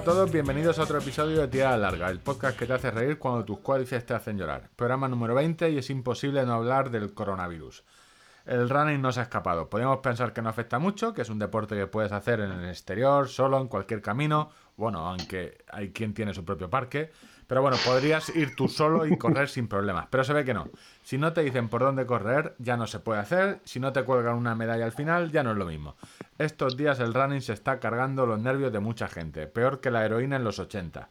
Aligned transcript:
a 0.00 0.02
todos, 0.02 0.32
bienvenidos 0.32 0.78
a 0.78 0.84
otro 0.84 0.96
episodio 0.96 1.42
de 1.42 1.48
Tirada 1.48 1.76
Larga, 1.76 2.08
el 2.08 2.20
podcast 2.20 2.58
que 2.58 2.64
te 2.64 2.72
hace 2.72 2.90
reír 2.90 3.18
cuando 3.18 3.44
tus 3.44 3.58
cuádriceps 3.58 4.06
te 4.06 4.14
hacen 4.14 4.38
llorar. 4.38 4.70
Programa 4.74 5.08
número 5.08 5.34
20 5.34 5.68
y 5.68 5.76
es 5.76 5.90
imposible 5.90 6.42
no 6.46 6.54
hablar 6.54 6.90
del 6.90 7.12
coronavirus. 7.12 7.84
El 8.46 8.70
running 8.70 9.02
no 9.02 9.12
se 9.12 9.20
ha 9.20 9.24
escapado. 9.24 9.68
Podríamos 9.68 9.98
pensar 9.98 10.32
que 10.32 10.40
no 10.40 10.48
afecta 10.48 10.78
mucho, 10.78 11.12
que 11.12 11.20
es 11.20 11.28
un 11.28 11.38
deporte 11.38 11.76
que 11.76 11.86
puedes 11.86 12.12
hacer 12.12 12.40
en 12.40 12.50
el 12.50 12.70
exterior, 12.70 13.28
solo, 13.28 13.60
en 13.60 13.68
cualquier 13.68 14.00
camino. 14.00 14.48
Bueno, 14.74 15.06
aunque 15.06 15.58
hay 15.70 15.92
quien 15.92 16.14
tiene 16.14 16.32
su 16.32 16.46
propio 16.46 16.70
parque. 16.70 17.12
Pero 17.50 17.62
bueno, 17.62 17.78
podrías 17.84 18.28
ir 18.36 18.54
tú 18.54 18.68
solo 18.68 19.04
y 19.06 19.18
correr 19.18 19.48
sin 19.48 19.66
problemas. 19.66 20.06
Pero 20.08 20.22
se 20.22 20.32
ve 20.32 20.44
que 20.44 20.54
no. 20.54 20.68
Si 21.02 21.18
no 21.18 21.32
te 21.32 21.42
dicen 21.42 21.68
por 21.68 21.80
dónde 21.80 22.06
correr, 22.06 22.54
ya 22.58 22.76
no 22.76 22.86
se 22.86 23.00
puede 23.00 23.18
hacer. 23.18 23.58
Si 23.64 23.80
no 23.80 23.92
te 23.92 24.04
cuelgan 24.04 24.36
una 24.36 24.54
medalla 24.54 24.84
al 24.84 24.92
final, 24.92 25.32
ya 25.32 25.42
no 25.42 25.50
es 25.50 25.56
lo 25.56 25.66
mismo. 25.66 25.96
Estos 26.38 26.76
días 26.76 27.00
el 27.00 27.12
running 27.12 27.42
se 27.42 27.52
está 27.52 27.80
cargando 27.80 28.24
los 28.24 28.38
nervios 28.38 28.72
de 28.72 28.78
mucha 28.78 29.08
gente. 29.08 29.48
Peor 29.48 29.80
que 29.80 29.90
la 29.90 30.04
heroína 30.04 30.36
en 30.36 30.44
los 30.44 30.60
80. 30.60 31.08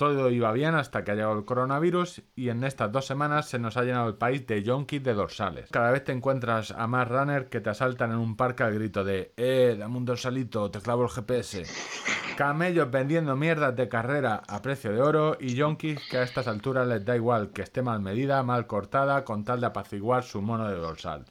Todo 0.00 0.30
iba 0.30 0.50
bien 0.52 0.76
hasta 0.76 1.04
que 1.04 1.10
ha 1.10 1.14
llegado 1.14 1.36
el 1.38 1.44
coronavirus 1.44 2.22
y 2.34 2.48
en 2.48 2.64
estas 2.64 2.90
dos 2.90 3.04
semanas 3.04 3.50
se 3.50 3.58
nos 3.58 3.76
ha 3.76 3.82
llenado 3.82 4.08
el 4.08 4.14
país 4.14 4.46
de 4.46 4.62
yonkis 4.62 5.02
de 5.02 5.12
dorsales. 5.12 5.68
Cada 5.70 5.90
vez 5.90 6.04
te 6.04 6.12
encuentras 6.12 6.70
a 6.70 6.86
más 6.86 7.06
runners 7.06 7.50
que 7.50 7.60
te 7.60 7.68
asaltan 7.68 8.12
en 8.12 8.16
un 8.16 8.34
parque 8.34 8.62
al 8.62 8.72
grito 8.72 9.04
de 9.04 9.34
¡Eh, 9.36 9.76
dame 9.78 9.98
un 9.98 10.06
dorsalito, 10.06 10.70
te 10.70 10.80
clavo 10.80 11.02
el 11.02 11.10
GPS! 11.10 11.64
Camellos 12.34 12.90
vendiendo 12.90 13.36
mierdas 13.36 13.76
de 13.76 13.90
carrera 13.90 14.40
a 14.48 14.62
precio 14.62 14.90
de 14.90 15.02
oro 15.02 15.36
y 15.38 15.54
yonkis 15.54 16.00
que 16.08 16.16
a 16.16 16.22
estas 16.22 16.48
alturas 16.48 16.88
les 16.88 17.04
da 17.04 17.14
igual 17.14 17.50
que 17.50 17.60
esté 17.60 17.82
mal 17.82 18.00
medida, 18.00 18.42
mal 18.42 18.66
cortada, 18.66 19.22
con 19.26 19.44
tal 19.44 19.60
de 19.60 19.66
apaciguar 19.66 20.22
su 20.22 20.40
mono 20.40 20.66
de 20.66 20.76
dorsal. 20.76 21.26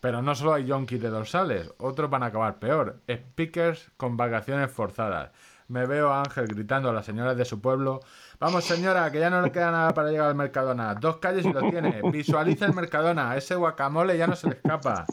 Pero 0.00 0.22
no 0.22 0.34
solo 0.34 0.54
hay 0.54 0.64
yonkis 0.64 1.02
de 1.02 1.10
dorsales, 1.10 1.70
otros 1.76 2.08
van 2.08 2.22
a 2.22 2.26
acabar 2.26 2.58
peor. 2.58 3.02
Speakers 3.10 3.90
con 3.98 4.16
vacaciones 4.16 4.70
forzadas 4.70 5.32
me 5.68 5.86
veo 5.86 6.10
a 6.10 6.20
Ángel 6.20 6.46
gritando 6.46 6.90
a 6.90 6.92
las 6.92 7.06
señoras 7.06 7.36
de 7.36 7.44
su 7.44 7.60
pueblo, 7.60 8.00
vamos 8.38 8.64
señora, 8.64 9.10
que 9.10 9.18
ya 9.18 9.30
no 9.30 9.42
le 9.42 9.50
queda 9.50 9.70
nada 9.70 9.94
para 9.94 10.10
llegar 10.10 10.28
al 10.28 10.34
Mercadona, 10.34 10.94
dos 10.94 11.16
calles 11.16 11.44
y 11.44 11.52
lo 11.52 11.60
tiene, 11.70 12.00
visualiza 12.10 12.66
el 12.66 12.74
Mercadona, 12.74 13.36
ese 13.36 13.54
guacamole 13.54 14.16
ya 14.16 14.26
no 14.26 14.36
se 14.36 14.48
le 14.48 14.54
escapa. 14.56 15.06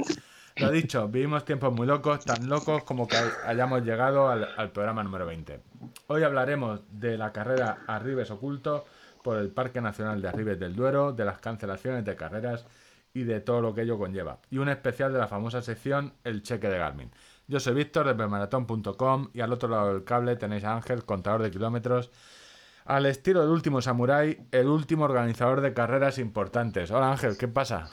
Lo 0.58 0.70
dicho, 0.70 1.08
vivimos 1.08 1.46
tiempos 1.46 1.74
muy 1.74 1.88
locos, 1.88 2.24
tan 2.26 2.48
locos 2.48 2.84
como 2.84 3.08
que 3.08 3.18
hayamos 3.46 3.81
llegado 3.84 4.30
al, 4.30 4.48
al 4.56 4.72
programa 4.72 5.04
número 5.04 5.26
20. 5.26 5.59
Hoy 6.08 6.24
hablaremos 6.24 6.81
de 6.92 7.18
la 7.18 7.31
carrera 7.31 7.80
Arribes 7.88 8.30
Oculto 8.30 8.86
por 9.24 9.38
el 9.38 9.50
Parque 9.50 9.81
Nacional 9.81 10.22
de 10.22 10.28
Arribes 10.28 10.59
del 10.59 10.76
Duero, 10.76 11.12
de 11.12 11.26
las 11.26 11.40
cancelaciones 11.40 12.06
de 12.06 12.16
carreras 12.16 12.66
y 13.14 13.24
de 13.24 13.40
todo 13.40 13.62
lo 13.62 13.74
que 13.74 13.81
ello 13.81 13.98
conlleva. 13.98 14.40
Y 14.52 14.58
un 14.58 14.70
especial 14.70 15.14
de 15.14 15.20
la 15.20 15.28
famosa 15.28 15.62
sección 15.62 16.14
El 16.24 16.44
Cheque 16.44 16.70
de 16.70 16.78
Garmin. 16.78 17.12
Yo 17.47 17.59
soy 17.59 17.73
Víctor 17.73 18.08
de 18.08 18.16
Permaratón.com 18.16 19.30
y 19.33 19.41
al 19.41 19.52
otro 19.52 19.67
lado 19.69 19.94
del 19.94 20.03
cable 20.05 20.36
tenéis 20.38 20.63
a 20.63 20.73
Ángel, 20.73 21.03
contador 21.03 21.44
de 21.44 21.52
kilómetros. 21.52 22.09
Al 22.85 23.05
estilo 23.05 23.41
del 23.41 23.50
último 23.50 23.81
Samurai, 23.81 24.38
el 24.52 24.67
último 24.67 25.05
organizador 25.05 25.61
de 25.61 25.73
carreras 25.73 26.19
importantes. 26.19 26.91
Hola 26.91 27.11
Ángel, 27.11 27.38
¿qué 27.38 27.47
pasa? 27.47 27.89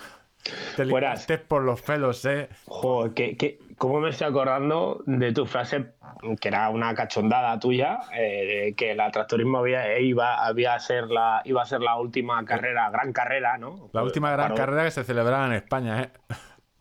Te 0.77 0.85
ligaste 0.85 1.39
por 1.39 1.63
los 1.63 1.83
pelos, 1.83 2.25
¿eh? 2.25 2.49
Joder, 2.67 3.13
¿qué, 3.37 3.59
cómo 3.77 4.01
me 4.01 4.11
estoy 4.11 4.29
acordando 4.29 5.03
de 5.05 5.33
tu 5.33 5.47
frase, 5.47 5.93
que 6.41 6.49
era 6.49 6.71
una 6.71 6.95
cachondada 6.95 7.59
tuya, 7.59 8.01
eh, 8.17 8.73
que 8.77 8.93
el 8.93 8.99
tractorismo 9.13 9.59
había, 9.59 9.99
iba, 9.99 10.45
había 10.45 10.75
a 10.75 10.79
ser 10.79 11.09
la, 11.09 11.43
iba 11.45 11.63
a 11.63 11.67
ser 11.67 11.81
la 11.81 11.97
última 11.97 12.45
carrera, 12.45 12.89
gran 12.91 13.13
carrera, 13.13 13.59
¿no? 13.59 13.91
La 13.93 14.03
última 14.03 14.31
gran 14.33 14.55
carrera 14.55 14.85
que 14.85 14.93
se 14.93 15.05
celebraba 15.05 15.47
en 15.47 15.53
España, 15.53 16.03
¿eh? 16.03 16.11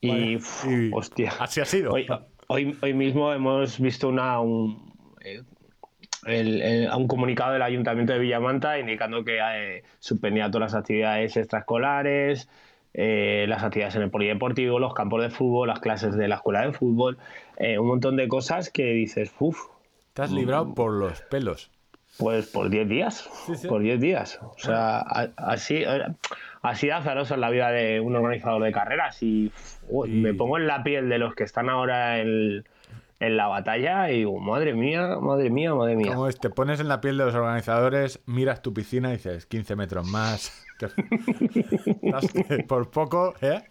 Y, 0.02 0.40
hostia. 0.94 1.34
Así 1.40 1.60
ha 1.60 1.66
sido. 1.66 1.94
Hoy, 2.52 2.76
hoy 2.82 2.96
mismo 2.96 3.32
hemos 3.32 3.80
visto 3.80 4.10
una, 4.10 4.40
un, 4.40 4.92
eh, 6.26 6.90
un 6.98 7.08
comunicado 7.08 7.54
del 7.54 7.62
Ayuntamiento 7.62 8.14
de 8.14 8.18
Villamanta 8.18 8.80
indicando 8.80 9.24
que 9.24 9.38
eh, 9.38 9.84
suspendía 10.00 10.50
todas 10.50 10.74
las 10.74 10.82
actividades 10.82 11.38
extraescolares, 11.38 12.50
eh, 12.96 13.46
las 13.48 13.62
actividades 13.62 13.98
en 13.98 14.02
el 14.02 14.10
polideportivo, 14.10 14.80
los 14.80 14.96
campos 14.96 15.22
de 15.22 15.30
fútbol, 15.30 15.68
las 15.68 15.80
clases 15.80 16.16
de 16.16 16.28
la 16.28 16.38
escuela 16.38 16.66
de 16.66 16.74
fútbol, 16.74 17.20
un 17.60 17.86
montón 17.86 18.16
de 18.16 18.28
cosas 18.28 18.72
que 18.72 18.94
dices, 18.94 19.32
uff. 19.38 19.68
Te 20.14 20.24
has 20.24 20.32
librado 20.32 20.66
mm. 20.66 20.74
por 20.74 20.92
los 20.94 21.22
pelos. 21.22 21.70
Pues 22.18 22.48
por 22.48 22.72
10 22.72 22.90
días, 22.90 23.30
por 23.68 23.84
10 23.84 24.02
días. 24.02 24.40
O 24.42 24.58
sea, 24.58 24.98
así, 25.38 25.84
así 26.64 26.90
azarosa 26.90 27.36
es 27.36 27.40
la 27.40 27.52
vida 27.52 27.70
de 27.70 28.00
un 28.00 28.16
organizador 28.16 28.64
de 28.64 28.72
carreras 28.72 29.22
y, 29.22 29.52
me 30.08 30.34
pongo 30.34 30.58
en 30.58 30.68
la 30.68 30.84
piel 30.84 31.10
de 31.10 31.18
los 31.18 31.36
que 31.36 31.44
están 31.44 31.70
ahora 31.70 32.20
en, 32.20 32.64
la 33.20 33.48
batalla 33.48 34.10
y 34.12 34.20
digo, 34.20 34.40
madre 34.40 34.74
mía, 34.74 35.18
madre 35.20 35.50
mía, 35.50 35.74
madre 35.74 35.96
mía. 35.96 36.14
Como 36.14 36.28
es, 36.28 36.40
te 36.40 36.50
pones 36.50 36.80
en 36.80 36.88
la 36.88 37.02
piel 37.02 37.18
de 37.18 37.26
los 37.26 37.36
organizadores, 37.36 38.22
miras 38.26 38.62
tu 38.62 38.74
piscina 38.74 39.10
y 39.10 39.18
dices, 39.18 39.46
15 39.46 39.76
metros 39.76 40.08
más. 40.08 40.66
por 42.70 42.90
poco, 42.90 43.34
¿eh? 43.42 43.62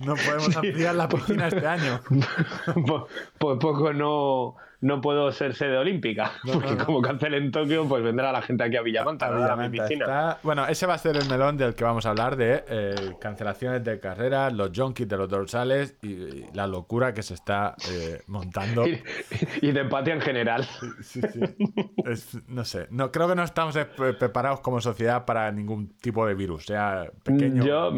No 0.00 0.14
podemos 0.14 0.56
ampliar 0.56 0.94
la 0.94 1.08
piscina 1.08 1.48
este 1.48 1.66
año. 1.66 2.00
por, 2.86 3.08
por 3.38 3.58
poco 3.58 3.92
no 3.92 4.56
no 4.86 5.00
puedo 5.00 5.32
ser 5.32 5.54
sede 5.54 5.76
olímpica. 5.76 6.32
porque 6.52 6.76
como 6.76 7.02
cancelen 7.02 7.50
Tokio, 7.50 7.86
pues 7.88 8.02
vendrá 8.02 8.30
la 8.30 8.40
gente 8.40 8.64
aquí 8.64 8.76
a 8.76 8.82
Villamanta, 8.82 9.26
a, 9.26 9.56
mi 9.56 9.68
piscina. 9.68 10.38
Bueno, 10.42 10.66
ese 10.66 10.86
va 10.86 10.94
a 10.94 10.98
ser 10.98 11.16
el 11.16 11.28
melón 11.28 11.56
del 11.56 11.74
que 11.74 11.82
vamos 11.82 12.06
a 12.06 12.10
hablar 12.10 12.36
de 12.36 12.64
eh, 12.68 12.94
cancelaciones 13.20 13.82
de 13.82 13.98
carreras, 13.98 14.52
los 14.52 14.70
junkies 14.74 15.08
de 15.08 15.16
los 15.16 15.28
dorsales 15.28 15.96
y, 16.02 16.46
la 16.54 16.66
locura 16.66 17.12
que 17.12 17.22
se 17.22 17.34
está 17.34 17.74
eh, 17.90 18.22
montando. 18.28 18.84
y, 19.60 19.72
de 19.72 19.80
empatía 19.80 20.14
en 20.14 20.20
general. 20.20 20.64
Sí, 21.02 21.20
sí. 21.20 22.40
no 22.46 22.64
sé, 22.64 22.86
no, 22.90 23.10
creo 23.10 23.28
que 23.28 23.34
no 23.34 23.42
estamos 23.42 23.76
preparados 24.18 24.60
como 24.60 24.80
sociedad 24.80 25.24
para 25.24 25.50
ningún 25.50 25.96
tipo 25.98 26.26
de 26.26 26.34
virus, 26.34 26.66
sea 26.66 27.10
pequeño. 27.24 27.64
Yo 27.64 27.92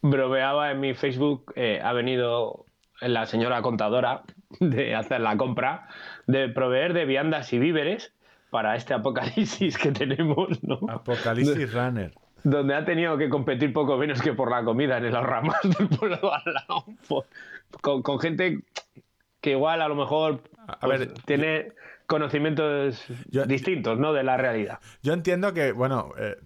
bromeaba 0.00 0.70
en 0.70 0.80
mi 0.80 0.94
Facebook, 0.94 1.52
eh, 1.56 1.80
ha 1.82 1.92
venido 1.92 2.66
la 3.08 3.26
señora 3.26 3.62
contadora 3.62 4.22
de 4.60 4.94
hacer 4.94 5.20
la 5.20 5.36
compra, 5.36 5.88
de 6.26 6.48
proveer 6.48 6.92
de 6.92 7.04
viandas 7.04 7.52
y 7.52 7.58
víveres 7.58 8.12
para 8.50 8.76
este 8.76 8.94
apocalipsis 8.94 9.78
que 9.78 9.92
tenemos. 9.92 10.62
¿no? 10.62 10.78
Apocalipsis 10.88 11.72
Runner. 11.74 12.12
Donde 12.44 12.74
ha 12.74 12.84
tenido 12.84 13.16
que 13.16 13.28
competir 13.28 13.72
poco 13.72 13.96
menos 13.96 14.20
que 14.20 14.32
por 14.32 14.50
la 14.50 14.64
comida 14.64 14.98
en 14.98 15.06
el 15.06 15.16
ahorramas 15.16 15.56
del 15.62 15.88
pueblo 15.88 16.32
al 16.34 16.54
lado. 16.54 16.84
Con, 17.80 18.18
gente 18.20 18.60
que 19.40 19.52
igual 19.52 19.80
a 19.80 19.88
lo 19.88 19.94
mejor 19.94 20.42
a 20.66 20.86
ver, 20.86 21.12
pues, 21.12 21.24
tiene 21.24 21.72
conocimientos 22.06 23.04
distintos 23.46 23.98
¿no? 23.98 24.12
de 24.12 24.22
la 24.22 24.36
realidad. 24.36 24.80
Yo 25.02 25.14
entiendo 25.14 25.54
que, 25.54 25.72
bueno, 25.72 26.12
eh, 26.18 26.36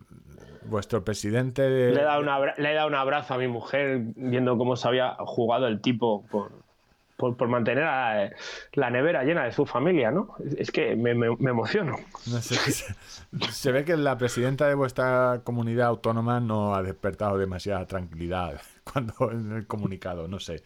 vuestro 0.66 1.02
presidente... 1.02 1.68
Le, 1.68 2.00
he 2.00 2.04
dado 2.04 2.22
le 2.56 2.70
he 2.70 2.74
dado 2.74 2.88
un 2.88 2.94
abrazo 2.94 3.34
a 3.34 3.38
mi 3.38 3.48
mujer 3.48 4.02
viendo 4.14 4.56
cómo 4.58 4.76
se 4.76 4.86
había 4.86 5.16
jugado 5.18 5.66
el 5.66 5.80
tipo 5.80 6.24
por, 6.26 6.65
por, 7.16 7.48
mantener 7.48 8.36
la 8.72 8.90
nevera 8.90 9.24
llena 9.24 9.44
de 9.44 9.52
su 9.52 9.66
familia, 9.66 10.10
¿no? 10.10 10.34
Es 10.56 10.70
que 10.70 10.96
me, 10.96 11.10
emociono. 11.12 11.96
se, 13.50 13.72
ve 13.72 13.84
que 13.84 13.96
la 13.96 14.18
presidenta 14.18 14.68
de 14.68 14.74
vuestra 14.74 15.40
comunidad 15.44 15.88
autónoma 15.88 16.40
no 16.40 16.74
ha 16.74 16.82
despertado 16.82 17.38
demasiada 17.38 17.86
tranquilidad 17.86 18.60
cuando 18.84 19.30
en 19.30 19.52
el 19.52 19.66
comunicado, 19.66 20.28
no 20.28 20.38
sé. 20.40 20.62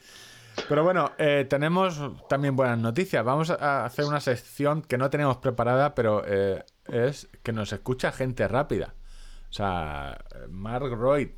Pero 0.69 0.83
bueno, 0.83 1.13
eh, 1.17 1.47
tenemos 1.49 2.01
también 2.29 2.57
buenas 2.57 2.79
noticias. 2.79 3.25
Vamos 3.25 3.51
a 3.51 3.85
hacer 3.85 4.05
una 4.05 4.21
sección 4.21 4.83
que 4.83 4.99
no 4.99 5.09
tenemos 5.09 5.37
preparada, 5.39 5.95
pero 5.95 6.23
eh, 6.27 6.65
es 6.87 7.29
que 7.43 7.53
nos 7.53 7.73
escucha 7.73 8.13
gente 8.13 8.47
rápida. 8.49 8.95
O 9.49 9.53
sea, 9.53 10.19
Mark 10.49 10.93
Roy 10.93 11.35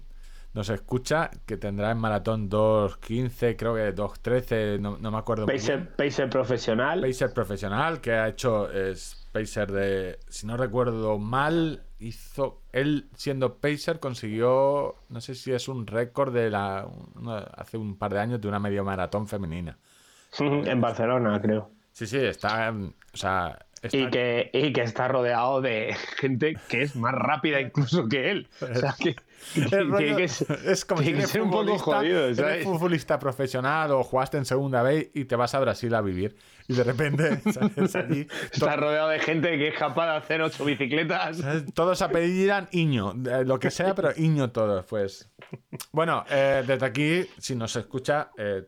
nos 0.54 0.68
escucha, 0.68 1.30
que 1.46 1.56
tendrá 1.56 1.90
en 1.90 1.98
maratón 1.98 2.50
2.15, 2.50 3.56
creo 3.56 3.74
que 3.74 3.94
2.13, 3.94 4.78
no, 4.80 4.98
no 4.98 5.10
me 5.10 5.18
acuerdo. 5.18 5.46
Pacer, 5.46 5.94
Pacer 5.96 6.28
profesional. 6.28 7.00
Pacer 7.00 7.32
profesional, 7.32 8.00
que 8.00 8.12
ha 8.12 8.28
hecho 8.28 8.70
es 8.70 9.26
Pacer 9.32 9.72
de, 9.72 10.18
si 10.28 10.46
no 10.46 10.58
recuerdo 10.58 11.18
mal, 11.18 11.84
hizo, 11.98 12.62
él 12.72 13.08
siendo 13.14 13.58
Pacer 13.58 13.98
consiguió, 13.98 14.96
no 15.08 15.20
sé 15.22 15.34
si 15.34 15.52
es 15.52 15.68
un 15.68 15.86
récord 15.86 16.34
de 16.34 16.50
la, 16.50 16.86
hace 17.56 17.78
un 17.78 17.96
par 17.96 18.12
de 18.12 18.20
años 18.20 18.40
de 18.40 18.48
una 18.48 18.58
medio 18.58 18.84
maratón 18.84 19.26
femenina. 19.26 19.78
En 20.38 20.80
Barcelona, 20.80 21.40
creo. 21.40 21.70
Sí, 21.92 22.06
sí, 22.06 22.16
está, 22.16 22.70
o 22.72 23.16
sea, 23.16 23.58
y, 23.90 24.08
que, 24.10 24.50
y 24.52 24.72
que 24.72 24.82
está 24.82 25.08
rodeado 25.08 25.60
de 25.60 25.94
gente 26.18 26.56
que 26.68 26.82
es 26.82 26.94
más 26.96 27.14
rápida 27.14 27.60
incluso 27.60 28.08
que 28.08 28.30
él. 28.30 28.48
O 28.60 28.74
sea, 28.74 28.94
que, 28.98 29.16
es, 30.64 30.84
como 30.84 31.02
si 31.02 31.20
ser 31.22 31.42
un 31.42 31.50
poco 31.50 31.78
jodido. 31.78 32.28
Eres 32.28 32.64
futbolista 32.64 33.18
profesional 33.18 33.90
o 33.92 34.02
jugaste 34.02 34.38
en 34.38 34.44
segunda 34.44 34.82
vez 34.82 35.10
y 35.14 35.24
te 35.24 35.36
vas 35.36 35.54
a 35.54 35.60
Brasil 35.60 35.94
a 35.94 36.00
vivir. 36.00 36.36
Y 36.68 36.74
de 36.74 36.84
repente 36.84 37.40
sales 37.52 37.94
allí. 37.96 38.26
Estás 38.52 38.76
rodeado 38.76 39.08
de 39.08 39.18
gente 39.18 39.50
que 39.58 39.68
es 39.68 39.78
capaz 39.78 40.12
de 40.12 40.16
hacer 40.18 40.42
ocho 40.42 40.64
bicicletas. 40.64 41.42
Todos 41.74 42.02
apellidan 42.02 42.68
Iño, 42.72 43.14
lo 43.44 43.58
que 43.58 43.70
sea, 43.70 43.94
pero 43.94 44.10
Iño 44.16 44.50
todos, 44.50 44.84
pues. 44.86 45.30
Bueno, 45.92 46.24
eh, 46.30 46.62
desde 46.66 46.86
aquí, 46.86 47.26
si 47.38 47.54
nos 47.54 47.74
escucha, 47.76 48.30
eh, 48.36 48.64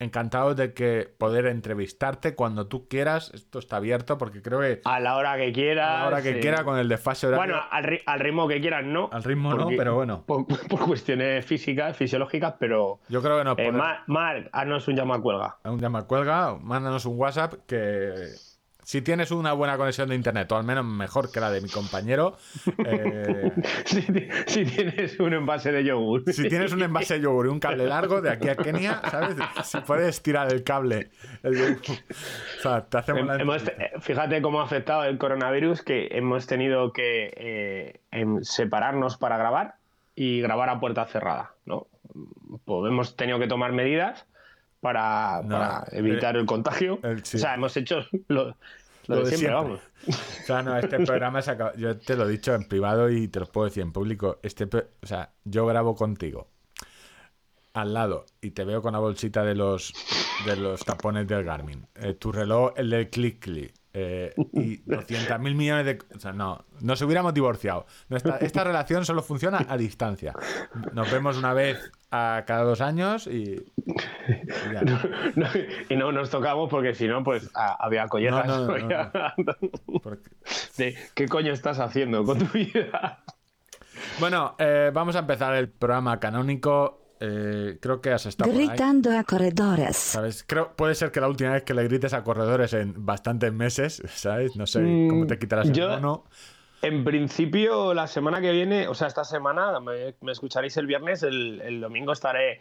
encantado 0.00 0.54
de 0.54 0.74
que 0.74 1.12
poder 1.18 1.46
entrevistarte 1.46 2.34
cuando 2.34 2.66
tú 2.68 2.88
quieras. 2.88 3.30
Esto 3.34 3.58
está 3.58 3.76
abierto 3.76 4.16
porque 4.18 4.42
creo 4.42 4.60
que 4.60 4.80
A 4.84 5.00
la 5.00 5.16
hora 5.16 5.36
que 5.36 5.52
quieras. 5.52 5.88
a 5.90 5.98
la 6.02 6.06
hora 6.06 6.22
que 6.22 6.34
sí. 6.34 6.40
quiera 6.40 6.64
con 6.64 6.78
el 6.78 6.88
desfase 6.88 7.26
horario. 7.26 7.44
Bueno, 7.54 7.62
al, 7.70 7.84
ri- 7.84 8.02
al 8.06 8.20
ritmo 8.20 8.46
que 8.48 8.60
quieras, 8.60 8.84
no. 8.84 9.08
al 9.12 9.24
ritmo 9.24 9.54
no, 9.54 9.68
pero 9.76 9.94
bueno. 9.96 10.22
Por, 10.26 10.46
por 10.68 10.86
cuestiones 10.86 11.44
físicas, 11.44 11.96
fisiológicas, 11.96 12.54
pero. 12.58 13.00
Yo 13.08 13.22
creo 13.22 13.38
que 13.38 13.44
nos 13.44 13.58
Eh, 13.58 13.64
podemos- 13.64 13.78
Mar- 13.80 14.02
Marc, 14.06 14.48
haznos 14.52 14.86
un 14.88 14.96
llama 14.96 15.20
cuelga. 15.20 15.56
un 15.64 15.80
llama 15.80 16.06
cuelga, 16.06 16.54
mándanos 16.60 17.04
un 17.04 17.18
WhatsApp 17.18 17.54
que 17.66 18.14
si 18.88 19.02
tienes 19.02 19.30
una 19.32 19.52
buena 19.52 19.76
conexión 19.76 20.08
de 20.08 20.14
internet, 20.14 20.50
o 20.50 20.56
al 20.56 20.64
menos 20.64 20.82
mejor 20.82 21.30
que 21.30 21.40
la 21.40 21.50
de 21.50 21.60
mi 21.60 21.68
compañero, 21.68 22.38
eh, 22.86 23.52
si, 23.84 24.00
ti- 24.00 24.28
si 24.46 24.64
tienes 24.64 25.20
un 25.20 25.34
envase 25.34 25.70
de 25.72 25.84
yogur. 25.84 26.22
si 26.32 26.48
tienes 26.48 26.72
un 26.72 26.82
envase 26.82 27.14
de 27.14 27.20
yogur 27.20 27.44
y 27.44 27.48
un 27.50 27.60
cable 27.60 27.84
largo 27.84 28.22
de 28.22 28.30
aquí 28.30 28.48
a 28.48 28.56
Kenia, 28.56 29.02
¿sabes? 29.10 29.36
Si 29.64 29.78
puedes 29.82 30.22
tirar 30.22 30.50
el 30.50 30.64
cable. 30.64 31.10
el 31.42 31.54
yogur. 31.58 31.76
o 31.82 32.62
sea, 32.62 32.86
te 32.86 32.96
hacemos 32.96 33.26
la 33.26 33.34
Hemos- 33.36 33.60
entrevista. 33.60 34.00
fíjate 34.00 34.40
cómo 34.40 34.62
ha 34.62 34.64
afectado 34.64 35.04
el 35.04 35.18
coronavirus 35.18 35.82
que 35.82 36.08
hemos 36.12 36.46
tenido 36.46 36.90
que 36.94 37.30
eh, 37.36 38.00
em, 38.10 38.40
separarnos 38.40 39.18
para 39.18 39.36
grabar 39.36 39.74
y 40.14 40.40
grabar 40.40 40.70
a 40.70 40.80
puerta 40.80 41.04
cerrada, 41.04 41.52
¿no? 41.66 41.88
Pues 42.64 42.90
hemos 42.90 43.16
tenido 43.16 43.38
que 43.38 43.48
tomar 43.48 43.72
medidas 43.72 44.26
para, 44.80 45.40
No, 45.44 45.58
para 45.58 45.84
evitar 45.92 46.36
el 46.36 46.46
contagio. 46.46 46.98
el- 47.02 47.24
sí. 47.24 47.36
O 47.36 47.40
sea, 47.40 47.54
hemos 47.54 47.76
hecho 47.76 48.04
lo, 48.28 48.56
lo 49.06 49.16
de 49.24 49.26
siempre, 49.26 49.54
vamos. 49.54 49.80
O 50.08 50.12
sea, 50.46 50.62
no, 50.62 50.76
este 50.78 50.98
programa 51.04 51.42
se 51.42 51.50
acaba. 51.52 51.74
Yo 51.76 51.96
te 51.98 52.16
lo 52.16 52.28
he 52.28 52.32
dicho 52.32 52.54
en 52.54 52.68
privado 52.68 53.10
y 53.10 53.28
te 53.28 53.40
lo 53.40 53.46
puedo 53.46 53.66
decir 53.66 53.82
en 53.82 53.92
público. 53.92 54.38
Este, 54.42 54.64
o 54.64 55.06
sea, 55.06 55.32
yo 55.44 55.66
grabo 55.66 55.94
contigo 55.94 56.48
al 57.74 57.94
lado 57.94 58.26
y 58.40 58.50
te 58.52 58.64
veo 58.64 58.82
con 58.82 58.92
la 58.92 58.98
bolsita 58.98 59.44
de 59.44 59.54
los 59.54 59.92
de 60.46 60.56
los 60.56 60.84
tapones 60.84 61.26
del 61.28 61.44
Garmin. 61.44 61.86
Eh, 61.96 62.14
tu 62.14 62.32
reloj, 62.32 62.72
el 62.76 62.90
del 62.90 63.10
Click 63.10 63.40
Click. 63.40 63.74
eh, 63.92 64.32
y 64.52 64.76
200 64.78 65.38
mil 65.40 65.54
millones 65.54 65.84
de. 65.86 65.98
O 66.14 66.18
sea, 66.20 66.32
no, 66.32 66.64
nos 66.80 67.00
hubiéramos 67.02 67.34
divorciado. 67.34 67.86
Nuestra, 68.08 68.36
esta 68.38 68.62
relación 68.64 69.04
solo 69.04 69.22
funciona 69.22 69.64
a 69.68 69.76
distancia. 69.76 70.32
Nos 70.92 71.10
vemos 71.10 71.36
una 71.36 71.52
vez 71.54 71.90
a 72.10 72.44
cada 72.46 72.62
dos 72.64 72.80
años 72.80 73.26
y. 73.26 73.54
y 73.86 74.72
ya. 74.72 74.82
No, 75.36 75.46
y 75.88 75.96
no 75.96 76.10
nos 76.12 76.30
tocamos 76.30 76.68
porque 76.70 76.94
si 76.94 77.06
no, 77.06 77.22
pues 77.22 77.50
había 77.54 78.06
collejas. 78.08 78.46
No, 78.46 78.66
no, 78.66 78.78
no, 78.78 80.00
Porque- 80.02 80.30
de, 80.76 80.96
¿Qué 81.14 81.26
coño 81.28 81.52
estás 81.52 81.78
haciendo 81.78 82.24
con 82.24 82.38
tu 82.38 82.46
vida? 82.58 83.22
Bueno, 84.20 84.54
eh, 84.58 84.90
vamos 84.92 85.16
a 85.16 85.20
empezar 85.20 85.54
el 85.54 85.68
programa 85.68 86.18
canónico. 86.20 87.02
Eh, 87.20 87.78
creo 87.80 88.00
que 88.00 88.12
has 88.12 88.26
estado 88.26 88.50
por 88.52 88.60
ahí. 88.60 88.68
Gritando 88.68 89.16
a 89.18 89.24
corredores. 89.24 89.96
¿Sabes? 89.96 90.44
Creo, 90.46 90.72
puede 90.76 90.94
ser 90.94 91.10
que 91.10 91.20
la 91.20 91.26
última 91.28 91.50
vez 91.52 91.64
que 91.64 91.74
le 91.74 91.82
grites 91.84 92.14
a 92.14 92.22
corredores 92.22 92.72
en 92.74 93.04
bastantes 93.04 93.52
meses, 93.52 94.00
¿sabes? 94.14 94.54
No 94.54 94.68
sé 94.68 94.78
Mm, 94.80 95.08
cómo 95.08 95.26
te 95.26 95.36
quitarás 95.38 95.66
el 95.66 95.72
yo- 95.74 95.88
mono. 95.88 96.24
En 96.82 97.04
principio, 97.04 97.94
la 97.94 98.06
semana 98.06 98.40
que 98.40 98.52
viene, 98.52 98.88
o 98.88 98.94
sea, 98.94 99.08
esta 99.08 99.24
semana, 99.24 99.80
me, 99.80 100.14
me 100.20 100.32
escucharéis 100.32 100.76
el 100.76 100.86
viernes, 100.86 101.22
el, 101.22 101.60
el 101.60 101.80
domingo 101.80 102.12
estaré 102.12 102.60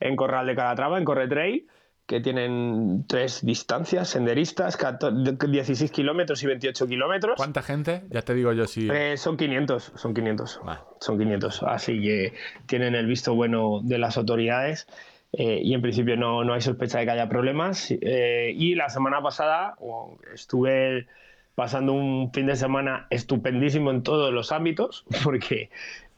en 0.00 0.16
Corral 0.16 0.46
de 0.46 0.54
Calatrava, 0.54 0.98
en 0.98 1.04
Corretrail, 1.04 1.66
que 2.06 2.20
tienen 2.20 3.06
tres 3.08 3.44
distancias 3.44 4.08
senderistas, 4.08 4.76
14 4.76 5.36
16 5.48 5.90
kilómetros 5.90 6.42
y 6.42 6.46
28 6.46 6.86
kilómetros. 6.86 7.34
¿Cuánta 7.36 7.62
gente? 7.62 8.02
Ya 8.10 8.22
te 8.22 8.34
digo 8.34 8.52
yo 8.52 8.66
si. 8.66 8.88
Eh, 8.90 9.16
son 9.16 9.36
500, 9.36 9.92
son 9.96 10.12
500. 10.12 10.60
Vale. 10.64 10.80
Son 11.00 11.18
500. 11.18 11.62
Así 11.62 12.00
que 12.02 12.34
tienen 12.66 12.94
el 12.94 13.06
visto 13.06 13.34
bueno 13.34 13.80
de 13.82 13.98
las 13.98 14.18
autoridades 14.18 14.86
eh, 15.32 15.60
y 15.62 15.72
en 15.72 15.80
principio 15.80 16.16
no, 16.16 16.44
no 16.44 16.52
hay 16.52 16.60
sospecha 16.60 16.98
de 16.98 17.06
que 17.06 17.10
haya 17.12 17.28
problemas. 17.28 17.90
Eh, 17.90 18.52
y 18.54 18.74
la 18.74 18.90
semana 18.90 19.22
pasada 19.22 19.74
oh, 19.78 20.18
estuve 20.34 21.06
pasando 21.54 21.92
un 21.92 22.32
fin 22.32 22.46
de 22.46 22.56
semana 22.56 23.06
estupendísimo 23.10 23.90
en 23.90 24.02
todos 24.02 24.32
los 24.32 24.52
ámbitos 24.52 25.04
porque 25.24 25.70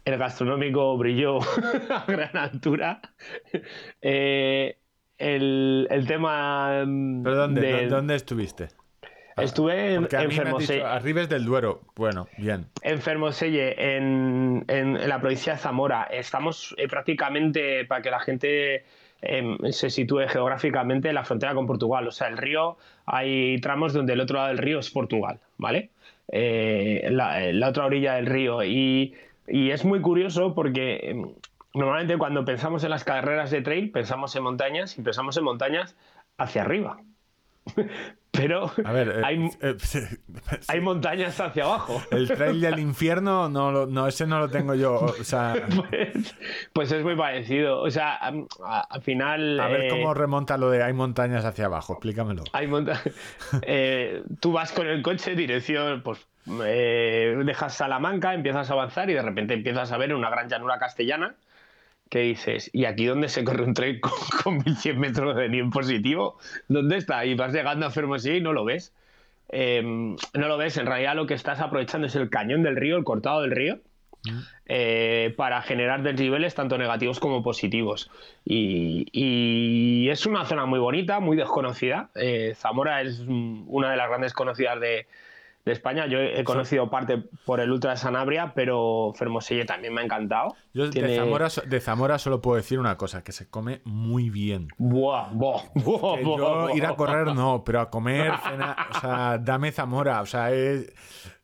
el 0.04 0.18
gastronómico 0.18 0.96
brilló 0.96 1.40
a 1.90 2.04
gran 2.06 2.36
altura. 2.36 3.00
Eh, 4.00 4.78
el, 5.18 5.86
el 5.90 6.06
tema... 6.06 6.84
mm, 6.86 7.22
¿Pero 7.22 7.36
dónde, 7.36 7.60
de- 7.60 7.86
dó- 7.88 7.96
dónde 7.96 8.14
estuviste? 8.14 8.68
Estuve 9.36 9.94
en, 9.94 10.08
en 10.10 10.30
Fermoselle. 10.32 10.82
Arribes 10.82 11.28
del 11.28 11.44
Duero. 11.44 11.82
Bueno, 11.94 12.26
bien. 12.38 12.68
En 12.80 13.02
Fermoselle, 13.02 13.74
en, 13.96 14.64
en- 14.68 14.96
en 14.96 15.08
la 15.08 15.20
provincia 15.20 15.52
de 15.54 15.58
Zamora. 15.58 16.04
Estamos 16.04 16.74
eh, 16.78 16.88
prácticamente, 16.88 17.84
para 17.84 18.00
que 18.00 18.10
la 18.10 18.20
gente 18.20 18.84
em, 19.22 19.58
se 19.70 19.90
sitúe 19.90 20.28
geográficamente, 20.28 21.08
en 21.08 21.14
la 21.14 21.24
frontera 21.24 21.54
con 21.54 21.66
Portugal. 21.66 22.06
O 22.08 22.10
sea, 22.12 22.28
el 22.28 22.36
río, 22.36 22.76
hay 23.06 23.60
tramos 23.60 23.92
donde 23.92 24.12
el 24.14 24.20
otro 24.20 24.36
lado 24.36 24.48
del 24.48 24.58
río 24.58 24.78
es 24.78 24.90
Portugal, 24.90 25.40
¿vale? 25.58 25.90
Eh, 26.28 27.08
la, 27.10 27.68
otra 27.68 27.86
orilla 27.86 28.14
del 28.14 28.26
río. 28.26 28.62
Y, 28.64 29.14
y 29.48 29.70
es 29.70 29.84
muy 29.84 30.00
curioso 30.00 30.54
porque 30.54 31.10
em, 31.10 31.34
normalmente 31.74 32.18
cuando 32.18 32.44
pensamos 32.44 32.84
en 32.84 32.90
las 32.90 33.04
carreras 33.04 33.50
de 33.50 33.62
trail, 33.62 33.90
pensamos 33.90 34.34
en 34.36 34.42
montañas 34.42 34.98
y 34.98 35.02
pensamos 35.02 35.36
en 35.36 35.44
montañas 35.44 35.96
hacia 36.38 36.62
arriba. 36.62 37.00
Pero 38.36 38.70
A 38.84 38.92
ver, 38.92 39.08
eh, 39.08 39.22
hay, 39.24 39.50
eh, 39.62 39.76
hay 40.68 40.80
montañas 40.80 41.40
hacia 41.40 41.64
abajo. 41.64 42.02
el 42.10 42.28
trail 42.28 42.60
del 42.60 42.78
infierno, 42.78 43.48
no, 43.48 43.86
no, 43.86 44.06
ese 44.06 44.26
no 44.26 44.38
lo 44.38 44.48
tengo 44.48 44.74
yo. 44.74 44.94
O 44.94 45.24
sea, 45.24 45.54
Pues, 45.90 46.34
pues 46.72 46.92
es 46.92 47.02
muy 47.02 47.16
parecido. 47.16 47.80
O 47.80 47.90
sea, 47.90 48.14
al 48.16 49.02
final. 49.02 49.58
a 49.60 49.68
ver 49.68 49.82
eh, 49.82 49.88
cómo 49.88 50.14
remonta 50.14 50.56
lo 50.56 50.70
de 50.70 50.82
hay 50.82 50.92
montañas 50.92 51.44
hacia 51.44 51.66
abajo. 51.66 51.94
Explícamelo. 51.94 52.44
hay 52.52 52.66
monta- 52.66 53.00
eh, 53.62 54.22
tú 54.40 54.52
vas 54.52 54.72
con 54.72 54.86
el 54.86 55.02
coche 55.02 55.34
dirección, 55.34 56.02
pues 56.02 56.26
eh, 56.64 57.34
dejas 57.44 57.74
Salamanca, 57.74 58.34
empiezas 58.34 58.70
a 58.70 58.72
avanzar 58.74 59.10
y 59.10 59.14
de 59.14 59.22
repente 59.22 59.54
empiezas 59.54 59.90
a 59.92 59.96
ver 59.96 60.14
una 60.14 60.30
gran 60.30 60.48
llanura 60.48 60.78
castellana 60.78 61.34
que 62.10 62.20
dices, 62.20 62.70
¿y 62.72 62.84
aquí 62.84 63.06
dónde 63.06 63.28
se 63.28 63.44
corre 63.44 63.64
un 63.64 63.74
tren 63.74 64.00
con, 64.00 64.12
con 64.42 64.58
1100 64.64 64.98
metros 64.98 65.36
de 65.36 65.48
nivel 65.48 65.70
positivo? 65.70 66.38
¿Dónde 66.68 66.96
está? 66.96 67.24
Y 67.24 67.34
vas 67.34 67.52
llegando 67.52 67.86
a 67.86 67.90
Fermosí 67.90 68.36
y 68.36 68.40
no 68.40 68.52
lo 68.52 68.64
ves. 68.64 68.92
Eh, 69.48 69.82
no 69.82 70.48
lo 70.48 70.56
ves, 70.56 70.76
en 70.76 70.86
realidad 70.86 71.14
lo 71.14 71.26
que 71.26 71.34
estás 71.34 71.60
aprovechando 71.60 72.06
es 72.06 72.16
el 72.16 72.30
cañón 72.30 72.62
del 72.62 72.76
río, 72.76 72.96
el 72.96 73.04
cortado 73.04 73.42
del 73.42 73.52
río, 73.52 73.78
eh, 74.66 75.32
para 75.36 75.62
generar 75.62 76.02
desniveles 76.02 76.54
tanto 76.54 76.78
negativos 76.78 77.20
como 77.20 77.42
positivos. 77.42 78.10
Y, 78.44 80.08
es 80.08 80.26
una 80.26 80.44
zona 80.44 80.66
muy 80.66 80.78
bonita, 80.78 81.20
muy 81.20 81.36
desconocida. 81.36 82.10
Eh, 82.14 82.54
Zamora 82.56 83.02
es 83.02 83.20
una 83.20 83.90
de 83.90 83.96
las 83.96 84.08
grandes 84.08 84.32
conocidas 84.32 84.80
de, 84.80 85.06
de 85.66 85.72
España. 85.72 86.06
Yo 86.06 86.18
he 86.20 86.42
conocido 86.44 86.88
parte 86.88 87.24
por 87.44 87.60
el 87.60 87.70
Ultra 87.70 87.90
de 87.90 87.96
Sanabria, 87.98 88.52
pero 88.54 89.12
Fermoselle 89.16 89.66
también 89.66 89.92
me 89.92 90.00
ha 90.00 90.04
encantado. 90.04 90.54
Yo 90.72 90.88
Tiene- 90.88 91.08
de, 91.08 91.16
Zamora, 91.16 91.48
de 91.66 91.80
Zamora 91.80 92.18
solo 92.18 92.40
puedo 92.40 92.56
decir 92.56 92.78
una 92.78 92.96
cosa, 92.96 93.22
que 93.24 93.32
se 93.32 93.50
come 93.50 93.82
muy 93.84 94.30
bien. 94.30 94.68
Buah, 94.78 95.28
buah, 95.32 95.62
buah, 95.74 96.16
Que 96.18 96.24
buah, 96.24 96.38
yo 96.70 96.70
ir 96.76 96.86
a 96.86 96.94
correr 96.94 97.34
no, 97.34 97.62
pero 97.64 97.80
a 97.80 97.90
comer, 97.90 98.32
cenar, 98.48 98.76
o 98.96 99.00
sea, 99.00 99.38
dame 99.38 99.72
Zamora, 99.72 100.22
o 100.22 100.26
sea, 100.26 100.52
es... 100.52 100.90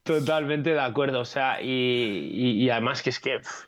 Totalmente 0.05 0.71
de 0.71 0.81
acuerdo. 0.81 1.21
O 1.21 1.25
sea, 1.25 1.61
y, 1.61 1.69
y- 1.69 2.63
y 2.65 2.71
además 2.71 3.03
que 3.03 3.11
es 3.11 3.21
que. 3.21 3.39
pff, 3.39 3.65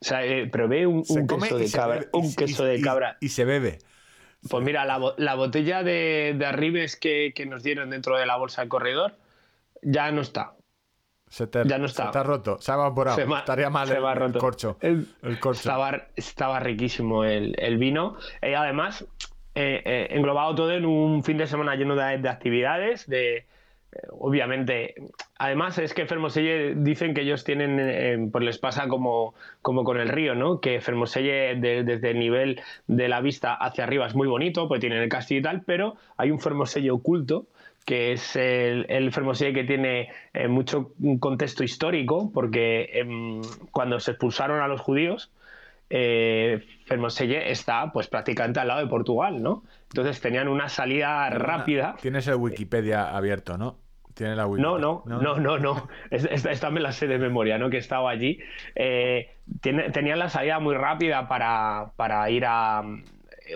o 0.00 0.04
sea, 0.04 0.24
eh, 0.24 0.46
probé 0.46 0.86
un, 0.86 1.04
Se 1.04 1.20
un 1.20 1.26
come 1.26 1.48
queso 1.48 1.58
de 1.58 1.70
cabra. 1.70 1.94
bebe- 2.00 2.08
Un 2.12 2.24
y- 2.26 2.34
queso 2.36 2.64
de 2.64 2.80
cabra. 2.82 3.16
Y, 3.20 3.28
se 3.30 3.44
bebe. 3.46 3.78
Pues 4.50 4.62
mira, 4.64 4.84
la, 4.84 4.98
la 5.16 5.34
botella 5.34 5.82
de, 5.82 6.34
de 6.38 6.44
Arribes 6.46 6.96
que, 6.96 7.32
que 7.34 7.46
nos 7.46 7.62
dieron 7.62 7.88
dentro 7.90 8.16
de 8.18 8.26
la 8.26 8.36
bolsa 8.36 8.60
del 8.60 8.68
corredor 8.68 9.14
ya 9.84 10.10
no 10.10 10.20
está. 10.22 10.54
Se 11.28 11.46
te, 11.46 11.64
Ya 11.66 11.78
no 11.78 11.86
está. 11.86 12.06
Se 12.06 12.12
te 12.12 12.18
ha 12.18 12.22
roto, 12.22 12.58
se 12.60 12.70
ha 12.70 12.74
evaporado. 12.74 13.16
Se 13.16 13.22
Estaría 13.24 13.70
mal 13.70 13.86
se 13.88 13.96
el, 13.96 14.04
el 14.04 14.16
roto. 14.16 14.38
corcho. 14.38 14.76
El- 14.80 15.08
El 15.22 15.40
corcho. 15.40 15.60
Estaba, 15.60 16.06
estaba 16.16 16.60
riquísimo 16.60 17.24
el, 17.24 17.54
el 17.58 17.76
vino. 17.78 18.16
Eh, 18.40 18.54
además, 18.54 19.04
eh, 19.54 19.82
eh, 19.84 20.06
englobado 20.10 20.54
todo 20.54 20.72
en 20.72 20.84
un 20.86 21.24
fin 21.24 21.36
de 21.38 21.46
semana 21.46 21.74
lleno 21.74 21.96
de, 21.96 22.18
de 22.18 22.28
actividades, 22.28 23.08
de 23.08 23.36
eh, 23.38 23.46
obviamente. 24.10 24.94
Además, 25.38 25.78
es 25.78 25.92
que 25.94 26.06
Fermoselle 26.06 26.74
dicen 26.76 27.14
que 27.14 27.22
ellos 27.22 27.42
tienen, 27.42 28.30
pues 28.30 28.44
les 28.44 28.58
pasa 28.58 28.86
como, 28.86 29.34
como 29.62 29.82
con 29.84 29.98
el 29.98 30.08
río, 30.08 30.34
¿no? 30.36 30.60
Que 30.60 30.80
Fermoselle 30.80 31.56
de- 31.56 31.82
desde 31.82 32.10
el 32.12 32.18
nivel 32.20 32.60
de 32.86 33.08
la 33.08 33.20
vista 33.20 33.54
hacia 33.54 33.82
arriba 33.84 34.06
es 34.06 34.14
muy 34.14 34.28
bonito, 34.28 34.68
pues 34.68 34.80
tienen 34.80 35.02
el 35.02 35.08
castillo 35.08 35.40
y 35.40 35.42
tal, 35.42 35.62
pero 35.62 35.96
hay 36.16 36.30
un 36.30 36.38
Fermoselle 36.38 36.90
oculto 36.92 37.46
que 37.84 38.12
es 38.12 38.36
el, 38.36 38.86
el 38.88 39.12
que 39.12 39.64
tiene 39.64 40.10
eh, 40.32 40.48
mucho 40.48 40.92
contexto 41.20 41.64
histórico, 41.64 42.30
porque 42.32 42.90
em, 42.94 43.42
cuando 43.72 44.00
se 44.00 44.12
expulsaron 44.12 44.60
a 44.60 44.68
los 44.68 44.80
judíos, 44.80 45.30
eh, 45.90 46.64
Fermoselle 46.86 47.50
está 47.50 47.92
pues 47.92 48.08
prácticamente 48.08 48.58
al 48.60 48.68
lado 48.68 48.80
de 48.80 48.86
Portugal, 48.86 49.42
¿no? 49.42 49.64
Entonces 49.90 50.20
tenían 50.20 50.48
una 50.48 50.68
salida 50.68 51.28
rápida. 51.30 51.96
Tienes 52.00 52.26
el 52.26 52.36
Wikipedia 52.36 53.14
abierto, 53.14 53.58
¿no? 53.58 53.76
Tiene 54.14 54.34
la 54.36 54.46
Wikipedia. 54.46 54.78
No, 54.78 55.02
no, 55.04 55.20
no, 55.20 55.38
no, 55.38 55.58
no. 55.58 55.88
Es- 56.10 56.24
Esta, 56.24 56.50
esta 56.52 56.70
me 56.70 56.80
la 56.80 56.92
sé 56.92 57.06
de 57.06 57.18
memoria, 57.18 57.58
¿no? 57.58 57.68
Que 57.68 57.76
estaba 57.78 58.10
allí. 58.10 58.38
Eh, 58.74 59.28
tiene- 59.60 59.90
tenían 59.90 60.18
la 60.18 60.30
salida 60.30 60.58
muy 60.58 60.74
rápida 60.74 61.28
para, 61.28 61.92
para 61.96 62.28
ir 62.30 62.44
a. 62.46 62.82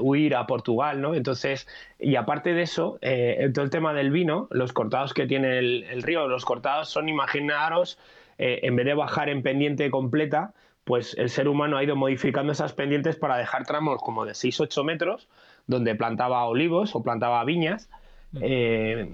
huir 0.00 0.36
a 0.36 0.46
Portugal, 0.46 1.00
¿no? 1.00 1.14
Entonces, 1.14 1.66
y 1.98 2.16
aparte 2.16 2.54
de 2.54 2.62
eso, 2.62 2.98
eh, 3.00 3.50
todo 3.54 3.64
el 3.64 3.70
tema 3.70 3.92
del 3.92 4.10
vino, 4.10 4.48
los 4.50 4.72
cortados 4.72 5.14
que 5.14 5.26
tiene 5.26 5.58
el, 5.58 6.02
río, 6.02 6.28
los 6.28 6.44
cortados 6.44 6.88
son, 6.88 7.08
imaginaros, 7.08 7.98
eh, 8.38 8.60
en 8.62 8.76
vez 8.76 8.86
de 8.86 8.94
bajar 8.94 9.28
en 9.28 9.42
pendiente 9.42 9.90
completa, 9.90 10.52
pues 10.84 11.16
el 11.18 11.28
ser 11.28 11.48
humano 11.48 11.76
ha 11.76 11.84
ido 11.84 11.96
modificando 11.96 12.52
esas 12.52 12.72
pendientes 12.72 13.16
para 13.16 13.36
dejar 13.36 13.64
tramos 13.66 14.02
como 14.02 14.24
de 14.24 14.32
6-8 14.32 14.84
metros, 14.84 15.28
donde 15.66 15.94
plantaba 15.94 16.44
olivos 16.46 16.94
o 16.94 17.02
plantaba 17.02 17.44
viñas. 17.44 17.90
Mm. 18.32 18.38
Eh, 18.42 19.08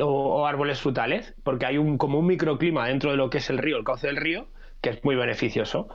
o, 0.00 0.46
árboles 0.46 0.80
frutales, 0.80 1.34
porque 1.42 1.66
hay 1.66 1.78
un, 1.78 1.98
como 1.98 2.18
un 2.18 2.26
microclima 2.26 2.88
dentro 2.88 3.10
de 3.10 3.16
lo 3.16 3.30
que 3.30 3.38
es 3.38 3.50
el 3.50 3.58
río, 3.58 3.76
el 3.76 3.84
cauce 3.84 4.06
del 4.06 4.16
río, 4.16 4.46
que 4.80 4.90
es 4.90 5.04
muy 5.04 5.16
beneficioso. 5.16 5.88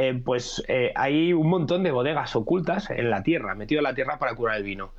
Eh, 0.00 0.14
pues 0.24 0.62
eh, 0.68 0.92
hay 0.94 1.32
un 1.32 1.48
montón 1.48 1.82
de 1.82 1.90
bodegas 1.90 2.36
ocultas 2.36 2.88
en 2.88 3.10
la 3.10 3.24
tierra, 3.24 3.56
metido 3.56 3.80
en 3.80 3.82
la 3.82 3.94
tierra 3.94 4.20
para 4.20 4.36
curar 4.36 4.58
el 4.58 4.62
vino. 4.62 4.92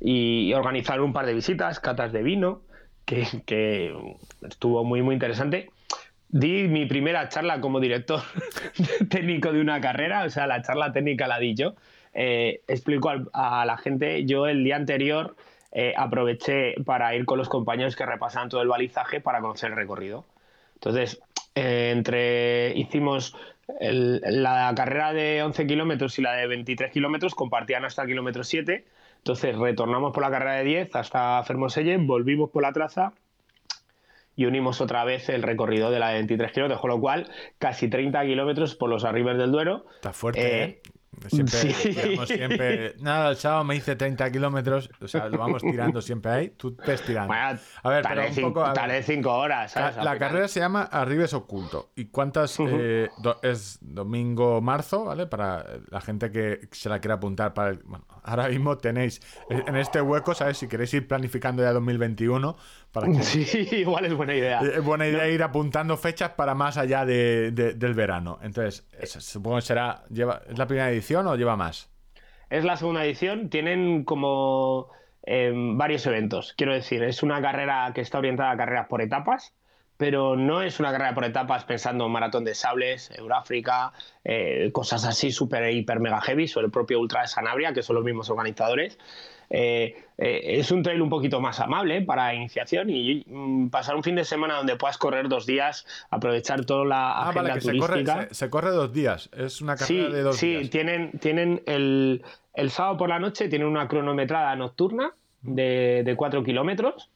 Y, 0.00 0.50
organizar 0.54 1.02
un 1.02 1.12
par 1.12 1.26
de 1.26 1.34
visitas, 1.34 1.78
catas 1.78 2.10
de 2.10 2.22
vino, 2.22 2.62
que, 3.04 3.94
estuvo 4.48 4.82
muy, 4.82 5.02
muy 5.02 5.12
interesante. 5.12 5.68
Di 6.30 6.68
mi 6.68 6.86
primera 6.86 7.28
charla 7.28 7.60
como 7.60 7.80
director 7.80 8.22
técnico 9.10 9.52
de 9.52 9.60
una 9.60 9.78
carrera, 9.82 10.24
o 10.24 10.30
sea, 10.30 10.46
la 10.46 10.62
charla 10.62 10.90
técnica 10.90 11.28
la 11.28 11.38
di 11.38 11.54
yo. 11.54 11.74
Eh, 12.14 12.62
explico 12.66 13.12
a 13.34 13.66
la 13.66 13.76
gente, 13.76 14.24
yo 14.24 14.46
el 14.46 14.64
día 14.64 14.76
anterior 14.76 15.36
eh, 15.70 15.92
aproveché 15.94 16.76
para 16.86 17.14
ir 17.14 17.26
con 17.26 17.36
los 17.36 17.50
compañeros 17.50 17.94
que 17.94 18.06
repasaban 18.06 18.48
todo 18.48 18.62
el 18.62 18.68
balizaje 18.68 19.20
para 19.20 19.42
conocer 19.42 19.72
el 19.72 19.76
recorrido. 19.76 20.24
Entonces, 20.76 21.20
entre 21.54 22.72
hicimos 22.76 23.34
la 23.68 24.72
carrera 24.76 25.12
de 25.12 25.42
11 25.42 25.66
kilómetros 25.66 26.18
y 26.18 26.22
la 26.22 26.32
de 26.34 26.46
23 26.46 26.90
kilómetros, 26.92 27.34
compartían 27.34 27.84
hasta 27.84 28.02
el 28.02 28.08
kilómetro 28.08 28.44
7. 28.44 28.84
Entonces, 29.18 29.56
retornamos 29.56 30.12
por 30.12 30.22
la 30.22 30.30
carrera 30.30 30.54
de 30.54 30.64
10 30.64 30.96
hasta 30.96 31.42
Fermoselle, 31.42 31.96
volvimos 31.98 32.50
por 32.50 32.62
la 32.62 32.72
traza 32.72 33.12
y 34.36 34.44
unimos 34.44 34.80
otra 34.80 35.04
vez 35.04 35.28
el 35.30 35.42
recorrido 35.42 35.90
de 35.90 35.98
la 35.98 36.10
de 36.10 36.14
23 36.16 36.52
kilómetros, 36.52 36.80
con 36.80 36.90
lo 36.90 37.00
cual 37.00 37.28
casi 37.58 37.88
30 37.88 38.22
kilómetros 38.24 38.74
por 38.76 38.90
los 38.90 39.04
arribes 39.04 39.38
del 39.38 39.50
Duero. 39.50 39.86
Está 39.96 40.12
fuerte, 40.12 40.62
¿eh? 40.62 40.80
Siempre, 41.28 41.74
siempre, 42.26 42.94
nada, 43.00 43.30
el 43.30 43.36
sábado 43.36 43.64
me 43.64 43.76
hice 43.76 43.96
30 43.96 44.30
kilómetros, 44.30 44.90
o 45.00 45.08
sea, 45.08 45.28
lo 45.28 45.38
vamos 45.38 45.62
tirando 45.62 46.00
siempre 46.00 46.30
ahí, 46.30 46.50
tú 46.50 46.76
ves 46.86 47.02
tirando. 47.02 47.32
a 47.32 47.88
ver, 47.88 48.04
pero 48.08 48.28
un 48.28 48.52
poco. 48.52 48.72
Tal 48.72 49.02
5 49.02 49.32
horas. 49.32 49.74
La, 49.74 50.18
carrera 50.18 50.48
se 50.48 50.60
llama 50.60 50.82
Arribes 50.82 51.34
Oculto. 51.34 51.90
¿Y 51.96 52.06
cuántas? 52.06 52.56
Eh, 52.60 53.08
es 53.42 53.78
domingo, 53.80 54.60
marzo, 54.60 55.04
¿vale? 55.04 55.26
Para 55.26 55.64
la 55.88 56.00
gente 56.00 56.30
que 56.30 56.68
se 56.72 56.88
la 56.88 57.00
quiera 57.00 57.14
apuntar. 57.14 57.54
Para 57.54 57.78
bueno, 57.84 58.06
ahora 58.22 58.48
mismo 58.48 58.76
tenéis 58.78 59.20
en 59.48 59.76
este 59.76 60.00
hueco, 60.00 60.34
¿sabes? 60.34 60.58
Si 60.58 60.68
queréis 60.68 60.92
ir 60.94 61.06
planificando 61.06 61.62
ya 61.62 61.72
2021, 61.72 62.56
para 62.92 63.08
que, 63.08 63.22
sí, 63.22 63.68
igual 63.76 64.06
es 64.06 64.14
buena 64.14 64.34
idea. 64.34 64.60
Es 64.60 64.82
buena 64.82 65.06
idea 65.06 65.28
ir 65.28 65.42
apuntando 65.42 65.96
fechas 65.96 66.30
para 66.30 66.54
más 66.54 66.76
allá 66.76 67.04
de, 67.04 67.50
del 67.52 67.94
verano. 67.94 68.38
Entonces, 68.42 68.86
supongo 69.20 69.56
que 69.56 69.62
será. 69.62 70.04
Lleva, 70.10 70.42
¿Es 70.48 70.58
la 70.58 70.66
primera 70.66 70.90
edición 70.90 71.26
o 71.26 71.36
lleva 71.36 71.56
más? 71.56 71.90
Es 72.50 72.64
la 72.64 72.76
segunda 72.76 73.04
edición. 73.04 73.50
Tienen 73.50 74.04
como 74.04 74.90
em, 75.22 75.76
varios 75.76 76.06
eventos. 76.06 76.54
Quiero 76.56 76.72
decir, 76.72 77.02
es 77.02 77.22
una 77.22 77.42
carrera 77.42 77.92
que 77.94 78.00
está 78.00 78.18
orientada 78.18 78.50
a 78.52 78.56
carreras 78.56 78.86
por 78.88 79.02
etapas 79.02 79.52
pero 79.96 80.36
no 80.36 80.62
es 80.62 80.78
una 80.78 80.92
carrera 80.92 81.14
por 81.14 81.24
etapas 81.24 81.64
pensando 81.64 82.06
en 82.06 82.12
maratón 82.12 82.44
de 82.44 82.54
sables, 82.54 83.10
Euráfrica, 83.16 83.92
eh, 84.24 84.70
cosas 84.72 85.04
así 85.04 85.30
súper, 85.30 85.70
hiper, 85.72 86.00
mega 86.00 86.20
heavy, 86.20 86.50
o 86.54 86.60
el 86.60 86.70
propio 86.70 87.00
Ultra 87.00 87.22
de 87.22 87.28
Sanabria, 87.28 87.72
que 87.72 87.82
son 87.82 87.96
los 87.96 88.04
mismos 88.04 88.28
organizadores. 88.28 88.98
Eh, 89.48 89.96
eh, 90.18 90.40
es 90.58 90.70
un 90.70 90.82
trail 90.82 91.00
un 91.00 91.08
poquito 91.08 91.40
más 91.40 91.60
amable 91.60 92.02
para 92.02 92.34
iniciación 92.34 92.90
y 92.90 93.24
mm, 93.26 93.68
pasar 93.68 93.96
un 93.96 94.02
fin 94.02 94.16
de 94.16 94.24
semana 94.24 94.54
donde 94.54 94.76
puedas 94.76 94.98
correr 94.98 95.28
dos 95.28 95.46
días, 95.46 95.86
aprovechar 96.10 96.64
toda 96.64 96.84
la 96.84 97.12
ah, 97.12 97.28
agenda 97.30 97.50
vale, 97.50 97.60
turística. 97.60 98.28
Se 98.30 98.50
corre, 98.50 98.70
dos 98.70 98.92
días, 98.92 99.30
es 99.36 99.60
una 99.60 99.76
carrera 99.76 100.08
de 100.10 100.22
dos 100.22 100.40
días. 100.40 100.62
Sí, 100.62 100.68
tienen, 100.68 101.12
tienen 101.18 101.62
el, 101.66 102.24
el, 102.54 102.70
sábado 102.70 102.96
por 102.96 103.08
la 103.08 103.18
noche 103.18 103.48
tienen 103.48 103.68
una 103.68 103.88
cronometrada 103.88 104.56
nocturna 104.56 105.12
de, 105.42 106.02
de 106.04 106.16
cuatro 106.16 106.42
kilómetros 106.42 107.10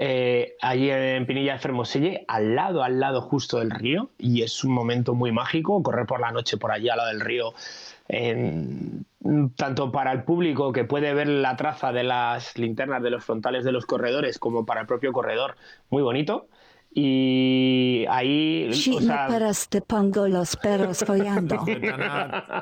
eh, 0.00 0.54
allí 0.62 0.90
en 0.92 1.26
Pinilla 1.26 1.54
de 1.54 1.58
Fermoselle, 1.58 2.24
al 2.28 2.54
lado, 2.54 2.84
al 2.84 3.00
lado 3.00 3.20
justo 3.20 3.58
del 3.58 3.72
río, 3.72 4.10
y 4.16 4.42
es 4.42 4.62
un 4.62 4.70
momento 4.70 5.12
muy 5.12 5.32
mágico 5.32 5.82
correr 5.82 6.06
por 6.06 6.20
la 6.20 6.30
noche 6.30 6.56
por 6.56 6.70
allí 6.70 6.88
al 6.88 6.98
lado 6.98 7.08
del 7.08 7.20
río. 7.20 7.52
Tanto 9.56 9.92
para 9.92 10.12
el 10.12 10.24
público 10.24 10.72
que 10.72 10.84
puede 10.84 11.12
ver 11.12 11.28
la 11.28 11.56
traza 11.56 11.92
de 11.92 12.04
las 12.04 12.56
linternas 12.56 13.02
de 13.02 13.10
los 13.10 13.24
frontales 13.24 13.64
de 13.64 13.72
los 13.72 13.84
corredores 13.86 14.38
como 14.38 14.64
para 14.64 14.80
el 14.80 14.86
propio 14.86 15.12
corredor, 15.12 15.56
muy 15.90 16.02
bonito. 16.02 16.48
Y 17.00 18.06
ahí. 18.08 18.70
Sí, 18.72 18.92
o 18.92 19.00
sea, 19.00 19.28
te 19.70 19.80
pongo 19.80 20.26
los 20.26 20.56
perros 20.56 21.04
follando. 21.06 21.54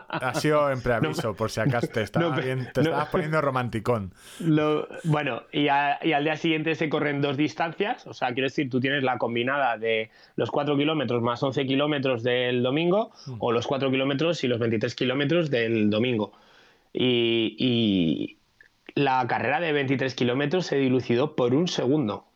ha 0.09 0.35
sido 0.35 0.71
en 0.71 0.83
preaviso, 0.83 1.35
por 1.35 1.51
si 1.51 1.61
acaso 1.61 1.87
te, 1.87 2.03
estabas 2.03 3.09
poniendo 3.09 3.41
romanticón. 3.41 4.13
bueno, 5.05 5.45
y, 5.53 5.69
al 5.69 6.25
día 6.25 6.37
siguiente 6.37 6.75
se 6.75 6.91
corren 6.91 7.23
dos 7.23 7.39
distancias. 7.39 8.07
O 8.07 8.13
sea, 8.13 8.35
quiero 8.35 8.49
decir, 8.49 8.69
tú 8.69 8.79
tienes 8.79 9.03
la 9.03 9.17
combinada 9.17 9.79
de 9.79 10.11
los 10.35 10.51
4 10.51 10.77
kilómetros 10.77 11.23
más 11.23 11.43
11 11.43 11.65
kilómetros 11.65 12.23
del 12.23 12.63
domingo, 12.63 13.13
mm. 13.25 13.37
o 13.39 13.53
los 13.53 13.67
4 13.67 13.91
kilómetros 13.91 14.45
y 14.45 14.49
los 14.49 14.59
23 14.59 14.95
kilómetros 14.95 15.51
del 15.51 15.89
domingo. 15.89 16.33
y, 16.93 17.57
y 17.59 18.37
la 18.95 19.27
carrera 19.27 19.61
de 19.61 19.73
23 19.73 20.15
kilómetros 20.15 20.67
se 20.67 20.77
dilucidó 20.77 21.37
por 21.37 21.55
un 21.55 21.69
segundo 21.69 22.27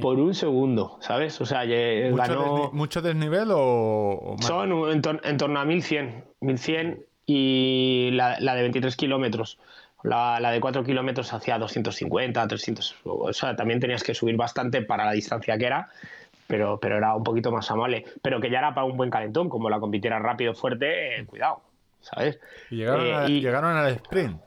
por 0.00 0.20
un 0.20 0.34
segundo, 0.34 0.98
¿sabes? 1.00 1.40
O 1.40 1.46
sea, 1.46 1.64
¿Mucho, 1.64 2.16
ganó... 2.16 2.70
¿Mucho 2.72 3.02
desnivel 3.02 3.48
o, 3.50 4.36
Son 4.40 4.70
en, 4.90 5.36
torno 5.36 5.58
a 5.58 5.64
1100, 5.64 6.24
1100 6.40 7.04
y 7.26 8.10
la, 8.12 8.36
de 8.38 8.62
23 8.62 8.94
kilómetros. 8.96 9.58
La, 10.04 10.38
de 10.38 10.60
4 10.60 10.84
kilómetros 10.84 11.32
hacia 11.32 11.58
250, 11.58 12.46
300. 12.46 12.96
O 13.04 13.32
sea, 13.32 13.56
también 13.56 13.80
tenías 13.80 14.04
que 14.04 14.14
subir 14.14 14.36
bastante 14.36 14.82
para 14.82 15.06
la 15.06 15.12
distancia 15.12 15.58
que 15.58 15.64
era, 15.64 15.88
pero, 16.46 16.78
pero 16.78 16.98
era 16.98 17.16
un 17.16 17.24
poquito 17.24 17.50
más 17.50 17.68
amable. 17.70 18.04
Pero 18.22 18.40
que 18.40 18.50
ya 18.50 18.58
era 18.58 18.74
para 18.74 18.86
un 18.86 18.96
buen 18.96 19.10
calentón, 19.10 19.48
como 19.48 19.70
la 19.70 19.80
compitiera 19.80 20.18
rápido, 20.20 20.54
fuerte, 20.54 21.18
eh, 21.18 21.26
cuidado, 21.26 21.62
¿sabes? 22.00 22.38
Y 22.70 22.76
llegaron, 22.76 23.06
eh, 23.06 23.40
llegaron 23.40 23.76
al 23.76 23.92
sprint. 23.92 24.40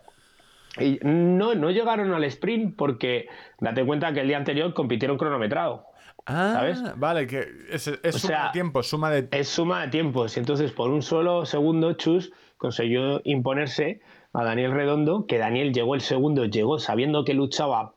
Y 0.80 1.00
no, 1.04 1.56
no 1.56 1.72
llegaron 1.72 2.14
al 2.14 2.24
sprint 2.26 2.76
porque 2.76 3.28
date 3.60 3.86
cuenta 3.86 4.14
que 4.14 4.22
el 4.22 4.28
día 4.28 4.38
anterior 4.38 4.74
compitieron 4.74 5.18
cronometrado. 5.18 5.86
Ah, 6.26 6.52
¿sabes? 6.54 6.82
vale, 6.98 7.26
que 7.26 7.48
es, 7.70 7.84
suma 8.12 8.46
de 8.46 8.52
tiempo, 8.52 8.84
suma 8.84 9.10
de... 9.12 9.28
Es 9.32 9.48
suma 9.48 9.82
de 9.84 9.88
tiempos. 9.88 10.36
Y 10.36 10.42
entonces, 10.42 10.72
por 10.72 10.90
un 10.90 11.02
solo 11.02 11.46
segundo, 11.46 11.94
Chus 11.94 12.34
consiguió 12.58 13.22
imponerse 13.24 14.02
a 14.34 14.44
Daniel 14.44 14.74
Redondo, 14.74 15.26
que 15.26 15.38
Daniel 15.38 15.74
llegó 15.74 15.96
el 15.96 16.02
segundo, 16.02 16.46
llegó 16.46 16.80
sabiendo 16.80 17.24
que 17.24 17.34
luchaba 17.34 17.94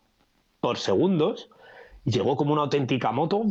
por 0.61 0.79
segundos, 0.79 1.51
llegó 2.05 2.37
como 2.37 2.53
una 2.53 2.63
auténtica 2.63 3.11
moto 3.11 3.43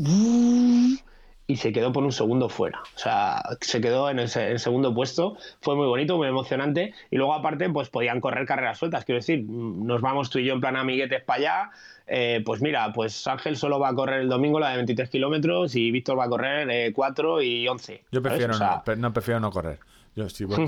y 1.49 1.55
se 1.55 1.73
quedó 1.73 1.91
por 1.91 2.03
un 2.03 2.11
segundo 2.11 2.47
fuera. 2.47 2.79
O 2.95 2.99
sea, 2.99 3.41
se 3.59 3.81
quedó 3.81 4.11
en 4.11 4.19
el, 4.19 4.29
segundo 4.29 4.93
puesto. 4.93 5.35
Fue 5.61 5.75
muy 5.75 5.87
bonito, 5.87 6.15
muy 6.15 6.27
emocionante. 6.27 6.93
Y 7.09 7.17
luego, 7.17 7.33
aparte, 7.33 7.67
pues 7.71 7.89
podían 7.89 8.21
correr 8.21 8.45
carreras 8.45 8.77
sueltas. 8.77 9.03
Quiero 9.03 9.17
decir, 9.17 9.43
nos 9.49 9.99
vamos 9.99 10.29
tú 10.29 10.37
y 10.37 10.45
yo 10.45 10.53
en 10.53 10.61
plan 10.61 10.75
amiguetes 10.75 11.23
para 11.23 11.39
allá. 11.39 11.71
Eh, 12.05 12.43
pues 12.45 12.61
mira, 12.61 12.93
pues 12.93 13.25
Ángel 13.25 13.57
solo 13.57 13.79
va 13.79 13.89
a 13.89 13.95
correr 13.95 14.21
el 14.21 14.29
domingo 14.29 14.59
la 14.59 14.69
de 14.69 14.75
23 14.75 15.09
kilómetros 15.09 15.75
y 15.75 15.89
Víctor 15.89 16.19
va 16.19 16.25
a 16.25 16.29
correr 16.29 16.69
eh, 16.69 16.93
4 16.93 17.41
y 17.41 17.67
11. 17.67 18.03
Yo 18.11 18.21
prefiero, 18.21 18.55
no, 18.55 18.83
no, 18.97 19.11
prefiero 19.11 19.39
no 19.39 19.49
correr. 19.49 19.79
Yo 20.19 20.27
sí, 20.27 20.43
bueno. 20.43 20.67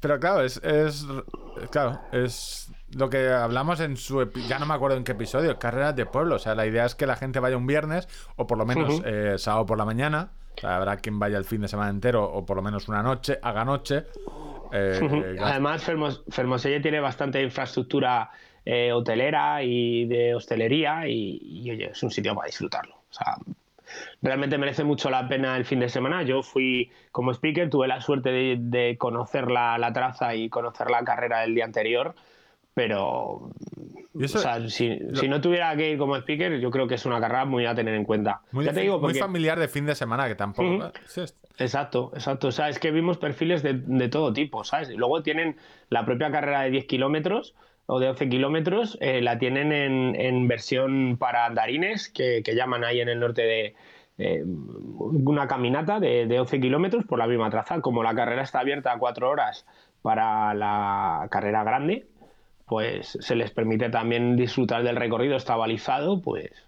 Pero 0.00 0.18
claro, 0.18 0.40
es, 0.40 0.56
es. 0.64 1.06
Claro, 1.70 2.00
es 2.12 2.72
lo 2.94 3.10
que 3.10 3.28
hablamos 3.28 3.80
en 3.80 3.98
su 3.98 4.30
ya 4.48 4.58
no 4.58 4.64
me 4.64 4.72
acuerdo 4.72 4.96
en 4.96 5.04
qué 5.04 5.12
episodio, 5.12 5.58
carreras 5.58 5.94
de 5.94 6.06
pueblo. 6.06 6.36
O 6.36 6.38
sea, 6.38 6.54
la 6.54 6.66
idea 6.66 6.86
es 6.86 6.94
que 6.94 7.04
la 7.06 7.16
gente 7.16 7.38
vaya 7.38 7.58
un 7.58 7.66
viernes 7.66 8.08
o 8.36 8.46
por 8.46 8.56
lo 8.56 8.64
menos 8.64 9.02
eh, 9.04 9.34
sábado 9.36 9.66
por 9.66 9.76
la 9.76 9.84
mañana. 9.84 10.30
habrá 10.62 10.96
quien 10.96 11.18
vaya 11.18 11.36
el 11.36 11.44
fin 11.44 11.60
de 11.60 11.68
semana 11.68 11.90
entero 11.90 12.24
o 12.24 12.46
por 12.46 12.56
lo 12.56 12.62
menos 12.62 12.88
una 12.88 13.02
noche, 13.02 13.38
haga 13.42 13.66
noche. 13.66 14.04
Eh, 14.72 15.36
Además, 15.40 15.84
Fermoselle 16.28 16.80
tiene 16.80 17.00
bastante 17.00 17.42
infraestructura 17.42 18.30
eh, 18.64 18.92
hotelera 18.92 19.62
y 19.62 20.06
de 20.06 20.34
hostelería 20.34 21.06
y, 21.06 21.70
oye, 21.70 21.90
es 21.90 22.02
un 22.02 22.10
sitio 22.10 22.34
para 22.34 22.46
disfrutarlo. 22.46 22.94
O 22.94 23.12
sea, 23.12 23.36
realmente 24.22 24.58
merece 24.58 24.84
mucho 24.84 25.10
la 25.10 25.28
pena 25.28 25.56
el 25.56 25.64
fin 25.64 25.80
de 25.80 25.88
semana. 25.88 26.22
Yo 26.22 26.42
fui 26.42 26.90
como 27.12 27.32
speaker, 27.32 27.68
tuve 27.70 27.88
la 27.88 28.00
suerte 28.00 28.30
de, 28.56 28.96
conocer 28.98 29.50
la, 29.50 29.78
la 29.78 29.92
traza 29.92 30.34
y 30.34 30.48
conocer 30.48 30.90
la 30.90 31.04
carrera 31.04 31.40
del 31.40 31.54
día 31.54 31.64
anterior 31.64 32.14
pero 32.74 33.48
eso- 34.20 34.38
o 34.38 34.42
sea, 34.42 34.68
si, 34.68 34.98
si 35.14 35.28
no 35.28 35.40
tuviera 35.40 35.74
que 35.76 35.92
ir 35.92 35.98
como 35.98 36.14
speaker, 36.16 36.58
yo 36.60 36.70
creo 36.70 36.86
que 36.86 36.96
es 36.96 37.06
una 37.06 37.18
carrera 37.20 37.46
muy 37.46 37.64
a 37.64 37.74
tener 37.74 37.94
en 37.94 38.04
cuenta. 38.04 38.42
Muy, 38.52 38.66
ya 38.66 38.72
te 38.74 38.80
digo, 38.80 38.98
muy 38.98 39.12
porque... 39.14 39.18
familiar 39.18 39.58
de 39.58 39.66
fin 39.68 39.86
de 39.86 39.94
semana, 39.94 40.28
que 40.28 40.34
tampoco. 40.34 40.68
Ujú. 40.68 40.82
Sí, 41.06 41.22
es- 41.22 41.36
Exacto, 41.58 42.10
exacto. 42.12 42.48
O 42.48 42.52
sea, 42.52 42.68
es 42.68 42.78
que 42.78 42.90
vimos 42.90 43.16
perfiles 43.16 43.62
de, 43.62 43.72
de 43.72 44.08
todo 44.10 44.34
tipo, 44.34 44.62
¿sabes? 44.62 44.90
Y 44.90 44.96
luego 44.96 45.22
tienen 45.22 45.56
la 45.88 46.04
propia 46.04 46.30
carrera 46.30 46.60
de 46.62 46.70
10 46.70 46.84
kilómetros 46.84 47.54
o 47.86 48.00
de 48.00 48.08
11 48.08 48.28
kilómetros, 48.28 48.98
eh, 49.00 49.20
la 49.22 49.38
tienen 49.38 49.72
en, 49.72 50.14
en 50.16 50.48
versión 50.48 51.16
para 51.18 51.46
andarines, 51.46 52.08
que, 52.08 52.42
llaman 52.44 52.84
ahí 52.84 53.00
en 53.00 53.08
el 53.08 53.20
norte 53.20 53.42
de 53.42 53.74
eh, 54.18 54.44
una 54.44 55.46
caminata 55.46 56.00
de, 56.00 56.26
de 56.26 56.40
11 56.40 56.60
kilómetros 56.60 57.04
por 57.04 57.18
la 57.18 57.26
misma 57.26 57.50
traza. 57.50 57.80
Como 57.80 58.02
la 58.02 58.14
carrera 58.14 58.42
está 58.42 58.60
abierta 58.60 58.92
a 58.92 58.98
4 58.98 59.28
horas 59.28 59.66
para 60.02 60.54
la 60.54 61.28
carrera 61.30 61.64
grande, 61.64 62.06
pues 62.66 63.16
se 63.20 63.36
les 63.36 63.50
permite 63.50 63.90
también 63.90 64.36
disfrutar 64.36 64.82
del 64.82 64.96
recorrido, 64.96 65.36
está 65.36 65.56
balizado, 65.56 66.20
pues 66.20 66.65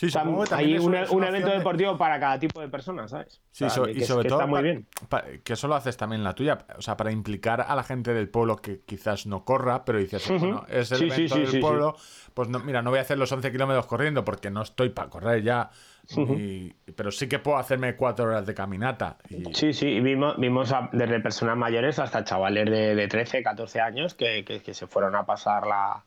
Sí, 0.00 0.08
supongo 0.10 0.44
que 0.44 0.54
hay 0.54 0.78
un, 0.78 0.94
evento 0.94 1.50
de- 1.50 1.58
deportivo 1.58 1.98
para 1.98 2.18
cada 2.18 2.38
tipo 2.38 2.58
de 2.62 2.68
persona, 2.68 3.06
¿sabes? 3.06 3.42
Sí, 3.52 3.64
O 3.64 3.68
sea, 3.68 3.70
so- 3.70 3.82
que- 3.84 3.90
y 3.90 3.94
que- 3.96 4.04
sobre 4.06 4.22
que 4.22 4.28
todo 4.30 4.38
está 4.40 4.46
muy 4.46 4.56
pa- 4.58 4.62
bien. 4.62 4.86
pa- 5.10 5.24
que 5.44 5.52
eso 5.52 5.68
lo 5.68 5.74
haces 5.74 5.98
también 5.98 6.24
la 6.24 6.34
tuya, 6.34 6.56
o 6.78 6.80
sea, 6.80 6.96
para 6.96 7.12
implicar 7.12 7.60
a 7.68 7.74
la 7.74 7.82
gente 7.82 8.14
del 8.14 8.30
pueblo 8.30 8.56
que 8.56 8.80
quizás 8.80 9.26
no 9.26 9.44
corra, 9.44 9.84
pero 9.84 9.98
dices, 9.98 10.26
bueno, 10.26 10.64
es 10.70 10.90
el 10.92 10.98
Sí, 10.98 11.04
evento 11.04 11.34
sí, 11.36 11.42
del 11.52 11.60
pueblo, 11.60 11.96
pues 12.32 12.48
no, 12.48 12.60
mira, 12.60 12.80
no 12.80 12.88
voy 12.88 12.98
a 12.98 13.02
hacer 13.02 13.18
los 13.18 13.30
11 13.30 13.52
kilómetros 13.52 13.84
corriendo 13.84 14.24
porque 14.24 14.50
no 14.50 14.62
estoy 14.62 14.88
para 14.88 15.10
correr 15.10 15.42
ya, 15.42 15.68
y- 16.16 16.72
pero 16.96 17.10
sí 17.12 17.28
que 17.28 17.38
puedo 17.38 17.58
hacerme 17.58 17.94
cuatro 17.94 18.24
horas 18.24 18.46
de 18.46 18.54
caminata. 18.54 19.18
Y, 19.28 19.54
Sí, 19.54 19.74
sí, 19.74 19.86
y 19.86 20.00
vimos, 20.00 20.34
vimos 20.38 20.72
a- 20.72 20.88
desde 20.92 21.20
personas 21.20 21.58
mayores 21.58 21.98
hasta 21.98 22.24
chavales 22.24 22.64
de, 22.70 22.94
de 22.94 23.06
13, 23.06 23.42
14 23.42 23.80
años 23.82 24.14
que, 24.14 24.46
que- 24.46 24.62
que 24.62 24.72
se 24.72 24.86
fueron 24.86 25.14
a 25.14 25.26
pasar 25.26 25.66
la, 25.66 26.02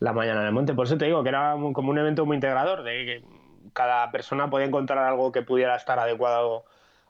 la 0.00 0.12
mañana 0.12 0.40
en 0.40 0.46
el 0.48 0.52
monte. 0.52 0.74
Por 0.74 0.86
eso 0.86 0.98
te 0.98 1.04
digo 1.04 1.22
que 1.22 1.28
era 1.28 1.54
como 1.72 1.90
un 1.90 1.98
evento 1.98 2.26
muy 2.26 2.36
integrador, 2.36 2.82
de 2.82 2.90
que 3.04 3.24
cada 3.72 4.10
persona 4.10 4.50
podía 4.50 4.66
encontrar 4.66 4.98
algo 4.98 5.30
que 5.30 5.42
pudiera 5.42 5.76
estar 5.76 5.98
adecuado 5.98 6.64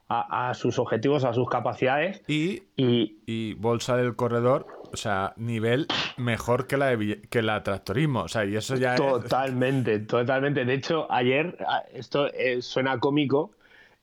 a, 0.08 0.50
a 0.50 0.54
sus 0.54 0.78
objetivos, 0.78 1.24
a 1.24 1.32
sus 1.32 1.48
capacidades. 1.48 2.22
y, 2.26 2.64
Y 2.76 3.16
y 3.26 3.54
bolsa 3.54 3.96
del 3.96 4.16
corredor, 4.16 4.66
o 4.92 4.96
sea, 4.96 5.32
nivel 5.36 5.86
mejor 6.16 6.66
que 6.66 6.76
la 6.76 6.86
de, 6.88 7.22
que 7.30 7.42
la 7.42 7.62
tractorismo, 7.62 8.22
o 8.22 8.28
sea, 8.28 8.44
y 8.44 8.56
eso 8.56 8.74
ya 8.74 8.94
es... 8.94 9.00
totalmente, 9.00 10.00
totalmente. 10.00 10.64
De 10.64 10.74
hecho, 10.74 11.06
ayer, 11.10 11.56
esto 11.94 12.26
eh, 12.34 12.60
suena 12.60 12.98
cómico, 12.98 13.52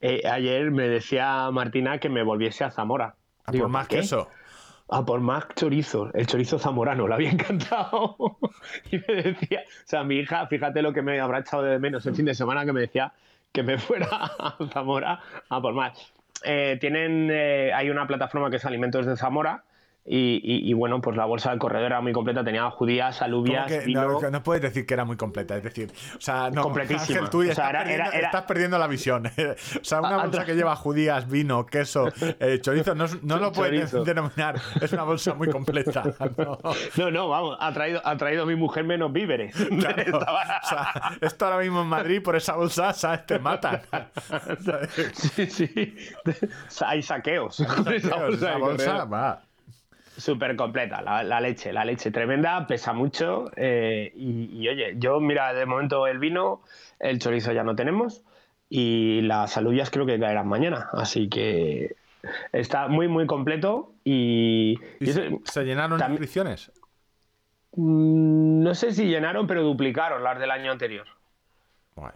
eh, 0.00 0.22
ayer 0.26 0.70
me 0.70 0.88
decía 0.88 1.50
Martina 1.50 1.98
que 1.98 2.08
me 2.08 2.22
volviese 2.22 2.64
a 2.64 2.70
Zamora. 2.70 3.16
a 3.44 3.52
Digo, 3.52 3.64
por 3.64 3.72
más 3.72 3.88
¿qué? 3.88 3.96
que 3.96 4.02
eso. 4.02 4.28
A 4.90 5.04
por 5.04 5.20
más 5.20 5.46
chorizo, 5.54 6.10
el 6.14 6.26
chorizo 6.26 6.58
zamorano, 6.58 7.06
le 7.06 7.14
había 7.14 7.30
encantado. 7.32 8.38
y 8.90 8.98
me 8.98 9.22
decía, 9.22 9.60
o 9.66 9.86
sea, 9.86 10.04
mi 10.04 10.16
hija, 10.16 10.46
fíjate 10.46 10.82
lo 10.82 10.92
que 10.92 11.02
me 11.02 11.20
habrá 11.20 11.40
echado 11.40 11.62
de 11.62 11.78
menos 11.78 12.06
el 12.06 12.14
fin 12.14 12.24
de 12.24 12.34
semana 12.34 12.64
que 12.64 12.72
me 12.72 12.80
decía 12.80 13.12
que 13.52 13.62
me 13.62 13.78
fuera 13.78 14.08
a 14.10 14.56
Zamora 14.72 15.20
a 15.48 15.60
por 15.60 15.74
más. 15.74 16.12
Eh, 16.44 16.78
tienen, 16.80 17.28
eh, 17.30 17.72
hay 17.74 17.90
una 17.90 18.06
plataforma 18.06 18.50
que 18.50 18.56
es 18.56 18.64
Alimentos 18.64 19.06
de 19.06 19.16
Zamora 19.16 19.64
y, 20.04 20.40
y- 20.42 20.70
y, 20.70 20.72
bueno, 20.72 21.00
pues 21.02 21.16
la 21.18 21.26
bolsa 21.26 21.50
del 21.50 21.58
corredor 21.58 21.86
era 21.86 22.00
muy 22.00 22.12
completa, 22.12 22.42
tenía 22.42 22.70
judías, 22.70 23.20
alubias, 23.20 23.66
que 23.66 23.80
vino... 23.80 24.18
no, 24.30 24.42
puedes 24.42 24.62
decir 24.62 24.86
que 24.86 24.94
era 24.94 25.04
muy 25.04 25.16
completa, 25.18 25.54
es 25.56 25.62
decir, 25.62 25.92
o 26.16 26.20
sea, 26.20 26.48
no, 26.50 26.62
Completísima. 26.62 27.18
Ángel, 27.18 27.30
tú 27.30 27.40
O 27.40 27.42
sea, 27.42 27.50
estás, 27.52 27.68
era- 27.68 27.78
perdiendo, 27.80 28.04
era- 28.06 28.16
era- 28.18 28.26
estás 28.28 28.42
perdiendo 28.44 28.78
la 28.78 28.86
visión. 28.86 29.26
o 29.80 29.84
sea, 29.84 30.00
una 30.00 30.16
bolsa 30.24 30.44
que 30.46 30.54
lleva 30.54 30.74
judías, 30.76 31.28
vino, 31.28 31.66
queso, 31.66 32.08
eh, 32.40 32.58
chorizo, 32.62 32.94
no, 32.94 33.04
no 33.22 33.36
lo 33.36 33.52
puedes 33.52 33.92
denominar, 34.04 34.56
es 34.80 34.92
una 34.94 35.02
bolsa 35.02 35.34
muy 35.34 35.48
completa. 35.50 36.02
¿no? 36.38 36.58
No, 36.96 37.10
no, 37.10 37.28
vamos, 37.28 37.58
ha 37.60 37.70
traído, 37.74 38.00
ha 38.02 38.16
traído 38.16 38.46
mi 38.46 38.56
mujer 38.56 38.84
menos 38.84 39.12
víveres. 39.12 39.54
Claro, 39.56 40.18
o 40.18 40.68
sea, 40.68 41.18
esto 41.20 41.44
ahora 41.44 41.58
mismo 41.58 41.82
en 41.82 41.88
Madrid, 41.88 42.22
por 42.22 42.34
esa 42.34 42.54
bolsa, 42.56 42.94
¿sabes? 42.94 43.26
Te 43.26 43.38
matan. 43.38 43.82
Sí, 45.12 45.46
sí. 45.46 45.96
Hay 46.86 47.02
saqueos. 47.02 47.62
con 47.76 47.92
esa 47.92 48.16
bolsa 48.16 48.48
esa 48.48 48.58
bolsa 48.58 49.04
va. 49.04 49.42
Súper 50.18 50.56
completa, 50.56 51.00
la, 51.00 51.22
la 51.22 51.40
leche, 51.40 51.72
la 51.72 51.84
leche 51.84 52.10
tremenda, 52.10 52.66
pesa 52.66 52.92
mucho. 52.92 53.50
eh, 53.56 54.12
y, 54.16 54.50
y, 54.60 54.68
oye, 54.68 54.94
yo, 54.98 55.20
mira, 55.20 55.54
de 55.54 55.64
momento 55.64 56.06
el 56.08 56.18
vino, 56.18 56.60
el 56.98 57.18
chorizo 57.20 57.52
ya 57.52 57.62
no 57.62 57.76
tenemos 57.76 58.24
y 58.68 59.20
las 59.22 59.56
alubias 59.56 59.90
creo 59.90 60.06
que 60.06 60.18
caerán 60.18 60.48
mañana. 60.48 60.88
Así 60.92 61.28
que 61.28 61.94
está 62.52 62.88
muy, 62.88 63.06
muy 63.08 63.26
completo 63.26 63.92
y, 64.04 64.76
¿Y 65.00 65.06
y 65.06 65.10
eso- 65.10 65.20
se, 65.22 65.38
se 65.44 65.64
llenaron 65.64 65.98
también- 65.98 66.14
inscripciones? 66.22 66.72
mm, 67.76 68.62
no 68.62 68.74
sé 68.74 68.92
si 68.92 69.06
llenaron, 69.06 69.46
pero 69.46 69.62
duplicaron 69.62 70.22
las 70.24 70.38
del 70.38 70.50
año 70.50 70.72
anterior. 70.72 71.06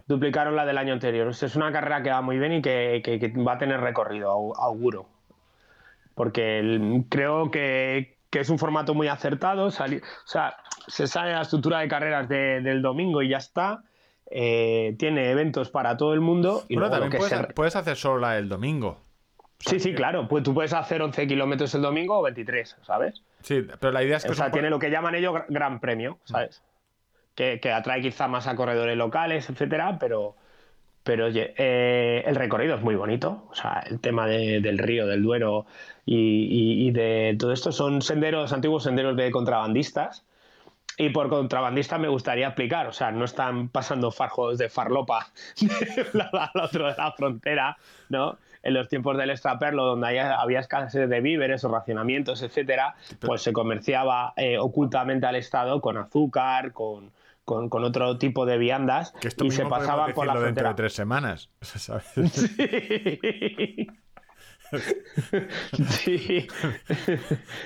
Duplicaron 0.07 0.55
la 0.55 0.65
del 0.65 0.77
año 0.77 0.93
anterior. 0.93 1.27
O 1.27 1.33
sea, 1.33 1.47
es 1.47 1.55
una 1.55 1.71
carrera 1.71 2.01
que 2.03 2.09
va 2.09 2.21
muy 2.21 2.37
bien 2.37 2.53
y 2.53 2.61
que, 2.61 3.01
que- 3.03 3.19
que 3.19 3.27
va 3.41 3.53
a 3.53 3.57
tener 3.57 3.81
recorrido, 3.81 4.29
au- 4.31 4.53
auguro. 4.57 5.07
Porque 6.15 6.59
el- 6.59 7.05
creo 7.09 7.49
que, 7.51 8.17
que 8.29 8.39
es 8.39 8.49
un 8.49 8.59
formato 8.59 8.93
muy 8.93 9.07
acertado. 9.07 9.65
o 9.65 9.71
sea, 9.71 10.55
se 10.87 11.07
sale 11.07 11.33
la 11.33 11.41
estructura 11.41 11.79
de 11.79 11.87
carreras 11.87 12.27
de- 12.29 12.61
del 12.61 12.81
domingo 12.81 13.21
y 13.21 13.29
ya 13.29 13.37
está. 13.37 13.83
Eh, 14.35 14.95
tiene 14.97 15.29
eventos 15.31 15.69
para 15.69 15.95
todo 15.97 16.13
el 16.13 16.21
mundo. 16.21 16.63
Y 16.67 16.75
lo 16.75 16.89
también 16.89 17.11
que 17.11 17.17
puedes, 17.17 17.37
se- 17.37 17.53
puedes 17.53 17.75
hacer 17.75 17.95
solo 17.97 18.19
la 18.19 18.33
del 18.33 18.49
domingo. 18.49 18.99
Sí, 19.59 19.79
sí, 19.79 19.93
claro. 19.93 20.27
Pues 20.27 20.43
tú 20.43 20.53
puedes 20.53 20.73
hacer 20.73 21.01
11 21.01 21.25
kilómetros 21.27 21.73
el 21.75 21.81
domingo 21.83 22.17
o 22.19 22.23
23, 22.23 22.75
¿sabes? 22.81 23.21
Sí, 23.41 23.65
pero 23.79 23.91
la 23.93 24.03
idea 24.03 24.17
es 24.17 24.25
que 24.25 24.31
O 24.31 24.33
sea, 24.33 24.51
tiene 24.51 24.69
lo 24.69 24.79
que 24.79 24.89
llaman 24.89 25.15
ellos 25.15 25.33
gra- 25.33 25.45
gran 25.49 25.79
premio, 25.79 26.17
¿sabes? 26.25 26.63
Que, 27.35 27.59
que 27.59 27.71
atrae 27.71 28.01
quizá 28.01 28.27
más 28.27 28.47
a 28.47 28.55
corredores 28.55 28.97
locales, 28.97 29.49
etcétera, 29.49 29.97
pero, 29.99 30.35
pero 31.03 31.25
oye, 31.25 31.53
eh, 31.57 32.23
el 32.25 32.35
recorrido 32.35 32.75
es 32.75 32.81
muy 32.81 32.95
bonito. 32.95 33.45
O 33.49 33.55
sea, 33.55 33.83
el 33.89 33.99
tema 33.99 34.25
de- 34.27 34.61
del 34.61 34.77
río, 34.77 35.05
del 35.07 35.21
Duero 35.23 35.65
y, 36.05 36.15
y- 36.15 36.87
y 36.87 36.91
de 36.91 37.35
todo 37.39 37.51
esto 37.53 37.71
son 37.71 38.01
senderos, 38.01 38.53
antiguos 38.53 38.83
senderos 38.83 39.15
de 39.17 39.31
contrabandistas. 39.31 40.23
Y 40.95 41.09
por 41.09 41.27
contrabandista 41.27 41.97
me 41.97 42.07
gustaría 42.07 42.45
explicar, 42.45 42.85
o 42.85 42.93
sea, 42.93 43.11
no 43.11 43.25
están 43.25 43.67
pasando 43.69 44.11
farjos 44.11 44.59
de 44.59 44.69
farlopa 44.69 45.31
al 46.53 46.61
otro 46.61 46.87
de 46.87 46.93
la 46.95 47.11
frontera, 47.13 47.77
¿no? 48.09 48.37
En 48.61 48.75
los 48.75 48.87
tiempos 48.89 49.17
del 49.17 49.31
extraperlo, 49.31 49.85
donde 49.85 50.07
había, 50.07 50.35
había 50.35 50.59
escasez 50.59 51.09
de 51.09 51.19
víveres 51.19 51.63
o 51.63 51.69
racionamientos, 51.69 52.43
etcétera, 52.43 52.95
pues 53.19 53.41
se 53.41 53.51
comerciaba 53.53 54.33
eh, 54.37 54.57
ocultamente 54.59 55.25
al 55.25 55.35
Estado 55.35 55.81
con 55.81 55.97
azúcar, 55.97 56.71
con, 56.73 57.11
con, 57.45 57.69
con 57.69 57.83
otro 57.83 58.17
tipo 58.17 58.45
de 58.45 58.57
viandas 58.57 59.13
que 59.19 59.27
esto 59.27 59.45
y 59.45 59.51
se 59.51 59.63
mismo 59.63 59.69
podemos 59.69 59.87
pasaba 59.87 60.13
por 60.13 60.25
la 60.25 60.33
dentro 60.33 60.43
frontera. 60.45 60.69
de 60.69 60.75
tres 60.75 60.93
semanas. 60.93 61.49
¿sabes? 61.61 62.05
Sí. 65.93 66.47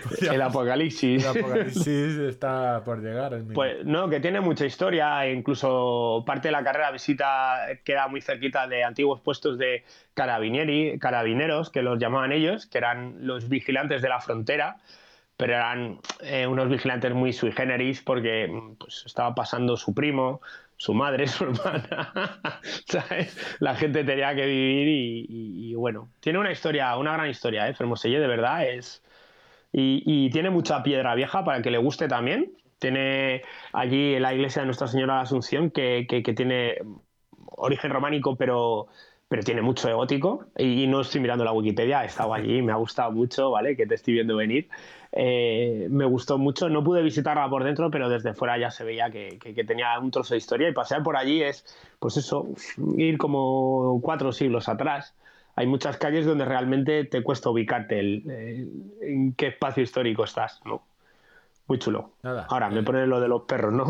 Sí. 0.09 0.29
El 0.29 0.41
apocalipsis. 0.41 1.23
El 1.23 1.39
apocalipsis 1.39 2.17
está 2.17 2.81
por 2.83 3.01
llegar. 3.01 3.41
Pues 3.53 3.85
no, 3.85 4.09
que 4.09 4.19
tiene 4.19 4.41
mucha 4.41 4.65
historia, 4.65 5.29
incluso 5.29 6.23
parte 6.25 6.49
de 6.49 6.51
la 6.51 6.63
carrera 6.63 6.91
visita 6.91 7.59
queda 7.83 8.07
muy 8.07 8.21
cerquita 8.21 8.67
de 8.67 8.83
antiguos 8.83 9.21
puestos 9.21 9.57
de 9.57 9.83
carabinieri, 10.13 10.99
carabineros, 10.99 11.69
que 11.69 11.81
los 11.81 11.99
llamaban 11.99 12.31
ellos, 12.31 12.65
que 12.65 12.77
eran 12.77 13.25
los 13.25 13.47
vigilantes 13.47 14.01
de 14.01 14.09
la 14.09 14.19
frontera, 14.19 14.77
pero 15.37 15.53
eran 15.53 15.99
eh, 16.21 16.47
unos 16.47 16.69
vigilantes 16.69 17.13
muy 17.13 17.33
sui 17.33 17.51
generis 17.51 18.01
porque 18.01 18.49
pues, 18.79 19.03
estaba 19.05 19.35
pasando 19.35 19.77
su 19.77 19.93
primo, 19.93 20.41
su 20.77 20.93
madre, 20.93 21.27
su 21.27 21.45
hermana, 21.45 22.13
¿sabes? 22.87 23.37
La 23.59 23.75
gente 23.75 24.03
tenía 24.03 24.35
que 24.35 24.45
vivir 24.45 24.87
y, 24.87 25.25
y- 25.29 25.71
y, 25.71 25.75
bueno, 25.75 26.09
tiene 26.19 26.39
una 26.39 26.51
historia, 26.51 26.95
una 26.97 27.13
gran 27.13 27.29
historia, 27.29 27.67
¿eh? 27.69 27.73
Fermoselle 27.75 28.19
de 28.19 28.27
verdad 28.27 28.65
es... 28.67 29.03
Y, 29.71 30.03
y 30.05 30.29
tiene 30.31 30.49
mucha 30.49 30.81
piedra 30.83 31.13
vieja 31.15 31.43
para 31.43 31.61
que 31.61 31.71
le 31.71 31.77
guste 31.77 32.07
también. 32.07 32.53
Tiene 32.79 33.41
allí 33.73 34.19
la 34.19 34.33
iglesia 34.33 34.61
de 34.61 34.67
Nuestra 34.67 34.87
Señora 34.87 35.15
de 35.17 35.21
Asunción 35.21 35.71
que, 35.71 36.05
que- 36.09 36.23
que 36.23 36.33
tiene 36.33 36.77
origen 37.57 37.91
románico, 37.91 38.35
pero, 38.37 38.87
pero 39.27 39.43
tiene 39.43 39.61
mucho 39.61 39.87
de 39.87 39.93
gótico. 39.93 40.45
Y 40.57 40.87
no 40.87 41.01
estoy 41.01 41.21
mirando 41.21 41.43
la 41.45 41.51
Wikipedia, 41.53 42.03
he 42.03 42.07
estado 42.07 42.33
allí, 42.33 42.61
me 42.61 42.71
ha 42.71 42.75
gustado 42.75 43.11
mucho, 43.11 43.51
¿vale? 43.51 43.75
Que 43.75 43.85
te 43.87 43.95
estoy 43.95 44.13
viendo 44.15 44.35
venir. 44.37 44.69
Eh, 45.11 45.87
me 45.89 46.05
gustó 46.05 46.37
mucho. 46.37 46.69
No 46.69 46.83
pude 46.83 47.01
visitarla 47.01 47.49
por 47.49 47.63
dentro, 47.63 47.89
pero 47.91 48.09
desde 48.09 48.33
fuera 48.33 48.57
ya 48.57 48.71
se 48.71 48.83
veía 48.83 49.09
que, 49.09 49.37
que- 49.39 49.53
que 49.53 49.63
tenía 49.63 49.97
un 49.99 50.11
trozo 50.11 50.33
de 50.33 50.39
historia. 50.39 50.69
Y 50.69 50.73
pasear 50.73 51.03
por 51.03 51.17
allí 51.17 51.41
es, 51.41 51.65
pues 51.99 52.17
eso, 52.17 52.47
ir 52.97 53.17
como 53.17 53.99
cuatro 54.01 54.31
siglos 54.31 54.67
atrás. 54.69 55.15
Hay 55.55 55.65
muchas 55.65 55.97
calles 55.97 56.25
donde 56.25 56.45
realmente 56.45 57.03
te 57.05 57.23
cuesta 57.23 57.49
ubicarte 57.49 57.99
el, 57.99 58.29
el- 58.29 58.71
en 59.01 59.33
qué 59.33 59.47
espacio 59.47 59.81
histórico 59.83 60.23
estás, 60.23 60.61
¿no? 60.65 60.83
Muy 61.67 61.79
chulo. 61.79 62.11
Nada. 62.23 62.45
Ahora, 62.49 62.69
me 62.69 62.81
pones 62.81 63.07
lo 63.09 63.19
de 63.19 63.27
los 63.27 63.41
perros, 63.41 63.73
¿no? 63.73 63.85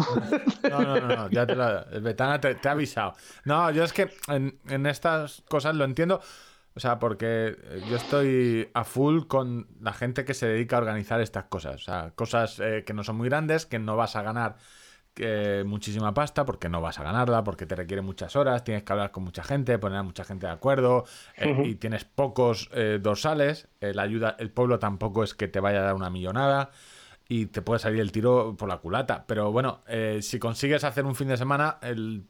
No, 0.68 0.82
no, 0.82 1.00
no, 1.00 1.16
no, 1.16 1.30
ya 1.30 1.46
te 1.46 1.56
lo, 1.56 1.86
Betana 2.02 2.40
te, 2.42 2.56
te 2.56 2.70
ha 2.70 2.72
avisado. 2.72 3.14
No, 3.46 3.70
yo 3.70 3.84
es 3.84 3.94
que 3.94 4.10
en, 4.30 4.58
en 4.70 4.88
estas 4.88 5.44
cosas 5.48 5.76
lo 5.76 5.84
entiendo, 5.86 6.20
o 6.78 6.80
sea, 6.80 7.00
porque 7.00 7.58
eh, 7.62 7.82
yo 7.90 7.98
estoy 7.98 8.70
a 8.74 8.84
full 8.84 9.24
con 9.28 9.68
la 9.82 9.92
gente 9.94 10.24
que 10.24 10.36
se 10.36 10.48
dedica 10.48 10.78
a 10.78 10.80
organizar 10.80 11.20
estas 11.20 11.46
cosas, 11.46 11.76
o 11.76 11.84
sea, 11.84 12.12
cosas 12.16 12.60
eh, 12.60 12.84
que 12.86 12.94
no 12.94 13.04
son 13.04 13.18
muy 13.18 13.28
grandes, 13.28 13.66
que 13.66 13.80
no 13.80 13.98
vas 13.98 14.16
a 14.16 14.22
ganar 14.22 14.58
eh, 15.16 15.64
muchísima 15.66 16.14
pasta 16.14 16.46
porque 16.46 16.70
no 16.70 16.80
vas 16.80 17.00
a 17.00 17.04
ganarla, 17.04 17.44
porque 17.44 17.66
te 17.66 17.76
requiere 17.76 18.04
muchas 18.04 18.36
horas, 18.36 18.64
tienes 18.64 18.84
que 18.84 18.94
hablar 18.94 19.10
con 19.10 19.24
mucha 19.24 19.44
gente, 19.44 19.80
poner 19.80 19.98
a 19.98 20.04
mucha 20.04 20.24
gente 20.24 20.46
de 20.46 20.54
acuerdo 20.54 21.06
eh, 21.36 21.64
y 21.66 21.76
tienes 21.76 22.06
pocos 22.06 22.70
eh, 22.74 23.00
dorsales. 23.02 23.68
la 23.82 24.04
ayuda, 24.04 24.36
el 24.38 24.52
pueblo 24.52 24.78
tampoco 24.78 25.24
es 25.24 25.34
que 25.34 25.48
te 25.48 25.60
vaya 25.60 25.80
a 25.80 25.84
dar 25.84 25.96
una 25.96 26.12
millonada 26.12 26.70
y 27.30 27.48
te 27.48 27.62
puede 27.62 27.80
salir 27.80 28.02
el 28.02 28.12
tiro 28.12 28.56
por 28.58 28.70
la 28.70 28.78
culata. 28.78 29.26
Pero 29.28 29.52
bueno, 29.52 29.82
eh, 29.88 30.20
si 30.22 30.40
consigues 30.40 30.84
hacer 30.84 31.06
un 31.06 31.16
fin 31.16 31.28
de 31.28 31.38
semana, 31.38 31.78
el, 31.82 32.24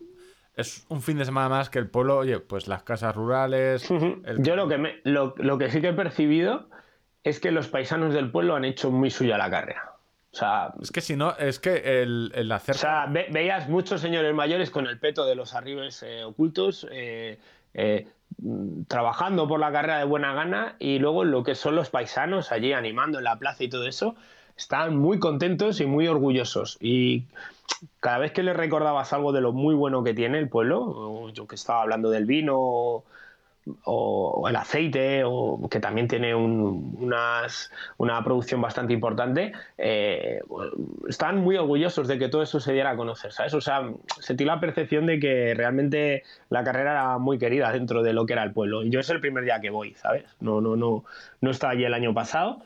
es 0.58 0.86
un 0.90 1.02
fin 1.02 1.18
de 1.18 1.24
semana 1.26 1.48
más 1.50 1.70
que 1.70 1.80
el 1.80 1.88
pueblo, 1.90 2.18
oye, 2.18 2.40
pues 2.40 2.68
las 2.68 2.84
casas 2.84 3.16
rurales. 3.16 3.90
el- 3.90 4.44
Yo 4.44 4.56
lo 4.56 4.68
que, 4.68 4.78
me- 4.78 5.00
lo, 5.04 5.34
lo 5.38 5.58
que 5.58 5.70
sí 5.72 5.80
que 5.80 5.90
he 5.90 5.94
percibido 5.94 6.68
es 7.24 7.40
que 7.40 7.52
los 7.52 7.68
paisanos 7.68 8.14
del 8.14 8.32
pueblo 8.32 8.56
han 8.56 8.66
hecho 8.66 8.92
muy 8.92 9.10
suya 9.12 9.38
la 9.38 9.50
carrera. 9.50 9.94
O 10.32 10.36
sea, 10.36 10.74
Es 10.82 10.92
que 10.92 11.02
si 11.02 11.16
no, 11.16 11.36
es 11.38 11.60
que 11.60 12.02
el, 12.02 12.32
el 12.36 12.52
hacer. 12.52 12.76
O 12.76 12.78
sea, 12.78 13.06
ve- 13.08 13.28
veías 13.32 13.70
muchos 13.70 14.02
señores 14.02 14.34
mayores 14.36 14.70
con 14.70 14.86
el 14.88 15.00
peto 15.00 15.26
de 15.26 15.36
los 15.36 15.54
arribes 15.56 16.04
eh, 16.04 16.24
ocultos, 16.24 16.86
eh, 16.92 17.40
eh, 17.74 18.08
trabajando 18.88 19.48
por 19.48 19.60
la 19.60 19.72
carrera 19.72 20.00
de 20.00 20.06
buena 20.06 20.34
gana, 20.34 20.76
y 20.80 21.00
luego 21.00 21.24
lo 21.24 21.44
que 21.44 21.56
son 21.56 21.76
los 21.76 21.90
paisanos 21.90 22.52
allí 22.52 22.74
animando 22.74 23.18
en 23.20 23.24
la 23.24 23.38
plaza 23.40 23.64
y 23.64 23.70
todo 23.70 23.88
eso, 23.88 24.16
estaban 24.58 24.98
muy 24.98 25.20
contentos 25.20 25.80
y 25.80 25.86
muy 25.86 26.08
orgullosos. 26.08 26.78
Y 26.82 27.24
cada 28.00 28.18
vez 28.18 28.32
que 28.32 28.44
les 28.44 28.56
recordabas 28.56 29.14
algo 29.14 29.32
de 29.32 29.42
lo 29.42 29.54
muy 29.54 29.76
bueno 29.76 30.04
que 30.04 30.14
tiene 30.14 30.40
el 30.40 30.50
pueblo, 30.50 31.30
yo 31.34 31.48
que 31.48 31.56
estaba 31.56 31.82
hablando 31.84 32.10
del 32.10 32.26
vino, 32.26 33.04
o, 33.84 34.46
el 34.48 34.56
aceite, 34.56 35.24
o 35.26 35.68
que 35.70 35.80
también 35.82 36.08
tiene 36.08 36.34
un- 36.34 36.96
unas, 37.02 37.70
una 37.98 38.24
producción 38.24 38.62
bastante 38.62 38.94
importante, 38.94 39.52
eh, 39.78 40.40
están 41.10 41.40
muy 41.40 41.58
orgullosos 41.58 42.08
de 42.08 42.18
que 42.18 42.30
todo 42.30 42.42
eso 42.44 42.60
se 42.62 42.72
diera 42.72 42.92
a 42.92 42.96
conocer, 42.96 43.34
¿sabes? 43.34 43.54
O 43.54 43.60
sea, 43.62 43.90
sentí 44.22 44.46
la 44.46 44.62
percepción 44.62 45.06
de 45.06 45.20
que 45.20 45.54
realmente 45.54 46.24
la 46.50 46.64
carrera 46.64 46.92
era 46.92 47.18
muy 47.18 47.38
querida 47.38 47.70
dentro 47.74 48.04
de 48.04 48.14
lo 48.14 48.26
que 48.26 48.34
era 48.34 48.44
el 48.44 48.54
pueblo. 48.54 48.84
Y 48.84 48.90
yo 48.90 49.02
es 49.02 49.10
el 49.10 49.20
primer 49.20 49.44
día 49.44 49.60
que 49.60 49.70
voy, 49.70 49.94
¿sabes? 49.96 50.24
No, 50.40 50.62
no, 50.62 50.78
no, 50.78 51.04
no 51.42 51.52
estaba 51.52 51.74
allí 51.74 51.84
el 51.84 51.94
año 51.94 52.14
pasado. 52.14 52.62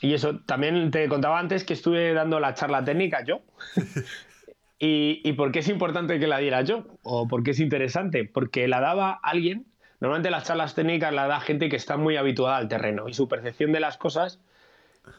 Y 0.00 0.14
eso, 0.14 0.40
también 0.40 0.90
te 0.90 1.08
contaba 1.08 1.38
antes 1.38 1.64
que 1.64 1.72
estuve 1.72 2.12
dando 2.12 2.38
la 2.40 2.54
charla 2.54 2.84
técnica 2.84 3.24
yo. 3.24 3.40
¿Y, 4.78 5.22
¿Y 5.24 5.32
por 5.32 5.52
qué 5.52 5.60
es 5.60 5.68
importante 5.68 6.18
que 6.18 6.26
la 6.26 6.38
diera 6.38 6.60
yo? 6.62 6.84
¿O 7.02 7.26
por 7.26 7.42
qué 7.42 7.52
es 7.52 7.60
interesante? 7.60 8.24
Porque 8.24 8.68
la 8.68 8.80
daba 8.80 9.18
alguien. 9.22 9.66
Normalmente 10.00 10.30
las 10.30 10.44
charlas 10.44 10.74
técnicas 10.74 11.14
la 11.14 11.26
da 11.26 11.40
gente 11.40 11.70
que 11.70 11.76
está 11.76 11.96
muy 11.96 12.16
habituada 12.18 12.58
al 12.58 12.68
terreno 12.68 13.08
y 13.08 13.14
su 13.14 13.28
percepción 13.28 13.72
de 13.72 13.80
las 13.80 13.96
cosas 13.96 14.38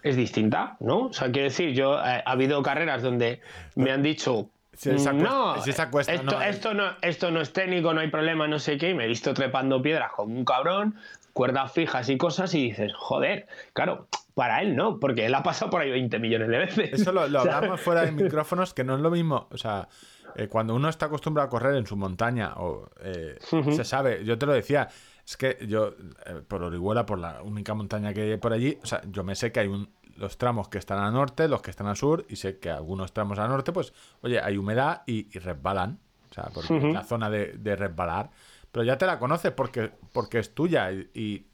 es 0.04 0.16
distinta, 0.16 0.78
¿no? 0.80 1.06
O 1.06 1.14
sea, 1.14 1.32
quiero 1.32 1.46
decir, 1.46 1.74
yo 1.74 1.96
eh, 1.96 2.22
ha 2.24 2.32
habido 2.32 2.62
carreras 2.62 3.02
donde 3.02 3.42
me 3.76 3.90
han 3.92 4.04
dicho. 4.04 4.50
Si 4.74 4.92
esa 4.92 5.12
cuesta- 5.12 5.30
no, 5.30 5.62
si 5.64 5.70
esa 5.72 5.90
cuesta 5.90 6.14
esto, 6.14 6.32
no 6.32 6.38
hay". 6.38 6.50
esto, 6.52 6.74
no, 6.76 6.84
esto 7.02 7.32
no 7.32 7.42
es 7.42 7.52
técnico, 7.52 7.96
no 7.96 8.02
hay 8.02 8.10
problema, 8.12 8.48
no 8.48 8.60
sé 8.60 8.78
qué, 8.78 8.92
y 8.92 8.94
me 8.94 9.06
he 9.06 9.08
visto 9.08 9.34
trepando 9.34 9.82
piedras 9.82 10.12
con 10.12 10.32
un 10.32 10.46
cabrón, 10.46 10.96
cuerdas 11.38 11.72
fijas 11.72 12.10
y 12.10 12.18
cosas, 12.18 12.56
y 12.56 12.70
dices, 12.70 12.92
joder, 12.96 13.46
claro, 13.74 14.08
para 14.34 14.60
él 14.64 14.76
no, 14.76 15.00
porque 15.00 15.28
él 15.28 15.36
ha 15.36 15.44
pasado 15.44 15.70
por 15.70 15.82
ahí 15.82 15.92
20 15.92 16.18
millones 16.18 16.48
de 16.48 16.58
veces. 16.58 16.94
Eso 16.94 17.12
lo, 17.12 17.28
lo 17.28 17.42
hablamos 17.42 17.80
fuera 17.82 18.02
de 18.02 18.12
micrófonos, 18.12 18.74
que 18.74 18.84
no 18.84 18.96
es 18.96 19.02
lo 19.02 19.12
mismo. 19.12 19.48
O 19.52 19.58
sea, 19.58 19.88
eh, 20.36 20.48
cuando 20.48 20.74
uno 20.74 20.90
está 20.90 21.06
acostumbrado 21.06 21.46
a 21.46 21.50
correr 21.52 21.76
en 21.76 21.86
su 21.86 21.96
montaña, 21.96 22.56
o 22.58 22.90
eh, 23.02 23.38
se 23.40 23.84
sabe, 23.84 24.26
yo 24.26 24.40
te 24.40 24.48
lo 24.48 24.54
decía, 24.54 24.88
es 25.24 25.38
que 25.38 25.60
yo, 25.68 25.94
eh, 26.26 26.42
por 26.48 26.64
Orihuela, 26.64 27.06
por 27.06 27.20
la 27.20 27.44
única 27.44 27.76
montaña 27.76 28.16
que 28.16 28.32
hay 28.32 28.38
por 28.38 28.52
allí, 28.52 28.80
o 28.82 28.86
sea, 28.88 29.04
yo 29.08 29.24
me 29.24 29.36
sé 29.36 29.52
que 29.52 29.60
hay 29.60 29.68
un, 29.68 29.90
los 30.16 30.40
tramos 30.40 30.70
que 30.70 30.80
están 30.80 30.98
al 30.98 31.14
norte, 31.14 31.48
los 31.48 31.62
que 31.62 31.70
están 31.70 31.86
al 31.86 31.98
sur, 31.98 32.26
y 32.30 32.38
sé 32.38 32.58
que 32.58 32.72
algunos 32.72 33.14
tramos 33.14 33.38
al 33.38 33.50
norte, 33.50 33.72
pues, 33.72 33.94
oye, 34.22 34.42
hay 34.42 34.58
humedad 34.58 35.04
y, 35.06 35.28
y 35.32 35.38
resbalan. 35.38 36.00
O 36.32 36.34
sea, 36.34 36.50
porque 36.52 36.78
es 36.78 36.84
la 36.94 37.04
zona 37.04 37.30
de, 37.30 37.54
de 37.54 37.76
resbalar. 37.76 38.32
Pero 38.72 38.84
ya 38.84 38.98
te 38.98 39.06
la 39.06 39.18
conoces 39.20 39.52
porque, 39.52 39.92
porque 40.14 40.40
es 40.40 40.54
tuya 40.54 40.92
y, 40.92 41.10
y 41.14 41.48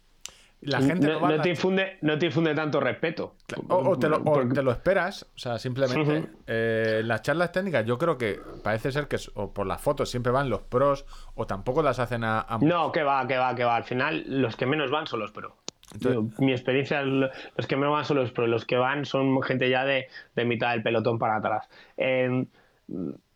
la 0.61 0.81
gente 0.81 1.07
no, 1.07 1.19
no 1.19 1.35
la- 1.35 1.41
te 1.41 1.49
infunde, 1.49 1.97
no 2.01 2.17
te 2.17 2.25
infunde 2.27 2.55
tanto 2.55 2.79
respeto. 2.79 3.35
o, 3.69 3.75
o 3.91 3.99
te 3.99 4.07
lo, 4.09 4.17
o 4.17 4.23
Porque- 4.23 4.53
te 4.53 4.63
lo 4.63 4.71
esperas, 4.71 5.23
o 5.35 5.37
sea, 5.37 5.59
simplemente 5.59 6.29
eh, 6.47 7.01
las 7.03 7.21
charlas 7.21 7.51
técnicas 7.51 7.85
yo 7.85 7.97
creo 7.97 8.17
que 8.17 8.39
parece 8.63 8.91
ser 8.91 9.07
que 9.07 9.17
o 9.35 9.53
por 9.53 9.67
las 9.67 9.81
fotos 9.81 10.09
siempre 10.09 10.31
van 10.31 10.49
los 10.49 10.61
pros 10.61 11.05
o 11.35 11.45
tampoco 11.45 11.83
las 11.83 11.99
hacen 11.99 12.23
a... 12.23 12.39
a- 12.41 12.57
No, 12.61 12.91
que 12.91 13.03
va, 13.03 13.27
que 13.27 13.37
va, 13.37 13.53
que 13.55 13.63
va. 13.65 13.75
Al 13.75 13.83
final, 13.83 14.23
los 14.27 14.55
que 14.55 14.65
menos 14.65 14.89
van 14.89 15.05
son 15.07 15.19
los 15.19 15.31
pro. 15.31 15.57
Entonces- 15.93 16.33
Yo, 16.37 16.43
mi 16.45 16.53
experiencia, 16.53 17.01
lo- 17.03 17.29
los 17.57 17.67
que 17.67 17.75
menos 17.75 17.91
van 17.93 18.05
son 18.05 18.17
los 18.17 18.31
pro. 18.31 18.47
Los 18.47 18.65
que 18.65 18.77
van 18.77 19.05
son 19.05 19.41
gente 19.43 19.69
ya 19.69 19.83
de, 19.85 20.07
de 20.35 20.45
mitad 20.45 20.71
del 20.71 20.81
pelotón 20.81 21.19
para 21.19 21.35
atrás. 21.37 21.67
Eh, 21.97 22.45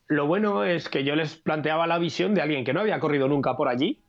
lo 0.08 0.26
bueno 0.28 0.63
es 0.63 0.89
que 0.89 1.04
yo 1.04 1.15
les 1.15 1.36
planteaba 1.36 1.88
la 1.88 1.98
visión 1.98 2.34
de 2.34 2.41
alguien 2.41 2.63
que 2.65 2.74
no 2.74 2.80
había 2.82 3.00
corrido 3.00 3.28
nunca 3.28 3.56
por 3.58 3.67
allí 3.67 4.00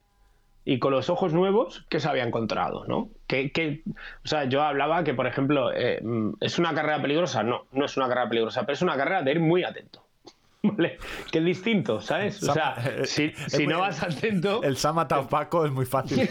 y 0.65 0.79
con 0.79 0.93
los 0.93 1.09
ojos 1.11 1.33
nuevos 1.33 1.85
que 1.89 1.99
se 1.99 2.09
había 2.09 2.25
encontrado, 2.25 2.85
¿no? 2.87 3.09
Que, 3.27 3.51
que- 3.53 3.83
o 4.25 4.29
sea, 4.29 4.45
yo 4.45 4.63
hablaba 4.63 5.03
que, 5.03 5.15
por 5.15 5.27
ejemplo, 5.27 5.73
eh, 5.73 5.99
mm, 6.03 6.35
¿es 6.41 6.59
una 6.59 6.75
carrera 6.75 7.01
peligrosa? 7.01 7.43
No, 7.43 7.65
no 7.73 7.85
es 7.87 7.97
una 7.97 8.07
carrera 8.09 8.29
peligrosa, 8.29 8.63
pero 8.63 8.75
es 8.75 8.83
una 8.83 8.97
carrera 8.97 9.23
de 9.23 9.31
ir 9.33 9.41
muy 9.41 9.65
atento. 9.65 10.05
¿Vale? 10.63 10.99
Que 11.31 11.39
es 11.39 11.45
distinto, 11.45 12.01
¿sabes? 12.01 12.43
O 12.43 12.53
sea, 12.53 12.75
si, 13.05 13.27
es 13.27 13.39
si 13.53 13.65
muy- 13.65 13.73
no 13.75 13.81
vas 13.81 14.03
atento... 14.03 14.63
El 14.63 14.77
Samata 14.77 15.27
Paco 15.29 15.65
es 15.65 15.73
muy 15.73 15.87
fácil. 15.87 16.29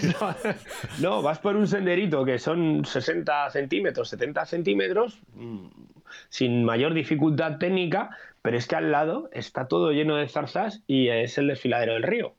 No, 1.01 1.21
vas 1.21 1.39
por 1.39 1.55
un 1.55 1.67
senderito 1.67 2.23
que 2.25 2.37
son 2.37 2.85
60 2.85 3.49
centímetros, 3.49 4.09
70 4.09 4.45
centímetros, 4.45 5.19
mm, 5.33 5.67
sin 6.29 6.63
mayor 6.63 6.93
dificultad 6.93 7.57
técnica, 7.57 8.09
pero 8.47 8.59
es 8.59 8.65
que 8.65 8.77
al 8.77 8.93
lado 8.93 9.29
está 9.33 9.67
todo 9.67 9.91
lleno 9.91 10.15
de 10.15 10.29
zarzas 10.29 10.81
y 10.87 11.09
es 11.09 11.37
el 11.37 11.47
desfiladero 11.47 11.95
del 11.95 12.03
río. 12.03 12.33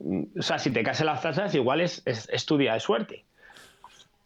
Mm, 0.00 0.24
O 0.36 0.42
sea, 0.42 0.58
si 0.58 0.72
te 0.72 0.82
caes 0.82 0.98
en 0.98 1.06
las 1.06 1.22
zarzas, 1.22 1.54
igual 1.54 1.80
es, 1.80 2.02
es, 2.04 2.46
tu 2.46 2.58
día 2.58 2.74
de 2.74 2.80
suerte. 2.80 3.24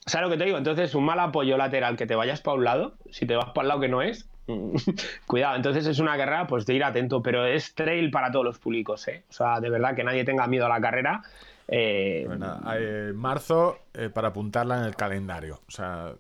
¿Sabes 0.07 0.29
lo 0.29 0.33
que 0.33 0.39
te 0.39 0.47
digo? 0.47 0.57
Entonces, 0.57 0.95
un 0.95 1.05
mal 1.05 1.21
apoyo 1.21 1.59
lateral 1.59 1.99
que 1.99 2.07
te 2.07 2.15
vayas 2.15 2.41
para 2.41 2.57
un 2.57 2.65
lado, 2.65 2.95
si 3.11 3.27
te 3.27 3.37
vas 3.37 3.51
para 3.51 3.65
el 3.65 3.69
lado 3.69 3.81
que 3.81 3.89
no 3.89 4.01
es, 4.01 4.31
mm, 4.47 4.77
cuidado. 5.27 5.57
Entonces, 5.57 5.87
es 5.87 5.99
una 5.99 6.17
carrera 6.17 6.47
pues 6.47 6.65
de 6.65 6.73
ir 6.73 6.85
atento, 6.85 7.23
pero 7.23 7.45
es 7.45 7.75
trail 7.75 8.11
para 8.11 8.33
todos 8.33 8.47
los 8.47 8.59
públicos, 8.59 9.07
¿eh? 9.09 9.23
O 9.29 9.33
sea, 9.35 9.61
de 9.61 9.69
verdad 9.69 9.95
que 9.95 10.05
nadie 10.05 10.25
tenga 10.25 10.47
miedo 10.47 10.65
a 10.65 10.71
la 10.71 10.81
carrera. 10.81 11.21
Eh, 11.69 12.25
Pues 12.27 12.41
eh, 12.79 13.13
marzo 13.15 13.79
eh, 13.93 14.09
para 14.09 14.29
apuntarla 14.29 14.79
en 14.79 14.85
el 14.85 14.97
calendario. 14.97 15.61
O 15.69 15.71
sea, 15.71 16.15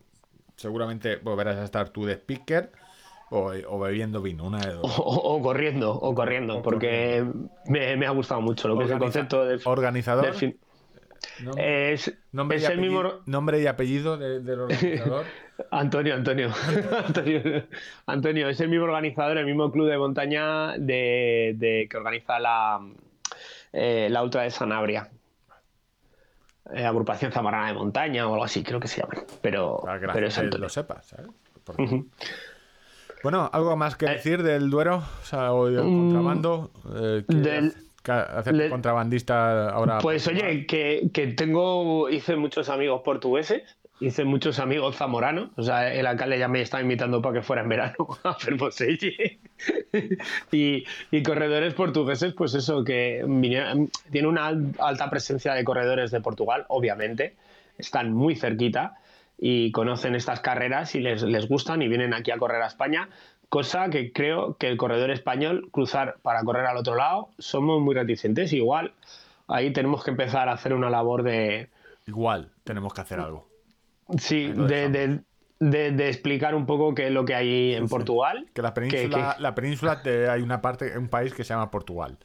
seguramente 0.56 1.16
volverás 1.16 1.56
a 1.56 1.64
estar 1.64 1.88
tú 1.88 2.04
de 2.04 2.12
speaker 2.16 2.70
o, 3.30 3.52
o 3.68 3.78
bebiendo 3.80 4.20
vino, 4.20 4.44
una 4.44 4.58
de 4.58 4.74
dos. 4.74 4.98
O, 4.98 5.02
o 5.02 5.42
corriendo, 5.42 5.92
o 5.92 6.14
corriendo, 6.14 6.62
porque 6.62 7.24
me, 7.66 7.96
me 7.96 8.06
ha 8.06 8.10
gustado 8.10 8.40
mucho 8.40 8.68
lo 8.68 8.76
que 8.78 8.84
es 8.84 8.90
el 8.90 8.98
concepto 8.98 9.44
del, 9.44 9.60
organizador. 9.64 10.24
del 10.26 10.34
fin- 10.34 10.58
Nombre, 11.42 11.92
Es, 11.92 12.18
nombre 12.32 12.56
y 12.58 12.60
es 12.62 12.66
el 12.70 12.78
apellido, 12.78 13.02
mismo. 13.02 13.20
nombre 13.26 13.60
y 13.60 13.66
apellido 13.66 14.16
de- 14.16 14.40
del 14.40 14.60
organizador. 14.60 15.24
Antonio, 15.70 16.14
Antonio. 16.14 16.50
Antonio. 17.06 17.42
Antonio, 18.06 18.48
es 18.48 18.60
el 18.60 18.68
mismo 18.70 18.84
organizador, 18.86 19.36
el 19.36 19.44
mismo 19.46 19.70
club 19.70 19.88
de 19.88 19.98
montaña 19.98 20.72
de, 20.78 21.54
de- 21.56 21.86
que 21.90 21.96
organiza 21.98 22.38
la, 22.40 22.80
eh, 23.72 24.08
la 24.10 24.22
Ultra 24.22 24.42
de 24.42 24.50
Sanabria. 24.50 25.10
Eh, 26.72 26.84
agrupación 26.84 27.32
Zamarana 27.32 27.68
de 27.68 27.74
Montaña 27.74 28.26
o 28.26 28.32
algo 28.32 28.44
así, 28.44 28.62
creo 28.62 28.80
que 28.80 28.88
se 28.88 29.00
llama. 29.02 29.14
Pero, 29.42 29.80
Para 29.84 30.00
que 30.00 30.06
la 30.06 30.12
pero 30.14 30.30
gente 30.30 30.58
lo 30.58 30.68
sepa, 30.68 31.02
¿sabes? 31.02 31.26
Porque- 31.64 32.04
Bueno, 33.22 33.50
¿algo 33.52 33.76
más 33.76 33.96
que 33.96 34.06
decir 34.06 34.42
del 34.42 34.70
Duero? 34.70 34.96
O 35.22 35.24
sea, 35.24 35.52
o 35.52 35.66
del 35.70 35.82
contrabando. 35.82 36.70
Eh, 36.94 37.24
¿quieres 37.28 37.74
Mm, 37.74 37.78
del- 38.46 38.56
le- 38.56 38.70
contrabandista 38.70 39.68
ahora. 39.70 39.98
Pues 39.98 40.26
oye, 40.26 40.66
que, 40.66 41.10
que 41.12 41.26
tengo, 41.28 42.08
hice 42.08 42.34
muchos 42.36 42.70
amigos 42.70 43.02
portugueses, 43.04 43.62
hice 44.00 44.24
muchos 44.24 44.58
amigos 44.58 44.96
zamoranos, 44.96 45.50
o 45.56 45.62
sea, 45.62 45.92
el 45.92 46.06
alcalde 46.06 46.38
ya 46.38 46.48
me 46.48 46.62
estaba 46.62 46.82
invitando 46.82 47.20
para 47.20 47.34
que 47.34 47.42
fuera 47.42 47.60
en 47.62 47.68
verano 47.68 47.94
a 48.24 48.32
Fermoselle. 48.34 49.38
y, 50.52 50.84
y 51.10 51.22
corredores 51.22 51.74
portugueses, 51.74 52.32
pues 52.32 52.54
eso, 52.54 52.82
que 52.84 53.22
vinieron- 53.26 53.90
tiene 54.10 54.28
una 54.28 54.46
al- 54.46 54.72
alta 54.78 55.10
presencia 55.10 55.52
de 55.52 55.62
corredores 55.62 56.10
de 56.10 56.20
Portugal, 56.22 56.64
obviamente, 56.68 57.34
están 57.76 58.12
muy 58.14 58.34
cerquita 58.34 58.94
y 59.42 59.72
conocen 59.72 60.14
estas 60.14 60.40
carreras 60.40 60.94
y 60.94 61.00
les, 61.00 61.22
les 61.22 61.48
gustan 61.48 61.80
y 61.80 61.88
vienen 61.88 62.12
aquí 62.12 62.30
a 62.30 62.36
correr 62.38 62.60
a 62.62 62.66
España, 62.66 63.08
cosa 63.48 63.88
que 63.88 64.12
creo 64.12 64.56
que 64.58 64.68
el 64.68 64.76
corredor 64.76 65.10
español, 65.10 65.68
cruzar 65.72 66.16
para 66.22 66.42
correr 66.44 66.66
al 66.66 66.76
otro 66.76 66.94
lado, 66.94 67.30
somos 67.38 67.80
muy 67.80 67.94
reticentes. 67.94 68.52
Igual 68.52 68.92
ahí 69.48 69.72
tenemos 69.72 70.04
que 70.04 70.10
empezar 70.10 70.48
a 70.48 70.52
hacer 70.52 70.74
una 70.74 70.90
labor 70.90 71.22
de, 71.22 71.68
Igual, 72.06 72.50
tenemos 72.64 72.92
que 72.92 73.00
hacer 73.00 73.18
algo. 73.18 73.48
sí, 74.18 74.52
de, 74.52 74.88
de- 74.90 75.20
de- 75.58 75.90
de 75.92 76.08
explicar 76.08 76.54
un 76.54 76.64
poco 76.66 76.94
qué 76.94 77.06
es 77.08 77.12
lo 77.12 77.24
que 77.24 77.34
hay 77.34 77.74
en 77.74 77.86
Portugal. 77.88 78.46
Que 78.54 78.62
la 78.62 78.72
Que- 78.72 78.80
península, 78.80 79.34
que- 79.36 79.42
la 79.42 79.54
península 79.54 80.02
te- 80.02 80.28
hay 80.28 80.40
una 80.42 80.60
parte, 80.62 80.96
un 80.98 81.08
país 81.08 81.34
que 81.34 81.44
se 81.44 81.52
llama 81.52 81.70
Portugal. 81.70 82.16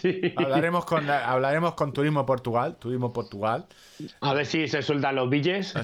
Sí. 0.00 0.34
Hablaremos 0.36 0.84
con, 0.84 1.08
hablaremos 1.08 1.74
con 1.74 1.92
Turismo 1.92 2.24
Portugal, 2.24 2.76
Turismo 2.78 3.12
Portugal. 3.12 3.66
A 4.20 4.34
ver 4.34 4.46
si 4.46 4.68
se 4.68 4.82
sueltan 4.82 5.16
los 5.16 5.28
billes. 5.28 5.74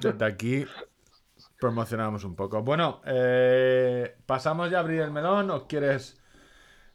Desde 0.00 0.24
aquí 0.24 0.64
promocionamos 1.58 2.24
un 2.24 2.34
poco. 2.34 2.62
Bueno, 2.62 3.00
eh, 3.04 4.16
¿pasamos 4.26 4.70
ya 4.70 4.78
a 4.78 4.80
abrir 4.80 5.00
el 5.00 5.10
melón 5.10 5.50
o 5.50 5.66
quieres...? 5.66 6.16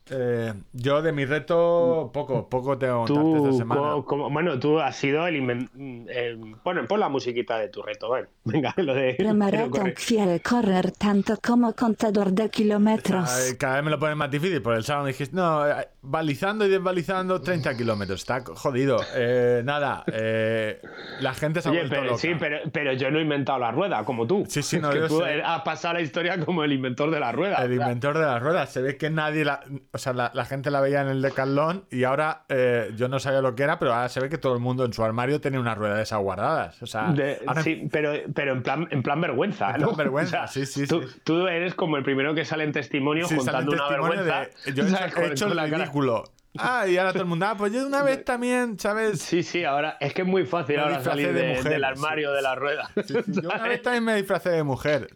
Eh, 0.09 0.53
yo 0.73 1.01
de 1.01 1.11
mi 1.11 1.25
reto, 1.25 2.11
poco, 2.13 2.49
poco 2.49 2.77
tengo 2.77 3.05
que 3.05 3.13
contarte 3.13 3.39
Tú, 3.39 3.45
esta 3.45 3.57
semana. 3.57 3.81
como- 4.05 4.29
bueno, 4.29 4.59
tú 4.59 4.79
has 4.79 4.95
sido 4.95 5.25
el, 5.27 5.35
inven- 5.41 6.09
el- 6.09 6.55
Bueno, 6.63 6.85
pon 6.87 6.99
la 6.99 7.09
musiquita 7.09 7.57
de 7.57 7.69
tu 7.69 7.81
reto, 7.81 8.11
ven. 8.11 8.27
Venga, 8.43 8.73
lo 8.77 8.93
de... 8.93 9.13
Premaratón 9.15 9.69
corre. 9.69 9.93
quiere 9.93 10.39
correr 10.41 10.91
tanto 10.91 11.37
como 11.41 11.73
contador 11.73 12.31
de 12.31 12.49
kilómetros. 12.49 13.55
Cada 13.57 13.75
vez 13.75 13.83
me 13.85 13.91
lo 13.91 13.99
ponen 13.99 14.17
más 14.17 14.29
difícil. 14.29 14.61
Por 14.61 14.75
el 14.75 14.83
sábado 14.83 15.05
me 15.05 15.11
dijiste, 15.11 15.35
no, 15.35 15.67
eh, 15.67 15.87
balizando 16.01 16.65
y 16.65 16.69
desbalizando 16.69 17.41
30 17.41 17.75
kilómetros. 17.77 18.19
Está 18.21 18.41
jodido. 18.45 18.99
Eh, 19.15 19.61
nada, 19.63 20.03
eh, 20.11 20.81
la 21.21 21.33
gente 21.33 21.61
se 21.61 21.69
ha 21.69 21.71
Oye, 21.71 21.79
vuelto 21.81 21.95
pero, 21.95 22.05
loca. 22.07 22.17
sí, 22.17 22.31
pero, 22.39 22.57
pero 22.71 22.93
yo 22.93 23.09
no 23.09 23.19
he 23.19 23.21
inventado 23.21 23.59
la 23.59 23.71
rueda, 23.71 24.03
como 24.03 24.27
tú. 24.27 24.43
Sí, 24.49 24.61
sí, 24.61 24.79
no, 24.79 24.89
que 24.91 24.99
yo 24.99 25.07
tú 25.07 25.19
sé. 25.19 25.41
has 25.43 25.61
pasado 25.61 25.93
la 25.95 26.01
historia 26.01 26.43
como 26.43 26.63
el 26.63 26.73
inventor 26.73 27.09
de 27.11 27.19
la 27.19 27.31
rueda. 27.31 27.57
El 27.63 27.71
o 27.71 27.75
sea, 27.75 27.83
inventor 27.83 28.17
de 28.17 28.25
las 28.25 28.41
ruedas. 28.41 28.69
Se 28.71 28.81
ve 28.81 28.97
que 28.97 29.09
nadie 29.09 29.45
la. 29.45 29.61
O 29.95 29.99
sea, 29.99 30.12
la, 30.13 30.32
la 30.34 30.43
gente 30.45 30.71
la 30.71 30.82
veía 30.82 31.01
en 31.01 31.08
el 31.08 31.21
decalón 31.21 31.86
y 31.91 32.03
ahora 32.03 32.45
eh, 32.49 32.91
yo 32.95 33.08
no 33.10 33.19
sabía 33.19 33.41
lo 33.41 33.53
que 33.53 33.62
era, 33.62 33.77
pero 33.77 33.93
ahora 33.93 34.10
se 34.10 34.19
ve 34.19 34.27
que 34.27 34.39
todo 34.39 34.56
el 34.56 34.60
mundo 34.60 34.86
en 34.86 34.91
su 34.93 35.03
armario 35.03 35.39
tiene 35.39 35.60
una 35.60 35.75
rueda 35.75 35.95
de 35.97 36.01
esas 36.03 36.19
guardadas. 36.19 36.82
O 36.82 36.88
sea, 36.88 37.12
de- 37.12 37.39
ahora- 37.45 37.62
sí, 37.62 37.88
pero, 37.91 38.12
pero 38.34 38.53
en 38.53 38.63
plan, 38.63 38.88
en 38.89 39.03
plan 39.03 39.21
vergüenza. 39.21 39.69
En 39.71 39.82
¿no? 39.82 39.88
plan 39.89 39.97
vergüenza, 39.97 40.47
sí, 40.47 40.65
sí, 40.65 40.88
tú, 40.88 41.03
sí. 41.03 41.19
tú 41.23 41.47
eres 41.47 41.75
como 41.75 41.97
el 41.97 42.03
primero 42.03 42.34
que 42.34 42.43
sale 42.43 42.63
en 42.63 42.71
testimonio 42.71 43.27
sí, 43.27 43.36
el 43.36 43.41
contando 43.41 43.71
una 43.73 43.88
testimonio 43.88 44.23
vergüenza. 44.23 44.49
de. 44.65 44.73
Yo 44.73 44.84
he 44.84 44.88
hecho, 45.08 45.21
he 45.21 45.27
hecho 45.27 45.47
el 45.47 45.56
cara. 45.58 45.77
ridículo. 45.77 46.23
Ah, 46.58 46.88
y 46.88 46.97
ahora 46.97 47.12
todo 47.13 47.23
el 47.23 47.29
mundo. 47.29 47.45
Ah, 47.47 47.56
pues 47.56 47.71
yo 47.73 47.86
una 47.86 48.01
vez 48.01 48.25
también, 48.25 48.79
¿sabes? 48.79 49.19
Sí, 49.21 49.43
sí, 49.43 49.63
ahora 49.63 49.97
es 49.99 50.13
que 50.15 50.23
es 50.23 50.27
muy 50.27 50.45
fácil 50.47 50.75
Me 50.77 50.82
ahora 50.82 51.03
salir 51.03 51.34
de 51.34 51.41
de- 51.41 51.47
mujer, 51.56 51.71
del 51.71 51.84
armario 51.84 52.29
sí. 52.29 52.36
de 52.36 52.41
la 52.41 52.56
rueda. 52.56 52.89
Sí, 52.95 53.13
sí, 53.25 53.41
Yo 53.43 53.49
una 53.49 53.67
vez 53.67 53.82
también 53.84 54.03
me 54.06 54.15
disfracé 54.15 54.49
de 54.49 54.63
mujer. 54.63 55.08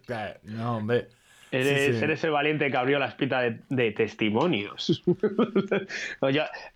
No, 0.44 0.76
hombre. 0.76 1.08
Eres, 1.50 1.86
Sí, 1.86 1.98
sí. 1.98 2.04
eres 2.04 2.22
el 2.24 2.30
valiente 2.30 2.70
que 2.70 2.76
abrió 2.76 2.98
la 2.98 3.06
espita 3.06 3.40
de, 3.40 3.60
de 3.68 3.92
testimonios. 3.92 5.02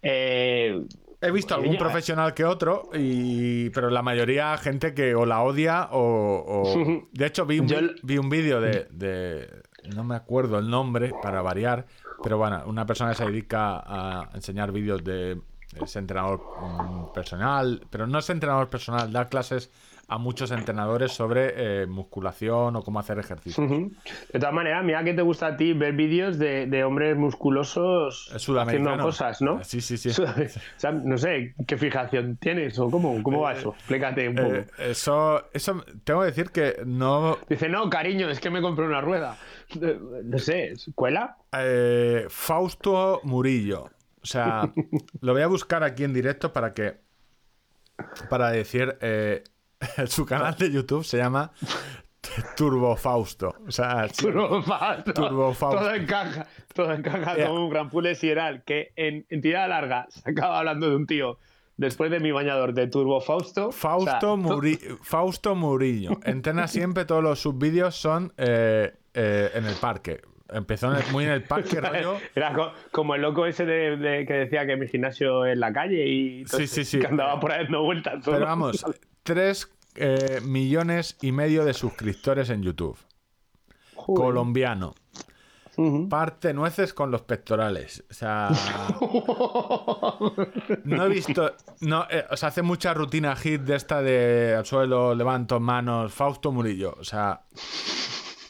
Eh, 0.03 0.83
He 1.21 1.31
visto 1.31 1.55
algún 1.55 1.75
ya. 1.75 1.79
profesional 1.79 2.35
que 2.35 2.45
otro, 2.45 2.91
y... 2.95 3.71
pero 3.71 3.91
la 3.91 4.03
mayoría 4.03 4.57
gente 4.59 4.93
que 4.93 5.15
o 5.15 5.25
la 5.25 5.43
odia 5.43 5.89
o... 5.93 6.65
o- 6.65 7.09
De 7.13 7.27
hecho, 7.27 7.47
vi 7.47 7.61
un, 7.61 7.69
Yo 7.69 7.79
vi- 7.79 7.85
el- 7.85 8.01
vi 8.03 8.19
un 8.19 8.29
vídeo 8.29 8.61
de, 8.61 8.89
de- 8.91 9.49
No 9.95 10.03
me 10.03 10.17
acuerdo 10.17 10.59
el 10.59 10.69
nombre 10.69 11.13
para 11.23 11.41
variar, 11.41 11.87
pero 12.25 12.39
bueno, 12.39 12.63
una 12.67 12.87
persona 12.87 13.11
que 13.13 13.17
se 13.19 13.27
dedica 13.27 13.77
a 13.87 14.31
enseñar 14.35 14.73
vídeos 14.73 15.05
de... 15.05 15.41
Es 15.81 15.97
entrenador 15.97 16.43
mm, 16.61 17.13
personal, 17.15 17.87
pero 17.89 18.07
no 18.07 18.19
es 18.19 18.29
entrenador 18.29 18.69
personal, 18.69 19.11
da 19.13 19.29
clases 19.29 19.71
a 20.13 20.19
muchos 20.19 20.51
entrenadores 20.51 21.13
sobre 21.13 21.55
eh, 21.83 21.87
musculación 21.87 22.77
o 22.77 22.83
cómo 22.83 22.99
hacer 22.99 23.19
ejercicio. 23.19 23.67
De 23.67 24.39
todas 24.39 24.53
maneras, 24.53 24.85
mira 24.85 25.03
que 25.03 25.15
te 25.15 25.23
gusta 25.23 25.47
a 25.47 25.57
ti 25.57 25.73
ver 25.73 25.95
vídeos 25.95 26.39
de, 26.39 26.67
de 26.67 26.85
hombres 26.85 27.17
musculosos 27.17 28.31
haciendo 28.35 28.99
cosas, 28.99 29.41
¿no? 29.41 29.65
Sí, 29.65 29.81
sí, 29.81 29.97
sí. 29.97 30.11
O 30.23 30.81
sea, 30.83 30.93
no 30.93 31.17
sé, 31.17 31.55
¿qué 31.67 31.79
fijación 31.79 32.37
tienes 32.37 32.79
o 32.79 32.91
cómo, 32.91 33.23
cómo 33.23 33.41
va 33.43 33.55
eso? 33.55 33.71
Explícate 33.71 34.29
un 34.29 34.35
poco. 34.35 34.55
Eh, 34.55 34.67
eso, 34.79 35.49
eso, 35.55 35.83
tengo 36.05 36.21
que 36.21 36.27
decir 36.27 36.51
que 36.51 36.83
no, 36.85 37.39
Dice, 37.49 37.71
no, 37.71 37.89
cariño, 37.89 38.29
es 38.29 38.39
que 38.39 38.51
me 38.51 38.61
compré 38.61 38.85
una 38.85 39.01
rueda. 39.01 39.39
Eh, 39.81 39.99
No 40.25 40.39
sé, 40.39 40.75
¿cuela? 40.95 41.39
Eh, 41.57 42.27
Fausto 42.29 43.21
Murillo. 43.25 43.85
O 44.23 44.27
sea, 44.27 44.71
lo 45.21 45.33
voy 45.33 45.43
a 45.43 45.47
buscar 45.47 45.83
aquí 45.85 46.05
en 46.05 46.13
directo 46.13 46.53
para 46.53 46.75
que. 46.75 47.01
Para 48.29 48.51
decir. 48.51 48.99
Eh, 49.99 50.07
su 50.07 50.25
canal 50.27 50.55
de 50.57 50.71
YouTube 50.71 51.05
se 51.05 51.19
llama 51.19 51.51
Turbo 52.57 52.97
Fausto. 52.97 53.55
O 53.67 53.71
sea, 53.73 54.07
Turbo 54.09 54.63
Fausto. 54.63 55.13
Turbo 55.13 55.53
Fausto. 55.55 55.81
Todo 55.81 55.95
encaja, 55.95 56.47
todo 56.75 56.93
encaja 56.93 57.37
Ya. 57.37 57.47
como 57.49 57.65
un 57.65 57.71
gran 57.71 57.91
pule 57.91 58.15
sideral 58.15 58.63
que 58.65 58.93
en, 58.97 59.27
en 59.29 59.41
tirada 59.43 59.69
larga 59.69 60.07
se 60.11 60.31
acaba 60.31 60.59
hablando 60.59 60.89
de 60.89 60.97
un 60.97 61.07
tío 61.07 61.39
después 61.77 62.11
de 62.11 62.21
mi 62.21 62.31
bañador 62.31 62.75
de 62.75 62.87
Turbo 62.87 63.21
Fausto. 63.21 63.69
O 63.69 63.73
sea, 63.73 63.81
Fausto, 63.91 64.37
Muri- 64.37 64.79
Fausto 65.03 65.55
Murillo. 65.55 66.21
Entrena 66.25 66.69
siempre, 66.69 67.05
todos 67.05 67.23
los 67.25 67.41
subvídeos 67.41 67.97
son 67.97 68.33
eh, 68.37 68.93
eh, 69.15 69.51
en 69.55 69.67
el 69.67 69.75
parque. 69.75 70.21
Empezó 70.49 70.93
en 70.93 70.99
el- 71.03 71.13
muy 71.13 71.25
en 71.25 71.31
el 71.31 71.43
parque, 71.43 71.81
rollo. 71.81 72.19
Era 72.37 72.53
co- 72.53 72.73
como 72.93 73.15
el 73.17 73.23
loco 73.23 73.47
ese 73.47 73.65
de, 73.67 73.97
de- 73.97 74.27
que 74.27 74.35
decía 74.35 74.65
que 74.67 74.77
mi 74.77 74.87
gimnasio 74.87 75.45
en 75.47 75.59
la 75.59 75.73
calle 75.73 76.07
y 76.07 76.45
Sí, 76.47 76.67
sí, 76.69 76.85
sí. 76.85 77.01
que 77.01 77.07
andaba 77.09 77.41
por 77.41 77.51
ahí 77.53 77.65
dando 77.65 77.83
vueltas. 77.83 78.23
Pero 78.25 78.41
vamos, 78.45 78.85
3 79.23 79.69
millones 80.43 81.17
y 81.21 81.33
medio 81.33 81.65
de 81.65 81.75
suscriptores 81.75 82.51
en 82.51 82.63
YouTube. 82.63 82.97
Joder. 83.95 84.23
Colombiano. 84.25 84.95
Parte 86.11 86.53
nueces 86.53 86.93
con 86.93 87.11
los 87.11 87.23
pectorales. 87.23 88.05
O 88.11 88.15
sea. 88.15 88.49
No 90.85 91.05
he 91.05 91.09
visto. 91.09 91.55
No, 91.81 92.07
eh, 92.11 92.25
o 92.31 92.37
sea, 92.37 92.51
hace 92.51 92.63
mucha 92.63 92.93
rutina 92.95 93.35
hit 93.37 93.63
de 93.63 93.77
esta 93.77 94.03
de 94.03 94.55
al 94.57 94.67
suelo, 94.67 95.15
levanto 95.15 95.61
manos, 95.61 96.13
Fausto 96.13 96.53
Murillo. 96.53 96.95
O 96.99 97.05
sea. 97.05 97.43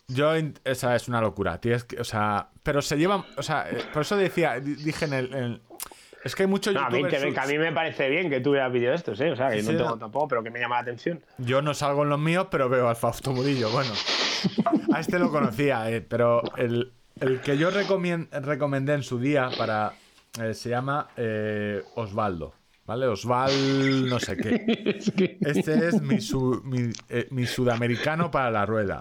Yo. 0.09 0.33
Esa 0.65 0.97
es 0.97 1.07
una 1.09 1.21
locura. 1.21 1.61
Tienes 1.61 1.85
que, 1.85 2.01
o 2.01 2.05
sea. 2.05 2.51
Pero 2.63 2.83
se 2.83 2.97
llevan. 2.99 3.25
O 3.37 3.43
sea, 3.43 3.71
eh, 3.71 3.85
por 3.93 4.03
eso 4.03 4.17
decía. 4.17 4.59
di- 4.61 4.75
Dije 4.75 5.05
en 5.05 5.13
el. 5.13 5.35
en- 5.35 5.63
es 6.25 6.35
que 6.37 6.43
hay 6.45 6.49
muchos 6.49 6.73
No, 6.75 6.81
a, 6.81 6.91
mí, 6.91 7.05
que, 7.05 7.19
me- 7.19 7.33
que 7.33 7.41
a 7.41 7.47
mí 7.47 7.59
me 7.59 7.73
parece 7.73 8.09
bien 8.09 8.31
que 8.31 8.41
tú 8.41 8.53
veas 8.53 8.71
vídeos 8.73 8.95
estos, 8.97 9.21
¿eh? 9.21 9.31
O 9.33 9.37
sea, 9.37 9.51
que 9.51 9.61
Sí, 9.61 9.67
no 9.67 9.71
sí, 9.73 9.77
tengo 9.79 9.91
no. 9.91 9.99
tampoco, 9.99 10.29
pero 10.29 10.43
que 10.43 10.51
me 10.51 10.61
llama 10.61 10.77
la 10.77 10.83
atención. 10.83 11.21
Yo 11.39 11.63
no 11.63 11.75
salgo 11.75 12.03
en 12.05 12.09
los 12.11 12.19
míos, 12.21 12.47
pero 12.51 12.69
veo 12.69 12.89
al 12.89 12.97
Fausto 12.97 13.33
Murillo. 13.33 13.71
Bueno, 13.71 13.93
a 14.93 15.01
este 15.01 15.19
lo 15.19 15.31
conocía, 15.31 15.91
eh, 15.91 16.01
pero 16.01 16.43
el, 16.57 16.93
el 17.21 17.41
que 17.41 17.57
yo 17.59 17.71
recomendé 17.71 18.95
en 18.95 19.03
su 19.03 19.19
día 19.19 19.51
para 19.57 19.93
eh, 20.41 20.55
se 20.55 20.69
llama 20.71 21.09
eh, 21.17 21.83
Osvaldo, 21.97 22.55
¿vale? 22.87 23.07
Osval 23.07 24.09
no 24.09 24.19
sé 24.19 24.37
qué. 24.37 24.65
Es 24.99 25.11
que- 25.13 25.39
Este 25.41 25.89
es 25.89 26.01
mi, 26.01 26.21
su- 26.21 26.63
mi, 26.65 26.91
eh, 27.09 27.27
mi 27.31 27.47
sudamericano 27.47 28.31
para 28.31 28.51
la 28.51 28.65
rueda. 28.67 29.01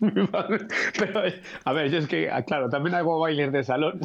Pero, 0.98 1.22
a 1.64 1.72
ver, 1.72 1.90
yo 1.90 1.98
es 1.98 2.06
que, 2.08 2.30
ah, 2.30 2.42
claro, 2.42 2.68
también 2.68 2.94
hago 2.94 3.18
bailes 3.20 3.52
de 3.52 3.64
salón. 3.64 4.00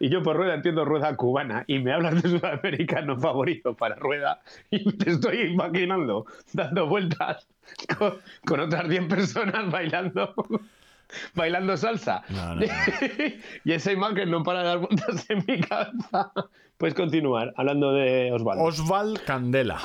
Y 0.00 0.08
yo 0.08 0.22
por 0.22 0.36
rueda 0.36 0.54
entiendo 0.54 0.84
rueda 0.84 1.14
cubana. 1.16 1.64
Y 1.66 1.78
me 1.78 1.92
hablas 1.92 2.22
de 2.22 2.28
sudamericano 2.30 3.18
favorito 3.18 3.74
para 3.74 3.94
rueda. 3.96 4.40
Y 4.70 4.92
te 4.96 5.10
estoy 5.10 5.42
imaginando 5.42 6.26
dando 6.52 6.86
vueltas 6.86 7.46
con, 7.98 8.14
con 8.46 8.60
otras 8.60 8.88
10 8.88 9.04
personas 9.06 9.70
bailando. 9.70 10.34
Bailando 11.34 11.76
salsa. 11.76 12.22
No, 12.30 12.54
no, 12.54 12.60
no. 12.62 12.66
y 13.64 13.72
esa 13.72 13.92
imagen 13.92 14.30
no 14.30 14.42
para 14.42 14.60
de 14.60 14.64
dar 14.66 14.78
vueltas 14.78 15.28
en 15.28 15.44
mi 15.46 15.60
cabeza. 15.60 16.32
Puedes 16.78 16.94
continuar 16.94 17.52
hablando 17.56 17.92
de 17.92 18.32
Osvaldo. 18.32 18.64
Osval 18.64 19.20
Candela. 19.26 19.78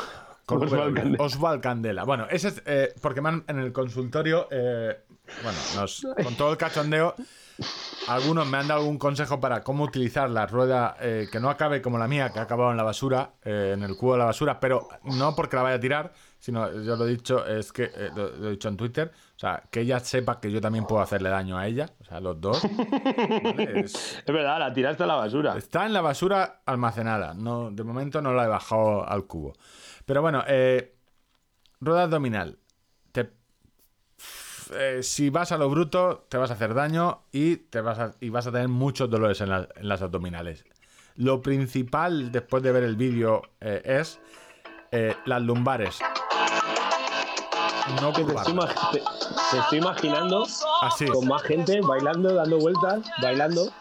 Osval. 0.47 0.93
Candela. 0.93 1.23
Osval 1.23 1.59
Candela. 1.61 2.03
Bueno, 2.05 2.27
ese 2.31 2.47
es. 2.47 2.63
eh, 2.65 2.93
porque 3.01 3.19
me 3.21 3.29
han- 3.29 3.43
en 3.47 3.59
el 3.59 3.73
consultorio. 3.73 4.47
eh, 4.51 4.95
bueno, 5.43 5.57
nos- 5.75 6.07
con 6.23 6.35
todo 6.35 6.51
el 6.53 6.57
cachondeo. 6.57 7.13
Algunos 8.07 8.47
me 8.47 8.57
han 8.57 8.67
dado 8.67 8.81
algún 8.81 8.97
consejo 8.97 9.39
para 9.39 9.61
cómo 9.63 9.83
utilizar 9.83 10.29
la 10.29 10.45
rueda 10.45 10.95
eh, 11.01 11.27
que 11.31 11.39
no 11.39 11.49
acabe 11.49 11.81
como 11.81 11.97
la 11.97 12.07
mía, 12.07 12.29
que 12.31 12.39
ha 12.39 12.43
acabado 12.43 12.71
en 12.71 12.77
la 12.77 12.83
basura, 12.83 13.31
eh, 13.43 13.71
en 13.73 13.83
el 13.83 13.97
cubo 13.97 14.13
de 14.13 14.19
la 14.19 14.25
basura, 14.25 14.59
pero 14.59 14.87
no 15.03 15.35
porque 15.35 15.55
la 15.57 15.63
vaya 15.63 15.75
a 15.75 15.79
tirar, 15.79 16.13
sino, 16.39 16.71
yo 16.83 16.95
lo 16.95 17.05
he 17.05 17.09
dicho, 17.09 17.45
es 17.45 17.73
que 17.73 17.85
eh, 17.85 18.09
lo, 18.15 18.29
lo 18.29 18.47
he 18.47 18.51
dicho 18.51 18.69
en 18.69 18.77
Twitter, 18.77 19.11
o 19.35 19.39
sea, 19.39 19.63
que 19.69 19.81
ella 19.81 19.99
sepa 19.99 20.39
que 20.39 20.49
yo 20.51 20.61
también 20.61 20.85
puedo 20.85 21.01
hacerle 21.01 21.29
daño 21.29 21.57
a 21.57 21.67
ella, 21.67 21.89
o 21.99 22.05
sea, 22.05 22.19
los 22.21 22.39
dos. 22.39 22.61
¿vale? 22.63 23.81
Es- 23.81 24.19
Es 24.25 24.33
verdad, 24.33 24.59
la 24.59 24.71
tiraste 24.71 25.03
a 25.03 25.07
la 25.07 25.15
basura. 25.15 25.57
Está 25.57 25.85
en 25.85 25.93
la 25.93 26.01
basura 26.01 26.61
almacenada. 26.65 27.33
No, 27.33 27.71
de 27.71 27.83
momento 27.83 28.21
no 28.21 28.33
la 28.33 28.45
he 28.45 28.47
bajado 28.47 29.07
al 29.07 29.25
cubo. 29.25 29.53
Pero 30.05 30.21
bueno, 30.21 30.43
rueda 31.79 32.03
abdominal. 32.03 32.57
Eh, 34.73 34.99
si 35.03 35.29
vas 35.29 35.51
a 35.51 35.57
lo 35.57 35.69
bruto, 35.69 36.25
te 36.29 36.37
vas 36.37 36.49
a 36.51 36.53
hacer 36.55 36.73
daño 36.73 37.21
y, 37.31 37.57
te 37.57 37.81
vas 37.81 37.99
a, 37.99 38.13
y 38.19 38.29
vas 38.29 38.47
a 38.47 38.51
tener 38.51 38.67
muchos 38.67 39.09
dolores 39.09 39.39
en, 39.41 39.49
la- 39.49 39.67
en 39.75 39.87
las 39.87 40.01
abdominales. 40.01 40.65
Lo 41.15 41.41
principal 41.41 42.31
después 42.31 42.61
de 42.63 42.71
ver 42.71 42.83
el 42.83 42.95
vídeo 42.95 43.41
eh, 43.61 43.81
es 43.85 44.19
eh, 44.91 45.15
las 45.25 45.41
lumbares. 45.41 45.99
No 48.01 48.11
Te 48.11 48.21
estoy, 48.21 48.59
te- 48.91 48.99
te 49.51 49.57
estoy 49.59 49.77
imaginando 49.79 50.45
Así. 50.81 51.05
con 51.05 51.27
más 51.27 51.41
gente 51.43 51.79
bailando, 51.81 52.33
dando 52.33 52.59
vueltas, 52.59 53.09
bailando. 53.21 53.71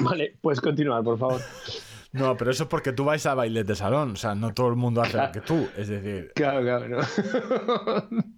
Vale, 0.00 0.36
puedes 0.40 0.60
continuar, 0.60 1.02
por 1.04 1.18
favor. 1.18 1.40
No, 2.12 2.34
pero 2.36 2.50
eso 2.50 2.62
es 2.62 2.68
porque 2.70 2.92
tú 2.92 3.04
vais 3.04 3.26
a 3.26 3.34
bailes 3.34 3.66
de 3.66 3.74
salón. 3.76 4.12
O 4.12 4.16
sea, 4.16 4.34
no 4.34 4.54
todo 4.54 4.68
el 4.68 4.76
mundo 4.76 5.02
hace 5.02 5.18
lo 5.18 5.30
que 5.30 5.42
tú. 5.42 5.68
Es 5.76 5.88
decir, 5.88 6.32
Claro, 6.34 6.62
claro. 6.62 6.88
¿no? 6.88 7.00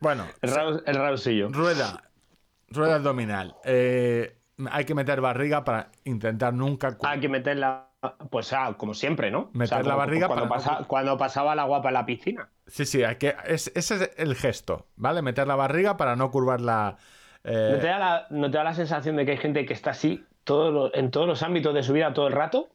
bueno, 0.00 0.26
El 0.42 1.36
yo. 1.36 1.48
Rueda. 1.50 2.02
Rueda 2.68 2.96
abdominal. 2.96 3.56
Eh, 3.64 4.36
hay 4.70 4.84
que 4.84 4.94
meter 4.94 5.20
barriga 5.20 5.64
para 5.64 5.90
intentar 6.04 6.52
nunca. 6.54 6.96
Hay 7.02 7.20
que 7.20 7.28
meter 7.28 7.56
la 7.56 7.86
pues 8.30 8.52
ah, 8.54 8.74
como 8.78 8.94
siempre, 8.94 9.30
¿no? 9.30 9.50
Meter 9.52 9.64
O 9.64 9.66
sea, 9.66 9.78
la 9.78 9.84
como- 9.84 9.96
barriga 9.98 10.26
cuando, 10.26 10.48
para 10.48 10.80
no- 10.80 10.86
cuando 10.88 11.18
pasaba 11.18 11.54
la 11.54 11.64
guapa 11.64 11.88
en 11.88 11.94
la 11.94 12.06
piscina. 12.06 12.48
Sí, 12.66 12.86
sí, 12.86 13.02
hay 13.04 13.16
que, 13.16 13.34
es, 13.44 13.70
ese 13.74 13.94
es 13.96 14.10
el 14.16 14.34
gesto, 14.36 14.86
¿vale? 14.96 15.20
Meter 15.20 15.46
la 15.46 15.56
barriga 15.56 15.96
para 15.98 16.16
no 16.16 16.30
curvar 16.30 16.60
la... 16.62 16.96
eh, 17.44 17.72
¿No 17.74 17.78
te, 17.78 17.86
da 17.88 17.98
la, 17.98 18.26
¿No 18.30 18.50
te 18.50 18.56
da 18.56 18.64
la 18.64 18.74
sensación 18.74 19.16
de 19.16 19.26
que 19.26 19.32
hay 19.32 19.36
gente 19.36 19.66
que 19.66 19.74
está 19.74 19.90
así 19.90 20.24
en 20.94 21.10
todos 21.10 21.26
los 21.28 21.42
ámbitos 21.42 21.74
de 21.74 21.82
su 21.82 21.92
vida 21.92 22.14
todo 22.14 22.26
el 22.28 22.32
rato? 22.32 22.70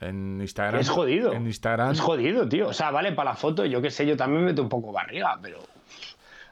en 0.00 0.40
Instagram. 0.42 0.80
Es 0.80 0.90
jodido. 0.90 1.32
En 1.32 1.46
Instagram. 1.46 1.92
Es 1.92 2.00
jodido, 2.00 2.46
tío. 2.46 2.68
O 2.68 2.72
sea, 2.74 2.90
vale, 2.90 3.12
para 3.12 3.30
la 3.30 3.36
foto, 3.36 3.64
yo 3.64 3.80
qué 3.80 3.90
sé, 3.90 4.04
yo 4.06 4.16
también 4.16 4.44
meto 4.44 4.60
un 4.62 4.68
poco 4.68 4.92
barriga, 4.92 5.38
pero. 5.40 5.58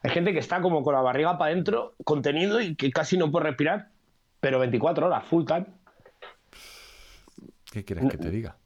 Hay 0.03 0.11
gente 0.11 0.33
que 0.33 0.39
está 0.41 0.61
como 0.61 0.83
con 0.83 0.95
la 0.95 1.01
barriga 1.01 1.39
para 1.39 1.53
adentro, 1.53 1.95
contenido 2.05 2.61
y 2.61 2.75
que 2.75 2.91
casi 2.91 3.17
no 3.17 3.31
puede 3.31 3.47
respirar, 3.47 3.89
pero 4.41 4.59
24 4.59 5.07
horas, 5.07 5.25
full 5.25 5.45
time. 5.45 5.67
¿Qué 7.71 7.85
quieres 7.85 8.11
que 8.11 8.19
te 8.19 8.31
diga? 8.31 8.57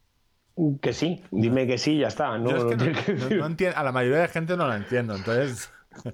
Que 0.81 0.91
sí, 0.93 1.23
dime 1.31 1.67
que 1.67 1.77
sí, 1.77 1.93
y 1.93 1.99
ya 1.99 2.07
está. 2.07 2.35
No, 2.39 2.49
Yo 2.49 2.57
es 2.57 2.63
no 2.63 2.69
que 2.69 2.75
no- 2.77 2.83
tienes 2.83 3.05
que 3.05 3.13
no- 3.13 3.19
decir. 3.19 3.37
no 3.37 3.47
entien- 3.49 3.73
a 3.75 3.83
la 3.83 3.91
mayoría 3.91 4.19
de 4.21 4.27
gente 4.27 4.57
no 4.57 4.67
la 4.67 4.75
entiendo, 4.77 5.15
entonces... 5.15 5.71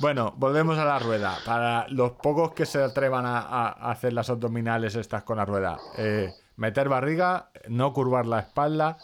bueno, 0.00 0.34
volvemos 0.36 0.76
a 0.78 0.84
la 0.84 0.98
rueda. 0.98 1.38
Para 1.46 1.86
los 1.88 2.12
pocos 2.12 2.52
que 2.52 2.66
se 2.66 2.82
atrevan 2.82 3.24
a 3.26 3.68
hacer 3.90 4.12
las 4.12 4.28
abdominales 4.30 4.96
estas 4.96 5.22
con 5.22 5.36
la 5.36 5.44
rueda, 5.44 5.78
eh, 5.96 6.32
meter 6.56 6.88
barriga, 6.88 7.50
no 7.68 7.92
curvar 7.92 8.26
la 8.26 8.40
espalda 8.40 8.98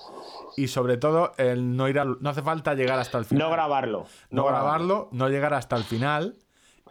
y 0.57 0.69
sobre 0.69 0.97
todo 0.97 1.33
el 1.39 1.77
no 1.77 1.89
ir 1.89 1.99
al- 1.99 2.19
no 2.21 2.31
hace 2.31 2.43
falta 2.43 2.75
llegar 2.75 2.99
hasta 2.99 3.19
el 3.19 3.25
final. 3.25 3.47
No 3.49 3.53
grabarlo. 3.53 4.07
no 4.31 4.45
grabarlo, 4.45 5.09
no 5.13 5.29
llegar 5.29 5.55
hasta 5.55 5.77
el 5.77 5.85
final. 5.85 6.37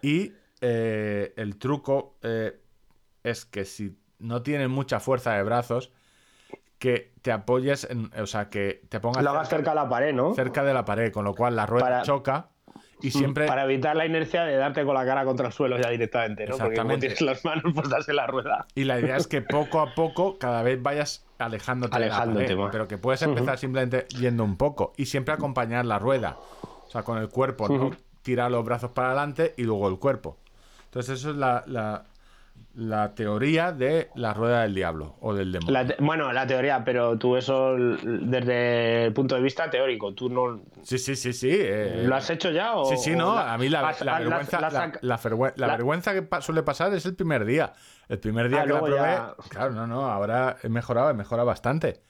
Y 0.02 0.34
eh, 0.62 1.34
el 1.38 1.58
truco 1.58 2.18
eh, 2.22 2.60
es 3.24 3.46
que 3.46 3.66
si 3.66 3.98
no 4.20 4.42
tienes 4.42 4.70
mucha 4.70 5.00
fuerza 5.00 5.34
de 5.34 5.44
brazos, 5.44 5.92
que 6.80 7.14
te 7.24 7.32
apoyes, 7.32 7.86
en, 7.90 8.12
o 8.20 8.28
sea, 8.28 8.50
que 8.50 8.84
te 8.90 9.00
pongas 9.00 9.24
Lo 9.24 9.32
hagas 9.32 9.50
cerca 9.50 9.72
de 9.72 9.76
la 9.76 9.90
pared, 9.90 10.14
¿no? 10.14 10.34
cerca 10.36 10.64
de 10.64 10.74
la 10.74 10.86
pared, 10.86 11.12
con 11.12 11.26
lo 11.26 11.34
cual 11.34 11.56
la 11.56 11.66
rueda 11.66 11.86
Para- 11.86 12.02
choca 12.04 12.50
y 13.02 13.12
siempre... 13.12 13.48
Para 13.48 13.64
evitar 13.66 13.96
la 13.96 14.06
inercia 14.06 14.44
de 14.44 14.56
darte 14.56 14.84
con 14.84 14.96
la 14.96 15.06
cara 15.06 15.24
contra 15.26 15.48
el 15.48 15.54
suelo 15.54 15.78
ya 15.80 15.90
directamente, 15.90 16.46
¿no? 16.46 16.58
Porque 16.58 16.76
como 16.78 16.92
Exactamente. 16.94 17.08
tienes 17.08 17.22
las 17.22 17.46
manos 17.46 17.74
puestas 17.74 18.10
en 18.10 18.16
la 18.16 18.28
rueda. 18.28 18.66
Y 18.76 18.84
la 18.86 19.00
idea 19.00 19.18
es 19.18 19.28
que 19.28 19.42
poco 19.42 19.80
a 19.80 19.94
poco 19.94 20.38
cada 20.38 20.64
vez 20.64 20.82
vayas 20.82 21.26
alejándote, 21.38 21.94
de 21.96 22.00
la 22.00 22.06
Alejándote 22.08 22.46
pared, 22.46 22.58
más. 22.58 22.72
pero 22.72 22.88
que 22.88 22.98
puedes 22.98 23.22
empezar 23.22 23.58
simplemente 23.58 24.08
yendo 24.18 24.44
un 24.44 24.58
poco 24.58 24.94
y 24.98 25.06
siempre 25.06 25.34
acompañar 25.34 25.86
la 25.86 26.00
rueda, 26.00 26.38
o 26.62 26.90
sea, 26.90 27.04
con 27.04 27.20
el 27.20 27.30
cuerpo, 27.30 27.70
no 27.70 27.92
tirar 28.24 28.52
los 28.52 28.66
brazos 28.66 28.92
para 28.92 29.10
adelante 29.10 29.54
y 29.58 29.64
luego 29.64 29.88
el 29.88 30.00
cuerpo. 30.00 30.38
Entonces 30.86 31.20
eso 31.20 31.32
es 31.32 31.38
la, 31.38 31.64
la, 31.68 32.04
la 32.78 33.16
teoría 33.16 33.72
de 33.72 34.10
la 34.14 34.34
rueda 34.36 34.62
del 34.62 34.76
diablo 34.76 35.16
o 35.22 35.34
del 35.34 35.52
demonio. 35.52 35.74
La 35.74 35.96
bueno, 35.98 36.32
la 36.32 36.46
teoría, 36.46 36.84
pero 36.86 37.18
tú 37.18 37.36
eso 37.36 37.76
desde 37.76 39.06
el 39.06 39.14
punto 39.14 39.34
de 39.34 39.42
vista 39.42 39.68
teórico, 39.70 40.14
tú 40.14 40.30
no... 40.30 40.62
Sí, 40.84 41.00
sí, 41.00 41.16
sí, 41.16 41.34
sí. 41.34 41.50
eh, 41.52 42.04
¿Lo 42.06 42.16
has 42.16 42.30
hecho 42.30 42.52
ya 42.52 42.76
o...? 42.76 42.86
Sí, 42.86 42.98
sí, 42.98 43.16
no. 43.16 43.34
la- 43.34 43.54
a 43.54 43.58
mí 43.58 43.68
la, 43.70 43.90
has- 43.90 44.02
la 44.06 44.20
vergüenza, 44.20 44.62
la- 45.02 45.18
vergüenza 45.76 46.14
que 46.14 46.22
pa- 46.22 46.40
suele 46.42 46.62
pasar 46.62 46.94
es 46.94 47.06
el 47.08 47.16
primer 47.16 47.46
día. 47.46 47.74
El 48.08 48.20
primer 48.20 48.48
día 48.48 48.62
Ah, 48.62 48.66
que 48.66 48.74
la 48.74 48.80
probé, 48.80 48.96
ya- 48.96 49.36
claro, 49.50 49.72
no, 49.74 49.88
no, 49.88 50.06
ahora 50.06 50.58
he 50.62 50.70
mejorado, 50.70 51.10
he 51.10 51.14
mejorado 51.16 51.48
bastante. 51.48 52.02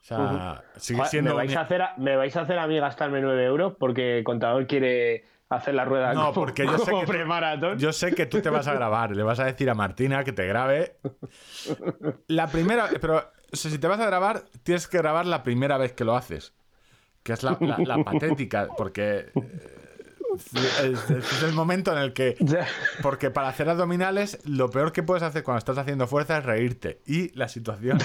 O 0.00 0.02
sea, 0.02 0.62
sigue 0.76 0.96
Joder, 0.98 1.10
siendo 1.10 1.30
¿me, 1.30 1.36
vais 1.36 1.56
a 1.56 1.60
hacer 1.60 1.82
a, 1.82 1.94
¿Me 1.98 2.16
vais 2.16 2.34
a 2.34 2.40
hacer 2.40 2.58
a 2.58 2.66
mí 2.66 2.78
gastarme 2.80 3.20
9 3.20 3.44
euros 3.44 3.74
porque 3.78 4.18
el 4.18 4.24
contador 4.24 4.66
quiere 4.66 5.24
hacer 5.50 5.74
la 5.74 5.84
rueda 5.84 6.14
No, 6.14 6.20
como, 6.20 6.32
porque 6.32 6.64
yo 6.64 6.78
sé 6.78 6.90
que 7.00 7.06
tú-? 7.06 7.12
Yo 7.76 7.92
sé 7.92 8.14
que 8.14 8.26
tú 8.26 8.40
te 8.40 8.48
vas 8.50 8.66
a 8.68 8.74
grabar, 8.74 9.14
le 9.14 9.22
vas 9.22 9.38
a 9.40 9.44
decir 9.44 9.68
a 9.68 9.74
Martina 9.74 10.24
que 10.24 10.32
te 10.32 10.46
grabe. 10.46 10.96
La 12.28 12.46
primera, 12.46 12.88
pero 13.00 13.16
o 13.52 13.56
sea, 13.56 13.70
si 13.70 13.78
te 13.78 13.86
vas 13.88 14.00
a 14.00 14.06
grabar, 14.06 14.44
tienes 14.62 14.86
que 14.86 14.98
grabar 14.98 15.26
la 15.26 15.42
primera 15.42 15.76
vez 15.76 15.92
que 15.92 16.04
lo 16.04 16.14
haces. 16.16 16.54
Que 17.22 17.32
es 17.34 17.42
la, 17.42 17.56
la- 17.60 17.78
la 17.78 18.02
patética, 18.04 18.68
porque 18.76 19.30
eh, 19.34 19.89
es, 20.36 21.10
es 21.10 21.42
el 21.42 21.52
momento 21.52 21.92
en 21.92 21.98
el 21.98 22.12
que 22.12 22.36
Porque 23.02 23.30
para 23.30 23.48
hacer 23.48 23.68
abdominales, 23.68 24.38
lo 24.44 24.70
peor 24.70 24.92
que 24.92 25.02
puedes 25.02 25.22
hacer 25.22 25.42
cuando 25.42 25.58
estás 25.58 25.78
haciendo 25.78 26.06
fuerza 26.06 26.38
es 26.38 26.44
reírte. 26.44 27.00
Y 27.06 27.36
la 27.36 27.48
situación. 27.48 27.98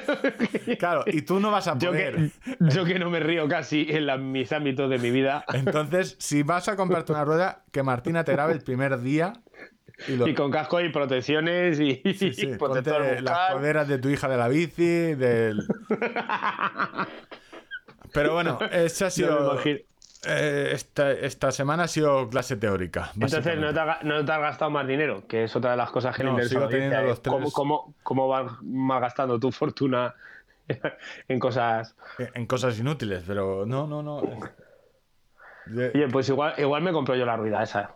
claro, 0.78 1.04
y 1.06 1.22
tú 1.22 1.40
no 1.40 1.50
vas 1.50 1.68
a 1.68 1.78
Yo 1.78 1.90
poder. 1.90 2.14
que, 2.16 2.30
yo 2.60 2.84
que 2.84 2.98
no 2.98 3.10
me 3.10 3.20
río 3.20 3.48
casi 3.48 3.86
en 3.88 4.06
la- 4.06 4.16
mis 4.16 4.52
ámbitos 4.52 4.90
de 4.90 4.98
mi 4.98 5.10
vida 5.10 5.44
Entonces, 5.52 6.16
si 6.18 6.42
vas 6.42 6.68
a 6.68 6.76
comprarte 6.76 7.12
una 7.12 7.24
rueda, 7.24 7.64
que 7.72 7.82
Martina 7.82 8.24
te 8.24 8.32
grabe 8.32 8.52
el 8.52 8.60
primer 8.62 9.00
día. 9.00 9.32
Y, 10.08 10.16
lo, 10.16 10.28
y 10.28 10.34
con 10.34 10.50
casco 10.50 10.78
y 10.82 10.90
protecciones 10.90 11.80
y, 11.80 12.02
sí, 12.14 12.32
sí, 12.34 12.42
y 12.42 12.46
ponte 12.56 12.82
protector 12.82 13.22
las 13.22 13.52
coderas 13.52 13.88
de 13.88 13.98
tu 13.98 14.10
hija 14.10 14.28
de 14.28 14.36
la 14.36 14.48
bici, 14.48 15.14
del. 15.14 15.66
Pero 18.12 18.34
bueno, 18.34 18.58
esa 18.72 19.06
ha 19.06 19.10
sido. 19.10 19.58
Eh, 20.26 20.70
esta, 20.72 21.12
esta 21.12 21.52
semana 21.52 21.84
ha 21.84 21.88
sido 21.88 22.28
clase 22.28 22.56
teórica. 22.56 23.10
Entonces 23.14 23.58
no 23.58 23.72
te, 23.72 23.80
ha, 23.80 24.00
no 24.02 24.24
te 24.24 24.32
has 24.32 24.40
gastado 24.40 24.70
más 24.70 24.86
dinero, 24.86 25.26
que 25.26 25.44
es 25.44 25.54
otra 25.56 25.72
de 25.72 25.76
las 25.76 25.90
cosas 25.90 26.16
que 26.16 26.24
le 26.24 26.30
No, 26.30 26.32
interesa 26.32 26.58
a 26.58 26.60
la 26.60 26.66
sigo 26.66 26.70
teniendo 26.70 27.08
los 27.08 27.22
tres. 27.22 27.34
¿Cómo, 27.34 27.50
cómo, 27.52 27.94
cómo 28.02 28.28
vas 28.28 28.52
malgastando 28.62 29.38
tu 29.38 29.52
fortuna 29.52 30.14
en 31.28 31.38
cosas? 31.38 31.94
En 32.18 32.46
cosas 32.46 32.78
inútiles, 32.78 33.22
pero 33.26 33.64
no, 33.66 33.86
no, 33.86 34.02
no. 34.02 34.22
Oye, 35.66 36.08
pues 36.10 36.28
igual, 36.28 36.54
igual 36.58 36.82
me 36.82 36.92
compro 36.92 37.14
yo 37.14 37.24
la 37.26 37.36
rueda 37.36 37.62
esa. 37.62 37.94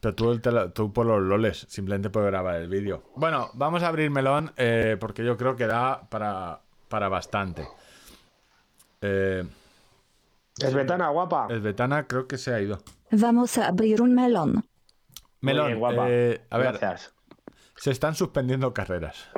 Pero 0.00 0.14
tú, 0.14 0.40
tú 0.72 0.92
por 0.92 1.06
los 1.06 1.20
loles, 1.20 1.66
simplemente 1.68 2.10
puedes 2.10 2.30
grabar 2.30 2.56
el 2.56 2.68
vídeo. 2.68 3.02
Bueno, 3.14 3.50
vamos 3.54 3.82
a 3.82 3.88
abrir 3.88 4.10
melón 4.10 4.52
eh, 4.56 4.96
porque 4.98 5.24
yo 5.24 5.36
creo 5.36 5.54
que 5.54 5.66
da 5.66 6.08
para, 6.08 6.60
para 6.88 7.08
bastante. 7.08 7.68
Eh, 9.02 9.44
Es 10.58 10.72
betana, 10.74 11.08
guapa. 11.08 11.46
el 11.50 11.60
Betana 11.60 12.06
creo 12.06 12.26
que 12.26 12.38
se 12.38 12.52
ha 12.54 12.60
ido. 12.60 12.78
Vamos 13.10 13.58
a 13.58 13.68
abrir 13.68 14.00
un 14.00 14.14
melón. 14.14 14.64
Melón, 15.40 15.66
bien, 15.66 15.78
guapa. 15.78 16.06
eh, 16.08 16.40
a 16.50 16.58
ver, 16.58 16.78
Gracias. 16.78 17.14
se 17.76 17.90
están 17.90 18.14
suspendiendo 18.14 18.72
carreras. 18.72 19.28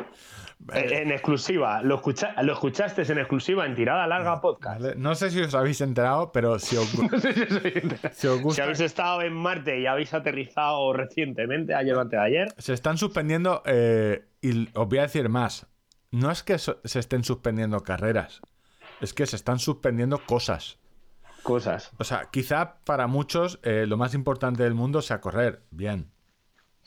Eh, 0.75 1.03
En 1.03 1.13
exclusiva, 1.13 1.83
lo, 1.83 1.97
escucha, 1.97 2.35
lo 2.43 2.53
escuchaste 2.53 3.03
en 3.11 3.19
exclusiva 3.19 3.65
en 3.67 3.75
tirada 3.75 4.07
larga 4.07 4.41
podcast. 4.41 4.81
¿vale? 4.81 4.95
No 4.97 5.15
sé 5.15 5.31
si 5.31 5.41
os 5.41 5.55
habéis 5.55 5.81
enterado, 5.81 6.33
pero 6.33 6.59
si 6.59 6.77
os, 6.77 6.93
No 7.13 7.19
sé 7.21 7.33
si 7.33 7.43
os 7.43 7.53
habéis 7.53 7.77
enterado. 7.77 8.15
si 8.15 8.27
os 8.27 8.37
Si 8.39 8.43
gusta, 8.43 8.63
habéis 8.65 8.81
estado 8.81 9.23
en 9.23 9.33
Marte 9.35 9.81
y 9.81 9.87
habéis 9.87 10.13
aterrizado 10.15 10.93
recientemente, 10.93 11.75
ayer 11.75 11.95
o 11.95 12.01
antes 12.01 12.19
de 12.19 12.25
ayer, 12.27 12.49
se 12.59 12.73
están 12.73 12.97
suspendiendo 12.99 13.63
eh, 13.67 14.25
y 14.41 14.69
os 14.77 14.89
voy 14.89 14.99
a 14.99 15.03
decir 15.03 15.29
más. 15.29 15.67
No 16.11 16.31
es 16.31 16.43
que 16.43 16.59
so- 16.59 16.81
se 16.85 16.99
estén 17.01 17.23
suspendiendo 17.25 17.81
carreras, 17.81 18.41
es 19.01 19.13
que 19.15 19.27
se 19.27 19.37
están 19.37 19.59
suspendiendo 19.59 20.19
cosas. 20.27 20.78
Cosas. 21.49 21.91
O 21.99 22.05
sea, 22.05 22.29
quizá 22.31 22.77
para 22.85 23.07
muchos 23.07 23.59
eh, 23.63 23.87
lo 23.87 23.97
más 23.97 24.13
importante 24.15 24.63
del 24.63 24.75
mundo 24.75 25.01
sea 25.03 25.21
correr. 25.21 25.63
Bien. 25.71 26.11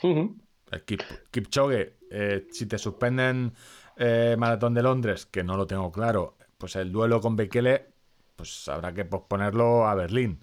Ujú. 0.03 0.37
El 0.71 0.83
Kip, 0.85 1.01
Kipchoge, 1.31 1.97
eh, 2.11 2.47
si 2.51 2.65
te 2.67 2.77
suspenden 2.77 3.53
eh, 3.97 4.35
Maratón 4.37 4.73
de 4.73 4.83
Londres, 4.83 5.25
que 5.25 5.43
no 5.43 5.57
lo 5.57 5.65
tengo 5.67 5.91
claro, 5.91 6.37
pues 6.57 6.75
el 6.75 6.91
duelo 6.91 7.19
con 7.21 7.35
Bekele, 7.35 7.87
pues 8.35 8.67
habrá 8.69 8.93
que 8.93 9.03
posponerlo 9.03 9.87
a 9.87 9.95
Berlín. 9.95 10.39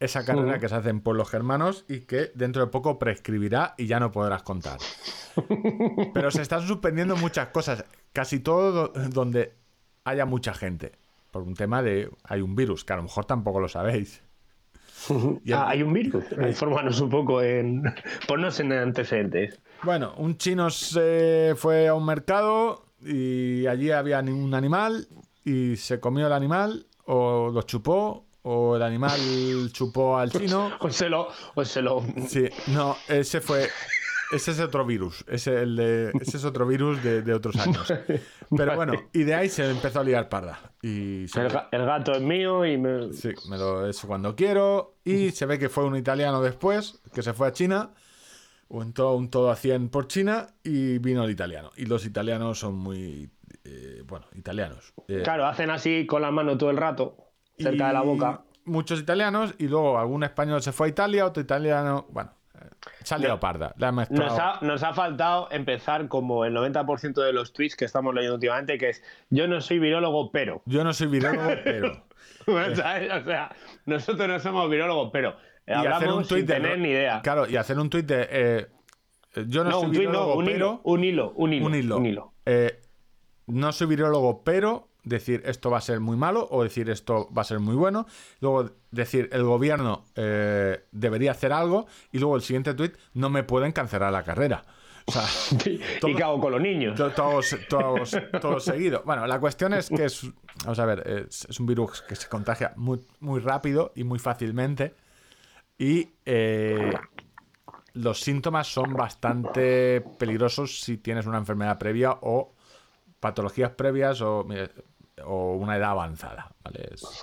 Esa 0.00 0.24
carrera 0.24 0.58
que 0.58 0.68
se 0.68 0.74
hace 0.74 0.88
en 0.90 1.00
pueblos 1.00 1.28
germanos 1.30 1.84
y 1.88 2.00
que 2.00 2.32
dentro 2.34 2.64
de 2.64 2.70
poco 2.72 2.98
prescribirá 2.98 3.74
y 3.78 3.86
ya 3.86 4.00
no 4.00 4.10
podrás 4.10 4.42
contar. 4.42 4.78
Pero 6.14 6.30
se 6.30 6.42
están 6.42 6.66
suspendiendo 6.66 7.16
muchas 7.16 7.48
cosas, 7.48 7.84
casi 8.12 8.40
todo 8.40 8.72
do- 8.72 8.92
donde 9.10 9.54
haya 10.04 10.24
mucha 10.26 10.54
gente. 10.54 10.92
Por 11.32 11.42
un 11.42 11.54
tema 11.54 11.82
de. 11.82 12.08
Hay 12.24 12.42
un 12.42 12.54
virus, 12.54 12.84
que 12.84 12.92
a 12.92 12.96
lo 12.96 13.02
mejor 13.02 13.24
tampoco 13.24 13.58
lo 13.58 13.68
sabéis. 13.68 14.22
Y 15.44 15.50
Ah, 15.50 15.70
hay 15.70 15.82
un 15.82 15.92
virus. 15.92 16.24
Infórmanos 16.30 17.00
un 17.00 17.10
poco 17.10 17.42
en. 17.42 17.82
Ponnos 18.28 18.60
en 18.60 18.72
antecedentes. 18.72 19.58
Bueno, 19.82 20.14
un 20.18 20.36
chino 20.36 20.70
se 20.70 21.54
fue 21.56 21.88
a 21.88 21.94
un 21.94 22.06
mercado 22.06 22.84
y 23.00 23.66
allí 23.66 23.90
había 23.90 24.20
un 24.20 24.54
animal 24.54 25.08
y 25.44 25.74
se 25.74 25.98
comió 25.98 26.28
el 26.28 26.32
animal 26.32 26.86
o 27.06 27.50
lo 27.52 27.62
chupó 27.62 28.26
o 28.42 28.76
el 28.76 28.82
animal 28.82 29.18
chupó 29.72 30.18
al 30.18 30.30
chino. 30.30 30.70
O 30.78 30.90
se 30.90 31.08
lo. 31.08 31.28
O 31.54 31.64
se 31.64 31.82
lo. 31.82 32.04
Sí, 32.28 32.48
no, 32.68 32.96
ese 33.08 33.40
fue... 33.40 33.68
Ese 34.32 34.50
es 34.52 34.60
otro 34.60 34.84
virus, 34.86 35.24
ese, 35.28 35.62
el 35.62 35.76
de- 35.76 36.12
ese 36.20 36.36
es 36.38 36.44
otro 36.44 36.66
virus 36.66 37.02
de, 37.02 37.22
de 37.22 37.34
otros 37.34 37.56
años. 37.56 37.92
Pero 38.56 38.74
bueno, 38.76 38.94
y 39.12 39.22
de 39.24 39.34
ahí 39.34 39.48
se 39.48 39.68
empezó 39.70 40.00
a 40.00 40.04
liar 40.04 40.28
parda. 40.28 40.58
Y 40.82 41.26
se- 41.28 41.40
El, 41.42 41.48
ga- 41.50 41.68
el 41.70 41.84
gato 41.84 42.12
es 42.12 42.20
mío 42.22 42.64
y 42.66 42.78
me. 42.78 43.12
Sí, 43.12 43.30
me 43.48 43.58
lo 43.58 43.86
es 43.86 44.00
cuando 44.00 44.34
quiero. 44.34 44.96
Y 45.04 45.30
se 45.30 45.46
ve 45.46 45.58
que 45.58 45.68
fue 45.68 45.84
un 45.84 45.96
italiano 45.96 46.42
después, 46.42 47.00
que 47.14 47.22
se 47.22 47.32
fue 47.32 47.48
a 47.48 47.52
China. 47.52 47.90
Un 48.68 48.94
todo, 48.94 49.16
un 49.16 49.28
todo 49.28 49.50
a 49.50 49.56
100 49.56 49.90
por 49.90 50.06
China 50.08 50.46
y 50.64 50.96
vino 50.98 51.24
el 51.24 51.30
italiano. 51.30 51.70
Y 51.76 51.84
los 51.84 52.06
italianos 52.06 52.58
son 52.58 52.74
muy. 52.76 53.30
eh, 53.64 54.02
bueno, 54.06 54.26
italianos. 54.34 54.94
Eh, 55.08 55.20
Claro, 55.22 55.44
hacen 55.46 55.68
así 55.70 56.06
con 56.06 56.22
la 56.22 56.30
mano 56.30 56.56
todo 56.56 56.70
el 56.70 56.78
rato, 56.78 57.16
cerca 57.58 57.88
de 57.88 57.92
la 57.92 58.00
boca. 58.02 58.44
Muchos 58.64 58.98
italianos 59.00 59.54
y 59.58 59.66
luego 59.68 59.98
algún 59.98 60.22
español 60.24 60.62
se 60.62 60.72
fue 60.72 60.86
a 60.86 60.90
Italia, 60.90 61.26
otro 61.26 61.42
italiano. 61.42 62.06
Bueno, 62.10 62.32
Se 63.02 63.14
ha 63.14 63.18
liado 63.18 63.40
parda. 63.40 63.74
Nos 64.10 64.38
ha, 64.38 64.58
nos 64.62 64.82
ha 64.82 64.92
faltado 64.94 65.48
empezar 65.50 66.08
como 66.08 66.44
el 66.44 66.54
90% 66.54 67.22
de 67.22 67.32
los 67.32 67.52
tweets 67.52 67.76
que 67.76 67.84
estamos 67.84 68.14
leyendo 68.14 68.34
últimamente, 68.34 68.78
que 68.78 68.90
es 68.90 69.02
yo 69.30 69.46
no 69.48 69.60
soy 69.60 69.78
virólogo, 69.78 70.30
pero. 70.30 70.62
Yo 70.66 70.84
no 70.84 70.92
soy 70.92 71.08
virólogo, 71.08 71.48
pero. 71.64 72.04
¿Sabes? 72.74 73.10
O 73.12 73.24
sea, 73.24 73.54
nosotros 73.86 74.28
no 74.28 74.38
somos 74.40 74.70
virólogos, 74.70 75.10
pero 75.12 75.36
eh, 75.66 75.74
hacer 75.74 76.08
un 76.08 76.24
sin 76.24 76.46
de- 76.46 76.54
tener 76.54 76.78
ni 76.78 76.88
idea. 76.90 77.22
Claro, 77.22 77.48
y 77.48 77.56
hacer 77.56 77.78
un 77.78 77.88
de. 77.88 78.04
eh, 78.30 78.66
eh, 79.34 79.44
yo 79.48 79.64
no, 79.64 79.70
no, 79.70 79.80
soy 79.80 79.86
un 79.88 79.92
no, 79.92 79.98
virólogo, 79.98 80.34
un 80.36 80.44
pero. 80.44 80.56
hilo, 80.56 80.80
un 80.84 81.04
hilo, 81.04 81.32
un 81.36 81.52
hilo, 81.52 81.66
un 81.66 81.74
hilo. 81.74 81.96
un 81.96 82.06
hilo. 82.06 82.32
Eh, 82.46 82.80
no 83.46 83.72
soy 83.72 83.86
virólogo, 83.86 84.42
pero 84.44 84.88
decir 85.04 85.42
esto 85.46 85.70
va 85.70 85.78
a 85.78 85.80
ser 85.80 86.00
muy 86.00 86.16
malo 86.16 86.46
o 86.50 86.62
decir 86.62 86.88
esto 86.90 87.28
va 87.36 87.42
a 87.42 87.44
ser 87.44 87.58
muy 87.58 87.74
bueno. 87.74 88.06
Luego 88.40 88.70
decir 88.92 89.28
el 89.32 89.42
gobierno 89.42 90.04
eh, 90.14 90.84
debería 90.92 91.32
hacer 91.32 91.52
algo 91.52 91.86
y 92.12 92.18
luego 92.20 92.36
el 92.36 92.42
siguiente 92.42 92.74
tuit 92.74 92.94
no 93.14 93.28
me 93.30 93.42
pueden 93.42 93.72
cancelar 93.72 94.12
la 94.12 94.22
carrera. 94.22 94.64
O 95.06 95.10
sea, 95.10 95.24
¿Y 95.66 95.80
todo- 96.00 96.38
con 96.40 96.52
los 96.52 96.60
niños? 96.60 96.94
to- 96.96 97.10
todos, 97.10 97.56
todos, 97.68 98.16
todos 98.40 98.64
seguido. 98.64 99.02
Bueno, 99.04 99.26
la 99.26 99.40
cuestión 99.40 99.74
es 99.74 99.88
que 99.88 100.04
es, 100.04 100.24
vamos 100.62 100.78
a 100.78 100.86
ver, 100.86 101.08
es, 101.28 101.44
es 101.50 101.58
un 101.58 101.66
virus 101.66 102.02
que 102.02 102.14
se 102.14 102.28
contagia 102.28 102.72
muy, 102.76 103.00
muy 103.18 103.40
rápido 103.40 103.92
y 103.96 104.04
muy 104.04 104.20
fácilmente 104.20 104.94
y 105.76 106.10
eh, 106.24 106.92
los 107.94 108.20
síntomas 108.20 108.68
son 108.68 108.92
bastante 108.94 110.02
peligrosos 110.18 110.80
si 110.82 110.98
tienes 110.98 111.26
una 111.26 111.38
enfermedad 111.38 111.78
previa 111.78 112.12
o 112.20 112.54
patologías 113.20 113.70
previas 113.70 114.20
o, 114.20 114.46
o 115.24 115.54
una 115.56 115.76
edad 115.76 115.90
avanzada. 115.90 116.52
¿vale? 116.62 116.88
Es-. 116.92 117.20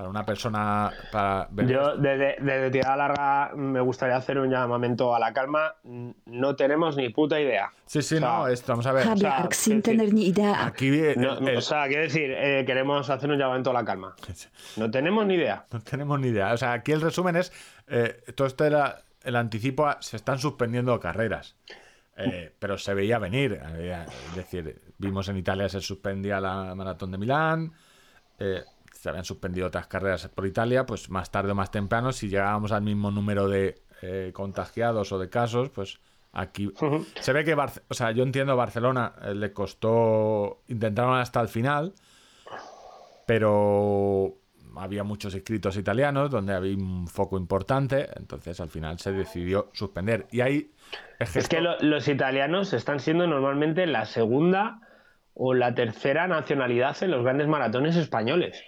Para 0.00 0.08
una 0.08 0.24
persona, 0.24 0.90
para 1.12 1.46
ver- 1.50 1.66
Yo, 1.66 1.94
desde, 1.98 2.36
desde 2.40 2.70
tirada 2.70 2.96
larga, 2.96 3.52
me 3.54 3.80
gustaría 3.82 4.16
hacer 4.16 4.38
un 4.38 4.48
llamamiento 4.50 5.14
a 5.14 5.18
la 5.18 5.30
calma. 5.34 5.74
No 6.24 6.56
tenemos 6.56 6.96
ni 6.96 7.10
puta 7.10 7.38
idea. 7.38 7.70
Sí, 7.84 8.00
sí, 8.00 8.14
o 8.14 8.18
sea, 8.18 8.28
no, 8.28 8.48
esto, 8.48 8.72
vamos 8.72 8.86
a 8.86 8.92
ver. 8.92 9.18
Sea, 9.18 9.36
Ark 9.36 9.52
sin 9.52 9.82
decir, 9.82 9.98
tener 9.98 10.14
ni 10.14 10.28
idea. 10.28 10.64
Aquí 10.64 10.88
eh, 10.88 11.14
No, 11.18 11.34
o 11.34 11.60
sea, 11.60 11.86
quiero 11.86 12.04
decir, 12.04 12.30
eh, 12.34 12.64
queremos 12.66 13.10
hacer 13.10 13.28
un 13.30 13.36
llamamiento 13.36 13.70
a 13.70 13.74
la 13.74 13.84
calma. 13.84 14.14
No 14.78 14.90
tenemos 14.90 15.26
ni 15.26 15.34
idea. 15.34 15.66
No 15.70 15.80
tenemos 15.80 16.18
ni 16.18 16.28
idea. 16.28 16.54
O 16.54 16.56
sea, 16.56 16.72
aquí 16.72 16.92
el 16.92 17.02
resumen 17.02 17.36
es, 17.36 17.52
eh, 17.86 18.22
todo 18.34 18.46
esto 18.46 18.64
era 18.64 19.02
el 19.22 19.36
anticipo, 19.36 19.86
a- 19.86 20.00
se 20.00 20.16
están 20.16 20.38
suspendiendo 20.38 20.98
carreras. 20.98 21.56
Eh, 22.16 22.54
pero 22.58 22.78
se 22.78 22.94
veía 22.94 23.18
venir. 23.18 23.60
Había- 23.62 24.04
es 24.04 24.34
decir, 24.36 24.80
vimos 24.96 25.28
en 25.28 25.36
Italia 25.36 25.68
se 25.68 25.82
suspendía 25.82 26.40
la 26.40 26.74
maratón 26.74 27.10
de 27.10 27.18
Milán, 27.18 27.72
eh, 28.38 28.62
se 29.00 29.08
habían 29.08 29.24
suspendido 29.24 29.66
otras 29.68 29.86
carreras 29.86 30.28
por 30.28 30.46
Italia, 30.46 30.84
pues 30.84 31.08
más 31.08 31.30
tarde 31.30 31.52
o 31.52 31.54
más 31.54 31.70
temprano, 31.70 32.12
si 32.12 32.28
llegábamos 32.28 32.70
al 32.70 32.82
mismo 32.82 33.10
número 33.10 33.48
de 33.48 33.80
eh, 34.02 34.30
contagiados 34.34 35.10
o 35.12 35.18
de 35.18 35.30
casos, 35.30 35.70
pues 35.70 36.00
aquí 36.32 36.70
se 37.20 37.32
ve 37.32 37.42
que, 37.44 37.56
Barce- 37.56 37.82
o 37.88 37.94
sea, 37.94 38.10
yo 38.10 38.22
entiendo 38.22 38.54
Barcelona 38.56 39.14
eh, 39.22 39.34
le 39.34 39.52
costó, 39.54 40.62
intentaron 40.68 41.16
hasta 41.18 41.40
el 41.40 41.48
final, 41.48 41.94
pero 43.26 44.36
había 44.76 45.02
muchos 45.04 45.34
inscritos 45.34 45.76
italianos 45.76 46.30
donde 46.30 46.54
había 46.54 46.76
un 46.76 47.06
foco 47.08 47.36
importante, 47.38 48.08
entonces 48.16 48.60
al 48.60 48.68
final 48.68 48.98
se 48.98 49.12
decidió 49.12 49.70
suspender. 49.72 50.26
Y 50.30 50.40
ahí 50.42 50.70
es, 51.18 51.36
Es 51.36 51.48
que 51.48 51.60
lo- 51.60 51.78
los 51.80 52.06
italianos 52.08 52.72
están 52.72 53.00
siendo 53.00 53.26
normalmente 53.26 53.86
la 53.86 54.04
segunda 54.04 54.80
o 55.34 55.54
la 55.54 55.74
tercera 55.74 56.26
nacionalidad 56.28 57.02
en 57.02 57.12
los 57.12 57.22
grandes 57.22 57.48
maratones 57.48 57.96
españoles. 57.96 58.62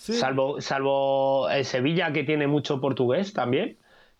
Sí. 0.00 0.14
Salvo, 0.14 0.62
salvo 0.62 1.50
eh, 1.50 1.62
Sevilla, 1.62 2.10
que 2.10 2.24
tiene 2.24 2.46
mucho 2.46 2.80
portugués 2.80 3.34
también, 3.34 3.76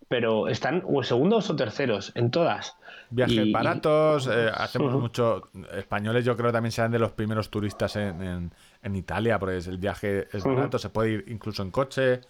pero 0.08 0.46
están 0.48 0.82
o 0.86 1.02
segundos 1.02 1.48
o 1.48 1.56
terceros 1.56 2.12
en 2.16 2.30
todas. 2.30 2.76
Viajes 3.08 3.34
Y- 3.36 3.48
y- 3.48 3.52
baratos, 3.52 4.26
eh, 4.26 4.50
hacemos 4.54 4.92
mucho. 4.92 5.48
Españoles, 5.72 6.26
yo 6.26 6.36
creo 6.36 6.52
también 6.52 6.70
serán 6.70 6.92
de 6.92 6.98
los 6.98 7.12
primeros 7.12 7.48
turistas 7.50 7.96
en, 7.96 8.22
en- 8.22 8.52
en 8.82 8.94
Italia, 8.94 9.38
porque 9.38 9.56
es- 9.56 9.68
el 9.68 9.78
viaje 9.78 10.28
es 10.30 10.44
barato, 10.44 10.78
se 10.78 10.90
puede 10.90 11.12
ir 11.12 11.24
incluso 11.28 11.62
en 11.62 11.70
coche. 11.70 12.20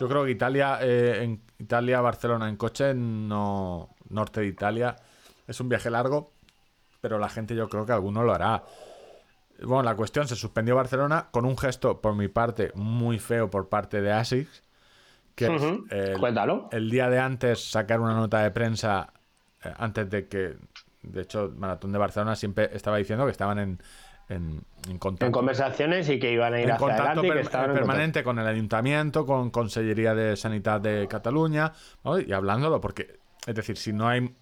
Yo 0.00 0.08
creo 0.08 0.24
que 0.24 0.32
Italia, 0.32 0.78
eh, 0.82 1.20
en 1.22 1.40
Italia, 1.60 2.00
Barcelona 2.00 2.48
en 2.48 2.56
coche, 2.56 2.92
no 2.92 3.90
norte 4.10 4.40
de 4.40 4.48
Italia, 4.48 4.96
es 5.46 5.60
un 5.60 5.68
viaje 5.68 5.90
largo, 5.90 6.32
pero 7.00 7.20
la 7.20 7.28
gente 7.28 7.54
yo 7.54 7.68
creo 7.68 7.86
que 7.86 7.92
alguno 7.92 8.24
lo 8.24 8.32
hará. 8.34 8.64
Bueno, 9.62 9.82
la 9.82 9.94
cuestión 9.96 10.28
se 10.28 10.36
suspendió 10.36 10.76
Barcelona 10.76 11.28
con 11.30 11.44
un 11.44 11.56
gesto, 11.56 12.00
por 12.00 12.14
mi 12.14 12.28
parte, 12.28 12.72
muy 12.74 13.18
feo 13.18 13.48
por 13.50 13.68
parte 13.68 14.00
de 14.02 14.12
ASICS, 14.12 14.62
que 15.34 15.48
Ujú. 15.48 15.86
el- 15.90 16.18
Cuéntalo. 16.18 16.68
el 16.72 16.90
día 16.90 17.08
de 17.10 17.18
antes 17.18 17.70
sacar 17.70 18.00
una 18.00 18.14
nota 18.14 18.42
de 18.42 18.50
prensa 18.50 19.12
eh, 19.62 19.72
antes 19.78 20.08
de 20.10 20.28
que 20.28 20.56
de 21.02 21.22
hecho 21.22 21.52
Maratón 21.56 21.92
de 21.92 21.98
Barcelona 21.98 22.36
siempre 22.36 22.70
estaba 22.72 22.96
diciendo 22.98 23.24
que 23.26 23.32
estaban 23.32 23.58
en, 23.58 23.78
en, 24.28 24.62
en 24.88 24.98
contacto, 24.98 25.26
En 25.26 25.32
conversaciones 25.32 26.08
y 26.08 26.18
que 26.18 26.32
iban 26.32 26.52
a 26.54 26.58
ir 26.60 26.64
en 26.68 26.72
hacia 26.74 26.86
contacto 26.86 27.24
y 27.24 27.30
que 27.30 27.42
permanente 27.44 28.24
con 28.24 28.38
el 28.38 28.46
ayuntamiento 28.46 29.24
con 29.24 29.50
Consellería 29.50 30.14
de 30.14 30.36
Sanidad 30.36 30.80
de 30.80 31.06
Cataluña 31.08 31.72
¿no? 32.04 32.18
y 32.18 32.32
hablándolo 32.32 32.80
porque 32.80 33.18
es 33.46 33.54
decir 33.54 33.76
si 33.76 33.92
no 33.92 34.08
hay 34.08 34.34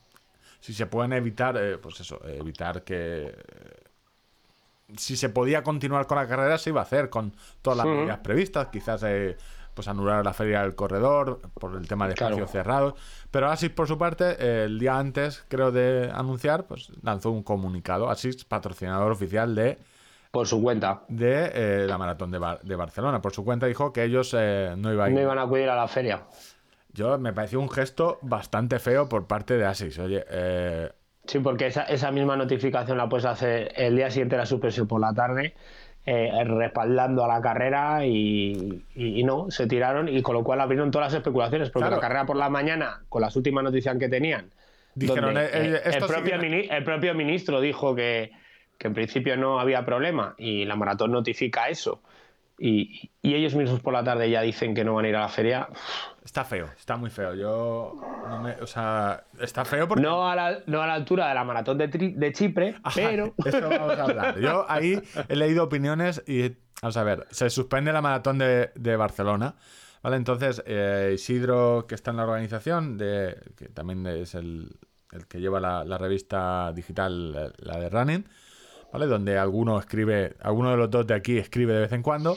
si 0.60 0.72
se 0.72 0.86
pueden 0.86 1.12
evitar 1.12 1.56
eh, 1.58 1.78
pues 1.78 2.00
eso 2.00 2.20
evitar 2.26 2.82
que 2.82 3.26
eh, 3.26 3.83
si 4.96 5.16
se 5.16 5.28
podía 5.28 5.62
continuar 5.62 6.06
con 6.06 6.18
la 6.18 6.26
carrera 6.26 6.58
se 6.58 6.70
iba 6.70 6.80
a 6.80 6.84
hacer 6.84 7.10
con 7.10 7.32
todas 7.62 7.76
las 7.78 7.86
medidas 7.86 8.18
previstas 8.18 8.68
quizás 8.68 9.02
eh, 9.04 9.36
pues 9.74 9.88
anular 9.88 10.24
la 10.24 10.32
feria 10.32 10.62
del 10.62 10.74
corredor 10.76 11.40
por 11.54 11.74
el 11.76 11.88
tema 11.88 12.06
de 12.06 12.14
Claro. 12.14 12.34
espacios 12.36 12.50
cerrados 12.52 12.94
pero 13.30 13.50
Asis 13.50 13.70
por 13.70 13.88
su 13.88 13.98
parte 13.98 14.36
eh, 14.38 14.64
el 14.66 14.78
día 14.78 14.96
antes 14.98 15.44
creo 15.48 15.72
de 15.72 16.10
anunciar 16.14 16.66
pues 16.66 16.92
lanzó 17.02 17.30
un 17.30 17.42
comunicado 17.42 18.08
Asis 18.08 18.44
patrocinador 18.44 19.10
oficial 19.12 19.54
de 19.54 19.78
por 20.30 20.46
su 20.48 20.60
cuenta. 20.62 21.02
de 21.08 21.50
eh, 21.54 21.86
la 21.88 21.96
maratón 21.98 22.30
de, 22.30 22.38
Bar- 22.38 22.60
de 22.62 22.76
Barcelona 22.76 23.20
por 23.22 23.32
su 23.32 23.44
cuenta 23.44 23.66
dijo 23.66 23.92
que 23.92 24.04
ellos 24.04 24.34
eh, 24.38 24.74
no 24.76 24.92
iban 24.92 25.06
a 25.06 25.10
ir 25.10 25.14
No 25.16 25.22
iban 25.22 25.38
a 25.38 25.42
acudir 25.42 25.68
a 25.68 25.76
la 25.76 25.88
feria. 25.88 26.22
yo 26.92 27.18
me 27.18 27.32
pareció 27.32 27.60
un 27.60 27.68
gesto 27.70 28.18
bastante 28.22 28.78
feo 28.78 29.08
por 29.08 29.26
parte 29.26 29.56
de 29.56 29.64
Asis 29.64 29.98
oye 29.98 30.24
eh, 30.28 30.92
Sí, 31.26 31.38
porque 31.38 31.66
esa, 31.66 31.84
esa 31.84 32.10
misma 32.10 32.36
notificación 32.36 32.98
la 32.98 33.08
puedes 33.08 33.24
hacer 33.24 33.72
el 33.76 33.96
día 33.96 34.10
siguiente 34.10 34.36
de 34.36 34.40
la 34.42 34.46
suspensión 34.46 34.86
por 34.86 35.00
la 35.00 35.12
tarde, 35.14 35.54
eh, 36.06 36.30
respaldando 36.44 37.24
a 37.24 37.28
la 37.28 37.40
carrera 37.40 38.04
y, 38.04 38.82
y- 38.94 39.20
y 39.20 39.24
no, 39.24 39.50
se 39.50 39.66
tiraron 39.66 40.08
y 40.08 40.20
con 40.20 40.34
lo 40.34 40.44
cual 40.44 40.60
abrieron 40.60 40.90
todas 40.90 41.12
las 41.12 41.18
especulaciones, 41.20 41.70
porque 41.70 41.84
Claro. 41.88 41.96
la 41.96 42.02
carrera 42.02 42.26
por 42.26 42.36
la 42.36 42.50
mañana, 42.50 43.00
con 43.08 43.22
las 43.22 43.34
últimas 43.36 43.64
noticias 43.64 43.96
que 43.98 44.08
tenían, 44.08 44.50
Dijeron, 44.94 45.32
donde, 45.34 45.46
eh, 45.46 45.48
eh, 45.76 45.80
el, 45.94 46.04
propio 46.06 46.34
el 46.36 46.84
propio 46.84 47.14
ministro 47.14 47.60
dijo 47.60 47.94
que, 47.94 48.30
que 48.78 48.86
en 48.88 48.94
principio 48.94 49.36
no 49.36 49.58
había 49.58 49.84
problema 49.84 50.34
y 50.36 50.66
la 50.66 50.76
maratón 50.76 51.10
notifica 51.10 51.68
eso. 51.68 52.02
Y, 52.58 53.10
y 53.20 53.34
ellos 53.34 53.54
mismos 53.56 53.80
por 53.80 53.92
la 53.92 54.04
tarde 54.04 54.30
ya 54.30 54.40
dicen 54.42 54.74
que 54.74 54.84
no 54.84 54.94
van 54.94 55.06
a 55.06 55.08
ir 55.08 55.16
a 55.16 55.20
la 55.22 55.28
feria. 55.28 55.68
está 56.24 56.44
feo 56.44 56.68
está 56.78 56.96
muy 56.96 57.10
feo 57.10 57.34
yo 57.34 58.00
no 58.28 58.40
me 58.40 58.52
o 58.62 58.66
sea 58.68 59.24
está 59.40 59.64
feo 59.64 59.88
porque 59.88 60.02
No 60.02 60.28
a 60.30 60.36
la, 60.36 60.58
no 60.66 60.80
a 60.80 60.86
la 60.86 60.94
altura 60.94 61.28
de 61.28 61.34
la 61.34 61.42
maratón 61.42 61.78
de, 61.78 61.90
Tri- 61.90 62.14
de 62.14 62.32
Chipre, 62.32 62.76
Ajá, 62.84 62.94
pero... 62.94 63.34
Eso 63.44 63.68
vamos 63.68 63.98
a 63.98 64.02
hablar. 64.04 64.38
Yo 64.38 64.64
ahí 64.68 65.02
he 65.28 65.34
leído 65.36 65.64
opiniones 65.64 66.22
y, 66.28 66.54
vamos 66.80 66.96
a 66.96 67.02
ver, 67.02 67.26
se 67.30 67.50
suspende 67.50 67.92
la 67.92 68.00
maratón 68.00 68.38
de, 68.38 68.70
de 68.76 68.96
Barcelona. 68.96 69.56
¿Vale? 70.02 70.16
Entonces, 70.16 70.62
eh, 70.66 71.12
Isidro, 71.14 71.86
que 71.88 71.94
está 71.94 72.10
en 72.10 72.18
la 72.18 72.24
organización, 72.24 72.98
de, 72.98 73.36
que 73.56 73.68
también 73.70 74.06
es 74.06 74.34
el, 74.34 74.76
el 75.12 75.26
que 75.26 75.40
lleva 75.40 75.60
la, 75.60 75.82
la 75.82 75.96
revista 75.96 76.72
digital, 76.74 77.54
la 77.56 77.78
de 77.78 77.88
Running, 77.88 78.24
¿vale? 78.94 79.06
Donde 79.06 79.36
alguno 79.36 79.76
escribe, 79.78 80.36
alguno 80.40 80.70
de 80.70 80.76
los 80.76 80.88
dos 80.88 81.04
de 81.04 81.14
aquí 81.14 81.36
escribe 81.36 81.72
de 81.74 81.80
vez 81.80 81.92
en 81.92 82.00
cuando. 82.02 82.36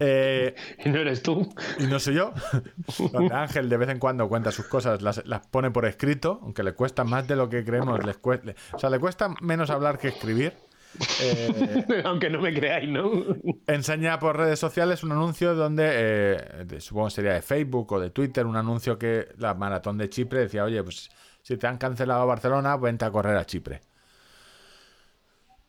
Eh, 0.00 0.54
Y 0.84 0.88
no 0.88 0.98
eres 0.98 1.22
tú. 1.22 1.52
y 1.78 1.86
no 1.86 2.00
soy 2.00 2.14
yo. 2.14 2.32
Donde 3.12 3.34
Ángel 3.34 3.68
de 3.68 3.76
vez 3.76 3.90
en 3.90 3.98
cuando 3.98 4.26
cuenta 4.28 4.50
sus 4.50 4.66
cosas, 4.66 5.02
las, 5.02 5.24
las 5.26 5.46
pone 5.46 5.70
por 5.70 5.84
escrito, 5.84 6.40
aunque 6.42 6.62
le 6.62 6.72
cuesta 6.72 7.04
más 7.04 7.28
de 7.28 7.36
lo 7.36 7.48
que 7.50 7.62
creemos. 7.64 8.02
Les 8.04 8.20
cue- 8.20 8.42
le- 8.42 8.56
o 8.72 8.78
sea, 8.78 8.88
le 8.90 8.98
cuesta 8.98 9.28
menos 9.42 9.68
hablar 9.70 9.98
que 9.98 10.08
escribir. 10.08 10.54
Eh, 11.22 11.84
Aunque 12.04 12.28
no 12.30 12.40
me 12.40 12.52
creáis, 12.52 12.88
¿no? 12.88 13.10
enseña 13.66 14.18
por 14.18 14.36
redes 14.36 14.58
sociales 14.58 15.02
un 15.02 15.12
anuncio 15.12 15.54
donde, 15.54 15.88
eh, 15.90 16.80
supongo 16.80 17.06
que 17.08 17.14
sería 17.14 17.32
de 17.34 17.40
Facebook 17.42 17.92
o 17.92 18.00
de 18.00 18.10
Twitter, 18.10 18.44
un 18.46 18.56
anuncio 18.56 18.98
que 18.98 19.28
la 19.38 19.54
maratón 19.54 19.96
de 19.98 20.10
Chipre 20.10 20.40
decía, 20.40 20.64
oye, 20.64 20.82
pues 20.82 21.08
si 21.42 21.56
te 21.56 21.66
han 21.66 21.78
cancelado 21.78 22.26
Barcelona, 22.26 22.76
vente 22.76 23.04
a 23.06 23.10
correr 23.10 23.36
a 23.36 23.44
Chipre. 23.46 23.80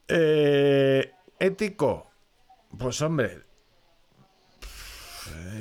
Eh, 0.08 1.12
ético. 1.40 2.10
Pues 2.78 3.02
hombre, 3.02 3.42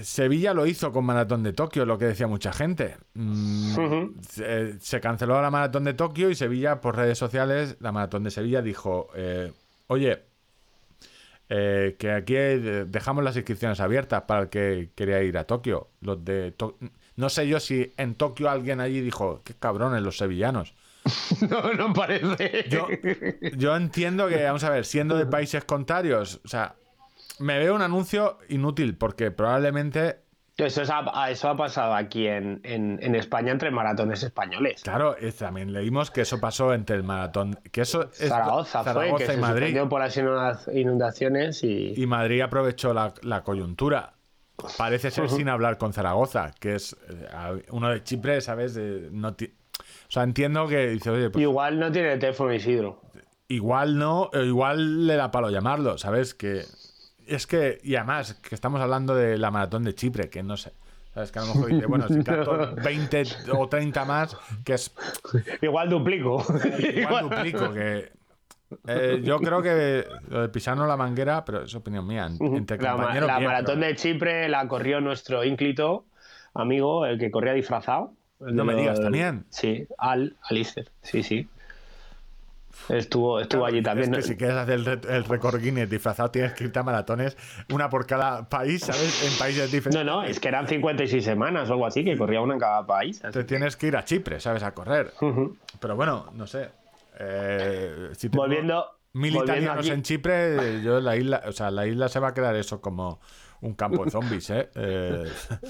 Sevilla 0.03 0.55
lo 0.55 0.67
hizo 0.67 0.93
con 0.93 1.05
Maratón 1.05 1.43
de 1.43 1.53
Tokio, 1.53 1.85
lo 1.87 1.99
que 1.99 2.07
decía 2.07 2.27
mucha 2.27 2.53
gente. 2.53 2.97
Mm, 3.15 4.09
se, 4.29 4.81
se 4.81 5.01
canceló 5.01 5.41
la 5.41 5.51
Maratón 5.51 5.85
de 5.85 5.95
Tokio 5.95 6.31
y 6.31 6.35
Sevilla, 6.35 6.81
por 6.81 6.97
redes 6.97 7.19
sociales, 7.19 7.77
la 7.81 7.93
Maratón 7.93 8.25
de 8.25 8.31
Sevilla 8.31 8.63
dijo, 8.63 9.09
eh, 9.15 9.53
oye, 9.87 10.25
eh, 11.49 11.97
que 11.99 12.11
aquí 12.13 12.35
eh, 12.37 12.85
dejamos 12.89 13.23
las 13.23 13.37
inscripciones 13.37 13.79
abiertas 13.81 14.23
para 14.23 14.43
el 14.43 14.49
que 14.49 14.91
quería 14.95 15.23
ir 15.23 15.37
a 15.39 15.45
Tokio. 15.45 15.89
Los 16.01 16.25
de 16.25 16.53
To- 16.53 16.79
No 17.17 17.29
sé 17.29 17.47
yo 17.47 17.61
si 17.61 17.93
en 17.99 18.15
Tokio 18.15 18.49
alguien 18.51 18.81
allí 18.81 19.01
dijo, 19.01 19.43
qué 19.45 19.55
cabrones 19.55 20.03
los 20.03 20.17
sevillanos. 20.17 20.75
no, 21.51 21.73
no 21.75 21.93
parece. 21.93 22.67
Yo, 22.69 22.87
yo 23.57 23.77
entiendo 23.77 24.29
que, 24.29 24.43
vamos 24.45 24.65
a 24.65 24.71
ver, 24.71 24.85
siendo 24.85 25.17
de 25.17 25.27
países 25.27 25.65
contrarios, 25.65 26.41
o 26.45 26.49
sea, 26.49 26.75
me 27.39 27.59
veo 27.59 27.75
un 27.75 27.83
anuncio 27.83 28.39
inútil 28.49 28.97
porque 28.97 29.31
probablemente 29.31 30.19
Eso, 30.59 30.83
es- 30.83 30.91
ha, 30.91 31.31
eso 31.31 31.49
ha 31.49 31.57
pasado 31.57 31.95
aquí 31.95 32.27
en, 32.29 32.61
en- 32.63 33.01
en 33.03 33.15
España 33.17 33.51
entre 33.51 33.71
maratones 33.71 34.23
españoles. 34.23 34.83
Claro, 34.83 35.17
eh, 35.19 35.33
también 35.33 35.73
leímos 35.73 36.11
que 36.11 36.21
eso 36.21 36.39
pasó 36.41 36.73
entre 36.75 36.95
el 36.97 37.03
maratón, 37.03 37.59
que 37.73 37.81
eso 37.81 38.11
es 38.13 38.29
Zaragoza, 38.29 38.85
fue, 38.85 38.93
Zaragoza 38.93 39.17
que 39.19 39.33
y 39.33 39.35
se 39.35 39.41
Madrid. 39.41 39.79
por 39.89 40.01
las 40.01 40.17
inunda- 40.17 40.61
inundaciones 40.73 41.65
y... 41.65 41.95
Y 42.01 42.07
Madrid 42.07 42.43
aprovechó 42.43 42.93
la, 42.95 43.13
la 43.23 43.43
coyuntura. 43.43 44.13
Parece 44.77 45.11
ser 45.11 45.29
sin 45.29 45.49
hablar 45.49 45.79
con 45.79 45.93
Zaragoza, 45.93 46.53
que 46.61 46.77
es 46.77 46.95
eh, 47.09 47.65
uno 47.71 47.89
de 47.89 48.05
Chipre, 48.05 48.41
¿sabes? 48.41 48.75
De- 48.75 49.09
no 49.11 49.35
ti- 49.35 49.47
o 49.47 49.62
sea, 50.13 50.23
entiendo 50.25 50.67
que 50.69 50.89
dice, 50.89 51.11
oye, 51.11 51.31
pues 51.31 51.43
Igual 51.43 51.79
no 51.79 51.91
tiene 51.91 52.17
teléfono 52.19 52.53
Isidro. 52.53 53.01
igual 53.49 53.99
no, 53.99 54.31
eh, 54.33 54.45
igual 54.45 55.07
le 55.07 55.17
da 55.17 55.31
palo 55.31 55.51
llamarlo, 55.51 55.99
¿sabes? 55.99 56.35
Que 56.35 56.65
es 57.27 57.47
que, 57.47 57.79
y 57.83 57.97
además, 57.97 58.35
que 58.35 58.55
estamos 58.55 58.81
hablando 58.81 59.15
de 59.15 59.39
la 59.39 59.51
maratón 59.51 59.85
de 59.85 59.95
Chipre, 59.95 60.29
que 60.31 60.43
no 60.43 60.57
sé. 60.57 60.73
¿Sabes? 61.15 61.31
Que 61.31 61.39
a 61.41 61.43
lo 61.43 61.55
mejor 61.55 61.69
dice, 61.75 61.87
bueno, 61.87 62.09
si 62.09 62.23
canto 62.25 62.75
20 62.85 63.23
o 63.53 63.69
30 63.69 64.05
más, 64.07 64.37
que 64.65 64.75
es 64.75 64.95
Igual 65.61 65.91
duplico. 65.91 66.43
Igual 66.97 67.29
duplico 67.29 67.71
que. 67.73 68.13
eh, 68.89 69.21
yo 69.23 69.39
creo 69.39 69.63
que 69.63 70.07
lo 70.31 70.41
de 70.43 70.49
Pisano 70.49 70.87
la 70.87 70.97
manguera, 70.97 71.45
pero 71.45 71.65
es 71.65 71.75
opinión 71.75 72.07
mía. 72.07 72.27
en- 72.27 72.55
Entre 72.57 72.79
La, 72.79 72.93
compañeros. 72.93 73.27
la 73.27 73.39
bien, 73.39 73.47
maratón 73.51 73.75
pero- 73.81 73.87
de 73.89 73.97
Chipre 73.97 74.49
la 74.49 74.67
corrió 74.69 75.01
nuestro 75.03 75.45
ínclito 75.45 76.07
amigo, 76.55 77.05
el 77.07 77.19
que 77.19 77.31
corría 77.31 77.53
disfrazado. 77.53 78.15
No 78.43 78.65
me 78.65 78.75
digas, 78.75 79.01
¿también? 79.01 79.45
Sí, 79.51 79.87
Al, 79.99 80.37
Alicer, 80.49 80.91
sí, 81.03 81.23
sí. 81.23 81.49
Estuvo, 82.89 83.39
estuvo 83.39 83.65
allí 83.67 83.83
también. 83.83 84.13
Es 84.15 84.21
que 84.21 84.27
si 84.33 84.37
quieres 84.37 84.57
hacer 84.57 84.75
el, 84.81 85.01
el 85.09 85.25
récord 85.25 85.61
Guinness 85.61 85.89
disfrazado, 85.91 86.31
tienes 86.31 86.53
que 86.55 86.65
irte 86.65 86.79
a 86.79 86.83
maratones, 86.83 87.37
una 87.71 87.89
por 87.91 88.07
cada 88.07 88.49
país, 88.49 88.81
¿sabes? 88.83 89.23
En 89.31 89.39
países 89.39 89.71
No, 89.71 89.77
diferentes. 89.77 90.05
no, 90.07 90.23
es 90.25 90.41
que 90.41 90.49
eran 90.49 90.67
56 90.67 91.23
semanas 91.25 91.69
o 91.69 91.75
algo 91.75 91.87
así, 91.87 92.03
que 92.05 92.17
corría 92.17 92.41
una 92.41 92.55
en 92.55 92.61
cada 92.61 92.87
país. 92.87 93.23
así 93.25 93.33
Te 93.33 93.45
tienes 93.45 93.77
que 93.77 93.89
ir 93.89 93.97
a 93.97 94.05
Chipre, 94.05 94.41
¿sabes? 94.41 94.63
A 94.63 94.73
correr. 94.75 95.13
Pero 95.81 95.97
bueno, 95.97 96.31
no 96.35 96.47
sé. 96.47 96.71
Eh, 97.21 98.09
si 98.17 98.29
Volviendo, 98.29 98.87
mil 99.13 99.35
volviendo 99.35 99.45
italianos 99.63 99.85
aquí- 99.87 99.91
en 99.95 100.03
Chipre, 100.03 100.83
yo 100.83 100.99
la 101.01 101.17
isla, 101.17 101.43
o 101.47 101.53
sea, 101.53 101.71
la 101.71 101.87
isla 101.87 102.09
se 102.09 102.19
va 102.21 102.29
a 102.29 102.35
quedar 102.35 102.57
eso 102.57 102.81
como 102.81 103.21
un 103.63 103.75
campo 103.75 104.05
de 104.05 104.11
zombies, 104.11 104.51
¿eh? 104.51 104.69
Eh, 104.77 105.25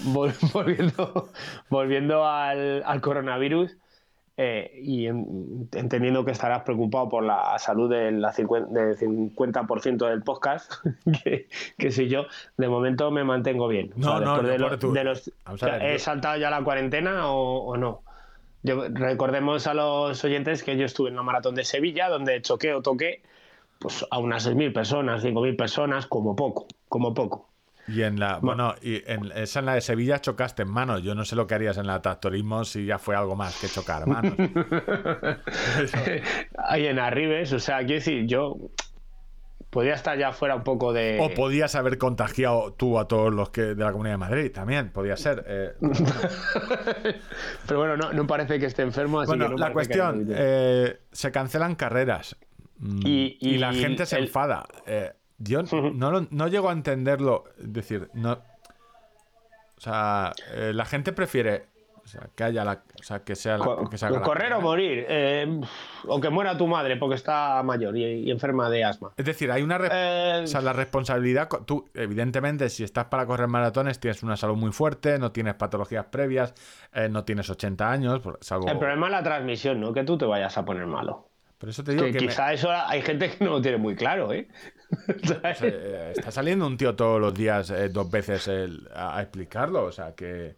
Vol- 0.07 0.35
volviendo, 0.53 1.29
volviendo 1.71 2.27
al, 2.27 2.83
al 2.85 3.01
coronavirus 3.01 3.77
eh, 4.39 4.81
y 4.83 5.07
en- 5.07 5.69
entendiendo 5.73 6.25
que 6.25 6.31
estarás 6.31 6.63
preocupado 6.63 7.09
por 7.11 7.23
la 7.23 7.59
salud 7.59 7.91
del, 7.91 8.21
la 8.23 8.33
cincuen- 8.33 8.69
del 8.69 8.97
50% 8.99 10.09
del 10.09 10.23
podcast, 10.23 10.73
que, 11.23 11.49
que 11.79 11.91
soy 11.93 12.09
yo, 12.09 12.25
de 12.57 12.69
momento 12.69 13.11
me 13.11 13.25
mantengo 13.25 13.69
bien. 13.69 13.93
No, 13.97 14.21
no, 14.21 14.37
yo 14.41 14.49
de, 14.49 14.59
los- 14.59 14.81
de 14.81 14.89
ver, 14.91 15.83
¿He 15.83 15.93
yo- 15.93 15.99
saltado 15.99 16.39
ya 16.39 16.49
la 16.51 16.65
cuarentena 16.65 17.29
o, 17.31 17.59
o 17.65 17.77
no? 17.77 18.03
Yo- 18.63 18.85
recordemos 18.89 19.67
a 19.67 19.75
los 19.75 20.25
oyentes 20.25 20.63
que 20.63 20.77
yo 20.79 20.87
estuve 20.87 21.11
en 21.11 21.17
la 21.17 21.23
maratón 21.23 21.55
de 21.55 21.65
Sevilla, 21.65 22.09
donde 22.09 22.41
choqué 22.41 22.73
o 22.73 22.81
toqué 22.81 23.23
pues, 23.81 24.07
a 24.11 24.19
unas 24.19 24.47
6.000 24.49 24.73
personas, 24.73 25.23
5.000 25.23 25.57
personas, 25.57 26.07
como 26.07 26.35
poco, 26.37 26.67
como 26.89 27.13
poco. 27.13 27.51
Y 27.89 28.03
en 28.03 28.21
la, 28.21 28.39
bueno, 28.39 28.75
y 28.81 29.03
en 29.11 29.33
esa 29.35 29.59
en 29.59 29.67
la 29.67 29.75
de 29.75 29.81
Sevilla 29.81 30.21
chocaste 30.21 30.63
en 30.63 30.69
manos. 30.71 31.03
Yo 31.03 31.15
no 31.17 31.25
sé 31.25 31.35
lo 31.37 31.47
que 31.47 31.55
harías 31.55 31.77
en 31.79 31.87
la 31.89 32.01
tractorismo 32.01 32.65
si 32.65 32.87
ya 32.87 32.99
fue 32.99 33.17
algo 33.17 33.35
más 33.37 33.61
que 33.61 33.69
chocar 33.69 34.07
manos. 34.07 34.35
Ahí 36.59 36.87
en 36.87 36.99
Arribes, 36.99 37.53
o 37.53 37.59
sea, 37.59 37.79
quiero 37.79 37.95
decir, 37.95 38.27
yo 38.27 38.57
podría 39.71 39.95
estar 39.95 40.17
ya 40.19 40.33
fuera 40.33 40.55
un 40.55 40.63
poco 40.65 40.93
de. 40.93 41.19
O 41.21 41.31
podías 41.35 41.75
haber 41.75 41.99
contagiado 41.99 42.73
tú 42.75 42.99
a 42.99 43.09
todos 43.09 43.33
los 43.35 43.51
que 43.51 43.63
de 43.63 43.85
la 43.85 43.91
Comunidad 43.93 44.15
de 44.15 44.19
Madrid, 44.19 44.53
también, 44.53 44.91
podía 44.91 45.17
ser. 45.17 45.45
eh. 45.49 45.73
Pero 47.67 47.81
bueno, 47.81 47.97
no, 47.97 48.13
no 48.13 48.27
parece 48.27 48.59
que 48.59 48.67
esté 48.67 48.83
enfermo, 48.83 49.21
así 49.21 49.29
Bueno, 49.29 49.47
que 49.47 49.51
no 49.53 49.57
la 49.59 49.67
que 49.69 49.73
cuestión, 49.73 50.27
eh, 50.31 50.99
se 51.11 51.33
cancelan 51.33 51.75
carreras 51.75 52.37
mm, 52.79 53.01
Y- 53.07 53.39
y, 53.41 53.55
y 53.55 53.59
la 53.59 53.73
gente 53.73 54.07
se 54.07 54.17
el- 54.19 54.25
enfada. 54.25 54.65
Eh, 54.87 55.11
yo 55.43 55.63
no, 55.63 56.11
lo- 56.11 56.27
no 56.31 56.49
llego 56.49 56.69
a 56.71 56.73
entenderlo, 56.73 57.45
es 57.59 57.73
decir, 57.73 58.09
no... 58.15 58.33
O 59.77 59.81
sea, 59.81 60.33
eh, 60.55 60.73
la 60.75 60.85
gente 60.85 61.13
prefiere 61.13 61.67
o 62.05 62.07
sea, 62.09 62.29
que 62.35 62.43
haya 62.45 62.65
la... 62.65 62.83
O 63.01 63.03
sea, 63.03 63.21
que 63.25 63.35
sea 63.37 63.59
la, 63.59 63.65
que 63.89 64.21
correr 64.21 64.53
o 64.55 64.61
morir, 64.61 65.07
eh, 65.09 65.61
o 66.07 66.21
que 66.21 66.31
muera 66.31 66.57
tu 66.57 66.67
madre 66.67 66.97
porque 66.97 67.15
está 67.15 67.63
mayor 67.63 67.97
y, 67.97 68.05
y 68.05 68.31
enferma 68.31 68.69
de 68.71 68.83
asma. 68.85 69.13
Es 69.17 69.25
decir, 69.25 69.51
hay 69.53 69.63
una... 69.63 69.79
Eh, 69.91 70.41
O 70.45 70.47
sea, 70.47 70.61
la 70.61 70.73
responsabilidad, 70.73 71.49
tú, 71.65 71.89
evidentemente, 71.95 72.69
si 72.71 72.83
estás 72.85 73.05
para 73.07 73.25
correr 73.27 73.47
maratones, 73.49 73.99
tienes 74.01 74.23
una 74.25 74.37
salud 74.37 74.57
muy 74.57 74.73
fuerte, 74.73 75.19
no 75.19 75.31
tienes 75.33 75.55
patologías 75.55 76.07
previas, 76.07 76.55
eh, 76.93 77.09
no 77.09 77.25
tienes 77.25 77.49
80 77.51 77.91
años, 77.91 78.21
salvo... 78.41 78.69
el 78.69 78.79
problema 78.79 79.07
es 79.07 79.13
la 79.13 79.23
transmisión, 79.23 79.81
no 79.81 79.93
que 79.93 80.03
tú 80.05 80.19
te 80.19 80.25
vayas 80.25 80.57
a 80.59 80.65
poner 80.65 80.87
malo. 80.87 81.29
Por 81.59 81.69
eso 81.69 81.85
te 81.85 81.93
digo 81.93 82.05
Que 82.07 82.13
que 82.13 82.21
me- 82.23 82.27
quizá 82.27 82.53
eso 82.53 82.69
hay 82.73 83.03
gente 83.03 83.31
que 83.31 83.45
no 83.45 83.53
lo 83.53 83.63
tiene 83.63 83.79
muy 83.79 83.95
claro, 83.95 84.33
¿eh? 84.33 84.49
Eh, 85.63 86.13
está 86.17 86.31
saliendo 86.31 86.67
un 86.67 86.77
tío 86.77 86.95
todos 86.95 87.21
los 87.21 87.33
días 87.35 87.71
eh, 87.71 87.89
dos 87.89 88.11
veces 88.11 88.47
el- 88.49 88.89
a, 88.95 89.17
a 89.19 89.23
explicarlo, 89.23 89.85
o 89.85 89.93
sea, 89.93 90.15
que... 90.15 90.57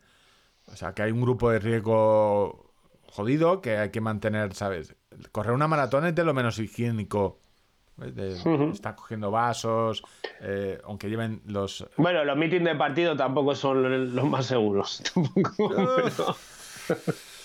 O 0.66 0.76
sea, 0.76 0.93
que 0.95 1.03
hay 1.03 1.12
un 1.12 1.20
grupo 1.20 1.51
de 1.51 1.59
riesgo 1.59 2.72
jodido 3.07 3.61
que 3.61 3.76
hay 3.76 3.91
que 3.91 4.01
mantener, 4.01 4.55
¿sabes? 4.55 4.97
Correr 5.30 5.53
una 5.53 5.68
maratón 5.68 6.07
es 6.07 6.14
de 6.14 6.24
lo 6.24 6.32
menos 6.35 6.59
higiénico. 6.59 7.39
¿ves? 7.97 8.14
De- 8.14 8.70
Está 8.70 8.97
cogiendo 8.97 9.30
vasos, 9.30 10.03
eh, 10.41 10.80
aunque 10.85 11.09
lleven 11.11 11.43
los... 11.47 11.87
Bueno, 11.99 12.24
los 12.24 12.37
mítines 12.37 12.64
de 12.72 12.74
partido 12.78 13.14
tampoco 13.14 13.55
son 13.55 14.14
los 14.16 14.24
más 14.24 14.47
seguros. 14.47 15.03
Tampoco, 15.14 15.68
pero- 15.68 16.37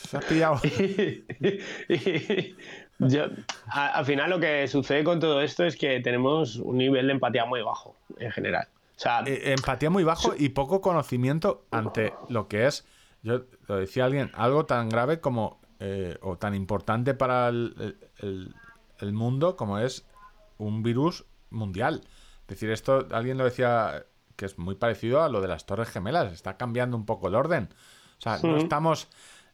¿Se 0.10 0.18
has 0.18 0.26
pillado? 0.26 0.60
Yo, 2.99 3.24
a- 3.68 3.88
al 3.88 4.05
final 4.05 4.30
lo 4.30 4.39
que 4.39 4.68
sucede 4.68 5.03
con 5.03 5.20
todo 5.20 5.41
esto 5.41 5.64
es 5.66 5.76
que 5.78 5.99
tenemos 6.01 6.57
un 6.57 6.78
nivel 6.78 7.07
de 7.07 7.14
empatía 7.14 7.45
muy 7.45 7.62
bajo 7.62 7.95
en 8.18 8.32
general. 8.32 8.68
O 8.95 8.99
sea, 8.99 9.24
Eh, 9.26 9.53
empatía 9.53 9.89
muy 9.89 10.03
bajo 10.03 10.34
y 10.38 10.49
poco 10.49 10.82
conocimiento 10.82 11.66
ante 11.72 12.14
lo 12.28 12.47
que 12.47 12.68
es, 12.68 12.86
yo 13.24 13.45
lo 13.68 13.78
decía 13.78 14.05
alguien, 14.05 14.32
algo 14.34 14.66
tan 14.66 14.89
grave 14.89 15.22
como, 15.22 15.62
eh, 15.80 16.18
o 16.22 16.38
tan 16.38 16.55
importante 16.55 17.14
para 17.14 17.47
el, 17.49 17.76
el- 17.80 17.97
el- 18.28 18.55
el 18.99 19.14
mundo 19.14 19.55
como 19.55 19.80
es 19.80 20.05
un 20.57 20.84
virus 20.84 21.26
mundial. 21.51 22.01
Es 22.41 22.47
decir, 22.47 22.70
esto 22.72 23.07
alguien 23.12 23.38
lo 23.38 23.45
decía 23.45 24.05
que 24.36 24.45
es 24.45 24.57
muy 24.57 24.76
parecido 24.76 25.24
a 25.24 25.30
lo 25.30 25.39
de 25.39 25.47
las 25.47 25.66
Torres 25.66 25.89
Gemelas, 25.89 26.34
está 26.34 26.57
cambiando 26.57 26.97
un 26.97 27.05
poco 27.05 27.30
el 27.30 27.36
orden. 27.36 27.70
O 28.18 28.22
sea, 28.22 28.39
no 28.43 28.57
estamos, 28.57 29.07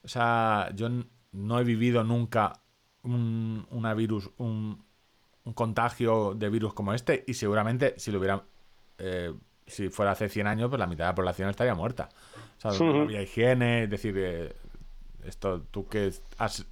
o 0.06 0.08
sea, 0.08 0.70
yo 0.76 0.88
no 1.32 1.60
he 1.60 1.64
vivido 1.64 2.04
nunca 2.04 2.54
un, 3.04 3.66
una 3.72 3.94
virus, 3.94 4.30
un, 4.38 4.84
un 5.44 5.54
contagio 5.54 6.34
de 6.36 6.50
virus 6.50 6.74
como 6.74 6.94
este 6.94 7.24
y 7.28 7.34
seguramente 7.34 7.96
si 7.98 8.12
lo 8.12 8.20
hubiera 8.20 8.44
eh, 8.98 9.34
si 9.68 9.90
fuera 9.90 10.12
hace 10.12 10.30
100 10.30 10.48
años 10.48 10.70
pues 10.70 10.80
la 10.80 10.88
mitad 10.88 11.06
de 11.06 11.12
la 11.12 11.16
población 11.16 11.50
estaría 11.50 11.74
muerta. 11.74 12.10
O 12.64 12.72
sea, 12.72 12.86
no 12.86 13.02
había 13.02 13.22
higiene 13.22 13.84
es 13.84 13.90
decir 13.90 14.16
eh, 14.18 14.56
esto 15.28 15.62
tú 15.72 15.88
que 15.88 16.12
has- 16.38 16.66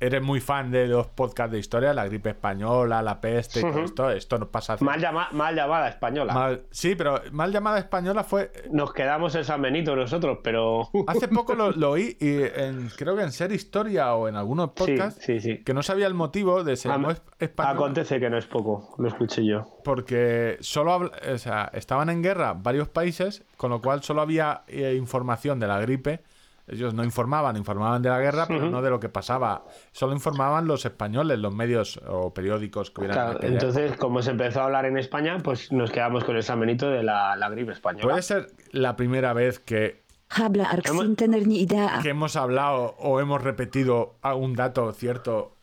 eres 0.00 0.22
muy 0.22 0.40
fan 0.40 0.70
de 0.70 0.86
los 0.86 1.06
podcasts 1.08 1.52
de 1.52 1.58
historia 1.58 1.92
la 1.94 2.06
gripe 2.06 2.30
española 2.30 3.02
la 3.02 3.20
peste 3.20 3.60
y 3.60 3.62
todo 3.62 3.80
esto 3.82 4.10
esto 4.10 4.38
nos 4.38 4.48
pasa 4.48 4.74
hace- 4.74 4.84
mal, 4.84 5.00
llama- 5.00 5.28
mal 5.32 5.54
llamada 5.54 5.88
española. 5.88 6.32
mal- 6.34 6.62
sí 6.70 6.94
pero 6.94 7.20
mal 7.32 7.52
llamada 7.52 7.78
española 7.78 8.24
fue 8.24 8.52
Nos 8.70 8.92
quedamos 8.92 9.34
en 9.34 9.44
San 9.44 9.62
Benito 9.62 9.94
nosotros, 9.96 10.38
pero... 10.42 10.88
Hace 11.06 11.28
poco 11.28 11.54
lo, 11.54 11.70
lo 11.72 11.90
oí 11.92 12.16
y 12.20 12.42
en, 12.42 12.88
creo 12.96 13.16
que 13.16 13.22
en 13.22 13.32
Ser 13.32 13.52
Historia 13.52 14.14
o 14.14 14.28
en 14.28 14.36
algunos 14.36 14.70
podcasts 14.70 15.22
sí, 15.24 15.40
sí. 15.40 15.58
que 15.64 15.74
no 15.74 15.82
sabía 15.82 16.06
el 16.06 16.14
motivo 16.14 16.64
de 16.64 16.76
ser 16.76 16.92
español 17.38 17.74
Acontece 17.74 18.18
que 18.20 18.28
no 18.30 18.38
es 18.38 18.46
poco, 18.46 18.94
lo 18.98 19.08
escuché 19.08 19.44
yo. 19.44 19.66
porque 19.84 20.56
solo 20.60 20.92
habla- 20.92 21.12
o 21.34 21.38
sea, 21.38 21.70
estaban 21.72 22.10
en 22.10 22.22
guerra 22.22 22.54
varios 22.54 22.88
países, 22.88 23.44
con 23.56 23.70
lo 23.70 23.80
cual 23.80 24.02
solo 24.02 24.20
había 24.22 24.62
eh, 24.68 24.94
información 24.98 25.58
de 25.60 25.66
la 25.66 25.80
gripe. 25.80 26.20
Ellos 26.68 26.94
no 26.94 27.04
informaban, 27.04 27.56
informaban 27.56 28.02
de 28.02 28.08
la 28.08 28.18
guerra, 28.18 28.46
pero 28.48 28.68
no 28.68 28.82
de 28.82 28.90
lo 28.90 28.98
que 28.98 29.08
pasaba. 29.08 29.64
Solo 29.92 30.12
informaban 30.12 30.66
los 30.66 30.84
españoles, 30.84 31.38
los 31.38 31.54
medios 31.54 32.00
o 32.08 32.34
periódicos 32.34 32.90
que 32.90 33.02
hubieran. 33.02 33.32
Claro, 33.32 33.38
entonces, 33.42 33.96
como 33.96 34.20
se 34.20 34.32
empezó 34.32 34.62
a 34.62 34.64
hablar 34.64 34.84
en 34.84 34.98
España, 34.98 35.38
pues 35.42 35.70
nos 35.70 35.92
quedamos 35.92 36.24
con 36.24 36.36
el 36.36 36.42
San 36.42 36.58
Benito 36.58 36.90
de 36.90 37.04
la, 37.04 37.36
la 37.36 37.48
gripe 37.50 37.72
española. 37.72 38.08
Puede 38.08 38.22
ser 38.22 38.48
la 38.72 38.96
primera 38.96 39.32
vez 39.32 39.60
que, 39.60 40.04
Habla 40.28 40.64
Ark 40.64 40.88
sin 40.88 41.14
tener 41.16 41.46
ni 41.46 41.60
idea. 41.60 42.00
que 42.02 42.08
hemos 42.10 42.34
hablado 42.36 42.96
o 42.98 43.20
hemos 43.20 43.42
repetido 43.42 44.16
un 44.24 44.54
dato 44.54 44.92
cierto. 44.92 45.56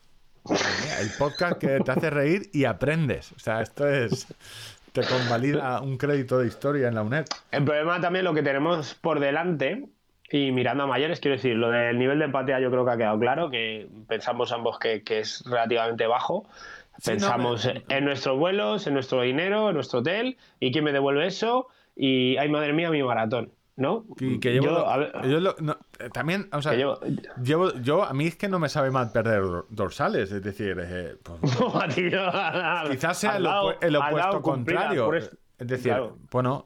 El 1.00 1.10
podcast 1.18 1.58
que 1.58 1.80
te 1.80 1.92
hace 1.92 2.10
reír 2.10 2.50
y 2.54 2.66
aprendes. 2.66 3.32
O 3.34 3.40
sea, 3.40 3.62
esto 3.62 3.88
es. 3.88 4.28
Te 4.92 5.02
convalida 5.02 5.82
un 5.82 5.98
crédito 5.98 6.38
de 6.38 6.48
historia 6.48 6.88
en 6.88 6.96
la 6.96 7.02
UNED. 7.02 7.26
El 7.52 7.64
problema 7.64 8.00
también 8.00 8.26
lo 8.26 8.34
que 8.34 8.44
tenemos 8.44 8.94
por 8.94 9.20
delante 9.20 9.90
y 10.32 10.52
mirando 10.52 10.84
a 10.84 10.88
mayores, 10.88 11.20
quiero 11.20 11.36
decir, 11.38 11.56
lo 11.56 11.70
del 11.70 11.98
nivel 12.00 12.20
de 12.20 12.26
empatía 12.26 12.60
yo 12.60 12.72
creo 12.72 12.86
que 12.86 12.92
ha 12.92 12.98
quedado 12.98 13.20
claro, 13.20 13.50
que 13.50 13.88
pensamos 14.08 14.52
ambos 14.52 14.80
que, 14.80 15.04
que 15.04 15.20
es 15.20 15.44
relativamente 15.46 16.08
bajo. 16.08 16.46
Sí, 17.00 17.12
no, 17.12 17.14
Pensamos 17.18 17.66
me- 17.66 17.84
en 17.90 18.06
nuestros 18.06 18.38
vuelos, 18.38 18.86
en 18.88 18.94
nuestro 18.94 19.22
dinero, 19.22 19.70
en 19.70 19.76
nuestro 19.76 20.00
hotel, 20.00 20.38
y 20.60 20.72
quién 20.72 20.84
me 20.84 20.92
devuelve 20.92 21.26
eso, 21.28 21.68
y 21.96 22.38
ay 22.38 22.50
madre 22.50 22.72
mía, 22.74 22.90
mi 22.92 23.02
maratón, 23.04 23.52
¿no? 23.76 24.06
Y 24.20 24.40
que 24.40 24.52
llevo, 24.54 24.66
Yo, 24.68 24.88
a 24.90 24.98
ver, 24.98 25.12
yo 25.28 25.40
lo- 25.40 25.56
no, 25.60 25.78
eh, 26.00 26.10
también, 26.14 26.50
o 26.52 26.62
sea, 26.62 26.72
que 26.74 26.78
llevo- 26.80 27.00
llevo- 27.44 27.74
yo, 27.82 28.04
a 28.04 28.14
mí 28.14 28.28
es 28.28 28.36
que 28.36 28.48
no 28.48 28.60
me 28.60 28.70
sabe 28.70 28.92
mal 28.92 29.12
perder 29.12 29.42
dor- 29.42 29.66
dorsales, 29.70 30.32
es 30.32 30.44
decir, 30.44 30.78
eh, 30.84 31.16
pues, 31.24 31.40
No, 31.60 31.88
tío, 31.94 32.20
quizás 32.92 33.18
sea 33.18 33.38
el, 33.38 33.96
opuesto 33.96 34.42
contrario. 34.42 35.14
es- 35.16 35.36
Es 35.60 35.68
decir, 35.68 35.92
Claro. 35.94 36.18
bueno, 36.32 36.66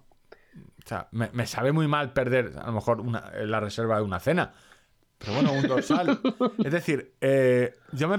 o 0.88 0.90
sea, 0.90 1.10
me, 1.12 1.30
me 1.34 1.46
sabe 1.46 1.74
muy 1.74 1.86
mal 1.86 2.14
perder 2.14 2.54
a 2.64 2.68
lo 2.68 2.72
mejor 2.72 3.02
una, 3.02 3.30
la 3.44 3.60
reserva 3.60 3.98
de 3.98 4.04
una 4.04 4.22
cena. 4.22 4.54
Pero 5.18 5.34
bueno, 5.34 5.52
un 5.52 5.68
dorsal. 5.68 6.18
es 6.64 6.72
decir, 6.72 7.12
eh, 7.20 7.74
yo 7.92 8.08
me... 8.08 8.16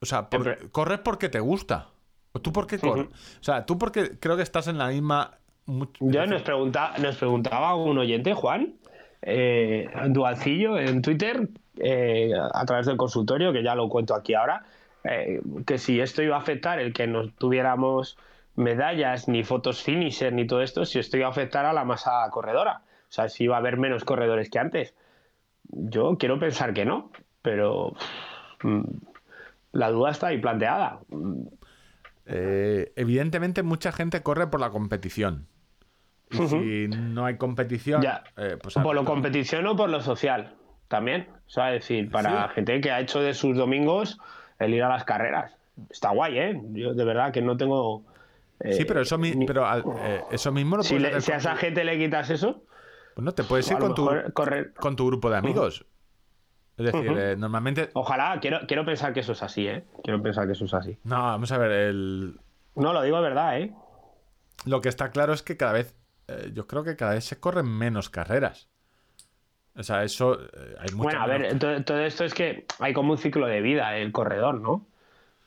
O 0.00 0.04
sea, 0.04 0.28
por- 0.28 0.72
corres 0.72 0.98
porque 0.98 1.28
te 1.28 1.38
gusta. 1.38 1.86
¿O 2.32 2.40
tú 2.40 2.52
por 2.52 2.66
qué 2.66 2.80
corres? 2.80 3.06
O 3.06 3.44
sea, 3.44 3.64
tú 3.64 3.78
porque 3.78 4.18
creo 4.18 4.36
que 4.36 4.42
estás 4.42 4.66
en 4.66 4.76
la 4.76 4.88
misma... 4.88 5.38
much- 5.66 5.96
Yo 6.00 6.26
nos, 6.26 6.42
pregunta, 6.42 6.94
nos 7.00 7.14
preguntaba 7.16 7.76
un 7.76 7.96
oyente, 7.96 8.34
Juan, 8.34 8.74
eh, 9.22 9.88
Dualcillo, 10.08 10.80
en 10.80 11.00
Twitter, 11.00 11.48
eh, 11.76 12.32
a 12.54 12.64
través 12.66 12.86
del 12.86 12.96
consultorio, 12.96 13.52
que 13.52 13.62
ya 13.62 13.76
lo 13.76 13.88
cuento 13.88 14.16
aquí 14.16 14.34
ahora, 14.34 14.64
eh, 15.04 15.40
que 15.64 15.78
si 15.78 16.00
esto 16.00 16.22
iba 16.24 16.34
a 16.34 16.40
afectar 16.40 16.80
el 16.80 16.92
que 16.92 17.06
no 17.06 17.28
tuviéramos 17.30 18.18
medallas, 18.58 19.28
ni 19.28 19.44
fotos 19.44 19.82
finisher, 19.82 20.32
ni 20.32 20.46
todo 20.46 20.62
esto, 20.62 20.84
si 20.84 20.98
esto 20.98 21.16
iba 21.16 21.26
a 21.26 21.30
afectar 21.30 21.64
a 21.64 21.72
la 21.72 21.84
masa 21.84 22.28
corredora. 22.30 22.82
O 23.08 23.12
sea, 23.12 23.28
si 23.28 23.44
iba 23.44 23.56
a 23.56 23.58
haber 23.60 23.76
menos 23.78 24.04
corredores 24.04 24.50
que 24.50 24.58
antes. 24.58 24.94
Yo 25.70 26.16
quiero 26.18 26.38
pensar 26.38 26.74
que 26.74 26.84
no, 26.84 27.10
pero 27.42 27.94
mm, 28.62 28.82
la 29.72 29.90
duda 29.90 30.10
está 30.10 30.28
ahí 30.28 30.38
planteada. 30.38 31.00
eh, 32.26 32.92
evidentemente 32.96 33.62
mucha 33.62 33.92
gente 33.92 34.22
corre 34.22 34.48
por 34.48 34.60
la 34.60 34.70
competición. 34.70 35.46
Y 36.30 36.36
si 36.46 36.88
no 36.88 37.24
hay 37.24 37.38
competición, 37.38 38.02
Ya. 38.02 38.24
eh, 38.36 38.58
pues 38.62 38.74
por 38.74 38.94
lo 38.94 39.04
competición 39.04 39.66
o 39.66 39.76
por 39.76 39.88
lo 39.88 40.00
social 40.02 40.54
también. 40.88 41.28
O 41.46 41.50
sea, 41.50 41.74
es 41.74 41.80
decir, 41.82 42.10
para 42.10 42.48
Sí. 42.48 42.54
gente 42.56 42.80
que 42.82 42.90
ha 42.90 43.00
hecho 43.00 43.20
de 43.22 43.32
sus 43.32 43.56
domingos 43.56 44.18
el 44.58 44.74
ir 44.74 44.82
a 44.82 44.88
las 44.90 45.04
carreras. 45.04 45.56
Está 45.88 46.10
guay, 46.10 46.38
¿eh? 46.38 46.60
Yo 46.72 46.92
de 46.92 47.04
verdad 47.04 47.32
que 47.32 47.40
no 47.40 47.56
tengo. 47.56 48.04
Eh, 48.60 48.72
Sí, 48.72 48.84
pero 48.84 49.00
eso, 49.00 49.18
mi- 49.18 49.34
ni- 49.34 49.46
pero 49.46 49.66
al- 49.66 49.84
eh, 50.00 50.22
eso 50.30 50.52
mismo 50.52 50.76
lo 50.76 50.82
si, 50.82 50.96
puedes 50.96 51.12
le- 51.14 51.20
si 51.20 51.32
a 51.32 51.36
esa 51.36 51.56
gente 51.56 51.84
le 51.84 51.98
quitas 51.98 52.30
eso, 52.30 52.64
Bueno, 53.16 53.32
te 53.32 53.44
puedes 53.44 53.70
ir 53.70 53.78
con 53.78 53.94
tu, 53.94 54.04
mejor 54.04 54.32
correr- 54.32 54.74
con 54.74 54.96
tu 54.96 55.06
grupo 55.06 55.30
de 55.30 55.36
amigos. 55.38 55.84
Es 56.76 56.92
decir, 56.92 57.10
eh, 57.18 57.34
normalmente... 57.36 57.90
ojalá, 57.94 58.38
quiero, 58.40 58.60
quiero 58.68 58.84
pensar 58.84 59.12
que 59.12 59.20
eso 59.20 59.32
es 59.32 59.42
así, 59.42 59.66
¿eh? 59.66 59.84
Quiero 60.04 60.22
pensar 60.22 60.46
que 60.46 60.52
eso 60.52 60.64
es 60.64 60.74
así. 60.74 60.96
No, 61.02 61.16
vamos 61.16 61.50
a 61.50 61.58
ver, 61.58 61.70
el... 61.72 62.38
No, 62.76 62.92
lo 62.92 63.02
digo 63.02 63.16
de 63.16 63.22
verdad, 63.22 63.58
¿eh? 63.60 63.74
lo 64.64 64.80
que 64.80 64.88
está 64.88 65.10
claro 65.10 65.32
es 65.32 65.42
que 65.42 65.56
cada 65.56 65.72
vez, 65.72 65.94
eh, 66.28 66.50
yo 66.52 66.66
creo 66.68 66.84
que 66.84 66.94
cada 66.96 67.14
vez 67.14 67.24
se 67.24 67.40
corren 67.40 67.66
menos 67.66 68.10
carreras. 68.10 68.68
O 69.76 69.82
sea, 69.82 70.02
eso, 70.04 70.40
eh, 70.40 70.46
hay 70.78 70.88
mucho 70.94 71.02
Bueno, 71.04 71.22
a 71.22 71.26
ver, 71.26 71.58
todo, 71.58 71.82
todo 71.84 71.98
esto 72.00 72.24
es 72.24 72.34
que 72.34 72.66
hay 72.80 72.92
como 72.92 73.12
un 73.12 73.18
ciclo 73.18 73.46
de 73.46 73.60
vida 73.60 73.96
el 73.96 74.10
corredor, 74.12 74.60
¿no? 74.60 74.86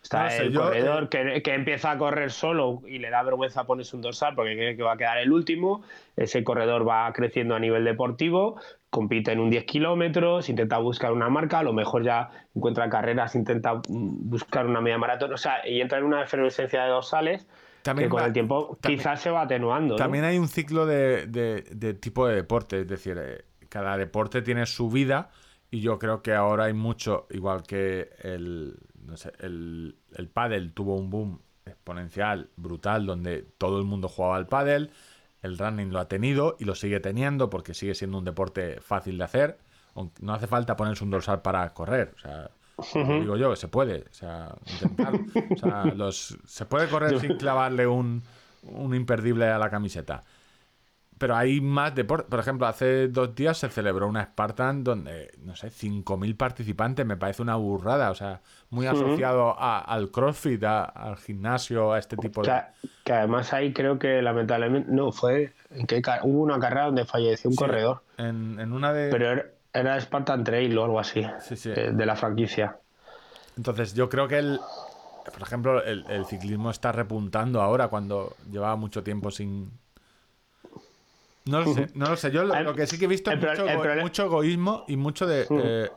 Está 0.02 0.24
No 0.24 0.30
sé, 0.32 0.41
el 0.43 0.52
yo, 0.52 0.62
corredor 0.64 1.10
que, 1.10 1.43
que 1.43 1.54
empieza 1.54 1.91
a 1.91 1.97
correr 1.97 2.32
solo 2.32 2.82
y 2.88 2.97
le 2.97 3.10
da 3.12 3.22
vergüenza 3.22 3.66
ponerse 3.66 3.95
un 3.95 4.02
dorsal 4.02 4.34
porque 4.36 4.56
cree 4.56 4.76
que 4.76 4.82
va 4.84 4.93
a 4.93 4.97
quedar 4.97 5.20
el 5.20 5.32
último. 5.32 5.84
Ese 6.16 6.43
corredor 6.43 6.88
va 6.88 7.12
creciendo 7.14 7.54
a 7.56 7.60
nivel 7.60 7.84
deportivo, 7.86 8.60
compite 8.89 9.32
en 9.32 9.39
un 9.39 9.49
10 9.52 9.64
kilómetros, 9.66 10.49
intenta 10.49 10.80
buscar 10.80 11.14
una 11.14 11.30
marca, 11.30 11.60
a 11.60 11.64
lo 11.64 11.72
mejor 11.74 12.04
ya 12.04 12.30
encuentra 12.56 12.89
carreras, 12.89 13.36
intenta 13.36 13.80
buscar 13.88 14.66
una 14.66 14.82
media 14.82 14.97
maratón, 14.97 15.34
o 15.34 15.38
sea, 15.38 15.68
y 15.68 15.82
entra 15.82 15.99
en 15.99 16.06
una 16.06 16.24
efervescencia 16.24 16.84
de 16.84 16.89
dorsales 16.89 17.47
También 17.84 18.08
que 18.08 18.12
con 18.12 18.22
va- 18.22 18.26
el 18.26 18.34
tiempo 18.34 18.78
también- 18.82 18.99
quizás 18.99 19.22
se 19.22 19.30
va 19.30 19.41
atenuando. 19.43 19.93
¿no? 19.93 19.97
También 19.97 20.24
hay 20.26 20.38
un 20.39 20.47
ciclo 20.47 20.86
de, 20.88 21.28
de- 21.28 21.62
de 21.72 21.93
tipo 21.93 22.28
de 22.28 22.36
deporte, 22.36 22.80
es 22.82 22.88
decir, 22.88 23.18
eh, 23.20 23.45
cada 23.70 23.97
deporte 23.97 24.41
tiene 24.41 24.66
su 24.66 24.89
vida 24.89 25.30
y 25.70 25.80
yo 25.80 25.97
creo 25.99 26.22
que 26.22 26.34
ahora 26.34 26.66
hay 26.66 26.74
mucho, 26.74 27.28
igual 27.30 27.64
que 27.64 28.10
el, 28.24 28.76
no 29.06 29.18
sé, 29.18 29.32
el, 29.39 29.95
el 30.16 30.28
pádel 30.30 30.74
tuvo 30.74 30.95
un 30.95 31.10
boom 31.10 31.39
exponencial 31.66 32.49
brutal 32.56 33.06
donde 33.06 33.45
todo 33.58 33.80
el 33.80 33.86
mundo 33.86 34.08
jugaba 34.08 34.38
al 34.38 34.47
pádel, 34.47 34.91
el 35.41 35.58
running 35.58 35.91
lo 35.91 35.99
ha 35.99 36.08
tenido 36.08 36.56
y 36.60 36.66
lo 36.66 36.76
sigue 36.76 36.99
teniendo 36.99 37.49
porque 37.49 37.74
sigue 37.74 37.95
siendo 37.95 38.18
un 38.18 38.26
deporte 38.26 38.80
fácil 38.82 39.18
de 39.18 39.24
hacer, 39.24 39.60
no 40.22 40.34
hace 40.34 40.47
falta 40.47 40.76
ponerse 40.76 41.04
un 41.04 41.12
dorsal 41.12 41.41
para 41.41 41.74
correr, 41.74 42.14
o 42.16 42.20
sea, 42.20 42.52
digo 43.20 43.38
yo, 43.38 43.56
se 43.56 43.68
puede, 43.68 44.06
o 44.10 44.14
sea, 44.14 44.56
intentar, 44.66 45.14
o 45.52 45.58
sea, 45.58 45.86
los, 45.95 46.38
se 46.45 46.66
puede 46.66 46.88
correr 46.88 47.20
sin 47.20 47.38
clavarle 47.38 47.88
un, 47.88 48.24
un 48.64 48.95
imperdible 48.95 49.45
a 49.47 49.58
la 49.58 49.70
camiseta. 49.70 50.24
Pero 51.22 51.36
hay 51.36 51.62
más 51.62 51.94
deporte. 51.94 52.28
Por 52.28 52.40
ejemplo, 52.40 52.66
hace 52.66 53.08
dos 53.08 53.36
días 53.36 53.56
se 53.56 53.70
celebró 53.70 54.08
una 54.08 54.24
Spartan 54.26 54.84
donde, 54.84 55.30
no 55.44 55.56
sé, 55.56 55.70
5.000 55.70 56.36
participantes. 56.36 57.06
Me 57.06 57.16
parece 57.16 57.44
una 57.44 57.58
burrada. 57.58 58.10
O 58.10 58.16
sea, 58.16 58.42
muy 58.72 58.88
asociado 58.88 59.56
a- 59.56 59.78
al 59.82 60.10
CrossFit, 60.10 60.64
a- 60.64 60.84
al 60.84 61.18
gimnasio, 61.18 61.94
a 61.94 62.00
este 62.00 62.18
tipo 62.18 62.42
de... 62.42 62.48
Que, 62.48 62.90
que 63.04 63.14
además 63.14 63.54
ahí 63.54 63.72
creo 63.72 64.00
que 64.00 64.20
lamentablemente 64.24 64.92
no 64.92 65.12
fue 65.12 65.54
en 65.70 65.86
ca- 66.02 66.22
hubo 66.24 66.42
una 66.42 66.58
carrera 66.58 66.86
donde 66.88 67.06
falleció 67.06 67.52
un 67.52 67.54
Sí, 67.56 67.60
corredor 67.60 68.02
En, 68.18 68.60
en 68.60 68.74
una 68.74 68.92
de... 68.92 69.12
pero 69.12 69.30
era, 69.32 69.46
era 69.74 70.02
Spartan 70.02 70.44
Trail 70.44 70.76
o 70.76 70.86
algo 70.86 71.00
así 71.00 71.24
Sí, 71.42 71.56
sí. 71.56 71.70
eh, 71.76 71.92
de 71.94 72.06
la 72.08 72.16
franquicia 72.16 72.78
Entonces, 73.58 73.94
yo 73.94 74.10
creo 74.10 74.28
que 74.28 74.40
el... 74.40 74.60
Por 75.32 75.44
ejemplo, 75.44 75.84
el, 75.84 76.04
el 76.10 76.26
ciclismo 76.26 76.72
está 76.72 76.92
repuntando 76.92 77.62
ahora 77.62 77.90
cuando 77.90 78.36
llevaba 78.50 78.76
mucho 78.76 79.04
tiempo 79.04 79.30
sin... 79.30 79.72
No 81.46 81.62
lo 81.62 81.74
sé, 81.74 81.88
no 81.96 82.10
lo 82.10 82.16
sé. 82.16 82.32
Yo 82.32 82.44
lo, 82.44 82.76
que 82.76 82.88
sí 82.88 82.98
que 83.00 83.06
he 83.06 83.08
visto 83.08 83.32
es 83.32 83.38
mucho, 83.39 83.68
ego- 83.68 84.02
mucho 84.02 84.24
egoísmo 84.26 84.84
y 84.88 84.98
mucho 84.98 85.26
de... 85.28 85.46
eh, 85.50 85.89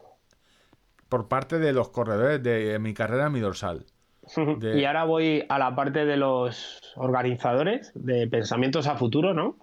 por 1.09 1.29
parte 1.29 1.59
de 1.59 1.73
los 1.73 1.91
corredores 1.91 2.43
de 2.43 2.79
mi 2.79 2.95
carrera, 2.95 3.29
mi 3.31 3.41
dorsal. 3.41 3.85
De- 4.59 4.81
y 4.81 4.85
ahora 4.87 5.05
voy 5.05 5.45
a 5.49 5.59
la 5.59 5.75
parte 5.77 6.07
de 6.07 6.17
los 6.17 6.81
organizadores 6.97 7.93
de 7.95 8.27
pensamientos 8.27 8.87
a 8.87 8.97
futuro 8.97 9.35
no 9.35 9.57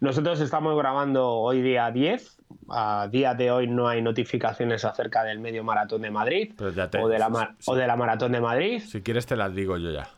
nosotros 0.00 0.40
estamos 0.40 0.74
grabando 0.78 1.28
hoy 1.32 1.60
día 1.60 1.90
10 1.90 2.38
a 2.70 3.08
día 3.12 3.34
de 3.34 3.50
hoy 3.50 3.66
no 3.66 3.86
hay 3.86 4.00
notificaciones 4.00 4.86
acerca 4.86 5.22
del 5.22 5.38
medio 5.38 5.64
maratón 5.64 6.00
de 6.00 6.10
Madrid 6.10 6.54
te- 6.56 6.98
o, 6.98 7.08
de 7.08 7.18
la, 7.18 7.28
sí. 7.58 7.70
o 7.70 7.74
de 7.76 7.86
la 7.86 7.94
maratón 7.96 8.32
de 8.32 8.40
Madrid 8.40 8.80
Si 8.80 9.02
quieres 9.02 9.26
te 9.26 9.36
las 9.36 9.54
digo 9.54 9.76
yo 9.76 9.90
ya. 9.90 10.08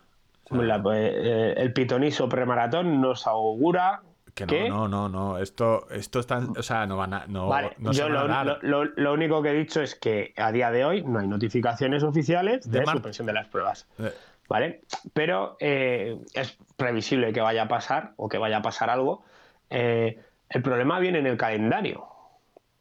La- 0.50 0.80
eh, 0.94 1.54
el 1.56 1.72
pitoniso 1.72 2.28
premaratón 2.28 3.00
nos 3.00 3.26
augura 3.26 4.02
Que 4.36 4.44
no, 4.68 4.86
no, 4.86 4.88
no, 4.88 5.08
no. 5.08 5.38
Esto, 5.38 5.88
esto 5.90 6.20
está, 6.20 6.38
o 6.56 6.62
sea, 6.62 6.86
no 6.86 6.96
van 6.98 7.14
a, 7.14 7.26
no, 7.26 7.48
Vale, 7.48 7.72
no 7.78 7.92
yo 7.92 8.04
van 8.04 8.16
a 8.16 8.22
lo, 8.22 8.28
dar. 8.28 8.46
lo- 8.62 8.84
lo- 8.84 8.92
lo 8.94 9.12
único 9.14 9.40
que 9.42 9.48
he 9.50 9.54
dicho 9.54 9.80
es 9.80 9.94
que 9.94 10.34
a 10.36 10.52
día 10.52 10.70
de 10.70 10.84
hoy 10.84 11.02
no 11.02 11.18
hay 11.20 11.26
notificaciones 11.26 12.02
oficiales 12.02 12.70
de, 12.70 12.80
De 12.80 12.86
suspensión 12.86 13.26
de 13.26 13.32
las 13.32 13.48
pruebas. 13.48 13.88
Eh, 13.98 14.12
¿Vale? 14.48 14.82
Pero 15.14 15.56
eh, 15.58 16.18
es 16.34 16.56
previsible 16.76 17.32
que 17.32 17.40
vaya 17.40 17.62
a 17.62 17.68
pasar 17.68 18.12
o 18.16 18.28
que 18.28 18.38
vaya 18.38 18.58
a 18.58 18.62
pasar 18.62 18.90
algo. 18.90 19.24
Eh, 19.70 20.20
el 20.50 20.62
problema 20.62 20.98
viene 21.00 21.18
en 21.18 21.26
el 21.26 21.36
calendario. 21.36 22.06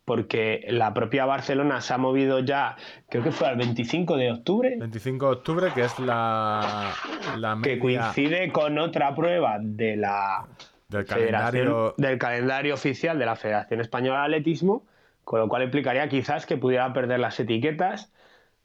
Porque 0.04 0.64
la 0.70 0.94
propia 0.94 1.26
Barcelona 1.26 1.82
se 1.82 1.92
ha 1.94 1.98
movido 1.98 2.38
ya, 2.40 2.76
creo 3.10 3.24
que 3.24 3.32
fue 3.32 3.48
al 3.48 3.56
25 3.56 4.18
de 4.18 4.32
octubre, 4.34 4.76
25 4.78 5.26
de 5.26 5.32
octubre, 5.32 5.72
que 5.74 5.82
es 5.86 5.98
la, 5.98 6.92
la 7.38 7.58
que 7.64 7.80
coincide 7.80 8.52
con 8.52 8.78
otra 8.78 9.16
prueba 9.16 9.58
de 9.60 9.96
la 9.96 10.46
del 10.88 11.06
calendario. 11.06 11.94
del 11.98 12.18
calendario 12.18 12.74
oficial 12.74 13.18
de 13.20 13.26
la 13.26 13.36
Federación 13.36 13.82
Española 13.82 14.20
de 14.20 14.26
Atletismo, 14.26 14.86
con 15.24 15.40
lo 15.40 15.48
cual 15.50 15.64
implicaría 15.64 16.08
quizás 16.10 16.46
que 16.46 16.58
pudiera 16.58 16.92
perder 16.94 17.20
las 17.20 17.40
etiquetas 17.40 18.12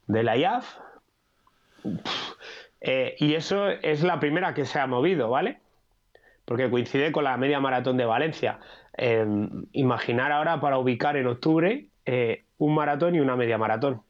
de 0.07 0.23
la 0.23 0.37
IAF. 0.37 0.77
Eh, 2.81 3.15
y 3.19 3.35
eso 3.35 3.67
es 3.69 4.03
la 4.03 4.19
primera 4.19 4.53
que 4.53 4.65
se 4.65 4.79
ha 4.79 4.87
movido, 4.87 5.29
¿vale? 5.29 5.59
Porque 6.45 6.69
coincide 6.69 7.11
con 7.11 7.23
la 7.23 7.37
media 7.37 7.59
maratón 7.59 7.97
de 7.97 8.05
Valencia. 8.05 8.59
Eh, 8.97 9.25
imaginar 9.71 10.31
ahora 10.31 10.59
para 10.59 10.77
ubicar 10.77 11.15
en 11.15 11.27
octubre 11.27 11.87
eh, 12.05 12.45
un 12.57 12.75
maratón 12.75 13.15
y 13.15 13.19
una 13.19 13.35
media 13.35 13.57
maratón. 13.57 14.01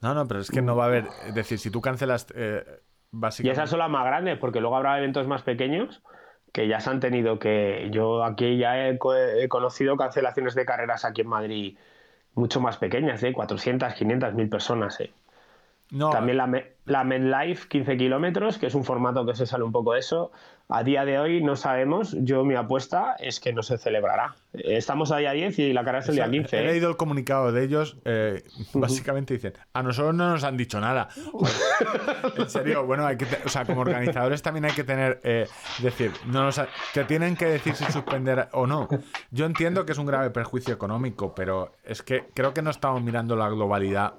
No, 0.00 0.14
no, 0.14 0.26
pero 0.26 0.40
es 0.40 0.50
que 0.50 0.62
no 0.62 0.76
va 0.76 0.84
a 0.84 0.86
haber. 0.88 1.04
Es 1.26 1.34
decir, 1.34 1.58
si 1.58 1.70
tú 1.70 1.80
cancelas. 1.80 2.26
eh, 2.34 2.64
Y 2.66 2.78
básicamente. 3.12 3.52
esas 3.52 3.70
son 3.70 3.78
las 3.78 3.90
más 3.90 4.04
grandes, 4.04 4.38
porque 4.38 4.60
luego 4.60 4.76
habrá 4.76 4.98
eventos 4.98 5.26
más 5.26 5.42
pequeños 5.42 6.02
que 6.56 6.68
ya 6.68 6.80
se 6.80 6.90
han 6.90 7.00
tenido 7.00 7.38
que. 7.38 7.88
Yo 7.92 8.24
aquí 8.24 8.58
ya 8.58 8.88
he, 8.88 8.98
co- 8.98 9.14
he 9.16 9.48
conocido 9.48 9.96
cancelaciones 9.98 10.54
de 10.56 10.66
carreras 10.66 11.04
aquí 11.04 11.22
en 11.22 11.28
Madrid 11.28 11.78
mucho 12.34 12.60
más 12.62 12.78
pequeñas, 12.78 13.22
¿eh? 13.24 13.32
400, 13.34 13.94
500, 13.94 14.34
1000 14.34 14.48
personas, 14.50 15.00
¿eh? 15.00 15.12
No, 15.90 16.10
También 16.10 16.38
la, 16.38 16.64
la 16.84 17.04
MedLife 17.04 17.68
15 17.68 17.96
kilómetros, 17.96 18.58
que 18.58 18.66
es 18.66 18.74
un 18.74 18.84
formato 18.84 19.26
que 19.26 19.34
se 19.34 19.46
sale 19.46 19.64
un 19.64 19.72
poco 19.72 19.94
de 19.94 20.00
eso. 20.00 20.32
A 20.68 20.82
día 20.82 21.04
de 21.04 21.16
hoy 21.20 21.44
no 21.44 21.54
sabemos, 21.54 22.16
yo 22.22 22.44
mi 22.44 22.56
apuesta 22.56 23.14
es 23.20 23.38
que 23.38 23.52
no 23.52 23.62
se 23.62 23.78
celebrará. 23.78 24.34
Estamos 24.52 25.12
a 25.12 25.18
día 25.18 25.30
10 25.30 25.58
y 25.60 25.72
la 25.72 25.84
carrera 25.84 26.00
es 26.02 26.08
el 26.08 26.16
día 26.16 26.28
15. 26.28 26.56
He 26.56 26.60
¿eh? 26.60 26.66
leído 26.66 26.88
el 26.90 26.96
comunicado 26.96 27.52
de 27.52 27.62
ellos. 27.62 27.98
eh, 28.04 28.42
básicamente 28.74 29.34
dicen: 29.34 29.52
A 29.74 29.84
nosotros 29.84 30.12
no 30.16 30.28
nos 30.30 30.42
han 30.42 30.56
dicho 30.56 30.80
nada. 30.80 31.08
en 32.36 32.50
serio, 32.50 32.84
bueno, 32.84 33.06
hay 33.06 33.16
que 33.16 33.26
o 33.44 33.48
sea, 33.48 33.64
como 33.64 33.82
organizadores 33.82 34.42
también 34.42 34.64
hay 34.64 34.72
que 34.72 34.82
tener. 34.82 35.20
eh, 35.22 35.46
decir, 35.78 36.10
no 36.26 36.42
nos 36.42 36.58
ha- 36.58 36.66
te 36.92 37.04
tienen 37.04 37.36
que 37.36 37.46
decir 37.46 37.74
si 37.76 37.84
suspender 37.84 38.48
o 38.52 38.66
no. 38.66 38.88
Yo 39.30 39.46
entiendo 39.46 39.86
que 39.86 39.92
es 39.92 39.98
un 39.98 40.06
grave 40.06 40.30
perjuicio 40.30 40.74
económico, 40.74 41.32
pero 41.32 41.72
es 41.84 42.02
que 42.02 42.24
creo 42.34 42.52
que 42.52 42.62
no 42.62 42.70
estamos 42.70 43.00
mirando 43.02 43.36
la 43.36 43.48
globalidad. 43.48 44.14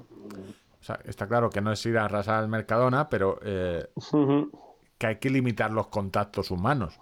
O 0.80 0.84
sea, 0.88 0.98
está 1.04 1.28
claro 1.28 1.50
que 1.50 1.60
no 1.60 1.74
es 1.74 1.86
ir 1.86 1.98
a 1.98 2.06
arrasar 2.06 2.36
al 2.36 2.48
Mercadona, 2.48 3.10
pero 3.10 3.38
eh, 3.44 3.88
Ujú, 3.96 4.50
que 4.98 5.08
hay 5.08 5.16
que 5.18 5.30
limitar 5.30 5.72
los 5.72 5.88
contactos 5.88 6.52
humanos 6.52 7.00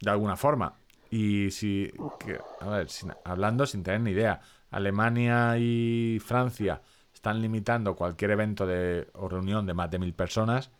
de 0.00 0.10
alguna 0.10 0.36
forma. 0.36 0.74
Y 1.10 1.50
si, 1.50 1.92
que- 2.18 2.38
a 2.60 2.68
ver, 2.68 2.88
sin- 2.88 3.12
hablando 3.24 3.66
sin 3.66 3.82
tener 3.82 4.00
ni 4.00 4.10
idea, 4.10 4.40
Alemania 4.70 5.56
y 5.58 6.18
Francia 6.24 6.80
están 7.14 7.40
limitando 7.40 7.94
cualquier 7.94 8.32
evento 8.32 8.66
de, 8.66 9.06
o 9.14 9.28
reunión 9.28 9.66
de 9.66 9.74
más 9.74 9.90
de 9.90 9.98
mil 9.98 10.12
personas. 10.12 10.70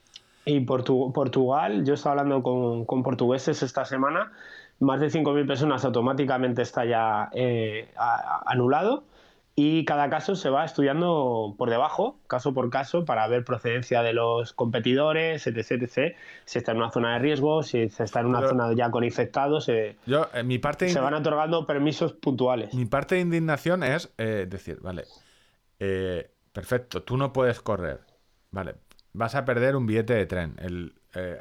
Y 0.45 0.61
Portu- 0.67 1.13
Portugal, 1.13 1.85
yo 1.85 1.95
estaba 1.95 2.21
hablando 2.21 2.43
con, 2.43 2.85
con 2.85 3.03
portugueses 3.03 3.63
esta 3.63 3.85
semana, 3.85 4.33
más 4.81 5.01
de 5.01 5.09
5.000 5.09 5.47
personas 5.47 5.85
automáticamente 5.85 6.63
está 6.63 6.85
ya 6.85 7.31
eh, 7.33 7.89
a- 7.97 8.17
a- 8.17 8.43
anulado 8.47 9.05
y 9.57 9.85
cada 9.85 10.11
caso 10.11 10.35
se 10.35 10.51
va 10.51 10.65
estudiando 10.65 11.55
por 11.57 11.71
debajo, 11.71 12.19
caso 12.27 12.53
por 12.53 12.71
caso, 12.71 13.05
para 13.05 13.27
ver 13.29 13.45
procedencia 13.45 14.03
de 14.03 14.13
los 14.13 14.53
competidores, 14.53 15.47
etc, 15.47 15.71
etc. 15.83 16.17
Si 16.45 16.59
está 16.59 16.73
en 16.73 16.79
una 16.79 16.91
zona 16.91 17.13
de 17.15 17.19
riesgo, 17.21 17.63
si 17.63 17.79
está 17.83 18.21
en 18.21 18.27
una 18.27 18.39
Pero- 18.41 18.51
zona 18.51 18.73
ya 18.75 18.91
con 18.91 19.05
infectados, 19.05 19.67
se, 19.67 19.97
Yo, 20.07 20.27
eh, 20.35 20.43
mi 20.43 20.59
parte, 20.59 20.89
se 20.89 20.99
van 20.99 21.15
otorgando 21.15 21.67
permisos 21.67 22.13
puntuales. 22.15 22.75
mi 22.75 22.87
parte 22.87 23.15
de 23.15 23.21
indignación 23.21 23.83
es 23.85 24.13
eh, 24.19 24.47
decir, 24.49 24.81
vale, 24.81 25.05
eh, 25.79 26.31
perfecto, 26.53 27.03
tú 27.03 27.17
no 27.17 27.33
puedes 27.33 27.61
correr, 27.61 28.01
vale, 28.51 28.75
vas 29.13 29.35
a 29.37 29.45
perder 29.45 29.77
un 29.77 29.87
billete 29.87 30.15
de 30.15 30.27
tren. 30.27 30.57
El, 30.59 30.95
eh, 31.15 31.41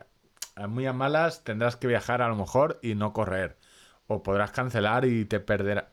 a 0.56 0.68
muy 0.68 0.86
a 0.86 0.94
malas 0.94 1.44
tendrás 1.44 1.76
que 1.78 1.88
viajar 1.88 2.22
a 2.22 2.28
lo 2.28 2.36
mejor 2.36 2.78
y 2.84 2.94
no 2.94 3.12
correr. 3.12 3.58
O 4.06 4.22
podrás 4.22 4.52
cancelar 4.52 5.06
y 5.06 5.26
te 5.26 5.40
perderás. 5.40 5.86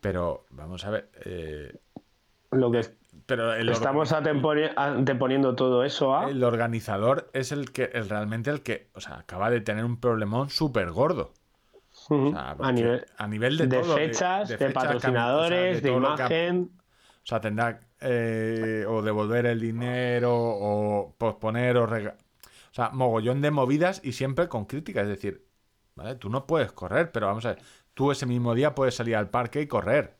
Pero, 0.00 0.46
vamos 0.50 0.84
a 0.84 0.90
ver. 0.90 1.10
eh, 1.24 1.78
Lo 2.50 2.70
que 2.70 2.80
pero 3.26 3.52
el, 3.52 3.68
estamos 3.68 4.12
anteponiendo 4.12 5.54
todo 5.54 5.84
eso 5.84 6.14
a... 6.16 6.30
el 6.30 6.42
organizador 6.44 7.30
es 7.32 7.52
el 7.52 7.72
que 7.72 7.84
el, 7.92 8.08
realmente 8.08 8.50
el 8.50 8.62
que 8.62 8.90
o 8.94 9.00
sea, 9.00 9.18
acaba 9.18 9.50
de 9.50 9.60
tener 9.60 9.84
un 9.84 9.98
problemón 10.00 10.50
súper 10.50 10.90
gordo. 10.90 11.32
O 12.10 12.30
sea, 12.30 12.56
a 12.58 12.72
nivel 12.72 13.04
a 13.16 13.26
nivel 13.26 13.58
de, 13.58 13.66
de 13.66 13.80
todo, 13.80 13.94
fechas, 13.96 14.48
de, 14.48 14.56
fechas, 14.56 14.72
patrocinadores, 14.74 15.78
o 15.78 15.80
sea, 15.80 15.80
de, 15.80 15.88
ha- 15.90 15.96
imagen. 15.96 16.70
O 17.24 17.26
sea, 17.28 17.40
tendrá 17.40 17.80
eh, 18.00 18.84
o 18.88 19.02
devolver 19.02 19.46
el 19.46 19.60
dinero 19.60 20.32
o 20.34 21.14
posponer 21.18 21.76
o 21.76 21.86
rega- 21.86 22.16
O 22.70 22.74
sea, 22.74 22.90
mogollón 22.90 23.40
de 23.42 23.50
movidas 23.50 24.00
y 24.04 24.12
siempre 24.12 24.48
con 24.48 24.64
críticas. 24.64 25.02
Es 25.04 25.08
decir, 25.10 25.46
¿vale? 25.94 26.14
Tú 26.14 26.30
no 26.30 26.46
puedes 26.46 26.72
correr, 26.72 27.12
pero 27.12 27.26
vamos 27.26 27.44
a 27.46 27.50
ver, 27.54 27.62
tú 27.98 28.12
ese 28.12 28.26
mismo 28.26 28.54
día 28.54 28.76
puedes 28.76 28.94
salir 28.94 29.16
al 29.16 29.28
parque 29.28 29.60
y 29.60 29.66
correr. 29.66 30.14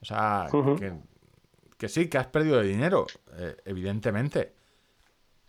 O 0.00 0.06
sea, 0.06 0.46
que, 0.76 0.94
que 1.76 1.88
sí, 1.90 2.08
que 2.08 2.16
has 2.16 2.28
perdido 2.28 2.62
dinero, 2.62 3.04
eh, 3.36 3.56
evidentemente. 3.66 4.54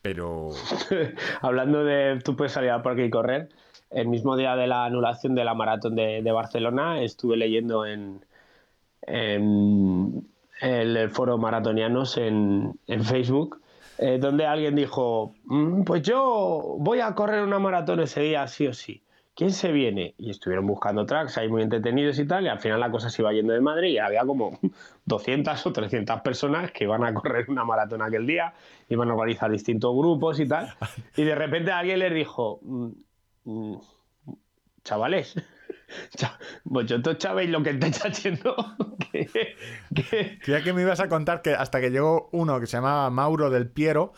Pero 0.01 0.49
Hablando 1.41 1.85
de 1.85 2.19
tú 2.25 2.35
puedes 2.35 2.51
salir 2.51 2.71
al 2.71 2.81
parque 2.81 3.05
y 3.05 3.09
correr, 3.09 3.47
el 3.89 4.09
mismo 4.09 4.35
día 4.35 4.57
de 4.57 4.67
la 4.67 4.83
anulación 4.83 5.33
de 5.33 5.45
la 5.45 5.53
maratón 5.53 5.95
de, 5.95 6.21
de 6.21 6.31
Barcelona 6.33 7.01
estuve 7.01 7.37
leyendo 7.37 7.85
en, 7.85 8.25
en 9.03 10.27
el 10.59 11.09
foro 11.11 11.37
maratonianos 11.37 12.17
en, 12.17 12.77
en 12.87 13.05
Facebook, 13.05 13.61
eh, 13.97 14.17
donde 14.19 14.45
alguien 14.45 14.75
dijo, 14.75 15.33
"Mm, 15.45 15.83
pues 15.83 16.01
yo 16.01 16.75
voy 16.79 16.99
a 16.99 17.15
correr 17.15 17.43
una 17.43 17.59
maratón 17.59 18.01
ese 18.01 18.19
día 18.23 18.45
sí 18.47 18.67
o 18.67 18.73
sí. 18.73 19.04
¿Quién 19.35 19.51
se 19.51 19.71
viene? 19.73 20.15
Y 20.17 20.29
estuvieron 20.29 20.65
buscando 20.65 21.05
tracks 21.05 21.37
ahí 21.37 21.49
muy 21.49 21.61
entretenidos 21.61 22.17
y 22.19 22.25
tal, 22.25 22.45
y 22.45 22.47
al 22.47 22.59
final 22.59 22.79
la 22.79 22.89
cosa 22.89 23.09
se 23.09 23.21
iba 23.21 23.33
yendo 23.33 23.51
de 23.53 23.59
Madrid 23.59 23.89
y 23.89 23.97
había 23.97 24.25
como 24.25 24.57
200 25.05 25.65
o 25.65 25.73
300 25.73 26.21
personas 26.21 26.71
que 26.71 26.85
iban 26.85 27.03
a 27.03 27.13
correr 27.13 27.45
una 27.49 27.65
maratón 27.65 28.01
aquel 28.01 28.25
día, 28.25 28.53
iban 28.87 29.09
a 29.09 29.13
organizar 29.13 29.51
distintos 29.51 29.93
grupos 29.95 30.39
y 30.39 30.47
tal, 30.47 30.73
y 31.17 31.23
de 31.23 31.35
repente 31.35 31.71
alguien 31.71 31.99
les 31.99 32.13
dijo, 32.13 32.59
"Mm, 32.63 32.89
mm, 33.43 33.75
chavales, 34.83 35.35
cha- 35.35 35.43
vosotros 36.63 37.17
sabéis 37.19 37.49
lo 37.49 37.61
que 37.63 37.71
estáis 37.71 38.03
haciendo, 38.05 38.55
que, 39.11 39.55
que- 39.93 40.39
creía 40.43 40.63
que 40.63 40.73
me 40.73 40.81
ibas 40.81 40.99
a 40.99 41.07
contar 41.07 41.41
que 41.41 41.53
hasta 41.53 41.79
que 41.79 41.89
llegó 41.91 42.29
uno 42.31 42.59
que 42.59 42.67
se 42.67 42.77
llamaba 42.77 43.09
Mauro 43.09 43.49
del 43.49 43.67
Piero 43.69 44.13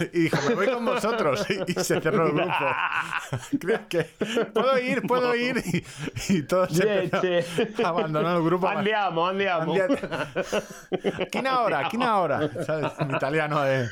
y 0.12 0.20
dijo, 0.24 0.38
me 0.48 0.54
voy 0.54 0.66
con 0.68 0.84
vosotros 0.84 1.46
y, 1.50 1.70
y 1.70 1.74
se 1.84 2.00
cerró 2.00 2.26
el 2.26 2.32
grupo. 2.32 2.52
Creía 3.60 3.86
que 3.88 4.04
puedo 4.52 4.78
ir, 4.78 5.02
puedo 5.02 5.34
ir 5.34 5.62
y, 5.64 5.84
y 6.32 6.42
todos 6.42 6.72
se 6.72 6.82
Che, 6.82 7.02
empezaron 7.04 7.74
che. 7.74 7.82
a 7.84 7.88
abandonar 7.88 8.36
el 8.36 8.42
grupo. 8.44 8.68
andiamo, 8.68 9.26
andiamo. 9.28 9.74
¿Quién 11.30 11.46
ahora? 11.46 11.88
¿Quién 11.88 12.02
ahora? 12.02 12.50
¿Sabes? 12.64 12.92
En 12.98 13.10
italiano 13.14 13.62
de... 13.62 13.88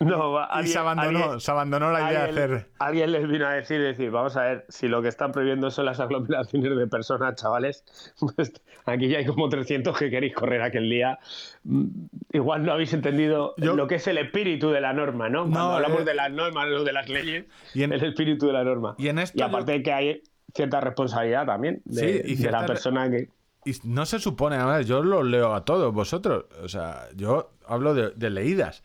No, 0.10 0.32
va, 0.32 0.44
Y 0.44 0.58
alguien- 0.58 0.72
se 0.72 0.78
abandonó, 0.78 1.18
alguien- 1.24 1.40
se 1.40 1.50
abandonó 1.50 1.92
la 1.92 2.00
idea 2.00 2.08
de 2.10 2.16
alguien, 2.28 2.44
hacer... 2.54 2.66
alguien 2.78 3.12
les 3.12 3.28
vino 3.28 3.46
a 3.46 3.52
decir, 3.52 3.80
decir, 3.82 4.10
vamos 4.10 4.34
a 4.36 4.42
ver, 4.44 4.64
si 4.70 4.88
lo 4.88 5.02
que 5.02 5.08
están 5.08 5.30
prohibiendo 5.30 5.70
son 5.70 5.84
las 5.84 6.00
aglomeraciones 6.00 6.74
de 6.76 6.86
personas, 6.86 7.34
chavales, 7.34 7.84
pues 8.36 8.52
aquí 8.86 9.08
ya 9.08 9.18
hay 9.18 9.26
como 9.26 9.48
300 9.50 9.96
que 9.98 10.08
queréis 10.10 10.34
correr 10.34 10.62
aquel 10.62 10.88
día. 10.88 11.18
Mm, 11.64 11.84
Igual 12.32 12.64
no 12.64 12.72
habéis 12.72 12.92
entendido 12.94 13.54
Yo- 13.58 13.76
lo 13.76 13.86
que 13.86 13.96
es 13.96 14.06
el 14.06 14.16
espíritu 14.18 14.70
de 14.70 14.80
la 14.80 14.92
norma, 14.94 15.28
¿no? 15.28 15.40
Cuando 15.42 15.58
No, 15.58 15.72
hablamos 15.76 16.00
eh, 16.00 16.04
de 16.04 16.14
las 16.14 16.30
normas, 16.32 16.68
no 16.68 16.82
de 16.82 16.92
las 16.92 17.08
leyes, 17.08 17.44
y 17.74 17.82
en- 17.82 17.92
el 17.92 18.02
espíritu 18.02 18.46
de 18.46 18.52
la 18.54 18.64
norma. 18.64 18.94
y 18.98 19.08
en 19.08 19.18
esto 19.18 19.36
Y 19.38 19.42
aparte 19.42 19.76
yo- 19.78 19.82
que 19.84 19.92
hay 19.92 20.22
cierta 20.54 20.80
responsabilidad 20.80 21.44
también 21.46 21.82
de, 21.84 22.22
Sí, 22.24 22.32
y 22.32 22.36
de 22.36 22.50
la 22.50 22.64
persona 22.64 23.10
que... 23.10 23.28
Y 23.66 23.72
no 23.84 24.06
se 24.06 24.18
supone, 24.18 24.56
a 24.56 24.64
ver, 24.64 24.86
yo 24.86 25.02
lo 25.02 25.22
leo 25.22 25.54
a 25.54 25.66
todos 25.66 25.92
vosotros. 25.92 26.46
O 26.62 26.68
sea, 26.68 27.08
yo 27.14 27.50
hablo 27.66 27.92
de, 27.92 28.10
de 28.16 28.30
leídas. 28.30 28.82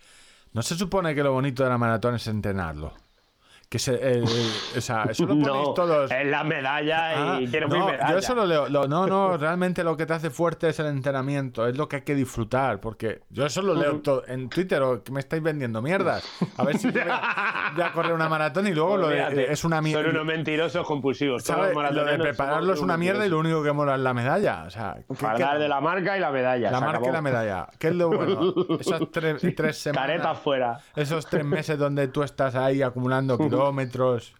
No 0.55 0.61
se 0.61 0.75
supone 0.77 1.13
que 1.13 1.21
lo 1.21 1.33
bonito 1.33 1.65
de 1.65 1.69
la 1.69 1.77
maratón 1.77 2.15
es 2.15 2.27
entrenarlo. 2.27 2.93
Que 3.69 3.79
se, 3.79 3.95
el- 3.95 4.23
el- 4.23 4.51
o 4.77 4.81
sea, 4.81 5.03
eso 5.09 5.23
lo 5.23 5.29
ponéis 5.29 5.47
No, 5.47 5.73
todos. 5.73 6.11
es 6.11 6.25
la 6.27 6.43
medalla 6.43 7.33
Ah, 7.35 7.41
y 7.41 7.47
quiero 7.47 7.67
mi 7.67 7.79
no, 7.79 7.87
medalla. 7.87 8.11
yo 8.11 8.17
eso 8.19 8.35
lo 8.35 8.45
leo. 8.45 8.69
Lo- 8.69 8.87
no, 8.87 9.07
no, 9.07 9.37
realmente 9.37 9.83
lo 9.83 9.97
que 9.97 10.05
te 10.05 10.13
hace 10.13 10.29
fuerte 10.29 10.69
es 10.69 10.79
el 10.79 10.85
entrenamiento, 10.87 11.67
es 11.67 11.75
lo 11.77 11.87
que 11.89 11.97
hay 11.97 12.01
que 12.03 12.15
disfrutar, 12.15 12.79
porque 12.79 13.21
yo 13.29 13.45
eso 13.45 13.61
lo 13.61 13.73
leo 13.73 13.99
todo 14.01 14.23
en 14.27 14.49
Twitter 14.49 14.81
o 14.81 15.03
que 15.03 15.11
me 15.11 15.19
estáis 15.19 15.41
vendiendo 15.41 15.81
mierdas. 15.81 16.23
A 16.57 16.63
ver 16.63 16.77
si 16.77 16.89
voy 16.91 17.01
a, 17.09 17.91
correr 17.93 18.13
una 18.13 18.29
maratón 18.29 18.67
y 18.67 18.73
luego 18.73 18.97
lo 18.97 19.07
de, 19.09 19.51
es 19.51 19.63
una 19.63 19.77
Son 19.77 19.83
mierda. 19.83 20.09
unos 20.09 20.25
mentirosos 20.25 20.85
compulsivos. 20.85 21.43
Lo 21.49 22.05
de 22.05 22.17
prepararlo 22.19 22.73
es 22.73 22.79
una 22.81 22.97
mierda 22.97 23.25
y 23.25 23.29
lo 23.29 23.39
único 23.39 23.63
que 23.63 23.71
mola 23.71 23.95
es 23.95 24.01
la 24.01 24.13
medalla. 24.13 24.63
O 24.67 24.69
sea, 24.69 24.95
¿qué- 25.07 25.15
Fardar 25.15 25.57
qué- 25.57 25.63
de 25.63 25.69
la 25.69 25.81
marca 25.81 26.17
y 26.17 26.19
la 26.19 26.31
medalla. 26.31 26.71
la 26.71 26.79
marca 26.81 27.07
y 27.09 27.11
la 27.11 27.21
medalla. 27.21 27.67
¿Qué 27.79 27.87
es 27.89 27.95
lo 27.95 28.09
bueno? 28.09 28.53
Esas 28.79 29.01
tres, 29.11 29.41
tres 29.55 29.77
semanas. 29.77 30.07
Careta 30.07 30.35
fuera. 30.35 30.79
Esos 30.95 31.25
tres 31.25 31.43
meses 31.45 31.77
donde 31.79 32.07
tú 32.09 32.21
estás 32.23 32.55
ahí 32.55 32.81
acumulando 32.81 33.37
kilómetros 33.57 34.33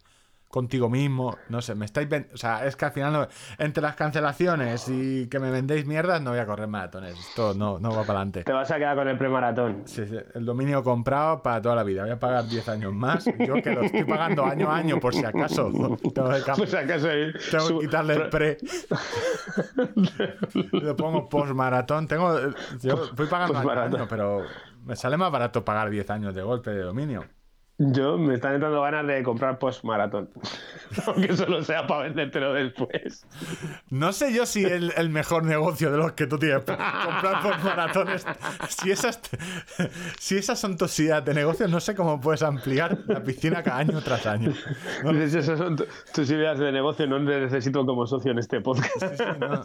contigo 0.48 0.90
mismo. 0.90 1.38
No 1.50 1.62
sé, 1.62 1.76
me 1.76 1.84
estáis. 1.84 2.08
O 2.34 2.38
sea, 2.38 2.66
es 2.66 2.78
que 2.78 2.86
al 2.86 2.92
final, 2.94 3.12
no- 3.12 3.28
entre 3.58 3.84
las 3.84 3.98
cancelaciones 3.98 4.88
y 4.88 5.28
que 5.28 5.38
me 5.38 5.52
vendéis 5.52 5.86
mierdas, 5.86 6.22
no 6.22 6.30
voy 6.30 6.40
a 6.40 6.46
correr 6.46 6.70
maratones. 6.70 7.20
Esto 7.20 7.54
no, 7.54 7.78
no 7.78 7.90
va 7.90 8.04
para 8.04 8.20
adelante. 8.20 8.46
Te 8.46 8.54
vas 8.54 8.72
a 8.72 8.78
quedar 8.78 8.96
con 8.96 9.06
el 9.10 9.18
premaratón. 9.18 9.82
Sí, 9.86 10.06
sí, 10.06 10.16
el 10.34 10.46
dominio 10.46 10.82
comprado 10.82 11.44
para 11.44 11.62
toda 11.62 11.76
la 11.76 11.84
vida. 11.84 12.04
Voy 12.04 12.12
a 12.12 12.20
pagar 12.20 12.48
10 12.48 12.70
años 12.70 12.94
más. 12.94 13.26
Yo 13.26 13.56
que 13.62 13.72
lo 13.72 13.82
estoy 13.82 14.06
pagando 14.06 14.46
año 14.46 14.72
a 14.72 14.78
año 14.78 14.98
por 14.98 15.14
si 15.14 15.26
acaso. 15.26 15.70
Tengo 15.74 15.98
que, 15.98 16.42
cam- 16.44 16.56
Pues 16.56 16.74
acaso 16.74 17.12
el- 17.12 17.38
tengo 17.52 17.68
que 17.68 17.80
quitarle 17.88 18.14
el 18.14 18.30
pre. 18.30 18.58
Le 20.72 20.94
pongo 20.94 21.28
post-maratón. 21.28 22.08
Tengo, 22.08 22.34
yo 22.82 22.98
fui 23.16 23.26
pagando 23.28 23.58
año 23.60 23.70
a 23.72 23.84
año, 23.84 24.08
pero 24.10 24.42
me 24.86 24.96
sale 24.96 25.18
más 25.18 25.32
barato 25.32 25.66
pagar 25.66 25.90
10 25.90 26.10
años 26.12 26.34
de 26.34 26.44
golpe 26.44 26.70
de 26.72 26.82
dominio. 26.84 27.26
Yo 27.78 28.18
me 28.18 28.36
están 28.36 28.54
entrando 28.54 28.82
ganas 28.82 29.06
de 29.06 29.22
comprar 29.22 29.60
post-maratón. 29.60 30.30
Aunque 31.08 31.36
solo 31.36 31.62
sea 31.62 31.86
para 31.86 32.04
vendértelo 32.04 32.54
después. 32.54 33.26
No 33.90 34.14
sé 34.14 34.34
yo 34.34 34.46
si 34.46 34.64
el, 34.64 34.94
el 34.96 35.10
mejor 35.10 35.44
negocio 35.44 35.92
de 35.92 35.98
los 35.98 36.14
que 36.14 36.26
tú 36.26 36.38
tienes 36.40 36.60
comprar 36.64 37.42
por 37.44 37.64
maratones. 37.64 38.26
Si 38.70 38.92
esas, 38.92 39.20
si 40.20 40.38
esas 40.38 40.58
son 40.58 40.78
tus 40.78 40.98
ideas 41.00 41.26
de 41.26 41.34
negocio, 41.34 41.68
no 41.68 41.82
sé 41.82 41.96
cómo 41.96 42.22
puedes 42.22 42.44
ampliar 42.44 42.98
la 43.08 43.22
piscina 43.22 43.62
cada 43.62 43.80
año 43.80 44.02
tras 44.02 44.26
año. 44.26 44.54
No, 45.04 45.12
Esas 45.12 45.58
son 45.58 45.76
tu- 45.76 45.86
tus 46.14 46.30
ideas 46.30 46.58
de 46.60 46.72
negocio, 46.72 47.06
no 47.08 47.18
te 47.18 47.42
necesito 47.42 47.86
como 47.86 48.08
socio 48.08 48.32
en 48.32 48.40
este 48.40 48.62
podcast. 48.62 49.18
sí, 49.18 49.24
no. 49.40 49.64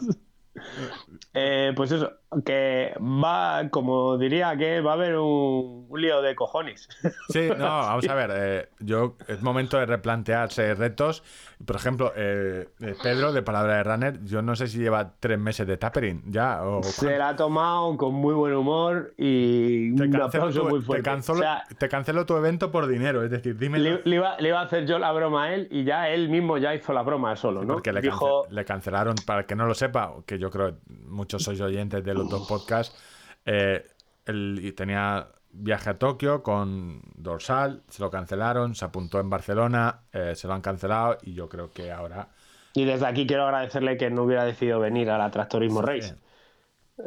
Eh, 1.32 1.72
pues 1.76 1.92
eso, 1.92 2.12
que 2.44 2.92
va, 3.00 3.68
como 3.70 4.18
diría 4.18 4.56
que 4.56 4.80
va 4.80 4.92
a 4.92 4.94
haber 4.94 5.16
un, 5.16 5.86
un 5.88 6.00
lío 6.00 6.20
de 6.22 6.34
cojones. 6.34 6.88
Sí, 7.28 7.48
no, 7.56 7.64
vamos 7.66 8.08
a 8.08 8.14
ver. 8.14 8.30
eh, 8.34 8.68
yo 8.80 9.16
es 9.28 9.42
momento 9.42 9.78
de 9.78 9.86
replantearse 9.86 10.74
retos. 10.74 11.22
Por 11.64 11.76
ejemplo, 11.76 12.12
eh, 12.16 12.68
Pedro 13.02 13.32
de 13.32 13.42
Palabra 13.42 13.76
de 13.76 13.84
Runner, 13.84 14.24
yo 14.24 14.40
no 14.42 14.56
sé 14.56 14.66
si 14.66 14.78
lleva 14.78 15.12
tres 15.20 15.38
meses 15.38 15.66
de 15.66 15.76
tapering 15.76 16.22
ya. 16.26 16.62
O 16.64 16.82
Se 16.82 17.16
la 17.18 17.30
ha 17.30 17.36
tomado 17.36 17.96
con 17.96 18.14
muy 18.14 18.34
buen 18.34 18.54
humor 18.54 19.12
y 19.18 19.94
te 19.94 20.04
un 20.04 20.16
aplauso 20.22 20.62
tu, 20.62 20.68
muy 20.68 20.80
te, 20.80 20.86
fuerte. 20.86 21.02
cancelo, 21.04 21.38
O 21.38 21.42
sea, 21.42 21.64
te 21.78 21.88
cancelo 21.88 22.24
tu 22.26 22.36
evento 22.36 22.70
por 22.70 22.86
dinero. 22.86 23.22
Es 23.22 23.30
decir, 23.30 23.56
dime. 23.58 23.78
le, 23.78 24.00
le 24.04 24.16
iba, 24.16 24.36
le 24.38 24.48
iba 24.48 24.60
a 24.60 24.64
hacer 24.64 24.86
yo 24.86 24.98
la 24.98 25.12
broma 25.12 25.44
a 25.44 25.54
él 25.54 25.68
y 25.70 25.84
ya 25.84 26.08
él 26.08 26.28
mismo 26.28 26.56
ya 26.58 26.74
hizo 26.74 26.92
la 26.92 27.02
broma 27.02 27.36
solo, 27.36 27.62
¿no? 27.62 27.74
Porque 27.74 27.92
le, 27.92 28.00
Dijo, 28.00 28.46
le 28.50 28.64
cancelaron, 28.64 29.14
para 29.26 29.40
el 29.40 29.46
que 29.46 29.54
no 29.54 29.66
lo 29.66 29.74
sepa, 29.74 30.14
que 30.24 30.38
yo 30.40 30.50
creo 30.50 30.74
que 30.74 30.80
muchos 31.06 31.42
sois 31.42 31.60
oyentes 31.60 32.02
de 32.02 32.14
los 32.14 32.28
dos 32.28 32.48
podcasts, 32.48 32.96
eh, 33.44 33.86
él 34.24 34.74
tenía 34.76 35.28
viaje 35.52 35.90
a 35.90 35.98
Tokio 35.98 36.42
con 36.42 37.02
Dorsal, 37.14 37.82
se 37.88 38.02
lo 38.02 38.10
cancelaron, 38.10 38.74
se 38.74 38.84
apuntó 38.84 39.20
en 39.20 39.28
Barcelona, 39.28 40.02
eh, 40.12 40.34
se 40.34 40.46
lo 40.46 40.54
han 40.54 40.62
cancelado 40.62 41.18
y 41.22 41.34
yo 41.34 41.48
creo 41.48 41.70
que 41.70 41.90
ahora... 41.92 42.28
y 42.74 42.84
desde 42.84 43.06
aquí 43.06 43.26
quiero 43.26 43.44
agradecerle 43.44 43.96
que 43.96 44.10
no 44.10 44.22
hubiera 44.22 44.44
decidido 44.44 44.80
venir 44.80 45.10
a 45.10 45.18
la 45.18 45.30
Tractorismo 45.30 45.82
Race. 45.82 46.14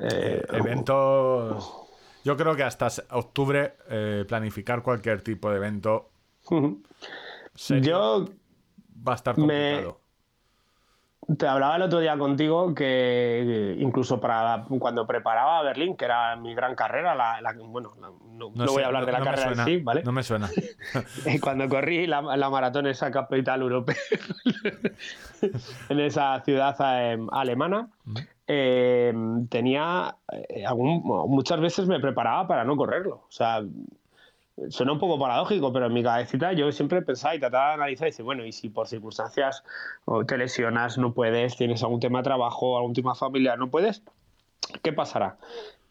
Eh, 0.01 0.43
eventos... 0.51 1.79
Yo 2.25 2.37
creo 2.37 2.55
que 2.55 2.63
hasta 2.63 2.87
octubre 3.11 3.75
eh, 3.89 4.23
planificar 4.27 4.81
cualquier 4.81 5.21
tipo 5.21 5.49
de 5.49 5.57
evento 5.57 6.11
serio 7.53 7.83
yo 7.83 8.25
va 9.05 9.13
a 9.13 9.15
estar 9.15 9.37
me- 9.37 9.43
complicado. 9.43 10.02
Te 11.37 11.47
hablaba 11.47 11.75
el 11.77 11.81
otro 11.83 11.99
día 11.99 12.17
contigo 12.17 12.73
que 12.75 13.75
incluso 13.79 14.19
para 14.19 14.65
cuando 14.79 15.05
preparaba 15.07 15.59
a 15.59 15.63
Berlín, 15.63 15.95
que 15.95 16.05
era 16.05 16.35
mi 16.35 16.53
gran 16.53 16.75
carrera, 16.75 17.15
la, 17.15 17.39
la- 17.41 17.53
bueno, 17.65 17.93
la- 18.01 18.09
no, 18.09 18.49
no 18.53 18.65
voy 18.65 18.67
sé, 18.77 18.83
a 18.83 18.87
hablar 18.87 19.05
de 19.05 19.11
la 19.11 19.19
no 19.19 19.25
carrera 19.25 19.47
suena, 19.47 19.63
en 19.63 19.67
sí, 19.69 19.77
¿vale? 19.83 20.03
No 20.03 20.11
me 20.11 20.23
suena. 20.23 20.49
Cuando 21.41 21.69
corrí 21.69 22.07
la, 22.07 22.21
maratón 22.49 22.87
esa 22.87 23.11
capital 23.11 23.61
europea 23.61 23.95
en 25.89 25.99
esa 25.99 26.39
ciudad 26.41 26.75
eh, 26.79 27.17
alemana, 27.31 27.87
eh, 28.47 29.13
tenía 29.49 30.15
eh, 30.31 30.65
algún- 30.65 31.03
muchas 31.29 31.59
veces 31.59 31.87
me 31.87 31.99
preparaba 31.99 32.47
para 32.47 32.63
no 32.63 32.75
correrlo. 32.75 33.15
O 33.27 33.31
sea, 33.31 33.61
suena 34.69 34.93
un 34.93 34.99
poco 34.99 35.19
paradójico, 35.19 35.73
pero 35.73 35.87
en 35.87 35.93
mi 35.93 36.03
cabecita 36.03 36.53
yo 36.53 36.71
siempre 36.71 37.01
pensaba 37.01 37.35
y 37.35 37.39
trataba 37.39 37.69
de 37.69 37.73
analizar 37.73 38.07
y 38.07 38.11
decir, 38.11 38.25
bueno, 38.25 38.45
y 38.45 38.51
si 38.51 38.69
por 38.69 38.87
circunstancias 38.87 39.63
o 40.05 40.25
te 40.25 40.37
lesionas, 40.37 40.97
no 40.97 41.13
puedes, 41.13 41.57
tienes 41.57 41.83
algún 41.83 41.99
tema 41.99 42.19
de 42.19 42.23
trabajo, 42.23 42.77
algún 42.77 42.93
tema 42.93 43.15
familiar, 43.15 43.57
no 43.57 43.69
puedes, 43.69 44.03
¿qué 44.81 44.93
pasará? 44.93 45.37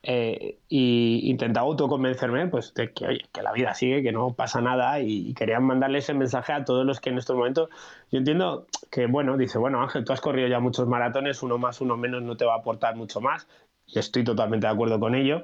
Eh, 0.05 0.59
y 0.69 1.31
intentaba 1.31 1.67
autoconvencerme 1.67 2.49
pues, 2.49 2.75
de 2.75 2.93
que, 2.93 3.07
oye, 3.07 3.21
que 3.33 3.43
la 3.43 3.53
vida 3.53 3.73
sigue, 3.75 4.03
que 4.03 4.11
no 4.11 4.35
pasa 4.35 4.61
nada 4.61 4.99
y, 5.01 5.29
y 5.29 5.35
quería 5.35 5.61
mandarle 5.61 5.99
ese 5.99 6.13
mensaje 6.13 6.53
a 6.53 6.65
todos 6.65 6.85
los 6.85 6.99
que 6.99 7.11
en 7.11 7.19
estos 7.19 7.37
momentos, 7.37 7.69
yo 8.11 8.19
entiendo 8.19 8.67
que, 8.91 9.07
bueno, 9.07 9.37
dice, 9.37 9.59
bueno 9.59 9.81
Ángel, 9.81 10.05
tú 10.05 10.13
has 10.13 10.21
corrido 10.21 10.49
ya 10.49 10.59
muchos 10.59 10.89
maratones, 10.89 11.43
uno 11.45 11.57
más, 11.59 11.81
uno 11.81 11.97
menos 11.97 12.23
no 12.23 12.37
te 12.37 12.45
va 12.45 12.55
a 12.55 12.59
aportar 12.59 12.97
mucho 12.97 13.21
más, 13.21 13.47
y 13.87 13.99
estoy 13.99 14.25
totalmente 14.25 14.67
de 14.67 14.73
acuerdo 14.73 14.99
con 14.99 15.15
ello, 15.15 15.43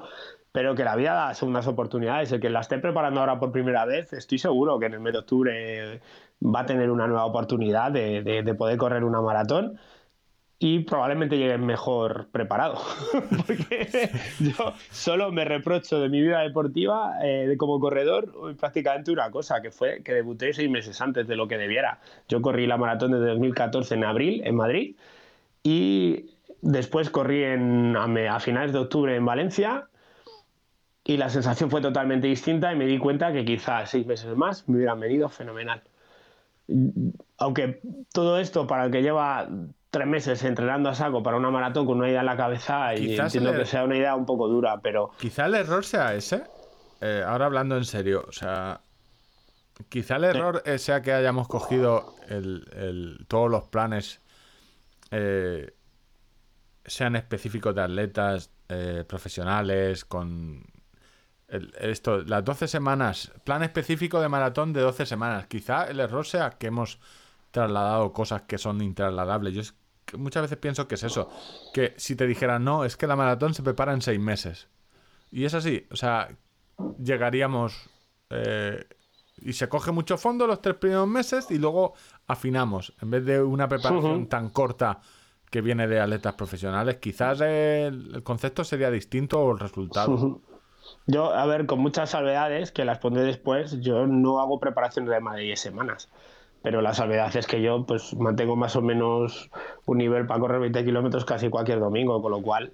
pero 0.58 0.74
que 0.74 0.82
la 0.82 0.96
vida 0.96 1.14
da 1.14 1.34
segundas 1.34 1.68
oportunidades. 1.68 2.32
El 2.32 2.40
que 2.40 2.50
la 2.50 2.58
esté 2.58 2.78
preparando 2.78 3.20
ahora 3.20 3.38
por 3.38 3.52
primera 3.52 3.84
vez, 3.84 4.12
estoy 4.12 4.38
seguro 4.38 4.80
que 4.80 4.86
en 4.86 4.94
el 4.94 4.98
mes 5.00 5.12
de 5.12 5.18
octubre 5.20 6.00
va 6.42 6.60
a 6.62 6.66
tener 6.66 6.90
una 6.90 7.06
nueva 7.06 7.26
oportunidad 7.26 7.92
de, 7.92 8.24
de- 8.24 8.42
de 8.42 8.54
poder 8.54 8.76
correr 8.76 9.04
una 9.04 9.20
maratón 9.20 9.78
y 10.58 10.80
probablemente 10.80 11.38
llegue 11.38 11.58
mejor 11.58 12.26
preparado. 12.32 12.74
Porque 13.46 14.10
yo 14.40 14.72
solo 14.90 15.30
me 15.30 15.44
reprocho 15.44 16.00
de 16.00 16.08
mi 16.08 16.20
vida 16.22 16.40
deportiva 16.40 17.12
eh, 17.22 17.54
como 17.56 17.78
corredor 17.78 18.56
prácticamente 18.58 19.12
una 19.12 19.30
cosa, 19.30 19.62
que 19.62 19.70
fue 19.70 20.02
que 20.02 20.12
debuté 20.12 20.52
seis 20.52 20.68
meses 20.68 21.00
antes 21.00 21.28
de 21.28 21.36
lo 21.36 21.46
que 21.46 21.56
debiera. 21.56 22.00
Yo 22.28 22.42
corrí 22.42 22.66
la 22.66 22.76
maratón 22.78 23.12
de 23.12 23.18
2014 23.20 23.94
en 23.94 24.02
abril 24.02 24.42
en 24.44 24.56
Madrid 24.56 24.96
y 25.62 26.30
después 26.62 27.10
corrí 27.10 27.44
en, 27.44 27.96
a, 27.96 28.34
a 28.34 28.40
finales 28.40 28.72
de 28.72 28.80
octubre 28.80 29.14
en 29.14 29.24
Valencia 29.24 29.88
y 31.08 31.16
la 31.16 31.30
sensación 31.30 31.70
fue 31.70 31.80
totalmente 31.80 32.26
distinta 32.26 32.70
y 32.70 32.76
me 32.76 32.84
di 32.84 32.98
cuenta 32.98 33.32
que 33.32 33.42
quizás 33.42 33.88
seis 33.88 34.06
meses 34.06 34.36
más 34.36 34.68
me 34.68 34.76
hubieran 34.76 35.00
venido 35.00 35.30
fenomenal. 35.30 35.82
Aunque 37.38 37.80
todo 38.12 38.38
esto 38.38 38.66
para 38.66 38.84
el 38.84 38.90
que 38.92 39.00
lleva 39.00 39.48
tres 39.90 40.06
meses 40.06 40.44
entrenando 40.44 40.90
a 40.90 40.94
saco 40.94 41.22
para 41.22 41.38
una 41.38 41.50
maratón 41.50 41.86
con 41.86 41.96
una 41.96 42.10
idea 42.10 42.20
en 42.20 42.26
la 42.26 42.36
cabeza 42.36 42.94
y 42.94 43.16
entiendo 43.18 43.52
que 43.56 43.64
sea 43.64 43.84
una 43.84 43.96
idea 43.96 44.14
un 44.14 44.26
poco 44.26 44.48
dura, 44.48 44.80
pero 44.82 45.10
Quizá 45.18 45.46
el 45.46 45.54
error 45.54 45.82
sea 45.84 46.14
ese. 46.14 46.44
eh, 47.00 47.24
ahora 47.26 47.46
hablando 47.46 47.78
en 47.78 47.86
serio, 47.86 48.24
o 48.28 48.32
sea, 48.32 48.82
quizá 49.88 50.16
el 50.16 50.24
error 50.24 50.62
eh, 50.66 50.76
sea 50.78 51.00
que 51.00 51.14
hayamos 51.14 51.48
cogido 51.48 52.04
el- 52.28 52.68
el- 52.76 53.24
todos 53.28 53.50
los 53.50 53.64
planes 53.68 54.20
eh, 55.10 55.72
sean 56.84 57.16
específicos 57.16 57.74
de 57.74 57.80
atletas 57.82 58.50
eh, 58.68 59.04
profesionales 59.08 60.04
con 60.04 60.64
el- 61.48 61.72
esto, 61.80 62.18
las 62.22 62.44
12 62.44 62.68
semanas, 62.68 63.32
plan 63.44 63.62
específico 63.62 64.20
de 64.20 64.28
maratón 64.28 64.72
de 64.72 64.80
12 64.80 65.06
semanas. 65.06 65.46
Quizá 65.46 65.84
el 65.90 66.00
error 66.00 66.26
sea 66.26 66.50
que 66.50 66.68
hemos 66.68 66.98
trasladado 67.50 68.12
cosas 68.12 68.42
que 68.42 68.58
son 68.58 68.80
intrasladables. 68.82 69.54
Yo 69.54 69.60
es 69.62 69.74
que 70.04 70.16
muchas 70.16 70.42
veces 70.42 70.58
pienso 70.58 70.86
que 70.88 70.94
es 70.96 71.02
eso, 71.02 71.30
que 71.74 71.94
si 71.96 72.16
te 72.16 72.26
dijeran, 72.26 72.64
no, 72.64 72.84
es 72.84 72.96
que 72.96 73.06
la 73.06 73.16
maratón 73.16 73.54
se 73.54 73.62
prepara 73.62 73.92
en 73.92 74.00
seis 74.02 74.20
meses. 74.20 74.68
Y 75.30 75.44
es 75.44 75.54
así, 75.54 75.86
o 75.90 75.96
sea, 75.96 76.30
llegaríamos 77.02 77.88
eh, 78.30 78.84
y 79.40 79.52
se 79.52 79.68
coge 79.68 79.92
mucho 79.92 80.16
fondo 80.18 80.46
los 80.46 80.60
tres 80.60 80.76
primeros 80.76 81.08
meses 81.08 81.50
y 81.50 81.58
luego 81.58 81.94
afinamos. 82.26 82.94
En 83.00 83.10
vez 83.10 83.24
de 83.24 83.42
una 83.42 83.68
preparación 83.68 84.26
tan 84.28 84.50
corta 84.50 85.00
que 85.50 85.60
viene 85.62 85.86
de 85.86 86.00
atletas 86.00 86.34
profesionales, 86.34 86.96
quizás 86.96 87.40
el, 87.40 88.14
el 88.16 88.22
concepto 88.22 88.64
sería 88.64 88.90
distinto 88.90 89.40
o 89.40 89.52
el 89.52 89.58
resultado. 89.58 90.40
Yo, 91.08 91.34
a 91.34 91.44
ver, 91.46 91.66
con 91.66 91.80
muchas 91.80 92.10
salvedades 92.10 92.70
que 92.70 92.84
las 92.84 92.98
pondré 92.98 93.22
después, 93.24 93.80
yo 93.80 94.06
no 94.06 94.38
hago 94.40 94.60
preparaciones 94.60 95.10
de 95.10 95.18
más 95.20 95.34
de 95.34 95.42
10 95.42 95.58
semanas. 95.60 96.08
Pero 96.62 96.82
la 96.82 96.92
salvedad 96.94 97.34
es 97.36 97.46
que 97.46 97.62
yo 97.62 97.84
pues 97.86 98.14
mantengo 98.14 98.54
más 98.56 98.76
o 98.76 98.82
menos 98.82 99.50
un 99.86 99.98
nivel 99.98 100.26
para 100.26 100.38
correr 100.40 100.60
20 100.60 100.84
kilómetros 100.84 101.24
casi 101.24 101.48
cualquier 101.50 101.80
domingo, 101.80 102.20
con 102.20 102.30
lo 102.32 102.42
cual 102.42 102.72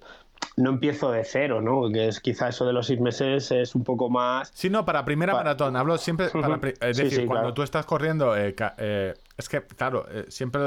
no 0.57 0.69
empiezo 0.71 1.11
de 1.11 1.23
cero, 1.23 1.61
¿no? 1.61 1.91
Que 1.91 2.07
es 2.07 2.19
quizá 2.19 2.49
eso 2.49 2.65
de 2.65 2.73
los 2.73 2.87
seis 2.87 2.99
meses 2.99 3.51
es 3.51 3.75
un 3.75 3.83
poco 3.83 4.09
más... 4.09 4.51
Sí, 4.53 4.69
no, 4.69 4.85
para 4.85 5.05
primera 5.05 5.33
Pa- 5.33 5.39
maratón, 5.39 5.75
hablo 5.75 5.97
siempre 5.97 6.29
para... 6.29 6.55
Es 6.81 6.97
Sí, 6.97 7.03
decir, 7.03 7.19
sí, 7.21 7.25
cuando 7.25 7.43
claro. 7.43 7.53
tú 7.53 7.61
estás 7.63 7.85
corriendo, 7.85 8.35
eh, 8.35 8.55
eh, 8.79 9.13
es 9.37 9.49
que, 9.49 9.61
claro, 9.61 10.05
eh, 10.09 10.25
siempre... 10.29 10.61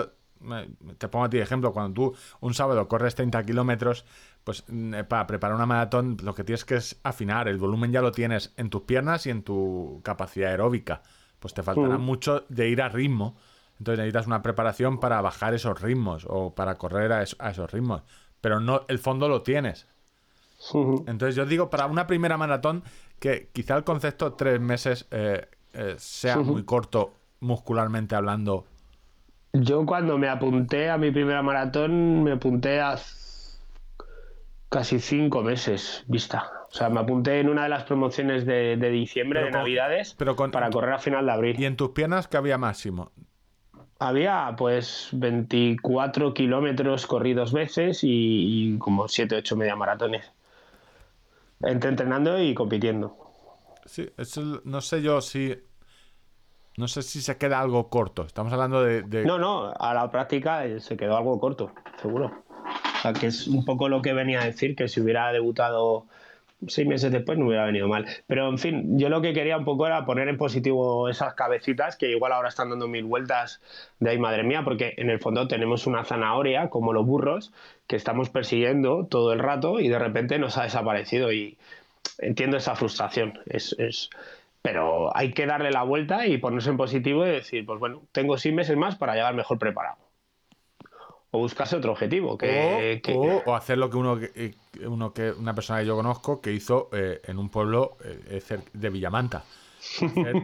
eh, 0.53 0.69
Te 0.99 1.09
pongo 1.09 1.25
a 1.25 1.29
ti 1.31 1.39
de 1.39 1.43
ejemplo, 1.43 1.73
cuando 1.73 1.93
tú 1.95 2.17
un 2.41 2.55
sábado 2.55 2.87
corres 2.87 3.15
30 3.17 3.43
kilómetros, 3.43 4.05
pues 4.49 4.65
mm, 4.67 4.95
eh, 4.95 5.05
para 5.05 5.27
preparar 5.27 5.55
una 5.57 5.67
maratón 5.67 6.17
lo 6.23 6.35
que 6.35 6.43
tienes 6.43 6.65
que 6.65 6.77
es 6.77 6.99
afinar, 7.03 7.49
el 7.49 7.59
volumen 7.59 7.93
ya 7.93 8.01
lo 8.01 8.13
tienes 8.13 8.55
en 8.57 8.71
tus 8.71 8.85
piernas 8.85 9.27
y 9.27 9.31
en 9.31 9.43
tu 9.43 10.01
capacidad 10.03 10.53
aeróbica. 10.53 11.03
Pues 11.39 11.53
te 11.53 11.63
faltará 11.63 11.99
Mm. 11.99 12.01
mucho 12.01 12.47
de 12.49 12.67
ir 12.71 12.81
a 12.81 12.89
ritmo. 12.89 13.37
Entonces 13.79 13.99
necesitas 13.99 14.27
una 14.27 14.41
preparación 14.41 15.01
para 15.01 15.21
bajar 15.21 15.53
esos 15.53 15.79
ritmos 15.83 16.27
o 16.27 16.55
para 16.55 16.77
correr 16.77 17.13
a, 17.13 17.23
es- 17.23 17.37
a 17.39 17.51
esos 17.51 17.71
ritmos. 17.71 18.05
Pero 18.41 18.59
no, 18.59 18.87
el 18.89 18.99
fondo 18.99 19.29
lo 19.29 19.43
tienes. 19.43 19.87
Entonces 21.07 21.35
yo 21.37 21.45
digo, 21.45 21.69
para 21.69 21.85
una 21.85 22.07
primera 22.07 22.39
maratón, 22.39 22.83
que 23.21 23.51
quizá 23.53 23.77
el 23.77 23.85
concepto 23.85 24.33
tres 24.33 24.59
meses 24.63 25.07
eh, 25.11 25.47
eh, 25.75 25.95
sea 25.99 26.39
muy 26.39 26.65
corto 26.65 27.13
muscularmente 27.41 28.15
hablando. 28.15 28.65
Yo 29.53 29.85
cuando 29.85 30.17
me 30.17 30.31
apunté 30.31 30.89
a 30.89 30.97
mi 30.97 31.11
primera 31.11 31.43
maratón, 31.43 32.23
me 32.25 32.33
apunté 32.33 32.81
a 32.81 32.97
casi 34.69 35.01
cinco 35.01 35.43
meses 35.43 36.05
vista. 36.09 36.51
O 36.71 36.75
sea, 36.75 36.89
me 36.91 37.01
apunté 37.01 37.41
en 37.41 37.49
una 37.49 37.63
de 37.65 37.69
las 37.71 37.85
promociones 37.85 38.45
de, 38.45 38.77
de 38.77 38.91
diciembre, 38.91 39.41
Pero 39.41 39.47
de 39.47 39.53
con- 39.53 39.61
Navidades, 39.61 40.15
pero 40.19 40.37
con- 40.37 40.51
para 40.51 40.71
correr 40.71 40.93
a 40.95 40.99
final 40.99 41.25
de 41.27 41.33
abril. 41.33 41.57
Y 41.61 41.65
en 41.65 41.77
tus 41.77 41.91
piernas, 41.91 42.29
que 42.29 42.37
había 42.37 42.59
máximo? 42.59 43.11
Había 44.01 44.55
pues 44.57 45.09
24 45.13 46.33
kilómetros 46.35 47.07
corridos 47.07 47.53
veces 47.53 48.05
y, 48.05 48.09
y 48.75 48.79
como 48.79 49.09
7 49.09 49.35
8 49.37 49.57
media 49.57 49.75
maratones. 49.75 50.31
Entre 51.63 51.91
entrenando 51.91 52.41
y 52.41 52.55
compitiendo. 52.55 53.17
Sí, 53.87 54.09
eso 54.17 54.61
no 54.65 54.81
sé 54.81 55.03
yo 55.03 55.21
si. 55.21 55.57
No 56.77 56.87
sé 56.87 57.03
si 57.03 57.21
se 57.21 57.37
queda 57.39 57.59
algo 57.59 57.89
corto. 57.91 58.23
Estamos 58.23 58.53
hablando 58.53 58.85
de. 58.85 59.03
de- 59.03 59.25
No, 59.25 59.39
no, 59.39 59.73
a 59.77 59.95
la 59.95 60.09
práctica 60.13 60.65
eh, 60.65 60.79
se 60.79 60.97
quedó 60.97 61.17
algo 61.17 61.41
corto, 61.41 61.73
seguro. 62.01 62.45
Sea, 63.03 63.13
que 63.13 63.29
es 63.29 63.47
un 63.47 63.65
poco 63.65 63.89
lo 63.89 64.03
que 64.03 64.13
venía 64.13 64.43
a 64.43 64.45
decir, 64.45 64.75
que 64.75 64.89
si 64.89 65.01
hubiera 65.01 65.33
debutado 65.33 66.07
seis 66.67 66.89
meses 66.89 67.13
después 67.13 67.39
no 67.39 67.47
hubiera 67.47 67.65
venido 67.67 67.87
mal. 67.89 68.07
Pero 68.27 68.49
en 68.49 68.59
fin, 68.59 68.99
yo 68.99 69.09
lo 69.09 69.21
que 69.21 69.33
quería 69.33 69.57
un 69.57 69.65
poco 69.65 69.87
era 69.87 70.05
poner 70.05 70.29
en 70.29 70.37
positivo 70.37 71.09
esas 71.09 71.35
cabecitas 71.35 71.97
que 71.97 72.11
igual 72.11 72.33
ahora 72.33 72.49
están 72.49 72.71
dando 72.71 72.89
mil 72.89 73.05
vueltas 73.05 73.61
de 74.01 74.11
ahí, 74.11 74.19
madre 74.19 74.43
mía, 74.43 74.63
porque 74.65 74.95
en 74.97 75.11
el 75.11 75.21
fondo 75.21 75.47
tenemos 75.47 75.87
una 75.87 76.05
zanahoria, 76.05 76.69
como 76.71 76.93
los 76.93 77.07
burros, 77.07 77.53
que 77.87 77.97
estamos 77.97 78.31
persiguiendo 78.31 79.07
todo 79.07 79.33
el 79.33 79.39
rato 79.39 79.79
y 79.81 79.89
de 79.89 79.99
repente 79.99 80.39
nos 80.39 80.59
ha 80.59 80.65
desaparecido. 80.65 81.33
Y 81.33 81.57
entiendo 82.19 82.57
esa 82.57 82.75
frustración. 82.75 83.39
Es, 83.47 83.77
es... 83.79 84.11
Pero 84.63 85.17
hay 85.17 85.33
que 85.33 85.47
darle 85.47 85.71
la 85.71 85.85
vuelta 85.85 86.27
y 86.27 86.39
ponerse 86.39 86.71
en 86.71 86.77
positivo 86.77 87.25
y 87.25 87.31
decir, 87.31 87.65
pues 87.65 87.79
bueno, 87.79 88.03
tengo 88.13 88.37
seis 88.39 88.55
meses 88.55 88.77
más 88.77 88.97
para 88.97 89.15
llegar 89.15 89.35
mejor 89.35 89.59
preparado 89.59 90.08
o 91.31 91.39
buscarse 91.39 91.77
otro 91.77 91.93
objetivo. 91.93 92.39
Que, 92.39 93.03
o, 93.15 93.55
hacer 93.55 93.79
lo 93.79 93.91
que 93.91 93.97
uno, 93.97 94.19
eh, 94.21 94.55
uno 94.87 95.13
que 95.13 95.31
una 95.33 95.55
persona 95.55 95.81
que 95.81 95.87
yo 95.87 95.97
conozco 95.97 96.41
que 96.41 96.53
hizo 96.53 96.89
eh, 96.93 97.21
en 97.25 97.39
un 97.39 97.49
pueblo 97.51 97.97
eh, 98.05 98.41
de 98.73 98.91
Villamanta. 98.91 99.45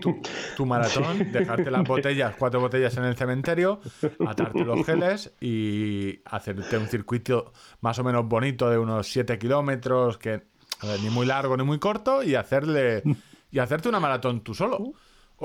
Tu, 0.00 0.22
tu, 0.56 0.64
maratón, 0.66 1.32
dejarte 1.32 1.70
las 1.70 1.82
botellas, 1.82 2.36
cuatro 2.38 2.60
botellas 2.60 2.96
en 2.96 3.04
el 3.04 3.16
cementerio, 3.16 3.80
atarte 4.26 4.64
los 4.64 4.86
geles 4.86 5.34
y 5.40 6.20
hacerte 6.24 6.78
un 6.78 6.86
circuito 6.86 7.52
más 7.80 7.98
o 7.98 8.04
menos 8.04 8.26
bonito 8.28 8.70
de 8.70 8.78
unos 8.78 9.08
7 9.08 9.36
kilómetros, 9.38 10.18
que 10.18 10.42
ni 11.02 11.10
muy 11.10 11.26
largo 11.26 11.56
ni 11.56 11.64
muy 11.64 11.80
corto, 11.80 12.22
y 12.22 12.36
hacerle 12.36 13.02
y 13.50 13.58
hacerte 13.60 13.88
una 13.88 14.00
maratón 14.00 14.40
tú 14.42 14.54
solo. 14.54 14.94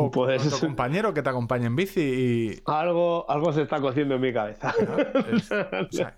O 0.02 0.10
pues, 0.12 0.41
con 0.41 0.50
tu 0.52 0.60
compañero 0.60 1.14
que 1.14 1.22
te 1.22 1.30
acompañe 1.30 1.66
en 1.66 1.76
bici 1.76 2.00
y... 2.02 2.62
Algo, 2.66 3.30
algo 3.30 3.52
se 3.52 3.64
está 3.64 3.82
cociendo 3.82 4.16
en 4.16 4.22
mi 4.22 4.32
cabeza. 4.32 4.74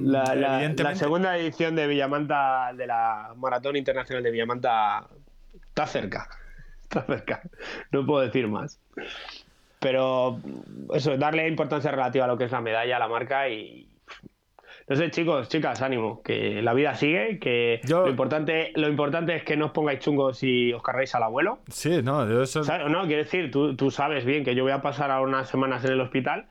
la, 0.00 0.94
segunda 0.94 1.36
edición 1.36 1.74
de 1.74 1.88
Villamanta, 1.88 2.72
de 2.72 2.86
la 2.86 3.34
Maratón 3.36 3.76
Internacional 3.76 4.22
de 4.22 4.30
Villamanta, 4.30 5.08
está 5.68 5.86
cerca. 5.88 6.28
Está 6.82 7.02
cerca. 7.02 7.42
No 7.90 8.06
puedo 8.06 8.20
decir 8.24 8.46
más. 8.46 8.78
Pero 9.80 10.38
eso, 10.94 11.16
darle 11.18 11.48
importancia 11.48 11.90
relativa 11.90 12.24
a 12.24 12.28
lo 12.28 12.38
que 12.38 12.44
es 12.44 12.52
la 12.52 12.60
medalla, 12.60 13.00
la 13.00 13.08
marca 13.08 13.48
y, 13.48 13.88
sé, 14.88 15.10
chicos, 15.10 15.48
chicas, 15.48 15.80
ánimo, 15.82 16.22
que 16.22 16.60
la 16.62 16.74
vida 16.74 16.94
sigue, 16.94 17.38
que 17.38 17.80
lo, 17.88 18.08
importante, 18.08 18.72
lo 18.74 18.88
importante 18.88 19.34
es 19.36 19.42
que 19.42 19.56
no 19.56 19.66
os 19.66 19.72
pongáis 19.72 20.00
chungos 20.00 20.38
si 20.38 20.72
os 20.72 20.82
cargáis 20.82 21.14
al 21.14 21.22
abuelo. 21.22 21.58
Sí, 21.68 22.02
no, 22.02 22.42
eso... 22.42 22.62
No, 22.88 23.06
quiero 23.06 23.22
decir, 23.22 23.50
tú, 23.50 23.74
tú, 23.76 23.90
sabes 23.90 24.24
bien 24.24 24.44
que 24.44 24.54
yo 24.54 24.62
voy 24.62 24.72
a 24.72 24.82
pasar 24.82 25.10
ahora 25.10 25.28
unas 25.28 25.48
semanas 25.48 25.84
en 25.84 25.92
el 25.92 26.00
hospital 26.00 26.46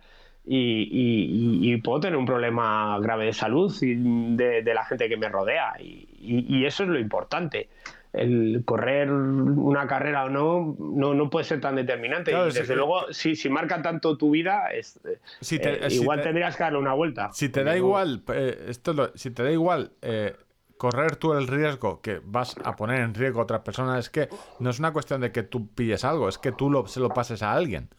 y, 0.45 1.77
puedo 1.77 2.01
tener 2.01 2.17
un 2.17 2.25
problema 2.25 2.97
grave 2.99 3.25
de 3.25 3.33
salud 3.33 3.73
de, 3.79 4.61
de 4.61 4.73
la 4.73 4.85
gente 4.85 5.07
que 5.07 5.17
me 5.17 5.29
rodea 5.29 5.73
y, 5.79 6.65
eso 6.65 6.83
es 6.83 6.89
lo 6.89 6.99
importante 6.99 7.69
el 8.13 8.61
correr 8.63 9.11
una 9.11 9.87
carrera 9.87 10.25
o 10.25 10.29
no, 10.29 10.75
no, 10.79 11.29
puede 11.31 11.45
ser 11.45 11.59
tan 11.59 11.75
determinante. 11.75 12.31
y 12.31 12.53
desde 12.53 12.75
luego, 12.75 13.11
si, 13.11 13.35
si 13.35 13.49
marca 13.49 13.81
tanto 13.81 14.17
tu 14.17 14.29
vida, 14.29 14.67
es, 14.67 14.99
eh, 15.05 15.87
igual 15.89 16.21
tendrías 16.21 16.55
que 16.55 16.63
darle 16.63 16.77
una 16.77 16.93
vuelta. 16.93 17.31
Si 17.33 17.49
te 17.49 17.63
da 17.63 17.75
igual, 17.75 18.23
eh, 18.31 18.65
esto 18.67 19.11
si 19.15 19.31
te 19.31 19.43
da 19.43 19.51
igual 19.51 19.93
eh, 20.03 20.35
correr 20.77 21.15
tú 21.15 21.33
el 21.33 21.47
riesgo 21.47 22.01
que 22.01 22.21
vas 22.23 22.55
a 22.63 22.75
poner 22.75 23.01
en 23.01 23.15
riesgo 23.15 23.39
a 23.39 23.43
otras 23.43 23.61
personas, 23.61 24.05
es 24.05 24.09
que 24.11 24.29
no 24.59 24.69
es 24.69 24.77
una 24.77 24.93
cuestión 24.93 25.19
de 25.19 25.31
que 25.31 25.41
tú 25.41 25.73
pilles 25.73 26.05
algo, 26.05 26.29
es 26.29 26.37
que 26.37 26.51
tú 26.51 26.69
lo, 26.69 26.85
se 26.85 26.99
lo 26.99 27.09
pases 27.09 27.41
a 27.41 27.53
alguien. 27.53 27.89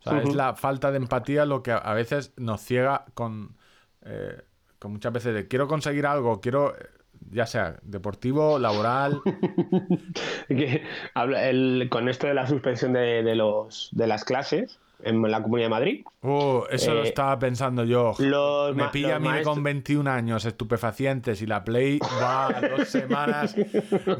O 0.00 0.02
sea, 0.02 0.20
es 0.20 0.34
la 0.34 0.56
falta 0.56 0.90
de 0.90 0.96
empatía 0.96 1.44
lo 1.44 1.62
que 1.62 1.72
a 1.72 1.92
veces 1.92 2.32
nos 2.38 2.62
ciega 2.62 3.04
con, 3.14 3.56
con 4.78 4.92
muchas 4.92 5.12
veces 5.12 5.34
de 5.34 5.46
quiero 5.46 5.68
conseguir 5.68 6.06
algo, 6.06 6.40
quiero 6.40 6.74
ya 7.30 7.46
sea 7.46 7.76
deportivo, 7.82 8.58
laboral. 8.58 9.20
con 11.90 12.08
esto 12.08 12.26
de 12.26 12.34
la 12.34 12.46
suspensión 12.46 12.92
de, 12.92 13.34
los, 13.34 13.88
de 13.92 14.06
las 14.06 14.24
clases 14.24 14.78
en 15.02 15.22
la 15.22 15.42
Comunidad 15.42 15.66
de 15.66 15.70
Madrid. 15.70 16.04
Oh, 16.22 16.66
eso 16.70 16.94
lo 16.94 17.02
eh, 17.02 17.08
estaba 17.08 17.38
pensando 17.38 17.84
yo. 17.84 18.14
Me 18.74 18.88
pilla 18.88 19.16
a 19.16 19.18
mí 19.18 19.28
con 19.42 19.62
21 19.62 20.10
años 20.10 20.44
estupefacientes 20.44 21.40
y 21.42 21.46
la 21.46 21.64
Play 21.64 21.98
va 22.20 22.48
a 22.48 22.60
dos 22.60 22.88
semanas. 22.88 23.56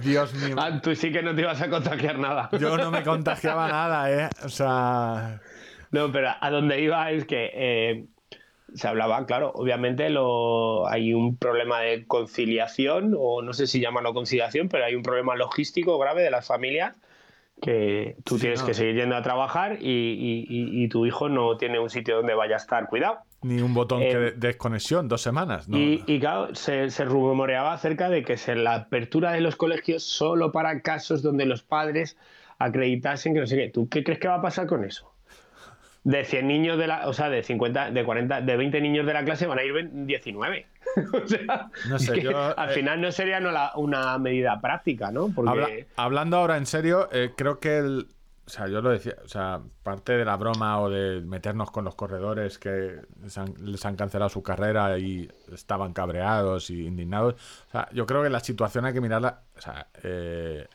Dios 0.02 0.34
mío. 0.34 0.56
Ah, 0.58 0.80
tú 0.82 0.94
sí 0.94 1.12
que 1.12 1.22
no 1.22 1.34
te 1.34 1.42
ibas 1.42 1.60
a 1.60 1.68
contagiar 1.68 2.18
nada. 2.18 2.48
Yo 2.58 2.76
no 2.76 2.90
me 2.90 3.02
contagiaba 3.02 3.68
nada, 3.68 4.10
¿eh? 4.10 4.30
O 4.44 4.48
sea... 4.48 5.40
No, 5.92 6.12
pero 6.12 6.30
a 6.40 6.50
donde 6.50 6.80
iba 6.80 7.10
es 7.10 7.24
que 7.24 7.50
eh, 7.52 8.06
se 8.74 8.88
hablaba, 8.88 9.26
claro, 9.26 9.52
obviamente 9.54 10.10
lo, 10.10 10.88
hay 10.88 11.14
un 11.14 11.36
problema 11.36 11.80
de 11.80 12.06
conciliación, 12.06 13.14
o 13.18 13.42
no 13.42 13.52
sé 13.52 13.66
si 13.66 13.80
llamarlo 13.80 14.14
conciliación, 14.14 14.68
pero 14.68 14.84
hay 14.84 14.94
un 14.94 15.02
problema 15.02 15.36
logístico 15.36 15.98
grave 15.98 16.22
de 16.22 16.30
las 16.30 16.46
familias 16.46 16.94
que 17.60 18.16
tú 18.24 18.38
tienes 18.38 18.62
que 18.62 18.74
seguir 18.74 18.96
yendo 18.96 19.16
a 19.16 19.22
trabajar 19.22 19.78
y, 19.80 20.88
tu 20.88 21.06
hijo 21.06 21.28
no 21.28 21.56
tiene 21.56 21.78
un 21.78 21.90
sitio 21.90 22.16
donde 22.16 22.34
vaya 22.34 22.54
a 22.54 22.58
estar, 22.58 22.88
cuidado. 22.88 23.18
Ni 23.42 23.60
un 23.60 23.74
botón 23.74 24.00
de 24.00 24.28
eh, 24.28 24.32
desconexión, 24.36 25.08
dos 25.08 25.22
semanas. 25.22 25.68
¿no? 25.68 25.78
Y, 25.78 26.18
claro, 26.20 26.54
se, 26.54 26.90
se, 26.90 27.04
rumoreaba 27.04 27.72
acerca 27.72 28.08
de 28.08 28.24
que 28.24 28.36
se, 28.36 28.54
la 28.54 28.74
apertura 28.74 29.32
de 29.32 29.40
los 29.40 29.56
colegios 29.56 30.02
solo 30.02 30.52
para 30.52 30.80
casos 30.80 31.22
donde 31.22 31.46
los 31.46 31.62
padres 31.62 32.16
acreditasen 32.58 33.34
que 33.34 33.40
no 33.40 33.46
sé 33.46 33.56
qué. 33.56 33.68
¿Tú 33.68 33.88
qué 33.88 34.04
crees 34.04 34.18
que 34.18 34.28
va 34.28 34.36
a 34.36 34.42
pasar 34.42 34.66
con 34.66 34.84
eso? 34.84 35.09
De 36.04 36.24
100 36.24 36.46
niños 36.46 36.78
de 36.78 36.86
la, 36.86 37.08
o 37.08 37.12
sea, 37.12 37.28
de 37.28 37.42
50, 37.42 37.90
de 37.90 38.04
40, 38.04 38.40
de 38.40 38.56
20 38.56 38.80
niños 38.80 39.06
de 39.06 39.12
la 39.12 39.24
clase 39.24 39.46
van 39.46 39.58
a 39.58 39.64
ir 39.64 39.90
19. 39.92 40.66
o 41.12 41.26
sea, 41.26 41.70
no 41.88 41.98
sé, 41.98 42.26
al 42.56 42.70
eh, 42.70 42.72
final 42.72 43.00
no 43.00 43.12
sería 43.12 43.40
una 43.76 44.18
medida 44.18 44.60
práctica, 44.60 45.10
¿no? 45.10 45.28
Porque... 45.34 45.86
hablando 45.96 46.38
ahora 46.38 46.56
en 46.56 46.66
serio, 46.66 47.08
eh, 47.12 47.32
creo 47.36 47.60
que 47.60 47.78
el, 47.78 48.08
o 48.50 48.52
sea, 48.52 48.66
yo 48.66 48.82
lo 48.82 48.90
decía, 48.90 49.14
o 49.24 49.28
sea, 49.28 49.60
parte 49.84 50.14
de 50.14 50.24
la 50.24 50.36
broma 50.36 50.80
o 50.80 50.90
de 50.90 51.20
meternos 51.20 51.70
con 51.70 51.84
los 51.84 51.94
corredores 51.94 52.58
que 52.58 53.00
les 53.22 53.86
han, 53.86 53.94
cancelado 53.94 54.28
su 54.28 54.42
carrera 54.42 54.98
y 54.98 55.30
estaban 55.52 55.92
cabreados 55.92 56.68
y 56.70 56.84
indignados. 56.84 57.34
O 57.68 57.70
sea, 57.70 57.88
yo 57.92 58.06
creo 58.06 58.24
que 58.24 58.28
la 58.28 58.40
situación 58.40 58.86
hay 58.86 58.92
que 58.92 59.00
mirarla. 59.00 59.42
O 59.56 59.60
sea, 59.60 59.86
eh, 60.02 60.66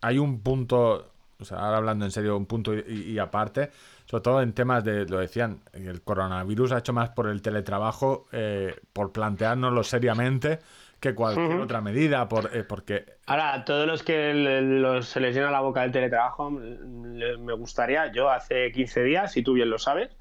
hay 0.00 0.18
un 0.18 0.40
punto, 0.40 1.12
o 1.38 1.44
sea, 1.44 1.58
ahora 1.58 1.76
hablando 1.76 2.06
en 2.06 2.10
serio, 2.10 2.36
un 2.36 2.46
punto 2.46 2.74
y 2.74 3.20
aparte, 3.20 3.70
sobre 4.06 4.22
todo 4.22 4.42
en 4.42 4.52
temas 4.52 4.84
de, 4.84 5.06
lo 5.06 5.18
decían, 5.18 5.60
el 5.72 6.02
coronavirus 6.02 6.72
ha 6.72 6.78
hecho 6.78 6.92
más 6.92 7.10
por 7.10 7.28
el 7.28 7.42
teletrabajo, 7.42 8.26
eh, 8.32 8.74
por 8.92 9.12
planteárnoslo 9.12 9.82
seriamente 9.82 10.58
que 11.00 11.14
cualquier 11.14 11.60
otra 11.60 11.82
medida, 11.82 12.28
por, 12.28 12.50
eh, 12.56 12.64
porque... 12.64 13.04
Ahora, 13.26 13.64
todos 13.66 13.86
los 13.86 14.02
que 14.02 15.00
se 15.02 15.20
les 15.20 15.34
llena 15.34 15.50
la 15.50 15.60
boca 15.60 15.82
del 15.82 15.92
teletrabajo, 15.92 16.50
me 16.50 17.52
gustaría, 17.52 18.10
yo 18.10 18.30
hace 18.30 18.72
15 18.72 19.02
días, 19.02 19.36
y 19.36 19.42
tú 19.42 19.52
bien 19.52 19.68
lo 19.68 19.78
sabes, 19.78 20.16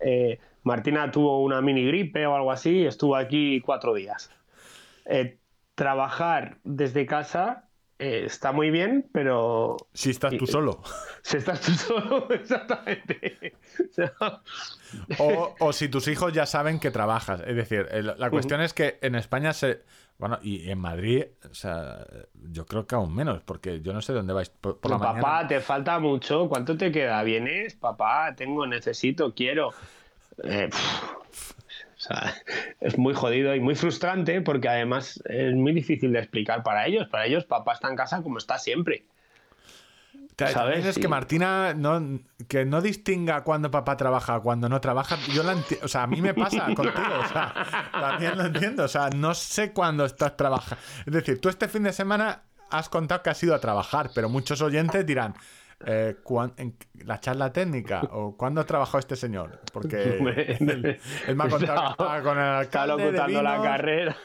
eh, 0.00 0.40
Martina 0.64 1.10
tuvo 1.12 1.40
una 1.42 1.60
mini 1.60 1.86
gripe 1.86 2.26
o 2.26 2.34
algo 2.34 2.50
así 2.50 2.78
y 2.78 2.86
estuvo 2.86 3.14
aquí 3.14 3.60
cuatro 3.60 3.94
días. 3.94 4.30
trabajar 5.76 6.58
desde 6.64 7.04
casa 7.06 7.68
eh, 7.98 8.24
está 8.26 8.52
muy 8.52 8.70
bien, 8.70 9.08
pero... 9.12 9.76
Si 9.92 10.10
estás 10.10 10.36
tú 10.36 10.46
solo. 10.46 10.82
Si 11.22 11.38
estás 11.38 11.60
tú 11.62 11.72
solo, 11.72 12.28
exactamente. 12.34 13.54
o, 15.18 15.72
si 15.72 15.88
tus 15.88 16.06
hijos 16.08 16.34
ya 16.34 16.44
saben 16.44 16.78
que 16.78 16.90
trabajas. 16.90 17.40
Es 17.46 17.56
decir, 17.56 17.88
la 17.92 18.28
cuestión 18.28 18.60
es 18.60 18.74
que 18.74 18.98
en 19.00 19.14
España 19.14 19.52
se... 19.54 19.82
Bueno, 20.18 20.38
y 20.42 20.70
en 20.70 20.78
Madrid, 20.78 21.24
o 21.50 21.54
sea, 21.54 22.06
yo 22.52 22.66
creo 22.66 22.86
que 22.86 22.94
aún 22.94 23.14
menos, 23.14 23.42
porque 23.42 23.80
yo 23.80 23.92
no 23.92 24.02
sé 24.02 24.12
dónde 24.12 24.32
vais 24.32 24.48
por, 24.48 24.78
la 24.88 24.98
mañana. 24.98 25.20
Papá, 25.20 25.48
te 25.48 25.60
falta 25.60 25.98
mucho. 25.98 26.48
¿Cuánto 26.48 26.76
te 26.76 26.92
queda? 26.92 27.22
¿Vienes? 27.22 27.74
Papá, 27.74 28.34
tengo, 28.36 28.66
necesito, 28.66 29.34
quiero. 29.34 29.70
Eh, 30.44 30.68
es 32.80 32.98
muy 32.98 33.14
jodido 33.14 33.54
y 33.54 33.60
muy 33.60 33.74
frustrante 33.74 34.40
porque 34.40 34.68
además 34.68 35.22
es 35.26 35.54
muy 35.54 35.72
difícil 35.72 36.12
de 36.12 36.20
explicar 36.20 36.62
para 36.62 36.86
ellos. 36.86 37.08
Para 37.08 37.26
ellos, 37.26 37.44
papá 37.44 37.74
está 37.74 37.88
en 37.88 37.96
casa 37.96 38.22
como 38.22 38.38
está 38.38 38.58
siempre. 38.58 39.04
¿Sabes? 40.36 40.84
Es 40.84 40.98
que 40.98 41.06
Martina 41.06 41.74
no, 41.74 42.20
que 42.48 42.64
no 42.64 42.80
distinga 42.82 43.44
cuando 43.44 43.70
papá 43.70 43.96
trabaja, 43.96 44.40
cuando 44.40 44.68
no 44.68 44.80
trabaja. 44.80 45.16
Yo 45.32 45.44
la 45.44 45.56
o 45.82 45.88
sea, 45.88 46.02
a 46.02 46.06
mí 46.08 46.20
me 46.20 46.34
pasa 46.34 46.64
contigo. 46.74 47.20
O 47.22 47.28
sea, 47.28 47.54
también 47.92 48.36
lo 48.36 48.46
entiendo. 48.46 48.84
O 48.84 48.88
sea, 48.88 49.10
no 49.10 49.34
sé 49.34 49.72
cuándo 49.72 50.04
estás 50.04 50.36
trabajando. 50.36 50.82
Es 51.06 51.12
decir, 51.12 51.40
tú 51.40 51.48
este 51.48 51.68
fin 51.68 51.84
de 51.84 51.92
semana 51.92 52.42
has 52.70 52.88
contado 52.88 53.22
que 53.22 53.30
has 53.30 53.42
ido 53.44 53.54
a 53.54 53.60
trabajar, 53.60 54.10
pero 54.12 54.28
muchos 54.28 54.60
oyentes 54.60 55.06
dirán, 55.06 55.34
eh, 55.86 56.16
en 56.56 56.76
la 57.04 57.20
charla 57.20 57.52
técnica 57.52 58.02
o 58.12 58.36
cuándo 58.36 58.60
ha 58.60 58.64
trabajado 58.64 58.98
este 58.98 59.16
señor 59.16 59.60
porque 59.72 60.18
él, 60.60 60.98
me 61.36 61.44
ha 61.44 61.48
contado 61.48 61.96
con 62.22 62.38
el 62.38 62.62
está 62.62 62.86
la 62.86 63.62
carrera. 63.62 64.16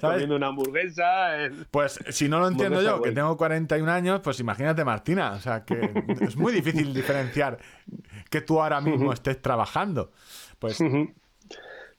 Comiendo 0.00 0.36
una 0.36 0.48
hamburguesa 0.48 1.36
pues 1.70 1.98
si 2.08 2.28
no 2.28 2.40
lo 2.40 2.48
entiendo 2.48 2.82
yo 2.82 3.00
que 3.02 3.12
tengo 3.12 3.36
41 3.36 3.90
años 3.90 4.20
pues 4.22 4.40
imagínate 4.40 4.84
Martina 4.84 5.32
o 5.32 5.40
sea 5.40 5.64
que 5.64 5.92
es 6.20 6.36
muy 6.36 6.52
difícil 6.52 6.92
diferenciar 6.92 7.58
que 8.30 8.40
tú 8.40 8.60
ahora 8.60 8.80
mismo 8.80 9.12
estés 9.12 9.40
trabajando. 9.40 10.10
Pues 10.58 10.78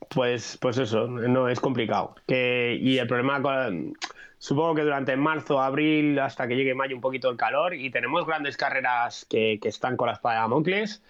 Pues, 0.10 0.58
pues 0.62 0.78
eso, 0.78 1.08
no 1.08 1.50
es 1.50 1.60
complicado. 1.60 2.16
Que, 2.28 2.78
y 2.82 2.98
el 2.98 3.08
problema, 3.08 3.41
con- 3.41 3.93
supongo 4.38 4.76
que 4.76 4.84
durante 4.84 5.16
marzo, 5.18 5.60
abril, 5.62 6.18
hasta 6.20 6.48
que 6.48 6.56
llegue 6.56 6.74
mayo, 6.76 6.95
un 6.95 7.02
poquito 7.02 7.30
el 7.30 7.38
calor, 7.38 7.74
y 7.74 7.89
tenemos 7.89 8.26
grandes 8.26 8.56
carreras 8.58 9.26
que, 9.30 9.60
que 9.62 9.68
están 9.70 9.98
con 9.98 10.08
la 10.08 10.14
espada 10.14 10.36
de 10.36 10.41
Damocles. 10.41 11.02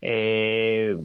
Eh, 0.00 0.96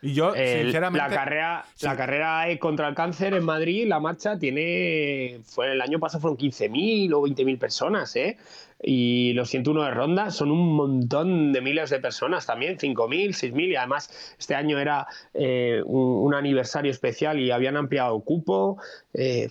Y 0.00 0.14
yo, 0.14 0.34
el- 0.34 0.62
sinceramente. 0.64 1.08
la 1.08 1.14
carrera, 1.14 1.64
sí. 1.74 1.86
la 1.86 1.96
carrera 1.96 2.48
E 2.48 2.58
contra 2.58 2.88
el 2.88 2.94
cáncer 2.94 3.34
en 3.34 3.44
Madrid, 3.44 3.86
la 3.86 4.00
marcha 4.00 4.38
tiene, 4.38 5.40
fue 5.44 5.72
el 5.72 5.80
año 5.80 5.98
pasado 5.98 6.20
fueron 6.22 6.36
15.000 6.38 7.12
o 7.12 7.22
20.000 7.22 7.58
personas, 7.58 8.14
¿eh? 8.16 8.36
Y 8.82 9.32
los 9.34 9.48
101 9.48 9.84
de 9.84 9.90
ronda 9.92 10.30
son 10.30 10.50
un 10.50 10.74
montón 10.74 11.52
de 11.52 11.60
miles 11.60 11.90
de 11.90 12.00
personas 12.00 12.46
también, 12.46 12.78
5.000, 12.78 13.32
6.000 13.32 13.70
y 13.70 13.76
además 13.76 14.34
este 14.38 14.54
año 14.54 14.78
era 14.78 15.06
eh, 15.34 15.80
un, 15.84 16.26
un 16.26 16.34
aniversario 16.34 16.90
especial 16.90 17.38
y 17.38 17.50
habían 17.50 17.76
ampliado 17.76 18.18
cupo. 18.20 18.78
eh, 19.14 19.48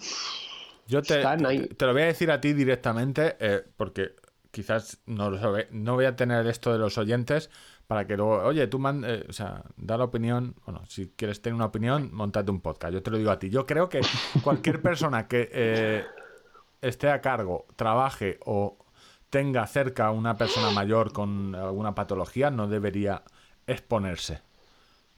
Yo 0.88 1.02
te, 1.02 1.22
te 1.22 1.86
lo 1.86 1.94
voy 1.94 2.02
a 2.02 2.06
decir 2.06 2.32
a 2.32 2.42
ti 2.42 2.54
directamente, 2.54 3.38
eh, 3.40 3.62
porque 3.78 4.12
quizás 4.52 5.00
no 5.06 5.30
lo 5.30 5.40
sabe, 5.40 5.68
no 5.72 5.94
voy 5.96 6.06
a 6.06 6.16
tener 6.16 6.46
esto 6.48 6.74
de 6.74 6.80
los 6.80 6.98
oyentes 6.98 7.50
para 7.88 8.08
que 8.08 8.16
luego, 8.18 8.44
oye, 8.44 8.68
tú 8.68 8.80
man, 8.80 9.04
eh, 9.06 9.24
o 9.28 9.34
sea, 9.34 9.64
da 9.78 9.98
la 9.98 10.06
opinión, 10.06 10.56
bueno, 10.66 10.82
si 10.88 11.08
quieres 11.16 11.42
tener 11.42 11.56
una 11.56 11.66
opinión, 11.66 12.10
montate 12.14 12.52
un 12.52 12.62
podcast. 12.62 12.94
Yo 12.94 13.04
te 13.04 13.12
lo 13.12 13.18
digo 13.18 13.32
a 13.32 13.40
ti. 13.40 13.50
Yo 13.50 13.66
creo 13.66 13.90
que 13.90 14.02
cualquier 14.44 14.82
persona 14.82 15.28
que 15.28 15.50
eh, 15.52 16.04
esté 16.82 17.10
a 17.10 17.22
cargo, 17.22 17.66
trabaje 17.76 18.40
o 18.46 18.78
tenga 19.32 19.66
cerca 19.66 20.08
a 20.08 20.12
una 20.12 20.38
persona 20.38 20.70
mayor 20.72 21.12
con 21.12 21.56
alguna 21.56 21.96
patología, 21.96 22.52
no 22.52 22.68
debería 22.68 23.24
exponerse. 23.66 24.42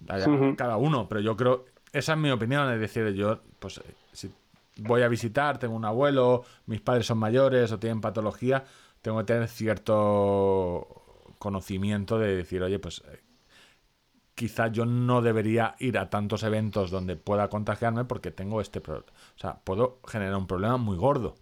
Allá. 0.07 0.27
Cada 0.55 0.77
uno, 0.77 1.09
pero 1.09 1.19
yo 1.19 1.35
creo, 1.35 1.65
esa 1.91 2.13
es 2.13 2.19
mi 2.19 2.29
opinión, 2.29 2.71
es 2.71 2.79
decir, 2.79 3.09
yo, 3.13 3.41
pues, 3.59 3.79
eh, 3.79 3.95
si 4.11 4.31
voy 4.77 5.01
a 5.01 5.07
visitar, 5.07 5.57
tengo 5.57 5.75
un 5.75 5.85
abuelo, 5.85 6.43
mis 6.67 6.79
padres 6.79 7.07
son 7.07 7.17
mayores 7.17 7.71
o 7.71 7.79
tienen 7.79 8.01
patología, 8.01 8.63
tengo 9.01 9.17
que 9.19 9.25
tener 9.25 9.47
cierto 9.47 10.87
conocimiento 11.39 12.19
de 12.19 12.35
decir, 12.35 12.61
oye, 12.61 12.79
pues 12.79 13.03
eh, 13.11 13.19
quizás 14.35 14.71
yo 14.71 14.85
no 14.85 15.21
debería 15.21 15.75
ir 15.79 15.97
a 15.97 16.09
tantos 16.09 16.43
eventos 16.43 16.91
donde 16.91 17.15
pueda 17.15 17.49
contagiarme 17.49 18.05
porque 18.05 18.29
tengo 18.29 18.61
este 18.61 18.79
problema. 18.79 19.11
O 19.35 19.39
sea, 19.39 19.59
puedo 19.63 19.99
generar 20.07 20.35
un 20.35 20.47
problema 20.47 20.77
muy 20.77 20.97
gordo. 20.97 21.35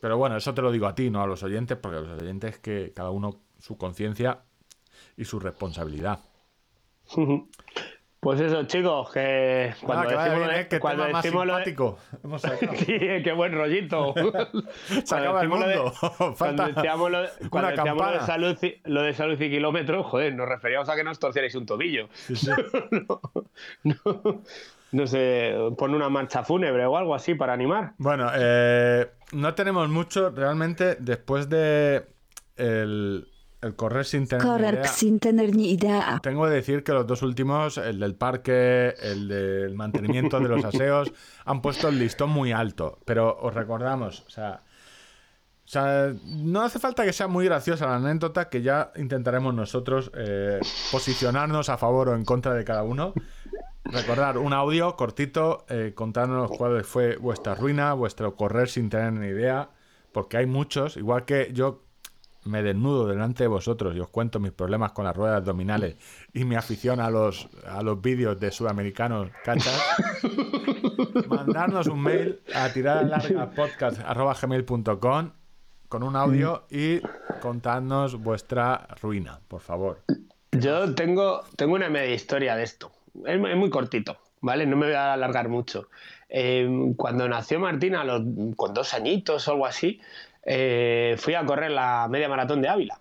Pero 0.00 0.16
bueno, 0.16 0.36
eso 0.36 0.54
te 0.54 0.62
lo 0.62 0.72
digo 0.72 0.86
a 0.86 0.94
ti, 0.94 1.10
no 1.10 1.22
a 1.22 1.26
los 1.26 1.42
oyentes, 1.42 1.76
porque 1.76 2.00
los 2.00 2.20
oyentes 2.22 2.58
que 2.58 2.92
cada 2.94 3.10
uno 3.10 3.40
su 3.58 3.76
conciencia 3.76 4.40
y 5.16 5.24
su 5.26 5.38
responsabilidad. 5.40 6.20
Pues 8.20 8.38
eso, 8.38 8.64
chicos, 8.64 9.10
que 9.12 9.72
cuando 9.82 10.04
Ah, 10.04 10.08
que 10.08 10.14
vaya 10.14 10.28
decimos, 10.34 10.48
bien, 10.54 10.66
¿eh? 10.70 10.78
Cuando 10.78 11.02
tema 11.04 11.12
más 11.14 11.22
decimos 11.24 11.46
lo 11.46 11.56
de- 11.56 11.64
simpático. 11.64 11.98
Sacado. 12.38 12.72
Sí, 12.76 12.98
qué 13.24 13.32
buen 13.34 13.52
rollito. 13.54 14.14
Se 15.04 15.14
acaba 15.16 15.42
el 15.42 15.48
de-. 15.50 15.92
Cuando 16.38 16.66
decíamos 16.66 17.10
lo, 17.10 17.18
cuando 17.50 17.68
una 17.68 17.70
decíamos 17.70 18.02
lo 18.06 18.12
de 18.12 18.18
campana. 18.18 18.26
salud, 18.26 18.58
y- 18.62 18.80
lo 18.84 19.02
de 19.02 19.14
salud 19.14 19.40
y 19.40 19.50
kilómetros, 19.50 20.06
joder, 20.06 20.34
nos 20.34 20.46
referíamos 20.48 20.88
a 20.90 20.96
que 20.96 21.04
nos 21.04 21.18
torcierais 21.18 21.54
un 21.54 21.64
tobillo. 21.64 22.08
Sí, 22.12 22.36
sí. 22.36 22.50
no, 22.90 23.20
no, 23.84 24.42
no 24.92 25.06
sé, 25.06 25.54
pon 25.78 25.94
una 25.94 26.08
marcha 26.08 26.42
fúnebre 26.44 26.84
o 26.86 26.96
algo 26.96 27.14
así 27.14 27.34
para 27.34 27.52
animar. 27.52 27.92
Bueno, 27.98 28.30
eh, 28.34 29.08
no 29.32 29.54
tenemos 29.54 29.88
mucho 29.88 30.30
realmente 30.30 30.96
después 30.98 31.48
de 31.48 32.06
el, 32.56 33.28
el 33.62 33.76
correr 33.76 34.04
sin 34.04 34.26
tener 34.26 34.44
ni 34.44 34.50
Correr 34.50 34.74
idea. 34.74 34.84
sin 34.84 35.20
tener 35.20 35.54
ni 35.54 35.70
idea. 35.72 36.18
Tengo 36.22 36.44
que 36.44 36.50
decir 36.50 36.82
que 36.82 36.92
los 36.92 37.06
dos 37.06 37.22
últimos, 37.22 37.78
el 37.78 38.00
del 38.00 38.14
parque, 38.14 38.94
el 39.00 39.28
del 39.28 39.74
mantenimiento 39.74 40.40
de 40.40 40.48
los 40.48 40.64
aseos, 40.64 41.12
han 41.44 41.62
puesto 41.62 41.88
el 41.88 41.98
listón 41.98 42.30
muy 42.30 42.52
alto. 42.52 42.98
Pero 43.04 43.38
os 43.40 43.54
recordamos, 43.54 44.24
o 44.26 44.30
sea, 44.30 44.62
o 45.64 45.68
sea, 45.72 46.12
no 46.24 46.62
hace 46.62 46.80
falta 46.80 47.04
que 47.04 47.12
sea 47.12 47.28
muy 47.28 47.44
graciosa 47.44 47.86
la 47.86 47.96
anécdota, 47.96 48.48
que 48.48 48.60
ya 48.60 48.90
intentaremos 48.96 49.54
nosotros 49.54 50.10
eh, 50.16 50.58
posicionarnos 50.90 51.68
a 51.68 51.78
favor 51.78 52.08
o 52.08 52.14
en 52.16 52.24
contra 52.24 52.54
de 52.54 52.64
cada 52.64 52.82
uno. 52.82 53.14
Recordar 53.84 54.38
un 54.38 54.52
audio 54.52 54.94
cortito, 54.96 55.64
eh, 55.68 55.92
contándonos 55.94 56.50
cuál 56.50 56.84
fue 56.84 57.16
vuestra 57.16 57.54
ruina, 57.54 57.92
vuestro 57.94 58.36
correr 58.36 58.68
sin 58.68 58.90
tener 58.90 59.12
ni 59.12 59.28
idea, 59.28 59.70
porque 60.12 60.36
hay 60.36 60.46
muchos, 60.46 60.96
igual 60.96 61.24
que 61.24 61.50
yo 61.52 61.82
me 62.44 62.62
desnudo 62.62 63.06
delante 63.06 63.44
de 63.44 63.48
vosotros 63.48 63.94
y 63.96 64.00
os 64.00 64.08
cuento 64.08 64.40
mis 64.40 64.52
problemas 64.52 64.92
con 64.92 65.04
las 65.04 65.14
ruedas 65.14 65.38
abdominales 65.38 65.96
y 66.32 66.44
mi 66.44 66.54
afición 66.56 67.00
a 67.00 67.10
los, 67.10 67.48
a 67.66 67.82
los 67.82 68.00
vídeos 68.00 68.38
de 68.40 68.50
sudamericanos 68.50 69.30
cachas, 69.44 69.78
mandarnos 71.28 71.86
un 71.86 72.02
mail 72.02 72.40
a 72.54 72.68
tirar 72.72 73.04
larga 73.04 73.50
podcast.gmail.com 73.50 75.30
con 75.88 76.02
un 76.04 76.16
audio 76.16 76.66
y 76.70 77.00
contadnos 77.40 78.16
vuestra 78.16 78.86
ruina, 79.02 79.40
por 79.48 79.60
favor. 79.60 80.04
Yo 80.52 80.94
tengo, 80.94 81.42
tengo 81.56 81.74
una 81.74 81.88
media 81.88 82.14
historia 82.14 82.54
de 82.54 82.62
esto. 82.62 82.92
Es, 83.26 83.38
mu- 83.38 83.46
es 83.46 83.56
muy 83.56 83.70
cortito, 83.70 84.18
¿vale? 84.40 84.66
No 84.66 84.76
me 84.76 84.86
voy 84.86 84.94
a 84.94 85.12
alargar 85.14 85.48
mucho. 85.48 85.88
Eh, 86.28 86.92
cuando 86.96 87.28
nació 87.28 87.58
Martina, 87.60 88.04
los, 88.04 88.22
con 88.56 88.74
dos 88.74 88.94
añitos 88.94 89.46
o 89.48 89.52
algo 89.52 89.66
así, 89.66 90.00
eh, 90.44 91.16
fui 91.18 91.34
a 91.34 91.44
correr 91.44 91.70
la 91.70 92.06
media 92.10 92.28
maratón 92.28 92.62
de 92.62 92.68
Ávila, 92.68 93.00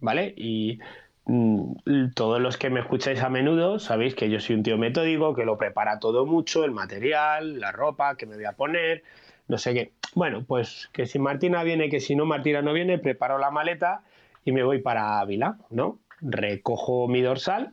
¿vale? 0.00 0.34
Y 0.36 0.78
mm, 1.26 2.10
todos 2.14 2.40
los 2.40 2.56
que 2.56 2.70
me 2.70 2.80
escucháis 2.80 3.22
a 3.22 3.28
menudo 3.28 3.78
sabéis 3.78 4.14
que 4.14 4.30
yo 4.30 4.40
soy 4.40 4.56
un 4.56 4.62
tío 4.62 4.78
metódico, 4.78 5.34
que 5.34 5.44
lo 5.44 5.56
prepara 5.58 5.98
todo 5.98 6.26
mucho, 6.26 6.64
el 6.64 6.72
material, 6.72 7.60
la 7.60 7.72
ropa 7.72 8.16
que 8.16 8.26
me 8.26 8.36
voy 8.36 8.44
a 8.44 8.52
poner, 8.52 9.02
no 9.48 9.58
sé 9.58 9.74
qué. 9.74 9.92
Bueno, 10.14 10.44
pues 10.46 10.88
que 10.92 11.06
si 11.06 11.18
Martina 11.18 11.62
viene, 11.62 11.88
que 11.88 12.00
si 12.00 12.14
no 12.16 12.24
Martina 12.26 12.62
no 12.62 12.72
viene, 12.72 12.98
preparo 12.98 13.38
la 13.38 13.50
maleta 13.50 14.02
y 14.44 14.52
me 14.52 14.62
voy 14.62 14.80
para 14.80 15.20
Ávila, 15.20 15.58
¿no? 15.70 15.98
Recojo 16.20 17.08
mi 17.08 17.20
dorsal 17.22 17.72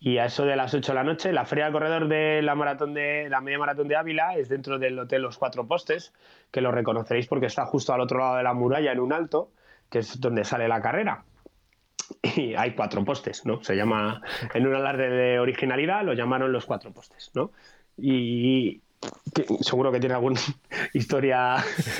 y 0.00 0.18
a 0.18 0.26
eso 0.26 0.44
de 0.44 0.54
las 0.54 0.72
8 0.74 0.92
de 0.92 0.94
la 0.94 1.04
noche, 1.04 1.32
la 1.32 1.44
feria 1.44 1.66
de 1.66 1.72
corredor 1.72 2.08
de 2.08 2.40
la 2.42 2.54
maratón 2.54 2.94
de 2.94 3.28
la 3.28 3.40
media 3.40 3.58
maratón 3.58 3.88
de 3.88 3.96
Ávila 3.96 4.36
es 4.36 4.48
dentro 4.48 4.78
del 4.78 4.98
hotel 4.98 5.22
Los 5.22 5.38
Cuatro 5.38 5.66
Postes, 5.66 6.12
que 6.52 6.60
lo 6.60 6.70
reconoceréis 6.70 7.26
porque 7.26 7.46
está 7.46 7.66
justo 7.66 7.92
al 7.92 8.00
otro 8.00 8.18
lado 8.18 8.36
de 8.36 8.44
la 8.44 8.54
muralla 8.54 8.92
en 8.92 9.00
un 9.00 9.12
alto, 9.12 9.50
que 9.90 9.98
es 9.98 10.20
donde 10.20 10.44
sale 10.44 10.68
la 10.68 10.80
carrera. 10.80 11.24
Y 12.36 12.54
hay 12.54 12.74
cuatro 12.74 13.04
postes, 13.04 13.44
¿no? 13.44 13.62
Se 13.62 13.76
llama, 13.76 14.22
en 14.54 14.66
un 14.66 14.74
alarde 14.74 15.10
de 15.10 15.40
originalidad, 15.40 16.04
lo 16.04 16.14
llamaron 16.14 16.52
los 16.52 16.64
cuatro 16.64 16.92
postes, 16.92 17.30
¿no? 17.34 17.50
Y 17.96 18.80
seguro 19.60 19.92
que 19.92 20.00
tiene 20.00 20.14
alguna 20.14 20.40
historia 20.94 21.56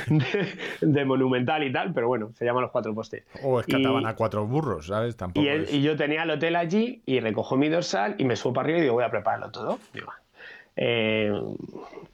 de, 0.09 0.59
de 0.81 1.05
monumental 1.05 1.63
y 1.63 1.73
tal, 1.73 1.93
pero 1.93 2.09
bueno, 2.09 2.33
se 2.35 2.45
llaman 2.45 2.63
los 2.63 2.71
cuatro 2.73 2.95
postes. 2.95 3.25
O 3.43 3.61
escataban 3.61 4.07
a 4.07 4.15
cuatro 4.17 4.47
burros, 4.47 4.87
¿sabes? 4.89 5.17
Tampoco 5.17 5.45
y, 5.45 5.49
él- 5.49 5.65
es- 5.65 5.73
y 5.75 5.83
yo 5.83 5.97
tenía 5.97 6.23
el 6.25 6.31
hotel 6.31 6.57
allí 6.57 7.03
y 7.07 7.21
recojo 7.21 7.57
mi 7.57 7.69
dorsal 7.69 8.17
y 8.19 8.25
me 8.25 8.37
subo 8.37 8.55
para 8.55 8.65
arriba 8.67 8.79
y 8.79 8.83
digo, 8.83 8.95
voy 8.95 9.05
a 9.05 9.11
prepararlo 9.11 9.51
todo. 9.51 9.79
Digo, 9.95 10.13
eh, 10.77 11.33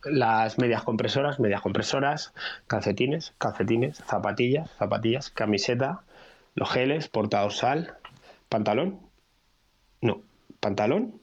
las 0.04 0.58
medias 0.58 0.82
compresoras, 0.82 1.38
medias 1.40 1.60
compresoras, 1.60 2.32
calcetines, 2.66 3.34
calcetines, 3.38 3.98
zapatillas, 3.98 4.70
zapatillas, 4.78 5.30
camiseta, 5.30 6.00
los 6.54 6.70
geles, 6.70 7.08
portadorsal, 7.08 7.94
pantalón, 8.48 9.00
no, 10.00 10.22
pantalón, 10.60 11.20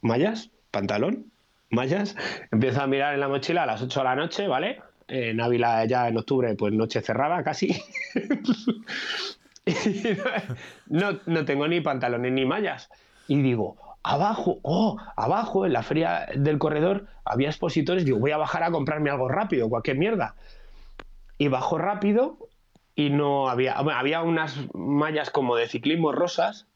mallas, 0.00 0.50
pantalón, 0.70 1.26
mallas. 1.74 2.16
Empiezo 2.50 2.82
a 2.82 2.86
mirar 2.86 3.14
en 3.14 3.20
la 3.20 3.28
mochila 3.28 3.64
a 3.64 3.66
las 3.66 3.82
8 3.82 4.00
de 4.00 4.04
la 4.04 4.16
noche, 4.16 4.48
¿vale? 4.48 4.80
En 5.08 5.40
Ávila 5.40 5.84
ya 5.84 6.08
en 6.08 6.16
octubre, 6.16 6.54
pues 6.54 6.72
noche 6.72 7.00
cerrada 7.02 7.42
casi. 7.42 7.74
No, 10.86 11.18
no 11.24 11.44
tengo 11.44 11.66
ni 11.68 11.80
pantalones 11.80 12.32
ni 12.32 12.44
mallas. 12.44 12.90
Y 13.28 13.40
digo, 13.40 13.76
abajo, 14.02 14.58
oh, 14.62 14.98
abajo, 15.16 15.66
en 15.66 15.72
la 15.72 15.82
feria 15.82 16.26
del 16.34 16.58
corredor 16.58 17.06
había 17.24 17.48
expositores. 17.48 18.04
Digo, 18.04 18.18
voy 18.18 18.32
a 18.32 18.36
bajar 18.36 18.62
a 18.62 18.70
comprarme 18.70 19.10
algo 19.10 19.28
rápido, 19.28 19.68
cualquier 19.68 19.96
mierda. 19.96 20.36
Y 21.38 21.48
bajo 21.48 21.78
rápido 21.78 22.38
y 22.94 23.10
no 23.10 23.48
había, 23.48 23.72
había 23.74 24.22
unas 24.22 24.56
mallas 24.74 25.30
como 25.30 25.56
de 25.56 25.68
ciclismo 25.68 26.12
rosas. 26.12 26.68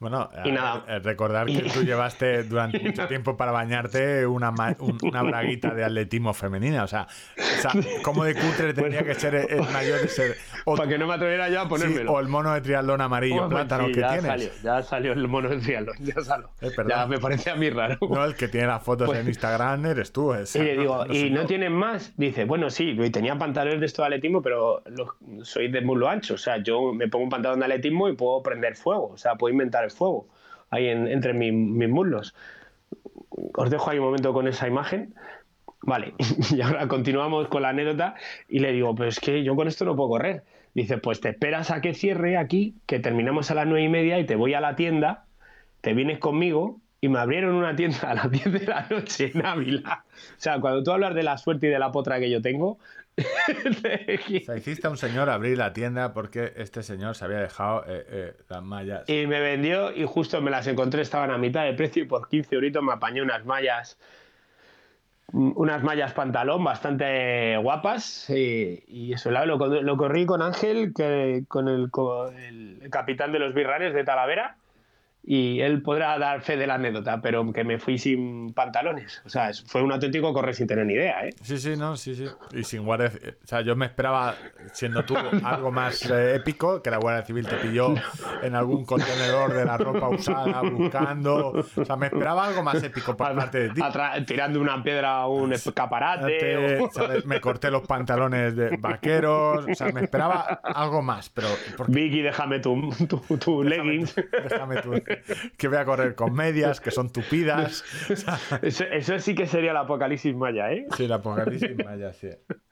Bueno, 0.00 0.30
Y 0.44 0.50
a- 0.50 0.52
nada. 0.52 0.84
eh, 0.86 0.98
recordar 1.00 1.46
que 1.46 1.62
tú 1.62 1.82
llevaste 1.84 2.44
durante 2.44 2.78
mucho 2.78 3.08
tiempo 3.08 3.36
para 3.36 3.50
bañarte 3.50 4.26
una, 4.26 4.52
ma- 4.52 4.76
un- 4.78 4.98
una 5.02 5.22
braguita 5.22 5.74
de 5.74 5.84
atletismo 5.84 6.32
femenina. 6.34 6.84
O 6.84 6.86
sea, 6.86 7.08
o 7.36 7.60
sea, 7.62 7.72
¿cómo 8.02 8.22
de 8.24 8.34
cutre 8.36 8.72
tendría 8.74 9.02
que 9.02 9.14
ser 9.16 9.34
el 9.34 9.60
mayor 9.72 10.00
de 10.00 10.08
ser? 10.08 10.36
O, 10.72 10.76
para 10.76 10.88
que 10.88 10.98
no 10.98 11.06
me 11.06 11.14
atreviera 11.14 11.48
yo 11.48 11.60
a 11.60 11.62
sí, 11.64 11.68
ponérmelo. 11.68 12.12
o 12.12 12.20
el 12.20 12.28
mono 12.28 12.52
de 12.54 12.60
triatlón 12.60 13.00
amarillo 13.00 13.34
Bueno, 13.34 13.48
plátano 13.50 13.86
sí, 13.86 13.92
que 13.92 14.00
ya 14.00 14.08
tienes. 14.10 14.26
Salió, 14.26 14.48
ya 14.62 14.82
salió 14.82 15.12
el 15.12 15.28
mono 15.28 15.48
de 15.48 15.56
triatlón, 15.58 15.96
ya 16.00 16.20
salió. 16.22 16.48
Eh, 16.60 16.70
perdón. 16.74 16.88
ya 16.90 17.06
me 17.06 17.18
parece 17.18 17.50
a 17.50 17.56
mí 17.56 17.70
raro. 17.70 17.98
No, 18.08 18.24
el 18.24 18.34
que 18.34 18.48
tiene 18.48 18.66
las 18.66 18.82
fotos 18.82 19.06
Pues- 19.06 19.20
en 19.20 19.28
Instagram 19.28 19.86
eres 19.86 20.12
tú. 20.12 20.32
o 20.32 20.46
sea, 20.46 20.62
Y 20.62 20.66
le 20.66 20.76
digo, 20.78 21.04
no 21.04 21.14
¿y 21.14 21.30
no 21.30 21.46
tienen 21.46 21.72
más? 21.72 22.12
Dice, 22.16 22.44
bueno, 22.44 22.70
sí, 22.70 22.96
tenía 23.12 23.36
pantalones 23.36 23.80
de 23.80 23.86
esto 23.86 24.02
de 24.02 24.06
atletismo, 24.06 24.42
pero 24.42 24.82
los- 24.86 25.48
soy 25.48 25.68
de 25.68 25.80
muslo 25.80 26.08
ancho. 26.08 26.34
O 26.34 26.38
sea, 26.38 26.62
yo 26.62 26.92
me 26.92 27.08
pongo 27.08 27.24
un 27.24 27.30
pantalón 27.30 27.58
de 27.60 27.64
atletismo 27.66 28.08
y 28.08 28.14
puedo 28.16 28.42
prender 28.42 28.76
fuego. 28.76 29.08
O 29.12 29.16
sea, 29.16 29.34
puedo 29.36 29.52
inventar 29.52 29.84
el 29.84 29.90
fuego 29.90 30.28
ahí 30.70 30.86
en- 30.88 31.08
entre 31.08 31.32
mi- 31.32 31.52
mis 31.52 31.88
muslos. 31.88 32.34
os 33.54 33.70
dejo 33.70 33.90
ahí 33.90 33.98
un 33.98 34.04
momento 34.06 34.32
con 34.32 34.48
esa 34.48 34.66
imagen. 34.68 35.14
Vale, 35.82 36.14
y 36.50 36.60
ahora 36.60 36.88
continuamos 36.88 37.48
con 37.48 37.62
la 37.62 37.68
anécdota 37.70 38.14
y 38.48 38.58
le 38.58 38.72
digo, 38.72 38.94
pues 38.94 39.16
es 39.16 39.20
que 39.20 39.42
yo 39.44 39.54
con 39.56 39.68
esto 39.68 39.84
no 39.84 39.94
puedo 39.96 40.08
correr. 40.10 40.42
Dice, 40.74 40.98
pues 40.98 41.20
te 41.20 41.30
esperas 41.30 41.70
a 41.70 41.80
que 41.80 41.94
cierre 41.94 42.36
aquí, 42.36 42.74
que 42.86 42.98
terminamos 43.00 43.50
a 43.50 43.54
las 43.54 43.66
nueve 43.66 43.82
y 43.82 43.88
media 43.88 44.18
y 44.18 44.26
te 44.26 44.36
voy 44.36 44.54
a 44.54 44.60
la 44.60 44.76
tienda, 44.76 45.26
te 45.80 45.94
vienes 45.94 46.18
conmigo 46.18 46.80
y 47.00 47.08
me 47.08 47.18
abrieron 47.18 47.54
una 47.54 47.74
tienda 47.76 48.10
a 48.10 48.14
las 48.14 48.30
10 48.30 48.52
de 48.52 48.66
la 48.66 48.86
noche 48.90 49.30
en 49.34 49.44
Ávila. 49.44 50.04
O 50.06 50.40
sea, 50.40 50.60
cuando 50.60 50.82
tú 50.82 50.92
hablas 50.92 51.14
de 51.14 51.22
la 51.22 51.38
suerte 51.38 51.66
y 51.68 51.70
de 51.70 51.78
la 51.78 51.90
potra 51.90 52.18
que 52.20 52.30
yo 52.30 52.40
tengo, 52.42 52.78
O 53.18 54.44
sea, 54.44 54.56
hiciste 54.56 54.86
a 54.86 54.90
un 54.90 54.96
señor 54.96 55.28
abrir 55.28 55.58
la 55.58 55.72
tienda 55.72 56.12
porque 56.12 56.52
este 56.56 56.82
señor 56.82 57.16
se 57.16 57.24
había 57.24 57.38
dejado 57.40 57.84
eh, 57.88 58.04
eh, 58.08 58.32
las 58.48 58.62
mallas. 58.62 59.08
y 59.08 59.26
me 59.26 59.40
vendió 59.40 59.94
y 59.94 60.04
justo 60.04 60.40
me 60.40 60.50
las 60.50 60.66
encontré, 60.66 61.02
estaban 61.02 61.30
a 61.30 61.38
mitad 61.38 61.64
de 61.64 61.74
precio 61.74 62.04
y 62.04 62.06
por 62.06 62.28
15 62.28 62.54
euritos 62.54 62.82
me 62.82 62.92
apañé 62.92 63.22
unas 63.22 63.44
mallas 63.44 63.98
unas 65.32 65.82
mallas 65.82 66.12
pantalón 66.12 66.64
bastante 66.64 67.56
guapas. 67.58 68.28
Y, 68.30 68.84
y 68.88 69.12
eso 69.12 69.30
lo, 69.30 69.44
lo, 69.46 69.96
corrí 69.96 70.26
con 70.26 70.42
Ángel 70.42 70.92
que, 70.94 71.44
con, 71.48 71.68
el, 71.68 71.90
con 71.90 72.36
el 72.38 72.88
capitán 72.90 73.32
de 73.32 73.38
los 73.38 73.54
birranes 73.54 73.94
de 73.94 74.04
Talavera 74.04 74.56
y 75.30 75.60
él 75.60 75.82
podrá 75.82 76.18
dar 76.18 76.40
fe 76.40 76.56
de 76.56 76.66
la 76.66 76.74
anécdota, 76.76 77.20
pero 77.20 77.52
que 77.52 77.62
me 77.62 77.78
fui 77.78 77.98
sin 77.98 78.54
pantalones. 78.54 79.20
O 79.26 79.28
sea, 79.28 79.50
fue 79.66 79.82
un 79.82 79.92
auténtico 79.92 80.32
correr 80.32 80.54
sin 80.54 80.66
tener 80.66 80.86
ni 80.86 80.94
idea, 80.94 81.26
¿eh? 81.26 81.34
Sí, 81.42 81.58
sí, 81.58 81.76
no, 81.76 81.96
sí, 81.98 82.14
sí. 82.14 82.24
Y 82.54 82.64
sin 82.64 82.84
guardia 82.86 83.12
O 83.44 83.46
sea, 83.46 83.60
yo 83.60 83.76
me 83.76 83.84
esperaba, 83.84 84.34
siendo 84.72 85.04
tú, 85.04 85.14
algo 85.44 85.70
más 85.70 86.08
eh, 86.10 86.36
épico, 86.36 86.82
que 86.82 86.90
la 86.90 86.96
Guardia 86.96 87.26
Civil 87.26 87.46
te 87.46 87.56
pilló 87.56 87.94
en 88.42 88.54
algún 88.54 88.86
contenedor 88.86 89.52
de 89.52 89.66
la 89.66 89.76
ropa 89.76 90.08
usada 90.08 90.62
buscando. 90.62 91.48
O 91.76 91.84
sea, 91.84 91.96
me 91.96 92.06
esperaba 92.06 92.46
algo 92.46 92.62
más 92.62 92.82
épico 92.82 93.14
por 93.14 93.36
parte 93.36 93.58
de 93.60 93.68
ti. 93.70 93.80
Atra- 93.82 94.24
tirando 94.24 94.60
una 94.62 94.82
piedra 94.82 95.16
a 95.18 95.28
un 95.28 95.52
escaparate. 95.52 96.38
Te- 96.38 96.80
o- 96.80 96.90
¿sabes? 96.92 97.26
Me 97.26 97.38
corté 97.40 97.70
los 97.70 97.86
pantalones 97.86 98.56
de 98.56 98.78
vaqueros. 98.78 99.66
O 99.70 99.74
sea, 99.74 99.92
me 99.92 100.00
esperaba 100.04 100.40
algo 100.64 101.02
más, 101.02 101.28
pero. 101.28 101.48
porque- 101.76 101.92
Vicky, 101.92 102.22
déjame 102.22 102.60
tu, 102.60 102.90
tu, 103.06 103.36
tu 103.36 103.62
leggings. 103.62 104.14
Déjame 104.16 104.80
tú. 104.80 104.94
Que 105.56 105.68
voy 105.68 105.76
a 105.78 105.84
correr 105.84 106.14
con 106.14 106.32
medias, 106.34 106.80
que 106.80 106.90
son 106.90 107.10
tupidas. 107.12 107.84
O 108.10 108.58
Eso, 108.66 108.84
eso 108.84 109.18
sí 109.18 109.34
que 109.34 109.46
sería 109.46 109.70
el 109.72 109.76
apocalipsis 109.76 110.34
maya, 110.34 110.70
¿eh? 110.72 110.86
sí, 110.96 111.06
la 111.06 111.16
apocalipsis 111.16 111.76
maya, 111.84 112.12
sí. 112.12 112.28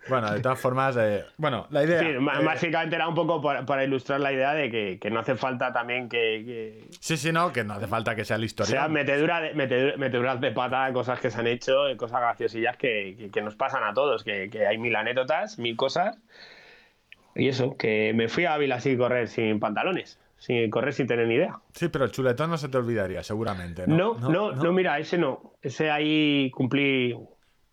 Bueno, 0.09 0.32
de 0.32 0.40
todas 0.40 0.60
formas, 0.60 0.97
eh, 0.98 1.24
bueno, 1.36 1.66
la 1.70 1.82
idea. 1.82 1.98
Sí, 2.01 2.06
eh, 2.06 2.18
básicamente 2.20 2.94
era 2.97 3.09
un 3.09 3.14
poco 3.14 3.43
para, 3.43 3.66
para 3.66 3.82
ilustrar 3.85 4.20
la 4.20 4.32
idea 4.32 4.55
de 4.55 4.70
que, 4.70 4.98
que 5.01 5.10
no 5.10 5.18
hace 5.20 5.35
falta 5.35 5.73
también 5.73 6.09
que, 6.09 6.43
que 6.47 6.89
sí, 7.01 7.16
sí, 7.16 7.32
no, 7.32 7.52
que 7.52 7.64
no 7.64 7.74
hace 7.74 7.86
falta 7.89 8.14
que 8.14 8.24
sea 8.24 8.39
la 8.39 8.44
historia. 8.44 8.70
sea 8.70 8.89
metedura 8.89 9.40
de, 9.40 9.55
metedura- 9.55 9.97
meteduras 9.97 10.40
de 10.40 10.52
pata, 10.52 10.93
cosas 10.93 11.18
que 11.20 11.31
se 11.31 11.40
han 11.40 11.47
hecho, 11.48 11.89
eh, 11.89 11.97
cosas 11.97 12.20
graciosillas 12.20 12.77
que, 12.77 13.16
que- 13.18 13.31
que 13.31 13.43
nos 13.43 13.56
pasan 13.56 13.82
a 13.85 13.93
todos, 13.94 14.23
que, 14.23 14.48
que 14.48 14.66
hay 14.66 14.78
mil 14.78 14.94
anécdotas, 14.94 15.59
mil 15.59 15.77
cosas. 15.77 16.16
Y 17.35 17.48
eso, 17.48 17.77
que 17.77 18.12
me 18.14 18.28
fui 18.28 18.44
a 18.47 18.55
Ávila 18.55 18.81
sin 18.81 18.97
correr 18.97 19.28
sin 19.28 19.60
pantalones, 19.60 20.18
sin 20.39 20.69
correr 20.71 20.93
sin 20.95 21.07
tener 21.07 21.27
ni 21.27 21.35
idea. 21.35 21.59
Sí, 21.73 21.89
pero 21.89 22.05
el 22.05 22.11
chuletón 22.11 22.51
no 22.51 22.59
se 22.59 22.69
te 22.69 22.77
olvidaría, 22.79 23.23
seguramente. 23.23 23.87
No, 23.87 24.15
No, 24.15 24.31
no, 24.31 24.53
no, 24.53 24.73
mira, 24.73 24.99
ese 24.99 25.19
no. 25.19 25.55
Ese 25.63 25.91
ahí 25.91 26.51
cumplí 26.53 27.17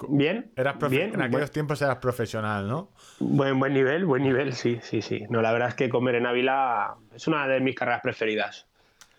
bien. 0.10 0.52
Eras 0.56 0.76
profe- 0.78 0.90
bien, 0.90 1.14
en 1.14 1.22
aquellos 1.22 1.52
tiempos 1.52 1.82
eras 1.82 1.98
profesional, 1.98 2.68
¿no? 2.68 2.92
Buen, 3.20 3.60
buen 3.60 3.74
nivel, 3.74 4.06
buen 4.06 4.24
nivel, 4.24 4.54
sí, 4.54 4.80
sí, 4.82 5.02
sí. 5.02 5.24
No, 5.30 5.42
la 5.42 5.52
verdad 5.52 5.70
es 5.70 5.76
que 5.76 5.90
comer 5.90 6.16
en 6.16 6.26
Ávila 6.26 6.96
es 7.14 7.28
una 7.28 7.48
de 7.48 7.60
mis 7.60 7.76
carreras 7.76 8.02
preferidas. 8.02 8.66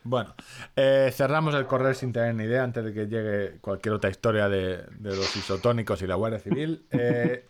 Bueno, 0.07 0.35
eh, 0.77 1.11
cerramos 1.15 1.55
el 1.55 1.65
correr 1.65 1.95
sin 1.95 2.12
tener 2.12 2.35
ni 2.35 2.45
idea 2.45 2.62
antes 2.62 2.85
de 2.85 2.93
que 2.93 3.07
llegue 3.07 3.59
cualquier 3.62 3.95
otra 3.95 4.11
historia 4.11 4.51
de, 4.51 4.83
de 4.99 5.16
los 5.16 5.35
isotónicos 5.37 6.03
y 6.03 6.07
la 6.07 6.15
Guardia 6.16 6.39
Civil. 6.41 6.85
Eh, 6.91 7.47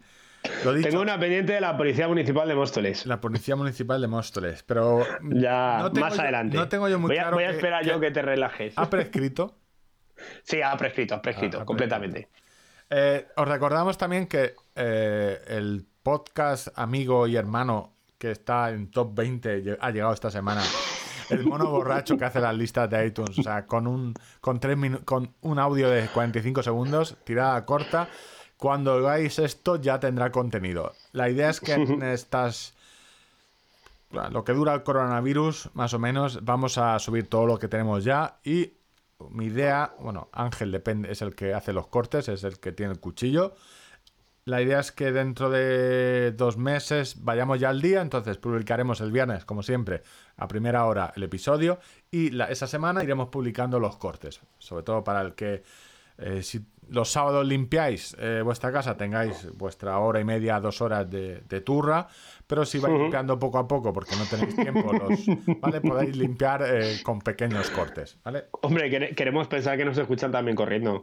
Tengo 0.83 1.01
una 1.01 1.19
pendiente 1.19 1.55
de 1.55 1.61
la 1.61 1.77
Policía 1.77 2.07
Municipal 2.09 2.47
de 2.47 2.55
Móstoles. 2.55 3.07
la 3.07 3.21
Policía 3.21 3.57
Municipal 3.57 4.01
de 4.01 4.07
Móstoles, 4.09 4.63
pero 4.63 5.01
Ya, 5.23 5.79
no 5.81 5.93
tengo 5.93 6.07
más 6.07 6.17
yo- 6.17 6.23
adelante. 6.23 6.57
No 6.57 6.69
tengo 6.69 6.89
yo 6.89 6.99
muy 6.99 7.09
voy 7.09 7.17
a, 7.17 7.23
claro 7.23 7.37
voy 7.37 7.45
a 7.45 7.51
esperar 7.51 7.83
que 7.83 7.89
yo 7.89 8.01
que 8.01 8.11
te 8.11 8.23
relajes. 8.23 8.75
ha 8.77 8.89
prescrito. 8.91 9.55
Sí, 10.45 10.63
ha 10.63 10.77
prescrito, 10.77 11.17
ha 11.17 11.21
prescrito, 11.23 11.59
Ah, 11.59 11.63
ha 11.63 11.65
completamente. 11.67 12.29
Eh, 12.89 13.27
os 13.37 13.49
recordamos 13.49 13.99
también 13.99 14.29
que 14.29 14.55
eh, 14.77 15.41
el 15.49 15.85
podcast 16.05 16.69
amigo 16.77 17.27
y 17.27 17.35
hermano 17.35 17.97
que 18.17 18.31
está 18.31 18.71
en 18.71 18.91
top 18.93 19.13
20 19.15 19.65
lle- 19.65 19.79
ha 19.81 19.91
llegado 19.91 20.13
esta 20.15 20.31
semana. 20.31 20.63
El 21.31 21.45
mono 21.47 21.69
borracho 21.69 22.17
que 22.17 22.25
hace 22.27 22.39
las 22.39 22.55
listas 22.55 22.89
de 22.91 23.07
iTunes, 23.07 23.37
o 23.39 23.43
sea, 23.43 23.67
con 23.67 23.87
un, 23.89 24.15
con 24.41 24.61
tres 24.61 24.77
con 25.05 25.35
un 25.41 25.59
audio 25.59 25.91
de 25.91 26.07
45 26.07 26.63
segundos, 26.63 27.17
tirada 27.25 27.65
corta. 27.65 28.09
Cuando 28.65 28.95
hagáis 28.95 29.39
esto 29.39 29.77
ya 29.77 30.01
tendrá 30.01 30.33
contenido. 30.33 30.95
La 31.13 31.29
idea 31.29 31.51
es 31.51 31.61
que 31.61 31.75
en 31.75 32.03
estas 32.03 32.73
lo 34.31 34.43
que 34.43 34.55
dura 34.55 34.73
el 34.73 34.83
coronavirus, 34.83 35.69
más 35.75 35.93
o 35.93 35.99
menos, 35.99 36.43
vamos 36.47 36.79
a 36.79 36.99
subir 36.99 37.29
todo 37.29 37.45
lo 37.45 37.59
que 37.59 37.69
tenemos 37.69 38.05
ya 38.05 38.39
y 38.43 38.73
mi 39.29 39.45
idea, 39.47 39.93
bueno, 40.01 40.31
Ángel 40.33 40.73
depende, 40.73 41.13
es 41.13 41.21
el 41.21 41.35
que 41.35 41.53
hace 41.53 41.75
los 41.75 41.89
cortes, 41.89 42.31
es 42.31 42.43
el 42.43 42.59
que 42.59 42.73
tiene 42.73 42.93
el 42.93 43.01
cuchillo. 43.01 43.55
La 44.47 44.63
idea 44.63 44.81
es 44.81 44.93
que 44.93 45.13
dentro 45.13 45.51
de 45.51 46.33
dos 46.33 46.57
meses 46.57 47.23
vayamos 47.23 47.61
ya 47.61 47.69
al 47.69 47.83
día, 47.83 48.01
entonces 48.01 48.39
publicaremos 48.39 49.03
el 49.03 49.13
viernes, 49.13 49.45
como 49.45 49.63
siempre, 49.63 50.01
a 50.39 50.49
primera 50.49 50.87
hora 50.87 51.13
el 51.17 51.23
episodio 51.25 51.81
y 52.11 52.31
la- 52.31 52.47
esa 52.47 52.67
semana 52.67 53.05
iremos 53.05 53.29
publicando 53.29 53.79
los 53.79 53.99
cortes, 53.99 54.41
sobre 54.59 54.85
todo 54.85 55.05
para 55.05 55.21
el 55.21 55.35
que 55.35 55.63
eh, 56.17 56.43
si 56.43 56.65
los 56.89 57.11
sábados 57.11 57.47
limpiáis 57.47 58.17
eh, 58.19 58.43
vuestra 58.45 58.73
casa, 58.73 58.97
tengáis 58.97 59.49
vuestra 59.57 59.99
hora 59.99 60.21
y 60.21 60.25
media, 60.25 60.61
dos 60.61 60.81
horas 60.81 61.09
de, 61.11 61.41
de 61.49 61.61
turra, 61.61 62.09
pero 62.55 62.65
si 62.65 62.79
vais 62.79 62.95
limpiando 62.97 63.37
poco 63.37 63.59
a 63.59 63.67
poco 63.67 63.93
porque 63.93 64.15
no 64.15 64.25
tenéis 64.27 64.55
tiempo, 64.55 64.93
los, 64.93 65.27
¿vale? 65.61 65.81
podéis 65.81 66.17
limpiar 66.17 66.63
eh, 66.65 66.99
con 67.03 67.19
pequeños 67.21 67.69
cortes, 67.71 68.17
¿vale? 68.23 68.45
Hombre, 68.63 68.89
quere- 68.89 69.13
queremos 69.17 69.49
pensar 69.49 69.77
que 69.77 69.85
nos 69.85 69.99
escuchan 69.99 70.31
también 70.31 70.55
corriendo. 70.57 71.03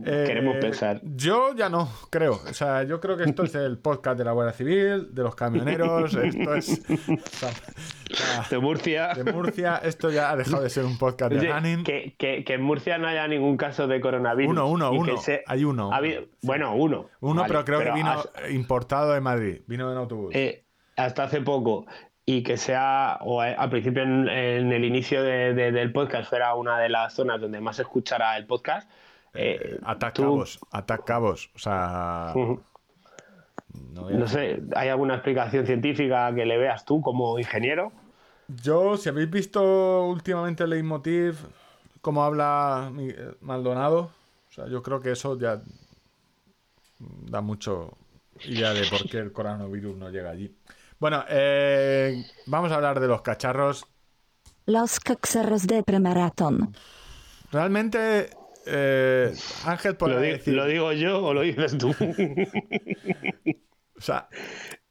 queremos 0.00 0.54
Eh, 0.56 0.60
pensar. 0.60 1.00
Yo 1.02 1.56
ya 1.56 1.68
no, 1.68 1.88
creo. 2.10 2.34
O 2.48 2.54
sea, 2.54 2.84
yo 2.84 3.00
creo 3.00 3.16
que 3.16 3.24
esto 3.24 3.42
es 3.42 3.52
el 3.56 3.78
podcast 3.78 4.16
de 4.16 4.24
la 4.24 4.30
Guardia 4.30 4.52
Civil, 4.52 5.12
de 5.12 5.22
los 5.24 5.34
camioneros, 5.34 6.14
esto 6.14 6.54
es 6.54 6.80
o 6.88 8.14
sea, 8.14 8.46
De 8.48 8.58
Murcia. 8.58 9.08
de 9.14 9.32
Murcia, 9.32 9.80
esto 9.82 10.08
ya 10.10 10.30
ha 10.30 10.36
dejado 10.36 10.62
de 10.62 10.70
ser 10.70 10.84
un 10.84 10.98
podcast 10.98 11.32
de 11.32 11.40
Oye, 11.40 11.52
running. 11.52 11.82
que, 11.82 12.14
que- 12.16 12.44
que 12.44 12.54
en 12.54 12.62
Murcia 12.62 12.96
no 12.98 13.08
haya 13.08 13.26
ningún 13.26 13.56
caso 13.56 13.88
de 13.88 14.00
coronavirus. 14.00 14.52
Uno, 14.52 14.68
uno, 14.68 14.92
uno. 14.92 15.14
Hay 15.46 15.64
uno. 15.64 15.92
ha 15.92 15.96
habido- 15.96 16.22
bueno, 16.42 16.76
uno. 16.76 17.06
Uno, 17.20 17.40
Vale, 17.42 17.52
pero 17.52 17.64
creo 17.64 17.80
que 17.80 17.90
vino 17.92 18.10
has- 18.12 18.28
importado 18.52 19.12
de 19.14 19.20
Madrid, 19.20 19.62
vino 19.66 19.90
en 19.90 19.98
autobús. 19.98 20.30
eh, 20.34 20.61
hasta 20.96 21.24
hace 21.24 21.40
poco 21.40 21.86
y 22.24 22.42
que 22.42 22.56
sea, 22.56 23.18
o 23.22 23.40
a- 23.40 23.46
al 23.48 23.70
principio 23.70 24.02
en, 24.02 24.28
en 24.28 24.72
el 24.72 24.84
inicio 24.84 25.22
de- 25.22 25.54
de- 25.54 25.72
del 25.72 25.92
podcast 25.92 26.28
fuera 26.28 26.54
una 26.54 26.78
de 26.78 26.88
las 26.88 27.14
zonas 27.14 27.40
donde 27.40 27.60
más 27.60 27.76
se 27.76 27.82
escuchara 27.82 28.36
el 28.36 28.46
podcast. 28.46 28.88
eh, 29.34 29.78
Atac 29.84 30.12
tú- 30.14 30.22
cabos, 30.22 30.58
atac 30.70 31.04
cabos. 31.04 31.50
O 31.54 31.58
sea, 31.58 32.32
no 34.18 34.26
sé, 34.28 34.62
¿hay 34.76 34.88
alguna 34.90 35.14
explicación 35.14 35.64
científica 35.66 36.34
que 36.34 36.44
le 36.44 36.58
veas 36.58 36.84
tú 36.84 37.00
como 37.00 37.38
ingeniero? 37.38 37.92
Yo, 38.48 38.96
si 38.98 39.08
habéis 39.08 39.30
visto 39.30 40.04
últimamente 40.06 40.64
el 40.64 40.70
Leitmotiv, 40.70 41.38
cómo 42.02 42.22
habla 42.24 42.92
eh, 42.98 43.34
Maldonado, 43.40 44.10
o 44.50 44.52
sea, 44.52 44.66
yo 44.68 44.82
creo 44.82 45.00
que 45.00 45.12
eso 45.12 45.38
ya 45.38 45.62
da 46.98 47.40
mucho 47.40 47.96
idea 48.44 48.74
de 48.74 48.84
por 48.86 49.08
qué 49.08 49.18
el 49.18 49.32
coronavirus 49.32 49.96
no 49.96 50.10
llega 50.10 50.30
allí. 50.30 50.54
Bueno, 51.02 51.24
eh, 51.28 52.24
vamos 52.46 52.70
a 52.70 52.76
hablar 52.76 53.00
de 53.00 53.08
los 53.08 53.22
cacharros. 53.22 53.84
Los 54.66 54.98
cacharros 54.98 55.68
de 55.68 55.84
premaratón. 55.84 56.74
Realmente, 57.50 58.30
eh, 58.66 59.34
Ángel 59.64 59.96
podrá 59.96 60.16
¿Lo, 60.16 60.20
di- 60.20 60.28
decir... 60.30 60.54
lo 60.54 60.66
digo 60.66 60.92
yo 60.92 61.22
o 61.24 61.34
lo 61.34 61.42
dices 61.42 61.76
tú? 61.78 61.94
O 63.98 64.00
sea, 64.00 64.28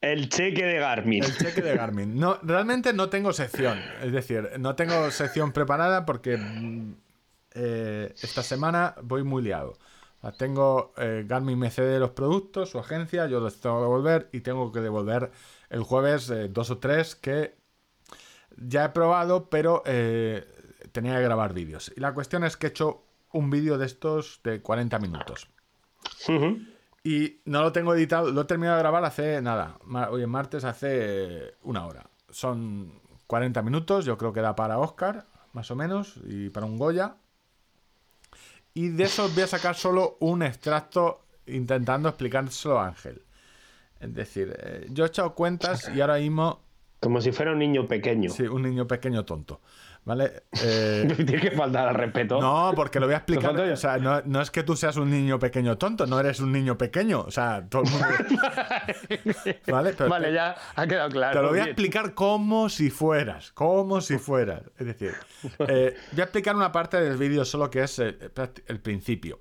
el 0.01 0.29
cheque 0.29 0.63
de 0.65 0.79
Garmin. 0.79 1.23
El 1.23 1.37
cheque 1.37 1.61
de 1.61 1.75
Garmin. 1.75 2.17
No, 2.19 2.39
realmente 2.43 2.93
no 2.93 3.09
tengo 3.09 3.33
sección. 3.33 3.79
Es 4.01 4.11
decir, 4.11 4.51
no 4.59 4.75
tengo 4.75 5.11
sección 5.11 5.51
preparada 5.51 6.05
porque 6.05 6.37
mm, 6.37 6.93
eh, 7.55 8.13
esta 8.21 8.43
semana 8.43 8.95
voy 9.03 9.23
muy 9.23 9.43
liado. 9.43 9.71
O 10.19 10.21
sea, 10.21 10.31
tengo 10.33 10.93
eh, 10.97 11.25
Garmin 11.27 11.59
me 11.59 11.71
cede 11.71 11.99
los 11.99 12.11
productos, 12.11 12.69
su 12.69 12.79
agencia, 12.79 13.27
yo 13.27 13.39
los 13.39 13.59
tengo 13.59 13.77
que 13.79 13.83
devolver 13.83 14.29
y 14.31 14.41
tengo 14.41 14.71
que 14.71 14.79
devolver 14.81 15.31
el 15.71 15.83
jueves 15.83 16.29
eh, 16.29 16.49
dos 16.49 16.69
o 16.69 16.77
tres 16.77 17.15
que 17.15 17.55
ya 18.57 18.85
he 18.85 18.89
probado, 18.89 19.49
pero 19.49 19.81
eh, 19.85 20.45
tenía 20.91 21.15
que 21.15 21.23
grabar 21.23 21.53
vídeos. 21.53 21.91
Y 21.95 22.01
la 22.01 22.13
cuestión 22.13 22.43
es 22.43 22.57
que 22.57 22.67
he 22.67 22.69
hecho 22.69 23.03
un 23.31 23.49
vídeo 23.49 23.77
de 23.77 23.85
estos 23.85 24.41
de 24.43 24.61
40 24.61 24.99
minutos. 24.99 25.47
Y 27.03 27.41
no 27.45 27.63
lo 27.63 27.71
tengo 27.71 27.95
editado, 27.95 28.31
lo 28.31 28.41
he 28.41 28.45
terminado 28.45 28.77
de 28.77 28.83
grabar 28.83 29.05
hace 29.05 29.41
nada. 29.41 29.79
Hoy 30.09 30.21
es 30.21 30.27
martes, 30.27 30.65
hace 30.65 31.55
una 31.63 31.87
hora. 31.87 32.05
Son 32.29 33.01
40 33.27 33.61
minutos, 33.61 34.05
yo 34.05 34.17
creo 34.17 34.33
que 34.33 34.41
da 34.41 34.55
para 34.55 34.77
Oscar, 34.77 35.25
más 35.53 35.71
o 35.71 35.75
menos, 35.75 36.19
y 36.25 36.49
para 36.49 36.65
un 36.65 36.77
Goya. 36.77 37.15
Y 38.73 38.89
de 38.89 39.05
eso 39.05 39.29
voy 39.29 39.43
a 39.43 39.47
sacar 39.47 39.75
solo 39.75 40.17
un 40.19 40.43
extracto 40.43 41.25
intentando 41.47 42.09
explicárselo 42.09 42.79
a 42.79 42.87
Ángel. 42.87 43.23
Es 44.01 44.13
decir, 44.13 44.55
eh, 44.59 44.87
yo 44.89 45.03
he 45.05 45.07
echado 45.07 45.33
cuentas 45.35 45.89
y 45.95 46.01
ahora 46.01 46.17
mismo, 46.17 46.61
Como 46.99 47.21
si 47.21 47.31
fuera 47.31 47.51
un 47.51 47.59
niño 47.59 47.87
pequeño. 47.87 48.29
sí, 48.31 48.43
un 48.43 48.63
niño 48.63 48.87
pequeño 48.87 49.23
tonto. 49.25 49.61
¿Vale? 50.03 50.43
Eh, 50.63 51.07
Tiene 51.15 51.39
que 51.39 51.51
faltar 51.51 51.87
al 51.87 51.93
respeto. 51.95 52.41
no, 52.41 52.71
porque 52.75 52.99
lo 52.99 53.05
voy 53.05 53.13
a 53.13 53.17
explicar. 53.17 53.55
O 53.55 53.75
sea, 53.77 53.97
no, 53.99 54.21
no 54.25 54.41
es 54.41 54.49
que 54.49 54.63
tú 54.63 54.75
seas 54.75 54.97
un 54.97 55.11
niño 55.11 55.37
pequeño 55.37 55.77
tonto, 55.77 56.07
no 56.07 56.19
eres 56.19 56.39
un 56.39 56.51
niño 56.51 56.75
pequeño. 56.77 57.21
O 57.21 57.29
sea, 57.31 57.63
todo 57.69 57.83
el 57.83 57.89
mundo. 57.91 58.07
¿Vale? 59.67 59.93
Pero 59.93 60.09
vale, 60.09 60.27
te- 60.29 60.33
ya 60.33 60.55
ha 60.75 60.87
quedado 60.87 61.09
claro. 61.09 61.39
Te 61.39 61.43
lo 61.43 61.49
voy 61.49 61.59
a 61.59 61.65
explicar 61.65 62.13
como 62.15 62.67
si 62.69 62.89
fueras, 62.89 63.51
como 63.51 64.01
si 64.01 64.17
fueras. 64.17 64.63
Es 64.79 64.87
decir, 64.87 65.13
eh, 65.67 65.95
voy 66.13 66.21
a 66.21 66.23
explicar 66.23 66.55
una 66.55 66.71
parte 66.71 66.99
del 66.99 67.17
vídeo 67.17 67.45
solo 67.45 67.69
que 67.69 67.83
es 67.83 67.99
el 67.99 68.79
principio. 68.81 69.39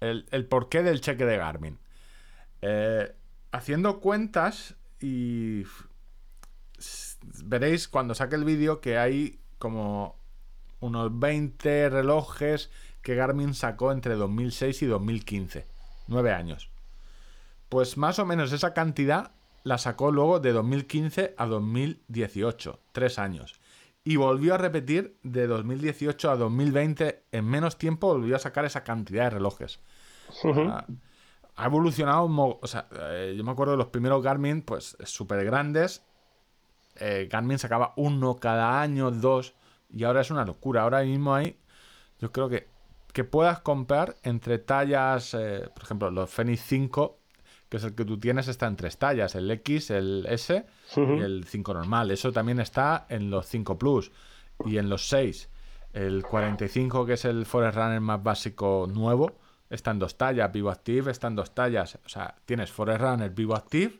El, 0.00 0.26
el 0.32 0.46
porqué 0.46 0.82
del 0.82 1.00
cheque 1.00 1.24
de 1.24 1.36
Garmin. 1.36 1.78
Eh, 2.60 3.12
haciendo 3.52 4.00
cuentas 4.00 4.74
y 5.00 5.64
veréis 7.44 7.86
cuando 7.86 8.14
saque 8.14 8.36
el 8.36 8.44
vídeo 8.44 8.80
que 8.80 8.98
hay 8.98 9.38
como 9.58 10.16
unos 10.80 11.18
20 11.18 11.90
relojes 11.90 12.70
que 13.02 13.14
Garmin 13.14 13.54
sacó 13.54 13.92
entre 13.92 14.14
2006 14.14 14.82
y 14.82 14.86
2015. 14.86 15.66
Nueve 16.08 16.32
años. 16.32 16.70
Pues 17.68 17.96
más 17.96 18.18
o 18.18 18.26
menos 18.26 18.52
esa 18.52 18.74
cantidad 18.74 19.32
la 19.64 19.78
sacó 19.78 20.10
luego 20.10 20.40
de 20.40 20.52
2015 20.52 21.34
a 21.36 21.46
2018, 21.46 22.80
tres 22.92 23.18
años. 23.18 23.60
Y 24.04 24.16
volvió 24.16 24.54
a 24.54 24.58
repetir 24.58 25.16
de 25.22 25.46
2018 25.46 26.30
a 26.30 26.36
2020, 26.36 27.22
en 27.30 27.44
menos 27.44 27.78
tiempo 27.78 28.08
volvió 28.08 28.34
a 28.34 28.40
sacar 28.40 28.64
esa 28.64 28.82
cantidad 28.82 29.24
de 29.24 29.30
relojes. 29.30 29.78
Ha 31.56 31.66
evolucionado, 31.66 32.24
o 32.26 32.66
sea, 32.66 32.88
eh, 32.98 33.34
yo 33.36 33.44
me 33.44 33.50
acuerdo 33.50 33.72
de 33.72 33.78
los 33.78 33.88
primeros 33.88 34.22
Garmin, 34.22 34.62
pues 34.62 34.96
súper 35.04 35.44
grandes. 35.44 36.04
Eh, 36.96 37.28
Garmin 37.30 37.58
sacaba 37.58 37.92
uno 37.96 38.36
cada 38.36 38.80
año, 38.80 39.10
dos, 39.10 39.54
y 39.90 40.04
ahora 40.04 40.22
es 40.22 40.30
una 40.30 40.44
locura. 40.44 40.82
Ahora 40.82 41.02
mismo 41.02 41.34
hay, 41.34 41.58
yo 42.18 42.32
creo 42.32 42.48
que, 42.48 42.68
que 43.12 43.24
puedas 43.24 43.60
comprar 43.60 44.16
entre 44.22 44.58
tallas, 44.58 45.34
eh, 45.34 45.68
por 45.74 45.84
ejemplo, 45.84 46.10
los 46.10 46.30
Fenix 46.30 46.62
5, 46.62 47.18
que 47.68 47.76
es 47.76 47.84
el 47.84 47.94
que 47.94 48.04
tú 48.04 48.18
tienes, 48.18 48.48
está 48.48 48.66
en 48.66 48.76
tres 48.76 48.98
tallas, 48.98 49.34
el 49.34 49.50
X, 49.50 49.90
el 49.90 50.26
S 50.28 50.64
y 50.96 51.00
el 51.00 51.44
5 51.46 51.74
normal. 51.74 52.10
Eso 52.10 52.32
también 52.32 52.60
está 52.60 53.06
en 53.08 53.30
los 53.30 53.46
5 53.46 53.78
Plus 53.78 54.12
y 54.66 54.78
en 54.78 54.88
los 54.88 55.08
6. 55.08 55.48
El 55.92 56.22
45, 56.22 57.06
que 57.06 57.14
es 57.14 57.24
el 57.24 57.44
Forerunner 57.46 58.00
más 58.00 58.22
básico 58.22 58.86
nuevo, 58.90 59.38
está 59.72 59.90
en 59.90 59.98
dos 59.98 60.16
tallas. 60.16 60.52
Vivo 60.52 60.70
Active 60.70 61.10
está 61.10 61.26
en 61.28 61.36
dos 61.36 61.54
tallas. 61.54 61.98
O 62.04 62.08
sea, 62.08 62.34
tienes 62.44 62.70
Forerunner, 62.70 63.30
Vivo 63.30 63.54
Active 63.56 63.98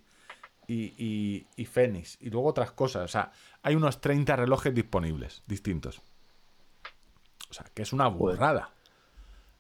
y, 0.67 0.93
y, 0.97 1.47
y 1.57 1.65
Phoenix. 1.65 2.19
Y 2.21 2.31
luego 2.31 2.49
otras 2.49 2.73
cosas. 2.73 3.05
O 3.05 3.09
sea, 3.09 3.33
hay 3.63 3.75
unos 3.75 4.01
30 4.01 4.37
relojes 4.37 4.75
disponibles, 4.75 5.43
distintos. 5.47 6.01
O 7.51 7.55
sea, 7.55 7.67
que 7.75 7.83
es 7.83 7.93
una 7.93 8.07
burrada. 8.09 8.71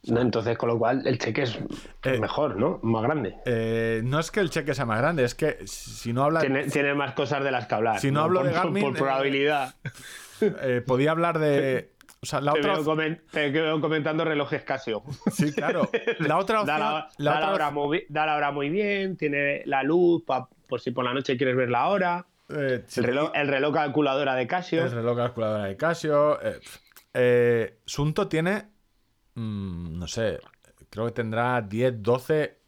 No, 0.05 0.20
entonces, 0.20 0.59
con 0.59 0.68
lo 0.68 0.78
cual, 0.78 1.06
el 1.06 1.16
cheque 1.18 1.43
es 1.43 1.59
Eh, 2.02 2.18
mejor, 2.18 2.56
¿no? 2.56 2.80
Más 2.82 3.02
grande. 3.05 3.36
Eh, 3.44 4.01
no 4.05 4.18
es 4.18 4.32
que 4.32 4.40
el 4.40 4.51
cheque 4.51 4.74
sea 4.74 4.84
más 4.84 4.98
grande, 4.98 5.22
es 5.22 5.36
que 5.36 5.59
si 5.66 6.12
no 6.12 6.24
habla. 6.24 6.40
Tiene, 6.40 6.64
tiene 6.64 6.93
más 6.94 7.12
cosas 7.14 7.44
de 7.44 7.52
las 7.52 7.66
que 7.68 7.74
hablar. 7.76 8.01
Si 8.01 8.10
no 8.10 8.20
hablo 8.22 8.40
por, 8.40 8.48
de 8.48 8.52
Garmin, 8.56 8.82
Por, 8.82 8.97
eh, 8.97 8.98
probabilidad. 8.98 9.74
eh, 10.40 10.82
podía 10.84 11.12
hablar 11.12 11.39
de. 11.39 11.93
O 12.23 12.27
sea, 12.27 12.40
la 12.40 12.53
Te 12.53 12.61
otra. 12.61 12.78
veo, 12.94 13.16
te 13.32 13.51
veo 13.51 13.81
comentando 13.81 14.24
relojes 14.24 14.62
Casio. 14.62 15.03
Sí, 15.32 15.53
claro. 15.53 15.89
La 16.20 16.39
otra 16.39 16.62
Da 16.65 16.77
opción. 16.77 16.78
la, 16.78 16.93
la 16.93 17.01
da 17.01 17.09
la 17.19 17.36
otra 17.36 17.53
hora 17.55 17.69
opción- 17.69 17.74
muy, 17.89 18.07
da 18.09 18.27
la 18.27 18.36
hora 18.36 18.53
muy 18.53 18.70
bien, 18.70 19.16
tiene 19.16 19.62
la 19.66 19.82
luz 19.82 20.23
pa- 20.24 20.49
por 20.69 20.81
si 20.81 20.93
por 20.93 21.05
la 21.05 21.12
noche 21.12 21.36
quieres 21.36 21.57
ver 21.57 21.69
la 21.70 21.89
hora. 21.89 22.27
eh, 22.49 22.85
sí, 22.86 23.01
El 23.01 23.07
reloj, 23.07 23.31
el 23.35 23.49
reloj 23.49 23.74
calculadora 23.74 24.35
de 24.36 24.47
Casio. 24.47 24.85
el 24.85 24.93
reloj 24.93 25.16
calculadora 25.16 25.65
de 25.65 25.77
Casio. 25.77 26.40
eh. 26.43 26.61
Eh, 27.15 27.78
Sunto 27.85 28.28
tiene. 28.28 28.69
mm, 29.35 29.99
no 29.99 30.07
sé. 30.07 30.39
Creo 30.90 31.07
que 31.07 31.12
tendrá 31.12 31.61
10, 31.61 32.03
12. 32.03 32.59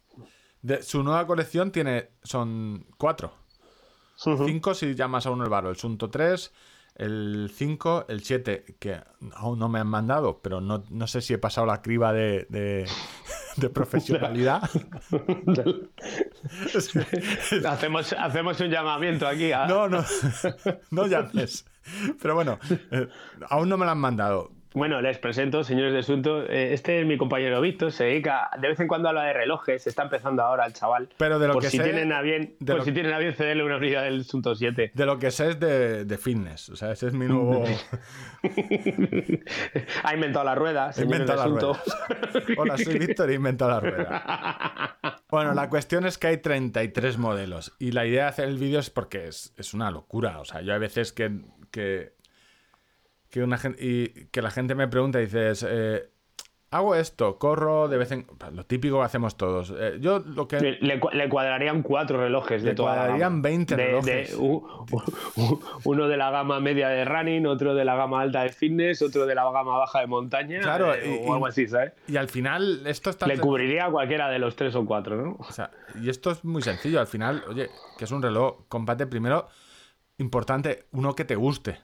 De, 0.61 0.81
su 0.83 1.01
nueva 1.03 1.25
colección 1.27 1.71
tiene. 1.71 2.09
Son 2.23 2.85
4. 2.97 3.31
Ujú. 4.25 4.45
5 4.47 4.73
si 4.73 4.95
llamas 4.95 5.25
a 5.27 5.31
uno 5.31 5.43
el 5.45 5.49
baro. 5.49 5.69
El 5.69 5.75
Sunto 5.77 6.09
3, 6.09 6.51
el 6.95 7.51
5, 7.53 8.05
el 8.07 8.23
7, 8.23 8.77
que 8.79 9.01
aún 9.35 9.59
no 9.59 9.67
me 9.67 9.79
han 9.79 9.87
mandado, 9.87 10.39
pero 10.41 10.61
no, 10.61 10.83
no 10.89 11.07
sé 11.07 11.21
si 11.21 11.33
he 11.33 11.37
pasado 11.37 11.67
la 11.67 11.81
criba 11.81 12.13
de, 12.13 12.47
de, 12.49 12.87
de 13.57 13.69
profesionalidad. 13.69 14.69
hacemos, 17.67 18.13
hacemos 18.13 18.59
un 18.59 18.69
llamamiento 18.69 19.27
aquí. 19.27 19.51
No, 19.67 19.89
no, 19.89 20.05
no 20.91 21.07
llames. 21.07 21.65
Pero 22.21 22.33
bueno, 22.33 22.57
eh, 22.91 23.07
aún 23.49 23.69
no 23.69 23.77
me 23.77 23.85
lo 23.85 23.91
han 23.91 23.99
mandado. 23.99 24.51
Bueno, 24.75 25.01
les 25.01 25.17
presento, 25.17 25.63
señores 25.63 25.93
de 25.93 25.99
Asunto. 25.99 26.43
Eh, 26.43 26.73
Este 26.73 26.99
es 26.99 27.07
mi 27.07 27.17
compañero 27.17 27.61
Víctor, 27.61 27.93
se 27.93 28.03
dedica, 28.03 28.49
de 28.61 28.67
vez 28.67 28.79
en 28.81 28.87
cuando 28.89 29.07
habla 29.07 29.23
de 29.23 29.31
relojes, 29.31 29.87
está 29.87 30.03
empezando 30.03 30.43
ahora 30.43 30.65
el 30.65 30.73
chaval. 30.73 31.07
Pero 31.17 31.39
de 31.39 31.47
lo 31.47 31.53
por 31.53 31.63
que 31.63 31.69
si 31.69 31.77
sé- 31.77 31.83
tienen 31.83 32.11
a 32.11 32.21
bien, 32.21 32.57
de 32.59 32.75
por 32.75 32.83
si 32.83 32.91
tienen 32.91 33.13
a 33.13 33.17
bien 33.19 33.33
cederle 33.33 33.63
una 33.63 33.77
unidad 33.77 34.03
del 34.03 34.19
Asunto 34.19 34.53
7. 34.53 34.91
De 34.93 35.05
lo 35.05 35.17
que 35.17 35.31
sé 35.31 35.51
es 35.51 35.59
de, 35.61 36.03
de 36.03 36.17
fitness. 36.17 36.67
O 36.69 36.75
sea, 36.75 36.91
ese 36.91 37.07
es 37.07 37.13
mi 37.13 37.25
nuevo. 37.25 37.63
ha 40.03 40.13
inventado 40.13 40.43
la 40.43 40.55
rueda, 40.55 40.91
señores 40.91 41.19
de 41.19 41.23
inventado 41.33 41.37
la 41.37 41.43
Asunto. 41.69 41.79
Hola, 42.57 42.77
soy 42.77 42.99
Víctor 42.99 43.29
y 43.29 43.33
he 43.33 43.35
inventado 43.37 43.71
la 43.71 43.79
rueda. 43.79 44.97
Bueno, 45.29 45.53
la 45.53 45.69
cuestión 45.69 46.05
es 46.05 46.17
que 46.17 46.27
hay 46.27 46.37
33 46.37 47.17
modelos. 47.17 47.73
Y 47.79 47.93
la 47.93 48.05
idea 48.05 48.23
de 48.23 48.29
hacer 48.29 48.49
el 48.49 48.57
vídeo 48.57 48.79
es 48.81 48.89
porque 48.89 49.27
es, 49.27 49.53
es 49.57 49.73
una 49.73 49.89
locura. 49.89 50.39
O 50.39 50.45
sea, 50.45 50.59
yo 50.61 50.73
hay 50.73 50.79
veces 50.79 51.13
que. 51.13 51.31
que, 51.71 52.13
que 53.35 53.43
una 53.43 53.57
gente, 53.57 53.83
y 53.85 54.27
que 54.31 54.41
la 54.41 54.49
gente 54.49 54.75
me 54.75 54.87
pregunta 54.87 55.19
y 55.19 55.25
dices. 55.25 55.65
eh, 55.67 56.09
Hago 56.71 56.95
esto, 56.95 57.37
corro 57.37 57.87
de 57.87 57.97
vez 57.97 58.11
en. 58.11 58.25
Lo 58.53 58.65
típico 58.65 58.99
que 58.99 59.05
hacemos 59.05 59.37
todos. 59.37 59.73
Eh, 59.77 59.97
yo 60.01 60.19
lo 60.19 60.47
que. 60.47 60.59
Le, 60.59 60.77
le 60.81 60.99
cua- 60.99 61.13
le 61.13 61.29
cuadrarían 61.29 61.83
cuatro 61.83 62.17
relojes 62.19 62.63
de 62.63 62.69
Le 62.71 62.75
toda 62.75 62.91
la 62.91 62.95
cuadrarían 63.01 63.29
gama. 63.33 63.41
20 63.43 63.75
De- 63.75 63.83
de- 63.83 63.91
relojes. 63.91 64.35
u- 64.37 65.61
uno 65.85 66.07
de 66.07 66.17
la 66.17 66.31
gama 66.31 66.59
media 66.59 66.89
de 66.89 67.05
running, 67.05 67.45
otro 67.45 67.75
de 67.75 67.85
la 67.85 67.95
gama 67.95 68.21
alta 68.21 68.43
de 68.43 68.49
fitness, 68.49 69.01
otro 69.01 69.25
de 69.25 69.35
la 69.35 69.43
gama 69.51 69.77
baja 69.77 69.99
de 70.01 70.07
montaña, 70.07 70.59
Claro, 70.61 70.93
eh, 70.93 71.21
y- 71.23 71.27
o 71.29 71.33
algo 71.33 71.45
así, 71.47 71.67
¿sabes? 71.67 71.93
Y 72.07 72.17
al 72.17 72.27
final, 72.29 72.81
esto 72.87 73.09
está. 73.09 73.27
Le 73.27 73.37
cubriría 73.37 73.85
a 73.85 73.91
cualquiera 73.91 74.29
de 74.29 74.39
los 74.39 74.55
tres 74.55 74.75
o 74.75 74.85
cuatro, 74.85 75.15
¿no? 75.15 75.37
O 75.39 75.51
sea, 75.51 75.71
y 76.01 76.09
esto 76.09 76.31
es 76.31 76.43
muy 76.43 76.61
sencillo. 76.61 76.99
Al 76.99 77.07
final, 77.07 77.43
oye, 77.47 77.69
que 77.97 78.03
es 78.05 78.11
un 78.11 78.21
reloj, 78.21 78.65
combate 78.67 79.07
primero, 79.07 79.47
importante, 80.17 80.85
uno 80.91 81.13
que 81.15 81.25
te 81.25 81.35
guste. 81.35 81.77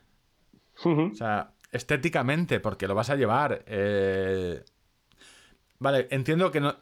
O 1.11 1.15
sea, 1.15 1.53
estéticamente, 1.71 2.59
porque 2.59 2.87
lo 2.87 2.95
vas 2.95 3.09
a 3.09 3.15
llevar. 3.15 3.63
eh, 3.67 4.63
Vale, 5.79 6.07
entiendo 6.11 6.51
que 6.51 6.59
no. 6.61 6.75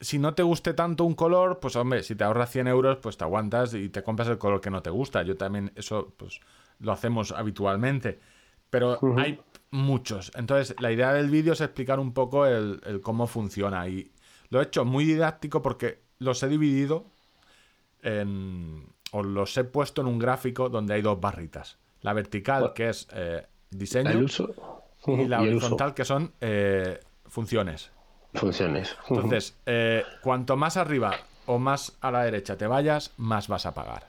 Si 0.00 0.18
no 0.18 0.34
te 0.34 0.42
guste 0.42 0.74
tanto 0.74 1.04
un 1.04 1.14
color, 1.14 1.58
pues 1.60 1.74
hombre, 1.76 2.02
si 2.02 2.14
te 2.16 2.24
ahorras 2.24 2.50
100 2.50 2.66
euros, 2.68 2.98
pues 2.98 3.16
te 3.16 3.24
aguantas 3.24 3.72
y 3.74 3.88
te 3.88 4.02
compras 4.02 4.28
el 4.28 4.36
color 4.38 4.60
que 4.60 4.70
no 4.70 4.82
te 4.82 4.90
gusta. 4.90 5.22
Yo 5.22 5.36
también 5.36 5.72
eso, 5.74 6.12
pues 6.18 6.40
lo 6.80 6.92
hacemos 6.92 7.32
habitualmente. 7.32 8.20
Pero 8.68 8.98
hay 9.16 9.40
muchos. 9.70 10.32
Entonces, 10.34 10.76
la 10.80 10.92
idea 10.92 11.12
del 11.14 11.30
vídeo 11.30 11.54
es 11.54 11.60
explicar 11.62 11.98
un 11.98 12.12
poco 12.12 12.46
el, 12.46 12.80
el 12.84 13.00
cómo 13.00 13.26
funciona. 13.26 13.88
Y 13.88 14.12
lo 14.50 14.60
he 14.60 14.64
hecho 14.64 14.84
muy 14.84 15.04
didáctico 15.04 15.62
porque 15.62 16.02
los 16.18 16.42
he 16.42 16.48
dividido 16.48 17.06
en, 18.02 18.86
o 19.12 19.22
los 19.22 19.56
he 19.56 19.64
puesto 19.64 20.00
en 20.02 20.08
un 20.08 20.18
gráfico 20.18 20.68
donde 20.68 20.94
hay 20.94 21.02
dos 21.02 21.20
barritas. 21.20 21.78
La 22.06 22.12
vertical, 22.12 22.72
que 22.72 22.88
es 22.90 23.08
eh, 23.12 23.44
diseño, 23.68 24.10
El 24.10 24.22
uso. 24.22 24.48
y 25.08 25.26
la 25.26 25.42
Y 25.44 25.48
horizontal, 25.48 25.92
que 25.92 26.04
son 26.04 26.32
eh, 26.40 27.00
funciones. 27.26 27.90
Funciones. 28.32 28.96
Entonces, 29.08 29.56
eh, 29.66 30.04
cuanto 30.22 30.56
más 30.56 30.76
arriba 30.76 31.16
o 31.46 31.58
más 31.58 31.96
a 32.00 32.12
la 32.12 32.22
derecha 32.22 32.56
te 32.56 32.68
vayas, 32.68 33.12
más 33.16 33.48
vas 33.48 33.66
a 33.66 33.74
pagar. 33.74 34.08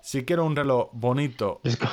Si 0.00 0.24
quiero 0.24 0.46
un 0.46 0.56
reloj 0.56 0.88
bonito, 0.92 1.60
Es 1.64 1.76
co- 1.76 1.88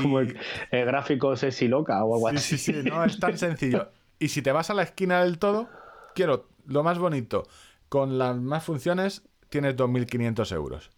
como 0.00 0.20
el, 0.20 0.38
el 0.70 0.86
gráfico 0.86 1.34
sexy 1.36 1.66
loca 1.66 2.02
o 2.04 2.14
algo 2.14 2.28
sí, 2.30 2.36
así. 2.36 2.58
sí, 2.58 2.72
sí, 2.82 2.88
no 2.88 3.04
es 3.04 3.18
tan 3.18 3.36
sencillo. 3.36 3.90
Y 4.20 4.28
si 4.28 4.40
te 4.40 4.52
vas 4.52 4.70
a 4.70 4.74
la 4.74 4.84
esquina 4.84 5.24
del 5.24 5.38
todo, 5.38 5.68
quiero 6.14 6.46
lo 6.66 6.84
más 6.84 6.98
bonito, 7.00 7.42
con 7.88 8.18
las 8.18 8.36
más 8.36 8.62
funciones, 8.62 9.22
tienes 9.48 9.74
2.500 9.76 10.52
euros. 10.52 10.90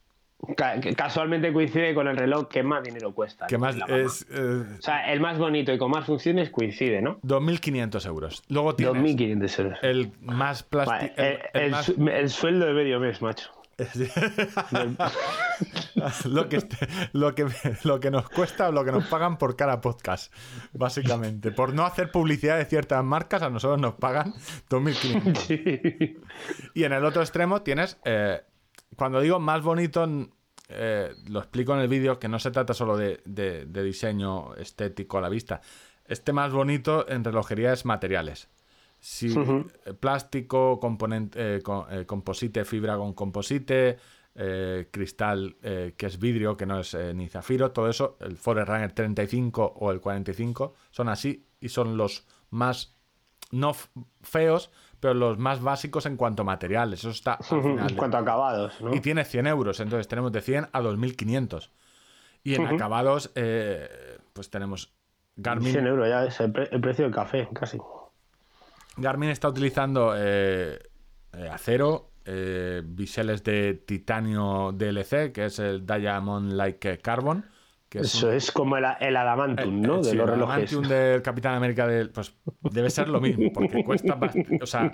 Casualmente 0.96 1.52
coincide 1.52 1.94
con 1.94 2.08
el 2.08 2.16
reloj 2.16 2.48
que 2.48 2.62
más 2.62 2.82
dinero 2.82 3.12
cuesta. 3.14 3.46
Que 3.46 3.58
más 3.58 3.76
es 3.88 4.26
eh, 4.30 4.64
O 4.78 4.82
sea, 4.82 5.12
el 5.12 5.20
más 5.20 5.38
bonito 5.38 5.72
y 5.72 5.78
con 5.78 5.90
más 5.90 6.06
funciones 6.06 6.50
coincide, 6.50 7.00
¿no? 7.02 7.20
2.500 7.22 8.06
euros. 8.06 8.42
Luego 8.48 8.74
tienes 8.74 9.02
2.500 9.02 9.58
euros. 9.60 9.78
el 9.82 10.12
más 10.20 10.62
plástico. 10.62 11.14
Vale, 11.16 11.40
el, 11.54 11.74
el 11.74 11.82
su- 11.82 12.08
el 12.08 12.30
sueldo 12.30 12.66
de 12.66 12.72
medio 12.72 13.00
mes, 13.00 13.20
macho. 13.22 13.50
lo, 16.26 16.48
que 16.48 16.56
este- 16.56 16.88
lo, 17.12 17.34
que, 17.34 17.46
lo 17.84 18.00
que 18.00 18.10
nos 18.10 18.28
cuesta 18.28 18.68
o 18.68 18.72
lo 18.72 18.84
que 18.84 18.92
nos 18.92 19.06
pagan 19.06 19.38
por 19.38 19.56
cada 19.56 19.80
podcast, 19.80 20.32
básicamente. 20.72 21.50
Por 21.50 21.74
no 21.74 21.84
hacer 21.84 22.10
publicidad 22.10 22.58
de 22.58 22.64
ciertas 22.66 23.02
marcas, 23.04 23.42
a 23.42 23.50
nosotros 23.50 23.80
nos 23.80 23.94
pagan 23.94 24.34
2.500. 24.70 25.34
Sí. 25.44 26.16
Y 26.74 26.84
en 26.84 26.92
el 26.92 27.04
otro 27.04 27.22
extremo 27.22 27.62
tienes, 27.62 27.98
eh, 28.04 28.40
cuando 28.96 29.20
digo 29.20 29.38
más 29.38 29.62
bonito, 29.62 30.06
eh, 30.68 31.14
lo 31.28 31.40
explico 31.40 31.74
en 31.74 31.80
el 31.80 31.88
vídeo, 31.88 32.18
que 32.18 32.28
no 32.28 32.38
se 32.38 32.50
trata 32.50 32.74
solo 32.74 32.96
de, 32.96 33.20
de- 33.24 33.66
de 33.66 33.82
diseño 33.82 34.54
estético 34.56 35.18
a 35.18 35.20
la 35.20 35.28
vista. 35.28 35.60
Este 36.06 36.32
más 36.32 36.52
bonito 36.52 37.08
en 37.08 37.24
relojería 37.24 37.72
es 37.72 37.84
materiales. 37.84 38.48
Si, 39.00 39.28
eh, 39.84 39.92
plástico, 39.94 40.80
componente, 40.80 41.56
eh, 41.56 41.62
co- 41.62 41.86
eh, 41.90 42.06
composite, 42.06 42.64
fibra 42.64 42.96
con 42.96 43.12
composite, 43.12 43.98
eh, 44.36 44.88
cristal 44.90 45.56
que 45.60 46.06
es 46.06 46.18
vidrio, 46.18 46.56
que 46.56 46.66
no 46.66 46.80
es 46.80 46.96
ni 47.14 47.28
zafiro, 47.28 47.70
todo 47.70 47.88
eso, 47.88 48.16
el 48.20 48.36
Forerunner 48.36 48.90
35 48.92 49.74
o 49.76 49.92
el 49.92 50.00
45 50.00 50.74
son 50.90 51.08
así 51.08 51.46
y 51.60 51.68
son 51.68 51.96
los 51.96 52.26
más 52.50 52.96
no 53.52 53.76
feos, 54.22 54.70
pero 55.05 55.12
los 55.12 55.36
más 55.39 55.60
básicos 55.60 56.06
en 56.06 56.16
cuanto 56.16 56.40
a 56.40 56.44
materiales. 56.47 57.01
Eso 57.01 57.10
está. 57.10 57.39
En 57.51 57.94
cuanto 57.94 58.16
a 58.16 58.20
acabados, 58.20 58.81
¿no? 58.81 58.94
Y 58.94 59.01
tiene 59.01 59.22
100 59.26 59.47
euros, 59.48 59.78
entonces 59.81 60.09
tenemos 60.09 60.32
de 60.32 60.40
100 60.40 60.68
a 60.72 60.81
2.500. 60.81 61.68
Y 62.43 62.55
en 62.55 62.66
acabados, 62.66 63.31
eh, 63.35 64.16
pues 64.32 64.48
tenemos 64.48 64.94
Garmin. 65.36 65.72
100 65.72 65.86
euros 65.86 66.09
ya 66.09 66.24
es 66.24 66.40
el, 66.40 66.52
pre- 66.52 66.68
el 66.72 66.81
precio 66.81 67.05
del 67.05 67.12
café, 67.14 67.47
casi. 67.52 67.78
Garmin 68.97 69.28
está 69.28 69.48
utilizando 69.48 70.14
eh, 70.16 70.78
eh, 71.35 71.48
acero, 71.52 72.10
eh, 72.24 72.81
biseles 72.82 73.44
de 73.44 73.74
titanio 73.74 74.72
DLC, 74.72 75.32
que 75.32 75.44
es 75.44 75.59
el 75.59 75.85
Diamond 75.85 76.52
Like 76.52 76.98
Carbon. 77.01 77.44
Que 77.94 78.00
es 78.00 78.12
Eso 78.16 78.32
es 78.32 78.50
como 78.50 78.76
el, 78.76 78.84
el 78.98 79.16
adamantum, 79.16 79.80
¿no? 79.80 79.94
Eh, 79.94 79.98
de 79.98 80.04
sí, 80.10 80.16
los 80.16 80.26
el 80.26 80.32
relojes. 80.34 80.52
Adamantium 80.72 80.82
del 80.88 81.22
Capitán 81.22 81.54
América 81.54 81.86
del, 81.86 82.10
pues 82.10 82.34
debe 82.72 82.90
ser 82.90 83.08
lo 83.08 83.20
mismo, 83.20 83.52
porque 83.54 83.84
cuesta 83.84 84.18
bast- 84.18 84.60
O 84.60 84.66
sea, 84.66 84.92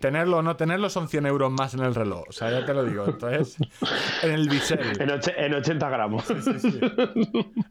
tenerlo 0.00 0.38
o 0.38 0.42
no 0.42 0.56
tenerlo 0.56 0.90
son 0.90 1.06
100 1.08 1.26
euros 1.26 1.52
más 1.52 1.74
en 1.74 1.80
el 1.84 1.94
reloj. 1.94 2.24
O 2.28 2.32
sea, 2.32 2.50
ya 2.50 2.66
te 2.66 2.74
lo 2.74 2.82
digo. 2.84 3.04
Entonces, 3.06 3.56
en 4.24 4.32
el 4.32 4.48
bisel. 4.48 4.80
En, 4.98 5.08
en 5.36 5.54
80 5.54 5.88
gramos. 5.88 6.24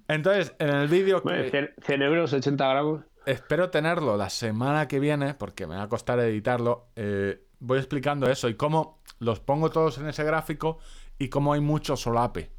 Entonces, 0.07 0.56
en 0.60 0.69
el 0.69 0.88
vídeo 0.88 1.22
Bueno, 1.22 1.43
que 1.43 1.49
100, 1.49 1.69
100 1.85 2.02
euros, 2.03 2.34
80 2.34 2.68
gramos. 2.69 3.02
espero 3.26 3.69
tenerlo 3.69 4.15
la 4.18 4.30
semana 4.30 4.88
que 4.88 4.99
viene, 4.99 5.34
porque 5.34 5.68
me 5.68 5.76
va 5.76 5.84
a 5.84 5.89
costar 5.89 6.19
editarlo, 6.19 6.88
eh, 6.95 7.43
voy 7.60 7.77
explicando 7.80 8.30
eso 8.30 8.49
y 8.49 8.56
cómo 8.56 9.02
los 9.19 9.39
pongo 9.39 9.69
todos 9.69 9.98
en 9.98 10.07
ese 10.07 10.23
gráfico 10.23 10.80
y 11.19 11.30
cómo 11.30 11.53
hay 11.53 11.61
mucho 11.61 11.95
solape. 11.95 12.52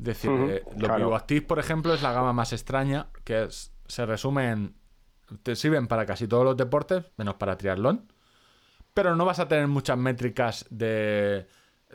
Es 0.00 0.04
decir, 0.04 0.30
Ujú, 0.30 0.44
eh, 0.50 0.64
claro. 0.78 1.08
BioActive, 1.08 1.42
por 1.42 1.58
ejemplo, 1.58 1.92
es 1.92 2.00
la 2.02 2.12
gama 2.12 2.32
más 2.32 2.52
extraña, 2.54 3.08
que 3.24 3.44
es- 3.44 3.72
se 3.86 4.06
resume 4.06 4.50
en... 4.50 4.74
Te 5.42 5.54
sirven 5.54 5.86
para 5.86 6.06
casi 6.06 6.26
todos 6.26 6.44
los 6.44 6.56
deportes, 6.56 7.04
menos 7.16 7.34
para 7.34 7.56
triatlón, 7.56 8.10
pero 8.94 9.14
no 9.14 9.24
vas 9.24 9.38
a 9.38 9.46
tener 9.46 9.68
muchas 9.68 9.96
métricas 9.98 10.66
de... 10.70 11.46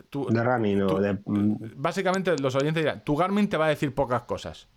tu- 0.09 0.27
De 0.27 0.43
running 0.43 0.87
tú- 0.87 0.97
de. 0.99 1.13
mm, 1.25 1.55
Básicamente, 1.75 2.37
los 2.37 2.55
oyentes 2.55 2.83
dirán, 2.83 3.03
tu 3.03 3.15
Garmin 3.15 3.49
te 3.49 3.57
va 3.57 3.65
a 3.65 3.69
decir 3.69 3.93
pocas 3.93 4.21
cosas. 4.23 4.67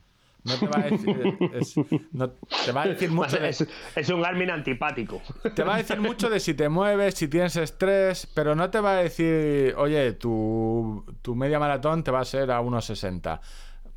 No 0.48 0.54
te 0.58 0.66
va 0.66 0.78
a 0.80 0.90
decir... 0.90 1.38
es- 1.54 1.76
no- 2.12 2.30
te 2.64 2.72
va 2.72 2.82
a 2.82 2.86
decir 2.88 3.10
mucho 3.10 3.38
de- 3.38 3.48
Es, 3.50 3.66
es 3.94 4.08
un 4.08 4.22
Garmin 4.22 4.50
antipático. 4.50 5.20
te 5.54 5.62
va 5.62 5.74
a 5.74 5.78
decir 5.78 6.00
mucho 6.00 6.28
de 6.30 6.40
si 6.40 6.54
te 6.54 6.68
mueves, 6.68 7.14
si 7.14 7.28
tienes 7.28 7.54
estrés, 7.56 8.26
pero 8.34 8.54
no 8.54 8.70
te 8.70 8.80
va 8.80 8.92
a 8.98 9.02
decir, 9.02 9.74
oye, 9.76 10.12
tu, 10.14 11.04
tu 11.22 11.34
media 11.34 11.58
maratón 11.58 12.02
te 12.04 12.10
va 12.10 12.20
a 12.20 12.24
ser 12.24 12.50
a 12.50 12.60
1,60, 12.60 13.40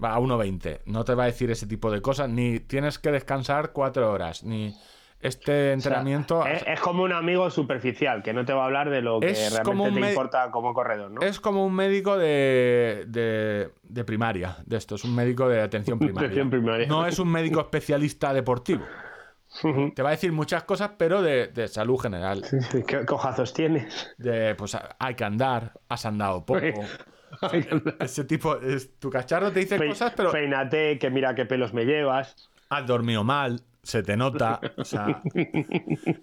va 0.03 0.13
a 0.15 0.19
1,20. 0.19 0.81
No 0.85 1.03
te 1.05 1.13
va 1.15 1.23
a 1.23 1.25
decir 1.27 1.49
ese 1.51 1.67
tipo 1.67 1.89
de 1.91 2.01
cosas, 2.01 2.29
ni 2.29 2.59
tienes 2.59 2.99
que 2.99 3.11
descansar 3.11 3.71
cuatro 3.71 4.11
horas, 4.11 4.43
ni 4.43 4.75
este 5.21 5.73
entrenamiento... 5.73 6.39
O 6.39 6.43
sea, 6.43 6.53
es, 6.53 6.63
es 6.67 6.79
como 6.79 7.03
un 7.03 7.13
amigo 7.13 7.49
superficial 7.49 8.23
que 8.23 8.33
no 8.33 8.45
te 8.45 8.53
va 8.53 8.63
a 8.63 8.65
hablar 8.65 8.89
de 8.89 9.01
lo 9.01 9.19
que 9.19 9.33
realmente 9.51 9.91
te 10.01 10.09
importa 10.09 10.49
como 10.51 10.73
corredor, 10.73 11.11
¿no? 11.11 11.21
Es 11.21 11.39
como 11.39 11.65
un 11.65 11.73
médico 11.75 12.17
de, 12.17 13.05
de, 13.07 13.69
de 13.83 14.03
primaria, 14.03 14.57
de 14.65 14.77
esto, 14.77 14.95
es 14.95 15.03
un 15.03 15.15
médico 15.15 15.47
de 15.47 15.61
atención 15.61 15.99
primaria. 15.99 16.27
Atención 16.27 16.49
primaria. 16.49 16.87
No 16.87 17.05
es 17.05 17.19
un 17.19 17.31
médico 17.31 17.59
especialista 17.61 18.33
deportivo. 18.33 18.83
Te 19.95 20.01
va 20.01 20.09
a 20.09 20.11
decir 20.11 20.31
muchas 20.31 20.63
cosas, 20.63 20.91
pero 20.97 21.21
de, 21.21 21.47
de 21.47 21.67
salud 21.67 21.97
general. 21.97 22.43
Sí, 22.45 22.57
sí, 22.71 22.83
¿Qué 22.87 23.05
cojazos 23.05 23.53
tienes? 23.53 24.13
de 24.17 24.55
pues 24.55 24.77
hay 24.97 25.15
que 25.15 25.23
andar, 25.25 25.73
has 25.89 26.05
andado 26.05 26.45
poco. 26.45 26.61
Ese 27.99 28.23
tipo, 28.25 28.57
es, 28.57 28.97
tu 28.99 29.09
cacharro 29.09 29.51
te 29.51 29.59
dice 29.61 29.77
Pe- 29.77 29.87
cosas, 29.87 30.13
pero 30.15 30.31
Peínate, 30.31 30.97
que 30.99 31.09
mira 31.09 31.35
qué 31.35 31.45
pelos 31.45 31.73
me 31.73 31.85
llevas. 31.85 32.49
has 32.69 32.87
dormido 32.87 33.23
mal, 33.23 33.61
se 33.83 34.03
te 34.03 34.15
nota, 34.15 34.59
o 34.77 34.83
sea, 34.85 35.21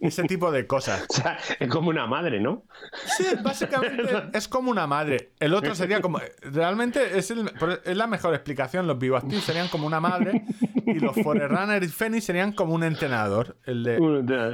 ese 0.01 0.23
tipo 0.25 0.51
de 0.53 0.67
cosas. 0.67 1.07
O 1.11 1.13
sea, 1.13 1.39
es 1.59 1.69
como 1.69 1.91
una 1.91 2.07
madre, 2.07 2.41
¿no? 2.41 2.65
Sí, 3.17 3.25
básicamente 3.43 4.03
es 4.33 4.47
como 4.49 4.71
una 4.71 4.87
madre. 4.87 5.33
El 5.41 5.55
otro 5.55 5.75
sería 5.75 6.01
como, 6.01 6.21
realmente 6.43 7.19
es, 7.19 7.31
el- 7.31 7.51
es 7.85 7.97
la 7.97 8.07
mejor 8.07 8.35
explicación. 8.35 8.87
Los 8.87 8.99
Bioactive 8.99 9.41
serían 9.41 9.69
como 9.69 9.87
una 9.87 10.01
madre 10.01 10.45
y 10.87 11.01
los 11.01 11.17
Forerunner 11.17 11.83
y 11.83 11.89
Fenix 11.89 12.25
serían 12.25 12.53
como 12.53 12.75
un 12.75 12.85
entrenador. 12.85 13.57
El 13.65 13.83
de, 13.83 13.99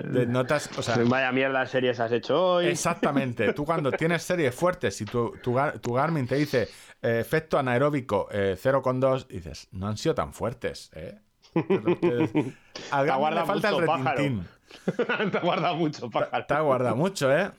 de 0.08 0.26
notas, 0.26 0.70
o 0.78 0.82
sea, 0.82 0.96
Vaya 1.04 1.30
mierda 1.32 1.66
series 1.66 2.00
has 2.00 2.10
hecho 2.12 2.42
hoy. 2.54 2.66
Exactamente. 2.66 3.52
Tú 3.52 3.64
cuando 3.64 3.92
tienes 3.92 4.22
series 4.22 4.54
fuertes 4.54 5.00
y 5.00 5.04
tu, 5.04 5.32
tu, 5.42 5.56
tu 5.82 5.92
Garmin 5.92 6.26
te 6.26 6.36
dice 6.36 6.68
eh, 7.02 7.18
efecto 7.20 7.58
anaeróbico 7.58 8.28
eh, 8.32 8.56
0,2, 8.60 9.26
dices, 9.28 9.68
no 9.72 9.88
han 9.88 9.96
sido 9.98 10.14
tan 10.14 10.32
fuertes, 10.32 10.90
¿eh? 10.94 11.18
Te- 11.54 12.52
Al 12.90 13.06
Garmin 13.06 13.18
guarda 13.20 13.40
le 13.40 13.46
falta 13.46 13.68
el 13.68 13.74
mucho, 13.74 13.86
pájaro. 13.86 14.16
retintín. 14.18 14.48
te 15.32 15.38
guarda 15.38 15.72
mucho, 15.74 16.10
pájaro. 16.10 16.46
Te 16.46 16.60
guarda 16.60 16.94
mucho, 16.94 17.32
¿eh? 17.36 17.50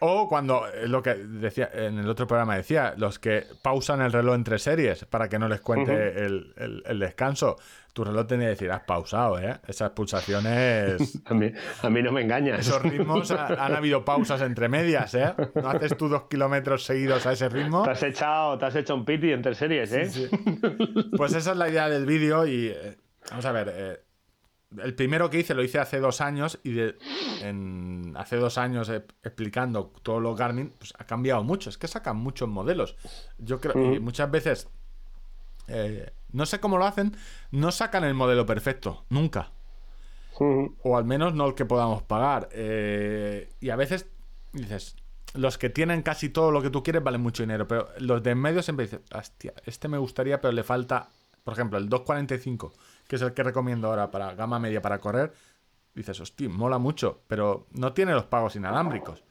O 0.00 0.28
cuando, 0.28 0.66
eh, 0.68 0.86
lo 0.88 1.02
que 1.02 1.14
decía 1.14 1.70
en 1.72 1.98
el 1.98 2.08
otro 2.08 2.26
programa 2.26 2.56
decía, 2.56 2.94
los 2.96 3.18
que 3.18 3.44
pausan 3.62 4.00
el 4.00 4.12
reloj 4.12 4.34
entre 4.34 4.58
series 4.58 5.04
para 5.04 5.28
que 5.28 5.38
no 5.38 5.48
les 5.48 5.60
cuente 5.60 6.24
el, 6.24 6.52
el- 6.56 6.82
el 6.86 6.98
descanso. 6.98 7.56
Tu 7.92 8.04
reloj 8.04 8.26
tenía 8.28 8.46
que 8.46 8.50
decir, 8.50 8.70
has 8.70 8.82
pausado, 8.82 9.40
¿eh? 9.40 9.56
Esas 9.66 9.90
pulsaciones... 9.90 11.20
A 11.26 11.34
mí, 11.34 11.52
a 11.82 11.90
mí 11.90 12.02
no 12.02 12.12
me 12.12 12.22
engañas. 12.22 12.60
Esos 12.60 12.80
ritmos 12.82 13.30
ha- 13.32 13.46
han 13.64 13.74
habido 13.74 14.04
pausas 14.04 14.40
entre 14.42 14.68
medias, 14.68 15.14
¿eh? 15.14 15.34
No 15.56 15.68
haces 15.70 15.96
tú 15.96 16.08
dos 16.08 16.24
kilómetros 16.28 16.84
seguidos 16.84 17.26
a 17.26 17.32
ese 17.32 17.48
ritmo. 17.48 17.82
Te 17.82 17.90
has 17.90 18.02
echado, 18.04 18.56
te 18.56 18.66
has 18.66 18.76
hecho 18.76 18.94
un 18.94 19.04
piti 19.04 19.32
entre 19.32 19.54
series, 19.54 19.92
¿eh? 19.92 20.06
Sí. 20.10 20.28
Pues 21.16 21.34
esa 21.34 21.50
es 21.52 21.56
la 21.56 21.68
idea 21.68 21.88
del 21.88 22.06
vídeo 22.06 22.46
y 22.46 22.68
eh, 22.68 22.96
vamos 23.30 23.44
a 23.46 23.52
ver. 23.52 23.72
eh, 23.74 24.00
el 24.76 24.94
primero 24.94 25.30
que 25.30 25.38
hice 25.40 25.54
lo 25.54 25.62
hice 25.62 25.78
hace 25.78 25.98
dos 25.98 26.20
años 26.20 26.58
y 26.62 26.72
de- 26.72 26.96
en, 27.42 28.14
hace 28.16 28.36
dos 28.36 28.58
años 28.58 28.88
eh, 28.90 29.02
explicando 29.22 29.92
todos 30.02 30.20
los 30.22 30.36
Garmin, 30.36 30.70
pues 30.78 30.92
ha 30.98 31.04
cambiado 31.04 31.42
mucho. 31.42 31.70
Es 31.70 31.78
que 31.78 31.88
sacan 31.88 32.16
muchos 32.16 32.48
modelos. 32.48 32.96
Yo 33.38 33.60
creo 33.60 33.74
muchas 34.00 34.30
veces 34.30 34.68
eh, 35.68 36.10
no 36.32 36.46
sé 36.46 36.60
cómo 36.60 36.78
lo 36.78 36.84
hacen, 36.86 37.16
no 37.50 37.70
sacan 37.72 38.04
el 38.04 38.14
modelo 38.14 38.44
perfecto, 38.46 39.04
nunca. 39.08 39.52
O 40.84 40.96
al 40.96 41.04
menos 41.04 41.34
no 41.34 41.46
el 41.46 41.54
que 41.54 41.64
podamos 41.64 42.02
pagar. 42.02 42.48
Eh, 42.52 43.50
y 43.60 43.70
a 43.70 43.76
veces 43.76 44.06
dices, 44.52 44.96
los 45.34 45.58
que 45.58 45.68
tienen 45.70 46.02
casi 46.02 46.28
todo 46.28 46.50
lo 46.50 46.62
que 46.62 46.70
tú 46.70 46.82
quieres 46.82 47.02
valen 47.02 47.20
mucho 47.22 47.42
dinero, 47.42 47.66
pero 47.66 47.88
los 47.98 48.22
de 48.22 48.30
en 48.30 48.38
medio 48.38 48.62
siempre 48.62 48.86
dices, 48.86 49.00
hostia, 49.14 49.52
este 49.66 49.88
me 49.88 49.98
gustaría, 49.98 50.40
pero 50.40 50.52
le 50.52 50.62
falta, 50.62 51.08
por 51.44 51.54
ejemplo, 51.54 51.78
el 51.78 51.88
245, 51.88 52.72
que 53.08 53.16
es 53.16 53.22
el 53.22 53.32
que 53.34 53.42
recomiendo 53.42 53.88
ahora 53.88 54.10
para 54.12 54.34
gama 54.36 54.60
media 54.60 54.80
para 54.80 54.98
correr. 55.00 55.32
Dices, 55.94 56.20
hostia, 56.20 56.48
mola 56.48 56.78
mucho, 56.78 57.22
pero 57.26 57.66
no 57.72 57.92
tiene 57.92 58.12
los 58.12 58.26
pagos 58.26 58.54
inalámbricos. 58.54 59.24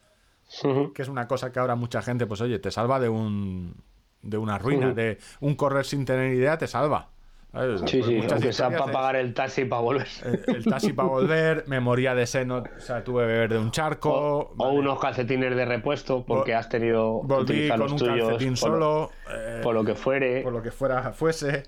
Que 0.94 1.02
es 1.02 1.08
una 1.08 1.28
cosa 1.28 1.52
que 1.52 1.60
ahora 1.60 1.76
mucha 1.76 2.02
gente, 2.02 2.26
pues 2.26 2.42
oye, 2.42 2.60
te 2.60 2.72
salva 2.72 3.00
de 3.00 3.08
un 3.08 3.76
de 4.22 4.38
una 4.38 4.58
ruina, 4.58 4.94
de 4.94 5.20
un 5.40 5.56
correr 5.56 5.86
sin 5.86 6.04
tener 6.04 6.34
idea, 6.34 6.58
te 6.58 6.68
salva. 6.68 7.10
¿Sabes? 7.52 7.82
Sí, 7.86 8.00
Pues 8.02 8.06
sí, 8.26 8.28
aunque 8.30 8.52
sea 8.52 8.70
para 8.72 8.92
pagar 8.92 9.16
el 9.16 9.34
taxi 9.34 9.64
para 9.66 9.82
volver. 9.82 10.08
el, 10.26 10.44
el 10.56 10.66
taxi 10.66 10.92
para 10.92 11.08
volver, 11.08 11.64
memoria 11.68 12.14
de 12.14 12.28
seno, 12.28 12.58
o 12.76 12.80
sea, 12.80 13.04
tuve 13.06 13.22
que 13.24 13.28
beber 13.28 13.54
de 13.54 13.58
un 13.60 13.72
charco. 13.72 14.54
O, 14.58 14.70
unos 14.72 15.00
calcetines 15.00 15.56
de 15.56 15.64
repuesto 15.66 16.26
porque 16.26 16.52
Vol- 16.54 16.58
has 16.58 16.68
tenido 16.70 17.22
Volví 17.24 17.70
con 17.70 17.80
los 17.80 17.92
un 17.94 17.98
tuyos 18.00 18.28
calcetín 18.30 18.50
por, 18.50 18.58
solo, 18.58 19.12
eh, 19.32 19.62
por 19.64 19.74
lo 19.76 19.84
que 19.86 19.96
fuere. 19.96 20.42
por 20.42 20.52
lo 20.52 20.62
que 20.62 20.72
fuera 20.72 21.14
fuese. 21.14 21.64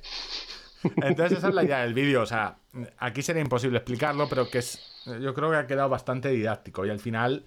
Entonces 0.98 1.40
esa 1.40 1.50
es 1.50 1.56
la 1.56 1.64
idea 1.64 1.82
del 1.82 1.94
vídeo, 1.94 2.22
o 2.22 2.26
sea, 2.26 2.58
aquí 2.98 3.22
sería 3.22 3.42
imposible 3.42 3.78
explicarlo, 3.78 4.28
pero 4.30 4.50
que 4.50 4.60
es, 4.60 5.04
yo 5.22 5.34
creo 5.34 5.50
que 5.52 5.58
ha 5.58 5.68
quedado 5.68 5.90
bastante 5.90 6.30
didáctico 6.30 6.86
y 6.86 6.90
al 6.90 7.00
final, 7.00 7.44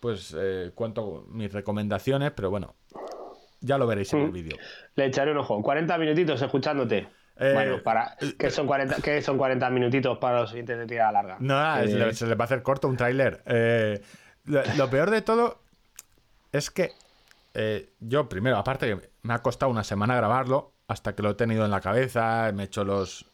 pues 0.00 0.34
eh, 0.38 0.70
cuento 0.74 1.26
mis 1.28 1.52
recomendaciones, 1.52 2.32
pero 2.32 2.50
bueno, 2.50 2.74
ya 3.60 3.78
lo 3.78 3.86
veréis 3.86 4.12
en 4.12 4.20
el 4.20 4.30
vídeo. 4.30 4.56
Le 4.94 5.06
echaré 5.06 5.32
un 5.32 5.38
ojo. 5.38 5.62
40 5.62 5.98
minutitos 5.98 6.40
escuchándote. 6.40 7.08
Eh, 7.38 7.52
bueno, 7.52 7.82
para 7.82 8.16
¿qué 8.38 8.50
son 8.50 8.66
40, 8.66 8.96
qué 9.02 9.20
son 9.20 9.36
40 9.36 9.68
minutitos 9.70 10.16
para 10.18 10.40
los 10.40 10.52
oyentes 10.52 10.78
de 10.78 10.86
tirada 10.86 11.12
larga? 11.12 11.36
No, 11.40 11.54
nada, 11.54 11.84
Eh, 11.84 11.88
se, 11.88 11.98
le, 11.98 12.14
se 12.14 12.26
le 12.26 12.34
va 12.34 12.44
a 12.44 12.46
hacer 12.46 12.62
corto 12.62 12.88
un 12.88 12.96
tráiler. 12.96 13.42
Eh, 13.46 14.00
lo, 14.44 14.62
lo 14.76 14.88
peor 14.88 15.10
de 15.10 15.20
todo 15.20 15.60
es 16.52 16.70
que 16.70 16.92
eh, 17.52 17.90
yo 18.00 18.28
primero, 18.28 18.56
aparte 18.56 18.86
que 18.86 19.10
me 19.22 19.34
ha 19.34 19.40
costado 19.42 19.70
una 19.70 19.84
semana 19.84 20.16
grabarlo, 20.16 20.72
hasta 20.88 21.14
que 21.14 21.22
lo 21.22 21.30
he 21.30 21.34
tenido 21.34 21.64
en 21.64 21.70
la 21.70 21.80
cabeza, 21.80 22.50
me 22.54 22.62
he 22.64 22.66
hecho 22.66 22.84
los... 22.84 23.26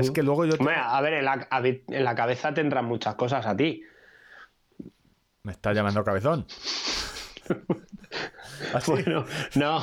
Es 0.00 0.10
que 0.10 0.22
luego 0.22 0.44
yo... 0.44 0.52
te- 0.54 0.58
Hombre, 0.58 0.74
a 0.76 1.00
ver, 1.00 1.14
en 1.14 1.24
la, 1.24 1.46
en 1.52 2.04
la 2.04 2.14
cabeza 2.16 2.52
tendrán 2.52 2.86
muchas 2.86 3.14
cosas 3.14 3.46
a 3.46 3.56
ti. 3.56 3.82
Me 5.44 5.52
está 5.52 5.72
llamando 5.72 6.02
cabezón. 6.02 6.44
Así. 8.74 8.90
Bueno, 8.90 9.24
no, 9.54 9.80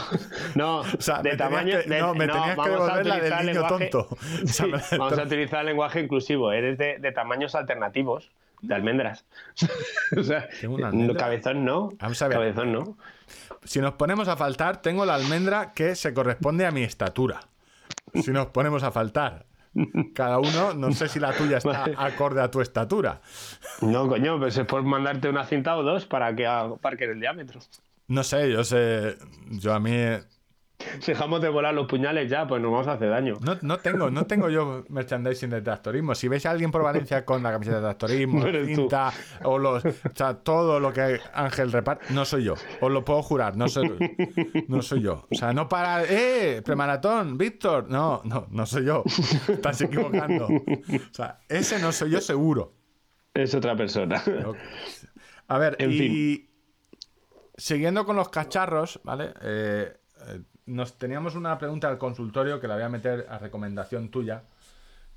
no, 0.56 0.80
O 0.98 1.02
sea, 1.02 1.22
de 1.22 1.38
tamaño. 1.38 1.80
que- 1.84 1.90
de- 1.90 2.00
no, 2.02 2.14
me 2.16 2.28
tenías 2.28 2.50
que 2.50 2.56
vamos 2.56 2.90
a 2.90 2.98
devolver 2.98 3.06
la 3.06 3.16
del 3.16 3.24
utilizar 3.24 3.46
niño 3.46 3.54
lenguaje- 3.62 3.90
tonto. 3.90 4.18
O 4.44 4.48
sea, 4.48 4.66
Sí, 4.66 4.72
me- 4.92 4.98
vamos 4.98 5.20
a 5.20 5.24
utilizar 5.24 5.60
el 5.62 5.66
lenguaje 5.68 6.00
inclusivo. 6.02 6.52
Eres 6.52 6.78
de, 6.78 6.98
de 7.00 7.12
tamaños 7.12 7.56
alternativos, 7.56 8.30
de 8.62 8.76
almendras. 8.76 9.26
o 10.18 10.24
sea, 10.24 10.50
Tengo 10.60 10.76
una 10.76 10.88
no, 10.88 10.92
almendra. 10.92 11.18
cabezón 11.18 11.64
no. 11.66 11.92
Vamos 12.00 12.22
a 12.22 12.28
ver. 12.28 12.38
Cabezón 12.38 12.74
no. 12.74 12.98
Si 13.66 13.80
nos 13.80 13.94
ponemos 13.94 14.28
a 14.28 14.38
faltar, 14.38 14.82
tengo 14.82 15.06
la 15.06 15.16
almendra 15.16 15.74
que 15.74 15.96
se 15.96 16.14
corresponde 16.14 16.66
a 16.66 16.72
mi 16.72 16.84
estatura. 16.84 17.42
Si 18.14 18.32
nos 18.32 18.48
ponemos 18.48 18.84
a 18.84 18.92
faltar. 18.92 19.46
Cada 20.14 20.38
uno, 20.38 20.74
no 20.74 20.92
sé 20.92 21.08
si 21.08 21.20
la 21.20 21.34
tuya 21.34 21.58
está 21.58 21.86
acorde 21.98 22.42
a 22.42 22.52
tu 22.52 22.62
estatura. 22.62 23.22
No, 23.82 24.08
coño, 24.08 24.38
pues 24.38 24.58
es 24.58 24.66
por 24.66 24.84
mandarte 24.84 25.30
una 25.30 25.46
cinta 25.46 25.76
o 25.78 25.84
dos 25.84 26.06
para 26.06 26.36
que 26.36 26.46
aparque 26.46 27.06
el 27.06 27.20
diámetro. 27.20 27.60
No 28.08 28.24
sé, 28.24 28.52
yo 28.52 28.64
sé. 28.64 29.18
Yo 29.50 29.74
a 29.74 29.80
mí. 29.80 29.96
Si 31.00 31.12
dejamos 31.12 31.42
de 31.42 31.50
volar 31.50 31.74
los 31.74 31.88
puñales 31.88 32.30
ya, 32.30 32.48
pues 32.48 32.62
nos 32.62 32.72
vamos 32.72 32.88
a 32.88 32.94
hacer 32.94 33.10
daño. 33.10 33.36
No, 33.42 33.58
no 33.62 33.78
tengo, 33.78 34.10
no 34.10 34.26
tengo 34.26 34.50
yo 34.50 34.84
merchandising 34.90 35.50
de 35.50 35.62
tractorismo. 35.62 36.16
Si 36.16 36.28
veis 36.28 36.46
a 36.46 36.52
alguien 36.52 36.72
por 36.72 36.84
Valencia 36.84 37.26
con 37.26 37.44
la 37.44 37.52
camiseta 37.52 37.78
de 37.78 37.82
tractorismo, 37.84 38.40
No 38.46 38.52
tú. 38.52 38.66
cinta, 38.66 39.12
o 39.44 39.58
los. 39.58 39.84
O 39.86 39.92
sea, 40.14 40.36
todo 40.36 40.80
lo 40.80 40.94
que 40.94 41.20
Ángel 41.34 41.72
reparte, 41.72 42.14
no 42.14 42.26
soy 42.26 42.44
yo. 42.46 42.56
Os 42.82 42.92
lo 42.92 43.04
puedo 43.06 43.22
jurar, 43.24 43.56
no 43.58 43.68
soy, 43.68 43.96
no 44.68 44.82
soy 44.82 45.02
yo. 45.02 45.28
O 45.32 45.36
sea, 45.36 45.54
no 45.54 45.68
para. 45.68 46.04
¡Eh! 46.04 46.62
Premaratón, 46.64 47.38
Víctor. 47.38 47.90
No, 47.90 48.22
no, 48.26 48.48
no 48.50 48.66
soy 48.66 48.86
yo. 48.86 49.04
Estás 49.48 49.82
equivocando. 49.82 50.48
O 50.48 51.14
sea, 51.14 51.40
ese 51.50 51.80
no 51.80 51.92
soy 51.92 52.12
yo 52.12 52.22
seguro. 52.22 52.74
Es 53.34 53.54
otra 53.56 53.76
persona. 53.76 54.22
A 55.48 55.58
ver, 55.58 55.76
En 55.80 55.92
y 55.92 56.50
siguiendo 57.58 58.06
con 58.06 58.16
los 58.16 58.30
cacharros, 58.30 59.00
¿vale? 59.04 59.34
Eh, 59.42 59.94
nos 60.66 60.98
teníamos 60.98 61.36
una 61.36 61.58
pregunta 61.58 61.90
al 61.90 61.98
consultorio 61.98 62.60
que 62.60 62.68
la 62.68 62.76
voy 62.76 62.84
a 62.84 62.90
meter 62.90 63.26
a 63.30 63.38
recomendación 63.38 64.10
tuya, 64.10 64.44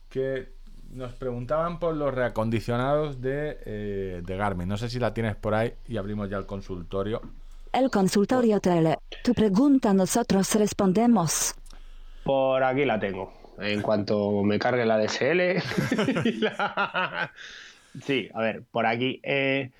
que 0.08 0.52
nos 0.90 1.12
preguntaban 1.14 1.78
por 1.78 1.94
los 1.96 2.14
reacondicionados 2.14 3.20
de, 3.20 3.58
eh, 3.66 4.22
de 4.24 4.36
Garmin. 4.36 4.68
No 4.68 4.76
sé 4.76 4.88
si 4.88 4.98
la 4.98 5.12
tienes 5.14 5.36
por 5.36 5.54
ahí 5.54 5.74
y 5.86 5.96
abrimos 5.96 6.30
ya 6.30 6.36
el 6.38 6.46
consultorio. 6.46 7.20
El 7.72 7.90
consultorio 7.90 8.60
tele. 8.60 8.96
Tu 9.22 9.34
pregunta 9.34 9.92
nosotros 9.92 10.54
respondemos. 10.54 11.54
Por 12.24 12.62
aquí 12.62 12.84
la 12.84 12.98
tengo. 12.98 13.32
En 13.58 13.82
cuanto 13.82 14.42
me 14.42 14.58
cargue 14.58 14.84
la 14.86 14.98
DSL. 14.98 15.62
la- 16.40 17.30
Sí, 18.02 18.28
a 18.34 18.40
ver, 18.42 18.62
por 18.70 18.84
aquí. 18.86 19.20
eh, 19.22 19.70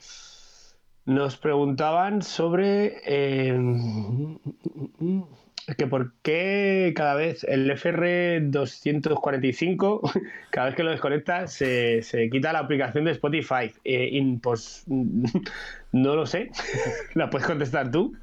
nos 1.04 1.36
preguntaban 1.36 2.22
sobre 2.22 3.00
eh, 3.04 3.56
que 5.76 5.86
por 5.86 6.12
qué 6.22 6.92
cada 6.94 7.14
vez 7.14 7.44
el 7.44 7.70
FR245, 7.70 10.22
cada 10.50 10.66
vez 10.66 10.76
que 10.76 10.82
lo 10.84 10.90
desconectas, 10.90 11.52
se, 11.52 12.02
se 12.02 12.30
quita 12.30 12.52
la 12.52 12.60
aplicación 12.60 13.04
de 13.04 13.12
Spotify. 13.12 13.72
Eh, 13.84 14.38
pues 14.42 14.84
no 15.92 16.14
lo 16.14 16.26
sé. 16.26 16.50
¿La 17.14 17.30
puedes 17.30 17.46
contestar 17.46 17.90
tú? 17.90 18.14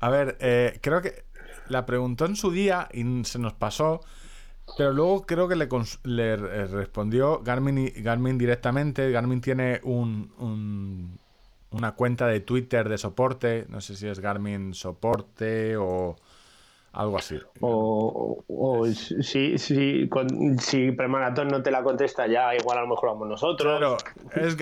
A 0.00 0.10
ver, 0.10 0.36
eh, 0.40 0.78
creo 0.80 1.02
que 1.02 1.24
la 1.68 1.86
preguntó 1.86 2.26
en 2.26 2.36
su 2.36 2.50
día 2.50 2.88
y 2.92 3.04
se 3.24 3.38
nos 3.38 3.52
pasó, 3.54 4.00
pero 4.76 4.92
luego 4.92 5.22
creo 5.26 5.48
que 5.48 5.56
le, 5.56 5.68
le 6.04 6.36
respondió 6.66 7.40
Garmin, 7.40 7.92
Garmin 7.98 8.38
directamente. 8.38 9.10
Garmin 9.10 9.40
tiene 9.40 9.80
un, 9.84 10.32
un- 10.38 11.18
una 11.70 11.92
cuenta 11.92 12.26
de 12.26 12.40
Twitter 12.40 12.88
de 12.88 12.98
soporte, 12.98 13.66
no 13.68 13.80
sé 13.80 13.94
si 13.94 14.08
es 14.08 14.18
Garmin 14.18 14.74
Soporte 14.74 15.76
o 15.76 16.16
algo 16.92 17.18
así. 17.18 17.38
O, 17.60 18.44
o- 18.48 18.80
o 18.80 18.86
si, 18.86 19.58
si, 19.58 20.08
con- 20.08 20.58
si 20.58 20.92
Premaratón 20.92 21.48
no 21.48 21.62
te 21.62 21.70
la 21.70 21.82
contesta 21.82 22.26
ya, 22.26 22.54
igual 22.54 22.78
a 22.78 22.82
lo 22.82 22.88
mejor 22.88 23.10
vamos 23.10 23.28
nosotros. 23.28 23.78
Claro, 23.78 23.96
es 24.34 24.56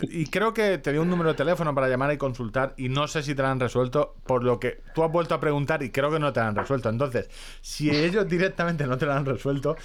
y 0.00 0.26
creo 0.26 0.54
que 0.54 0.78
te 0.78 0.90
dio 0.90 1.02
un 1.02 1.10
número 1.10 1.30
de 1.30 1.36
teléfono 1.36 1.74
para 1.74 1.86
llamar 1.86 2.10
y 2.12 2.16
consultar 2.16 2.72
y 2.78 2.88
no 2.88 3.06
sé 3.08 3.22
si 3.22 3.34
te 3.34 3.42
lo 3.42 3.48
han 3.48 3.60
resuelto, 3.60 4.14
por 4.24 4.42
lo 4.42 4.58
que 4.58 4.80
tú 4.94 5.04
has 5.04 5.12
vuelto 5.12 5.34
a 5.34 5.40
preguntar 5.40 5.82
y 5.82 5.90
creo 5.90 6.10
que 6.10 6.18
no 6.18 6.32
te 6.32 6.40
lo 6.40 6.46
han 6.46 6.56
resuelto. 6.56 6.88
Entonces, 6.88 7.28
si 7.60 7.90
ellos 7.90 8.26
directamente 8.26 8.86
no 8.86 8.96
te 8.96 9.04
lo 9.04 9.12
han 9.12 9.26
resuelto, 9.26 9.76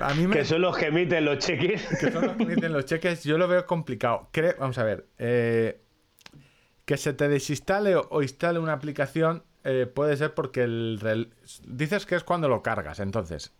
a 0.00 0.14
mí 0.14 0.28
me... 0.28 0.36
Que 0.36 0.44
son 0.44 0.60
los 0.62 0.76
que 0.76 0.86
emiten 0.86 1.24
los 1.24 1.38
cheques. 1.38 1.88
que 1.98 2.12
son 2.12 2.24
los 2.24 2.36
que 2.36 2.42
emiten 2.44 2.72
los 2.72 2.84
cheques, 2.84 3.24
yo 3.24 3.36
lo 3.36 3.48
veo 3.48 3.66
complicado. 3.66 4.28
Vamos 4.60 4.78
a 4.78 4.84
ver, 4.84 5.06
eh, 5.18 5.80
que 6.84 6.96
se 6.96 7.12
te 7.12 7.28
desinstale 7.28 7.96
o 7.96 8.22
instale 8.22 8.60
una 8.60 8.74
aplicación 8.74 9.42
eh, 9.64 9.86
puede 9.86 10.16
ser 10.16 10.34
porque 10.34 10.62
el 10.62 10.98
rel- 11.00 11.30
dices 11.64 12.06
que 12.06 12.14
es 12.16 12.24
cuando 12.24 12.48
lo 12.48 12.62
cargas, 12.62 13.00
entonces 13.00 13.52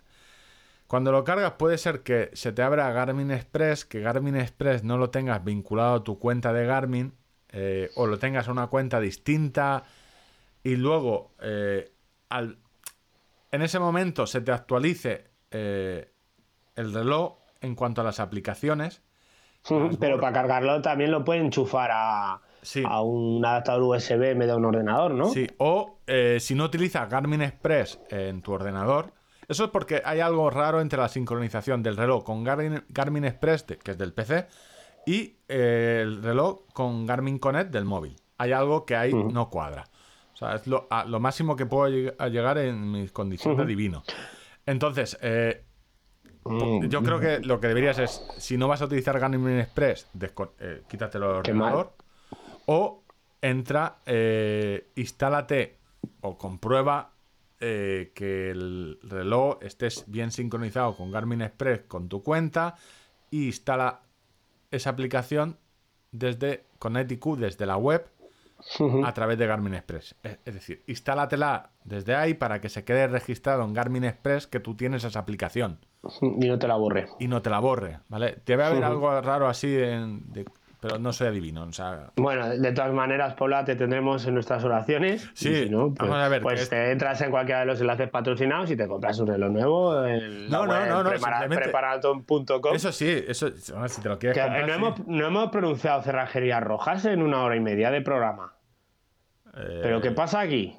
cuando 0.86 1.12
lo 1.12 1.22
cargas 1.22 1.52
puede 1.52 1.78
ser 1.78 2.02
que 2.02 2.30
se 2.32 2.50
te 2.52 2.62
abra 2.62 2.90
Garmin 2.92 3.30
Express, 3.30 3.84
que 3.84 4.00
Garmin 4.00 4.34
Express 4.36 4.82
no 4.82 4.98
lo 4.98 5.10
tengas 5.10 5.44
vinculado 5.44 5.94
a 5.94 6.04
tu 6.04 6.18
cuenta 6.18 6.52
de 6.52 6.66
Garmin 6.66 7.12
eh, 7.50 7.90
o 7.94 8.06
lo 8.06 8.18
tengas 8.18 8.48
a 8.48 8.52
una 8.52 8.66
cuenta 8.66 8.98
distinta 8.98 9.84
y 10.64 10.76
luego 10.76 11.32
eh, 11.40 11.92
al, 12.28 12.58
en 13.52 13.62
ese 13.62 13.78
momento 13.78 14.26
se 14.26 14.40
te 14.40 14.50
actualice 14.52 15.28
eh, 15.52 16.10
el 16.74 16.92
reloj 16.92 17.38
en 17.60 17.74
cuanto 17.74 18.00
a 18.00 18.04
las 18.04 18.18
aplicaciones. 18.20 19.02
Pero 20.00 20.18
para 20.20 20.32
cargarlo 20.32 20.80
también 20.82 21.10
lo 21.10 21.24
pueden 21.24 21.46
enchufar 21.46 21.90
a, 21.92 22.40
Sí. 22.62 22.82
a 22.86 23.00
un 23.02 23.44
adaptador 23.44 23.82
USB 23.82 24.22
en 24.30 24.38
vez 24.38 24.48
de 24.48 24.54
un 24.54 24.64
ordenador, 24.64 25.12
¿no? 25.12 25.28
Sí, 25.30 25.46
o 25.58 25.98
eh, 26.06 26.38
si 26.40 26.54
no 26.54 26.64
utilizas 26.64 27.08
Garmin 27.08 27.42
Express 27.42 27.98
en 28.10 28.42
tu 28.42 28.52
ordenador, 28.52 29.12
eso 29.48 29.64
es 29.64 29.70
porque 29.70 30.02
hay 30.04 30.20
algo 30.20 30.48
raro 30.50 30.80
entre 30.80 30.98
la 31.00 31.08
sincronización 31.08 31.82
del 31.82 31.96
reloj 31.96 32.22
con 32.24 32.44
Garmin, 32.44 32.84
Garmin 32.88 33.24
Express, 33.24 33.66
de- 33.66 33.78
que 33.78 33.92
es 33.92 33.98
del 33.98 34.12
PC, 34.12 34.46
y 35.06 35.36
eh, 35.48 36.00
el 36.02 36.22
reloj 36.22 36.66
con 36.72 37.06
Garmin 37.06 37.38
Connect 37.38 37.70
del 37.72 37.84
móvil. 37.84 38.16
Hay 38.38 38.52
algo 38.52 38.84
que 38.86 38.94
ahí 38.96 39.12
no 39.12 39.50
cuadra. 39.50 39.84
O 40.34 40.36
sea, 40.36 40.54
es 40.54 40.66
lo, 40.66 40.86
a- 40.90 41.04
lo 41.04 41.18
máximo 41.20 41.56
que 41.56 41.66
puedo 41.66 41.88
lleg- 41.92 42.14
a 42.18 42.28
llegar 42.28 42.58
en 42.58 42.92
mis 42.92 43.10
condiciones 43.12 43.58
de 43.58 43.66
divino. 43.66 44.02
Entonces, 44.66 45.18
eh, 45.22 45.64
Mm. 46.44 46.86
yo 46.88 47.02
creo 47.02 47.20
que 47.20 47.40
lo 47.40 47.60
que 47.60 47.68
deberías 47.68 47.98
es, 47.98 48.24
si 48.38 48.56
no 48.56 48.66
vas 48.66 48.80
a 48.80 48.86
utilizar 48.86 49.18
Garmin 49.20 49.58
Express, 49.60 50.08
eh, 50.58 50.82
Qué 50.88 50.96
mal. 50.98 51.36
ordenador. 51.36 51.92
O 52.66 53.02
entra, 53.42 53.96
eh, 54.06 54.88
instálate 54.96 55.78
o 56.20 56.36
comprueba 56.38 57.12
eh, 57.60 58.12
que 58.14 58.50
el 58.50 58.98
reloj 59.02 59.58
estés 59.62 60.04
bien 60.06 60.30
sincronizado 60.30 60.96
con 60.96 61.10
Garmin 61.10 61.42
Express 61.42 61.82
con 61.88 62.08
tu 62.08 62.22
cuenta 62.22 62.76
y 63.30 63.46
instala 63.46 64.00
esa 64.70 64.90
aplicación 64.90 65.58
desde 66.12 66.64
Connecticut, 66.78 67.38
desde 67.38 67.66
la 67.66 67.76
web, 67.76 68.06
a 69.04 69.14
través 69.14 69.38
de 69.38 69.46
Garmin 69.46 69.74
Express. 69.74 70.14
Es, 70.22 70.38
es 70.44 70.54
decir, 70.54 70.82
instálatela 70.86 71.70
desde 71.84 72.14
ahí 72.14 72.34
para 72.34 72.60
que 72.60 72.68
se 72.68 72.84
quede 72.84 73.06
registrado 73.08 73.64
en 73.64 73.72
Garmin 73.72 74.04
Express 74.04 74.46
que 74.46 74.60
tú 74.60 74.74
tienes 74.74 75.04
esa 75.04 75.18
aplicación 75.20 75.78
Y 76.20 76.48
no 76.48 76.58
te 76.58 76.66
la 76.68 76.76
borre. 76.76 77.08
y 77.18 77.28
no 77.28 77.40
te 77.42 77.50
la 77.50 77.58
borre, 77.60 78.00
¿vale? 78.08 78.38
Debe 78.44 78.64
haber 78.64 78.84
algo 78.84 79.20
raro 79.20 79.48
así, 79.48 79.74
en- 79.76 80.30
de- 80.32 80.44
pero 80.80 80.98
no 80.98 81.12
soy 81.12 81.28
adivino, 81.28 81.62
o 81.64 81.72
sea... 81.72 82.10
Bueno, 82.16 82.48
de 82.48 82.72
todas 82.72 82.92
maneras, 82.92 83.34
Paula, 83.34 83.64
te 83.64 83.76
tendremos 83.76 84.26
en 84.26 84.34
nuestras 84.34 84.64
oraciones. 84.64 85.28
Sí, 85.34 85.64
si 85.64 85.70
no, 85.70 85.92
pues, 85.94 86.08
vamos 86.08 86.24
a 86.24 86.28
ver, 86.28 86.40
pues 86.42 86.62
es- 86.62 86.68
te 86.70 86.90
entras 86.90 87.20
en 87.20 87.30
cualquiera 87.30 87.60
de 87.60 87.66
los 87.66 87.80
enlaces 87.80 88.08
patrocinados 88.08 88.70
y 88.70 88.76
te 88.76 88.88
compras 88.88 89.18
un 89.18 89.26
reloj 89.26 89.50
nuevo 89.50 90.06
en 90.06 90.48
No, 90.48 90.66
no, 90.66 90.86
no, 90.86 91.02
no, 91.02 91.10
preparaton.com. 91.10 92.74
Eso 92.74 92.92
sí, 92.92 93.24
eso, 93.28 93.50
si 93.56 94.00
te 94.00 94.08
lo 94.08 94.18
quieres 94.18 94.36
Que, 94.38 94.42
comprar, 94.42 94.62
no, 94.66 94.68
sí. 94.68 94.72
hemos, 94.78 95.06
no 95.06 95.26
hemos 95.26 95.50
pronunciado 95.50 96.02
cerrajerías 96.02 96.62
rojas 96.62 97.04
en 97.04 97.20
una 97.22 97.42
hora 97.44 97.56
y 97.56 97.60
media 97.60 97.90
de 97.90 98.00
programa. 98.00 98.54
Eh, 99.56 99.80
¿Pero 99.82 100.00
qué 100.00 100.12
pasa 100.12 100.40
aquí? 100.40 100.76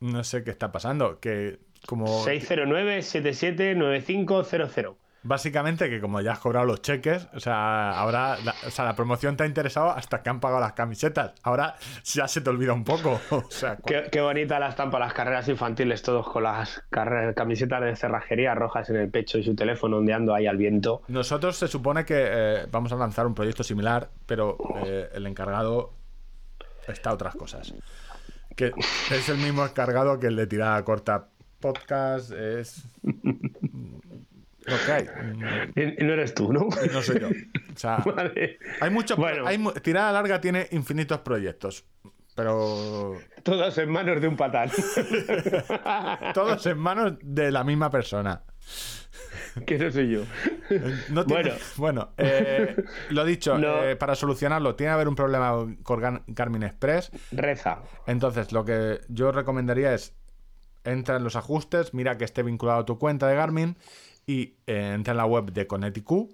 No 0.00 0.22
sé 0.22 0.44
qué 0.44 0.50
está 0.50 0.70
pasando, 0.70 1.18
que 1.18 1.58
como... 1.86 2.06
609-779500. 2.24 4.96
Básicamente 5.24 5.88
que 5.88 6.00
como 6.00 6.20
ya 6.20 6.32
has 6.32 6.38
cobrado 6.38 6.66
los 6.66 6.82
cheques, 6.82 7.28
o 7.34 7.40
sea, 7.40 7.92
ahora 7.98 8.36
la, 8.44 8.54
o 8.66 8.70
sea, 8.70 8.84
la 8.84 8.94
promoción 8.94 9.36
te 9.36 9.44
ha 9.44 9.46
interesado 9.46 9.90
hasta 9.90 10.22
que 10.22 10.28
han 10.28 10.38
pagado 10.38 10.60
las 10.60 10.74
camisetas. 10.74 11.32
Ahora 11.42 11.76
ya 12.04 12.28
se 12.28 12.42
te 12.42 12.50
olvida 12.50 12.72
un 12.74 12.84
poco. 12.84 13.20
O 13.30 13.50
sea, 13.50 13.76
Qué, 13.84 14.04
qué 14.10 14.20
bonita 14.20 14.58
la 14.58 14.68
estampa 14.68 14.98
las 14.98 15.12
carreras 15.12 15.48
infantiles, 15.48 16.02
todos 16.02 16.28
con 16.28 16.42
las 16.42 16.82
camisetas 17.34 17.80
de 17.82 17.96
cerrajería 17.96 18.54
rojas 18.54 18.90
en 18.90 18.96
el 18.96 19.10
pecho 19.10 19.38
y 19.38 19.44
su 19.44 19.54
teléfono 19.54 19.96
ondeando 19.98 20.34
ahí 20.34 20.46
al 20.46 20.56
viento. 20.56 21.02
nosotros 21.08 21.56
se 21.56 21.68
supone 21.68 22.04
que 22.04 22.14
eh, 22.16 22.66
vamos 22.70 22.92
a 22.92 22.96
lanzar 22.96 23.26
un 23.26 23.34
proyecto 23.34 23.64
similar, 23.64 24.10
pero 24.26 24.56
eh, 24.84 25.08
el 25.14 25.26
encargado 25.26 25.92
está 26.86 27.10
a 27.10 27.14
otras 27.14 27.34
cosas. 27.34 27.74
que 28.56 28.72
es 29.10 29.28
el 29.28 29.38
mismo 29.38 29.66
cargado 29.74 30.18
que 30.20 30.26
el 30.28 30.36
de 30.36 30.46
tirada 30.46 30.82
corta 30.84 31.28
podcast, 31.60 32.30
es 32.32 32.84
lo 34.66 34.76
que 34.86 34.92
hay. 34.92 35.06
Y 35.76 36.04
No 36.04 36.12
eres 36.14 36.34
tú, 36.34 36.52
¿no? 36.52 36.68
No 36.92 37.02
soy 37.02 37.20
yo. 37.20 37.28
O 37.28 37.76
sea, 37.76 37.96
Vale. 38.16 38.58
hay 38.80 38.90
muchos. 38.90 39.16
Bueno. 39.16 39.46
hay 39.46 39.58
tirada 39.82 40.12
larga 40.12 40.40
tiene 40.40 40.68
infinitos 40.70 41.20
proyectos, 41.20 41.84
pero 42.34 43.16
Todos 43.42 43.76
en 43.78 43.90
manos 43.90 44.20
de 44.20 44.28
un 44.28 44.36
patán. 44.36 44.70
todos 46.34 46.66
en 46.66 46.78
manos 46.78 47.14
de 47.22 47.50
la 47.50 47.64
misma 47.64 47.90
persona. 47.90 48.42
que 49.66 49.78
no 49.78 49.90
soy 49.90 50.10
yo. 50.10 50.22
No 51.10 51.24
tiene- 51.24 51.52
Bueno. 51.52 51.54
bueno, 51.76 52.08
eh, 52.18 52.74
lo 53.10 53.24
dicho, 53.24 53.56
No. 53.58 53.84
eh, 53.84 53.96
para 53.96 54.14
solucionarlo, 54.14 54.74
tiene 54.74 54.90
que 54.90 54.94
haber 54.94 55.08
un 55.08 55.14
problema 55.14 55.52
con 55.82 56.00
Gar- 56.00 56.22
Garmin 56.26 56.62
Express. 56.64 57.10
Reza. 57.32 57.82
Entonces, 58.06 58.50
lo 58.52 58.64
que 58.64 59.00
yo 59.08 59.30
recomendaría 59.32 59.94
es 59.94 60.14
entra 60.84 61.16
en 61.16 61.24
los 61.24 61.36
ajustes, 61.36 61.94
mira 61.94 62.18
que 62.18 62.24
esté 62.24 62.42
vinculado 62.42 62.80
a 62.80 62.84
tu 62.84 62.98
cuenta 62.98 63.26
de 63.28 63.36
Garmin 63.36 63.76
y 64.26 64.54
eh, 64.66 64.92
entra 64.94 65.12
en 65.12 65.16
la 65.18 65.26
web 65.26 65.52
de 65.52 65.66
Connecticut, 65.66 66.30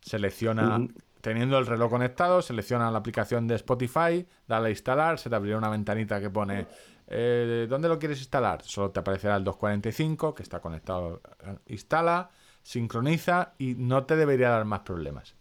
selecciona, 0.00 0.78
teniendo 1.20 1.58
el 1.58 1.66
reloj 1.66 1.90
conectado, 1.90 2.42
selecciona 2.42 2.90
la 2.90 2.98
aplicación 2.98 3.46
de 3.46 3.54
Spotify, 3.56 4.26
dale 4.46 4.68
a 4.68 4.70
instalar, 4.70 5.18
se 5.18 5.30
te 5.30 5.36
abrirá 5.36 5.56
una 5.58 5.68
ventanita 5.70 6.20
que 6.20 6.30
pone 6.30 6.66
eh, 7.06 7.66
¿dónde 7.68 7.88
lo 7.88 7.98
quieres 7.98 8.18
instalar? 8.18 8.62
Solo 8.62 8.90
te 8.90 9.00
aparecerá 9.00 9.36
el 9.36 9.44
245 9.44 10.34
que 10.34 10.42
está 10.42 10.60
conectado, 10.60 11.20
eh, 11.46 11.56
instala, 11.66 12.30
sincroniza 12.62 13.52
y 13.58 13.74
no 13.74 14.04
te 14.04 14.16
debería 14.16 14.48
dar 14.50 14.64
más 14.64 14.80
problemas. 14.80 15.34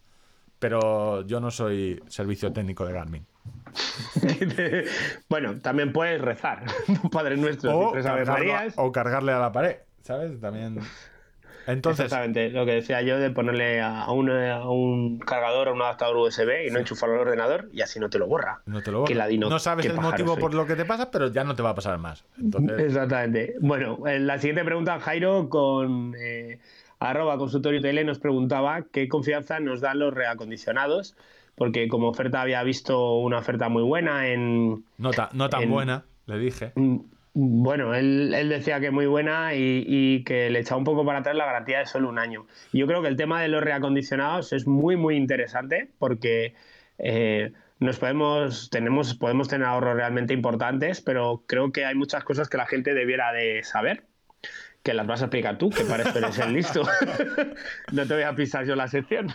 Pero 0.60 1.26
yo 1.26 1.40
no 1.40 1.52
soy 1.52 2.02
servicio 2.08 2.52
técnico 2.54 2.86
de 2.86 2.94
Garmin. 2.94 3.26
bueno, 5.30 5.60
también 5.60 5.92
puedes 5.94 6.22
rezar. 6.22 6.64
Padre 7.12 7.38
nuestro, 7.38 7.72
o, 7.90 7.94
cargarlo- 8.26 8.46
o 8.78 8.92
cargarle 8.92 9.32
a 9.32 9.40
la 9.40 9.52
pared, 9.52 9.78
¿sabes? 10.02 10.40
También. 10.40 10.80
Entonces, 11.68 12.06
Exactamente, 12.06 12.50
lo 12.50 12.66
que 12.66 12.74
decía 12.74 13.02
yo 13.02 13.18
de 13.20 13.30
ponerle 13.32 13.82
a 13.82 14.04
a 14.04 14.12
un, 14.12 14.30
a 14.30 14.68
un 14.70 15.20
cargador, 15.20 15.68
a 15.70 15.72
un 15.72 15.82
adaptador 15.82 16.18
USB 16.18 16.68
y 16.68 16.72
no 16.72 16.80
enchufarlo 16.80 17.16
al 17.16 17.22
ordenador 17.22 17.70
y 17.72 17.82
así 17.82 18.00
no 18.00 18.10
te 18.10 18.20
lo 18.20 18.28
borra. 18.28 18.62
no 18.66 18.82
te 18.82 18.92
lo 18.92 19.06
ladino, 19.08 19.50
No 19.50 19.60
sabes 19.60 19.86
el 19.86 19.96
motivo 19.96 20.34
soy. 20.34 20.42
por 20.42 20.54
lo 20.54 20.66
que 20.66 20.76
te 20.76 20.86
pasa, 20.86 21.10
pero 21.12 21.28
ya 21.32 21.44
no 21.44 21.56
te 21.56 21.64
va 21.64 21.70
a 21.70 21.76
pasar 21.76 21.98
más. 22.00 22.26
Entonces, 22.40 22.80
Exactamente. 22.80 23.56
Bueno, 23.62 24.08
en 24.08 24.28
la 24.28 24.38
siguiente 24.40 24.64
pregunta, 24.66 25.00
Jairo, 25.00 25.50
con 25.50 26.16
eh, 26.20 26.60
arroba 27.00 27.38
consultorio 27.38 27.82
tele, 27.82 28.04
nos 28.04 28.20
preguntaba 28.20 28.84
qué 28.92 29.08
confianza 29.08 29.60
nos 29.60 29.82
dan 29.82 30.00
los 30.00 30.14
reacondicionados, 30.14 31.16
porque 31.56 31.88
como 31.88 32.10
oferta 32.10 32.42
había 32.42 32.62
visto 32.64 33.18
una 33.20 33.38
oferta 33.40 33.70
muy 33.70 33.84
buena 33.84 34.28
en... 34.28 34.84
no, 34.98 35.12
ta- 35.12 35.30
no 35.34 35.50
tan 35.50 35.64
en- 35.64 35.70
buena, 35.72 36.04
le 36.26 36.38
dije. 36.40 36.74
Bueno, 37.36 37.96
él, 37.96 38.32
él 38.36 38.50
decía 38.50 38.80
que 38.80 38.92
muy 38.92 39.08
buena 39.08 39.56
y, 39.56 39.84
y 39.88 40.24
que 40.24 40.52
le 40.52 40.60
echaba 40.60 40.78
un 40.78 40.84
poco 40.84 41.04
para 41.04 41.20
atrás 41.20 41.36
la 41.36 41.46
garantía 41.46 41.80
de 41.80 41.88
solo 41.88 42.10
un 42.10 42.20
año. 42.20 42.46
Yo 42.74 42.86
creo 42.86 43.02
que 43.02 43.08
el 43.08 43.16
tema 43.16 43.42
de 43.42 43.48
los 43.48 43.64
reacondicionados 43.64 44.54
es 44.54 44.68
muy, 44.68 44.96
muy 44.98 45.16
interesante 45.16 45.90
porque 45.98 46.54
eh, 47.00 47.52
nos 47.80 47.98
podemos, 47.98 48.70
tenemos, 48.70 49.16
podemos 49.16 49.48
tener 49.48 49.66
ahorros 49.68 49.96
realmente 49.96 50.34
importantes, 50.34 51.02
pero 51.02 51.44
creo 51.48 51.72
que 51.72 51.86
hay 51.86 51.96
muchas 51.96 52.24
cosas 52.24 52.50
que 52.50 52.58
la 52.58 52.68
gente 52.68 52.94
debiera 52.94 53.34
de 53.34 53.64
saber. 53.64 54.04
Que 54.84 54.94
las 54.94 55.08
vas 55.08 55.22
a 55.22 55.26
explicar 55.26 55.58
tú, 55.58 55.70
que 55.70 55.86
para 55.86 56.04
eso 56.04 56.20
eres 56.20 56.38
el 56.40 56.54
listo. 56.54 56.84
no 57.94 58.06
te 58.06 58.14
voy 58.14 58.24
a 58.24 58.36
pisar 58.36 58.66
yo 58.66 58.76
la 58.76 58.90
sección. 58.90 59.28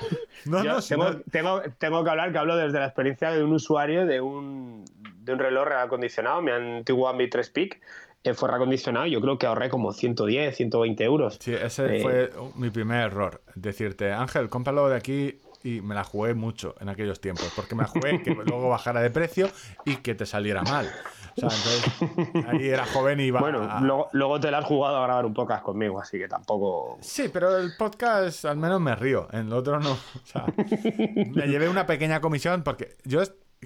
No, 0.45 0.62
Yo 0.62 0.75
no, 0.75 0.83
tengo, 0.83 1.11
no- 1.11 1.20
tengo, 1.33 1.62
tengo 1.79 2.05
que 2.05 2.11
hablar 2.11 2.33
que 2.33 2.39
hablo 2.39 2.55
desde 2.57 2.79
la 2.79 2.85
experiencia 2.85 3.31
de 3.31 3.43
un 3.43 3.53
usuario 3.55 4.05
de 4.07 4.20
un, 4.20 4.85
de 5.29 5.35
un 5.35 5.39
reloj 5.39 5.67
reacondicionado. 5.69 6.43
Mi 6.43 6.51
antiguo 6.51 7.09
Ambi 7.09 7.31
3 7.31 7.51
Peak 7.51 7.81
eh, 8.25 8.35
fue 8.35 8.49
reacondicionado 8.49 9.07
y 9.07 9.13
yo 9.13 9.21
creo 9.21 9.39
que 9.39 9.47
ahorré 9.47 9.69
como 9.71 9.93
110, 9.93 10.57
120 10.57 11.05
euros. 11.05 11.39
Sí, 11.41 11.55
ese 11.55 11.99
Eh, 11.99 12.03
fue 12.03 12.33
mi 12.57 12.71
primer 12.71 13.07
error. 13.07 13.41
Decirte, 13.55 14.13
Ángel, 14.13 14.49
cómpralo 14.49 14.89
de 14.89 14.97
aquí. 14.97 15.41
Y 15.65 15.81
me 15.81 15.93
la 15.97 16.05
jugué 16.05 16.35
mucho 16.35 16.77
en 16.81 16.89
aquellos 16.89 17.21
tiempos. 17.21 17.53
Porque 17.57 17.75
me 17.75 17.83
la 17.83 17.89
jugué 17.89 18.23
que 18.23 18.31
luego 18.47 18.69
bajara 18.69 19.01
de 19.03 19.11
precio 19.11 19.49
y 19.85 19.97
que 19.97 20.15
te 20.15 20.25
saliera 20.25 20.63
mal. 20.63 20.89
O 21.37 21.41
sea, 21.41 21.49
entonces 21.51 22.47
ahí 22.49 22.69
era 22.69 22.85
joven 22.87 23.19
y 23.21 23.25
iba 23.25 23.41
Bueno, 23.41 23.63
a- 23.69 23.81
luego, 23.81 24.09
luego 24.13 24.39
te 24.41 24.51
la 24.53 24.59
has 24.59 24.65
jugado 24.65 24.97
a 24.99 25.03
grabar 25.05 25.27
un 25.27 25.35
podcast 25.35 25.63
conmigo, 25.65 26.01
así 26.01 26.17
que 26.17 26.29
tampoco. 26.29 26.99
Sí, 27.01 27.29
pero 27.33 27.57
el 27.59 27.73
podcast 27.77 28.45
al 28.45 28.57
menos 28.57 28.81
me 28.81 28.95
río, 28.95 29.27
en 29.33 29.49
el 29.49 29.53
otro 29.53 29.79
no. 29.81 29.93
O 29.93 29.99
sea, 30.25 30.47
me 30.57 31.47
llevé 31.49 31.69
una 31.69 31.87
pequeña 31.87 32.21
comisión 32.21 32.63
porque 32.63 32.97
yo 33.05 33.21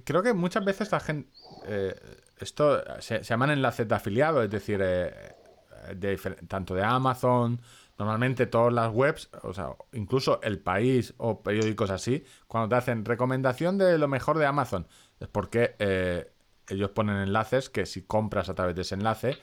creo 0.04 0.22
que 0.22 0.32
muchas 0.32 0.64
veces 0.64 0.90
la 0.92 1.00
gente. 1.00 1.30
eh, 1.66 1.94
esto 2.38 2.82
se, 3.00 3.22
llaman 3.22 3.50
enlaces 3.50 3.86
de 3.86 3.94
afiliado, 3.94 4.42
es 4.42 4.50
decir, 4.50 4.80
eh, 4.82 5.12
de 5.94 6.16
difer- 6.16 6.46
tanto 6.48 6.74
de 6.74 6.82
Amazon, 6.82 7.60
normalmente 7.98 8.46
todas 8.46 8.72
las 8.72 8.92
webs, 8.92 9.28
o 9.42 9.52
sea, 9.52 9.70
incluso 9.92 10.40
El 10.42 10.58
País 10.58 11.14
o 11.18 11.42
periódicos 11.42 11.90
así, 11.90 12.24
cuando 12.48 12.68
te 12.68 12.74
hacen 12.76 13.04
recomendación 13.04 13.78
de 13.78 13.96
lo 13.98 14.08
mejor 14.08 14.38
de 14.38 14.46
Amazon, 14.46 14.86
es 15.20 15.28
porque 15.28 15.76
eh, 15.78 16.32
ellos 16.68 16.90
ponen 16.90 17.16
enlaces 17.16 17.70
que 17.70 17.86
si 17.86 18.02
compras 18.02 18.48
a 18.48 18.54
través 18.54 18.74
de 18.74 18.82
ese 18.82 18.94
enlace 18.96 19.38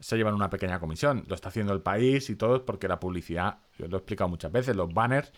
se 0.00 0.16
llevan 0.16 0.34
una 0.34 0.48
pequeña 0.50 0.78
comisión. 0.80 1.24
Lo 1.28 1.34
está 1.34 1.48
haciendo 1.48 1.72
el 1.72 1.82
país 1.82 2.30
y 2.30 2.36
todo 2.36 2.64
porque 2.64 2.88
la 2.88 3.00
publicidad, 3.00 3.58
yo 3.78 3.88
lo 3.88 3.96
he 3.96 4.00
explicado 4.00 4.28
muchas 4.28 4.52
veces, 4.52 4.76
los 4.76 4.92
banners, 4.94 5.32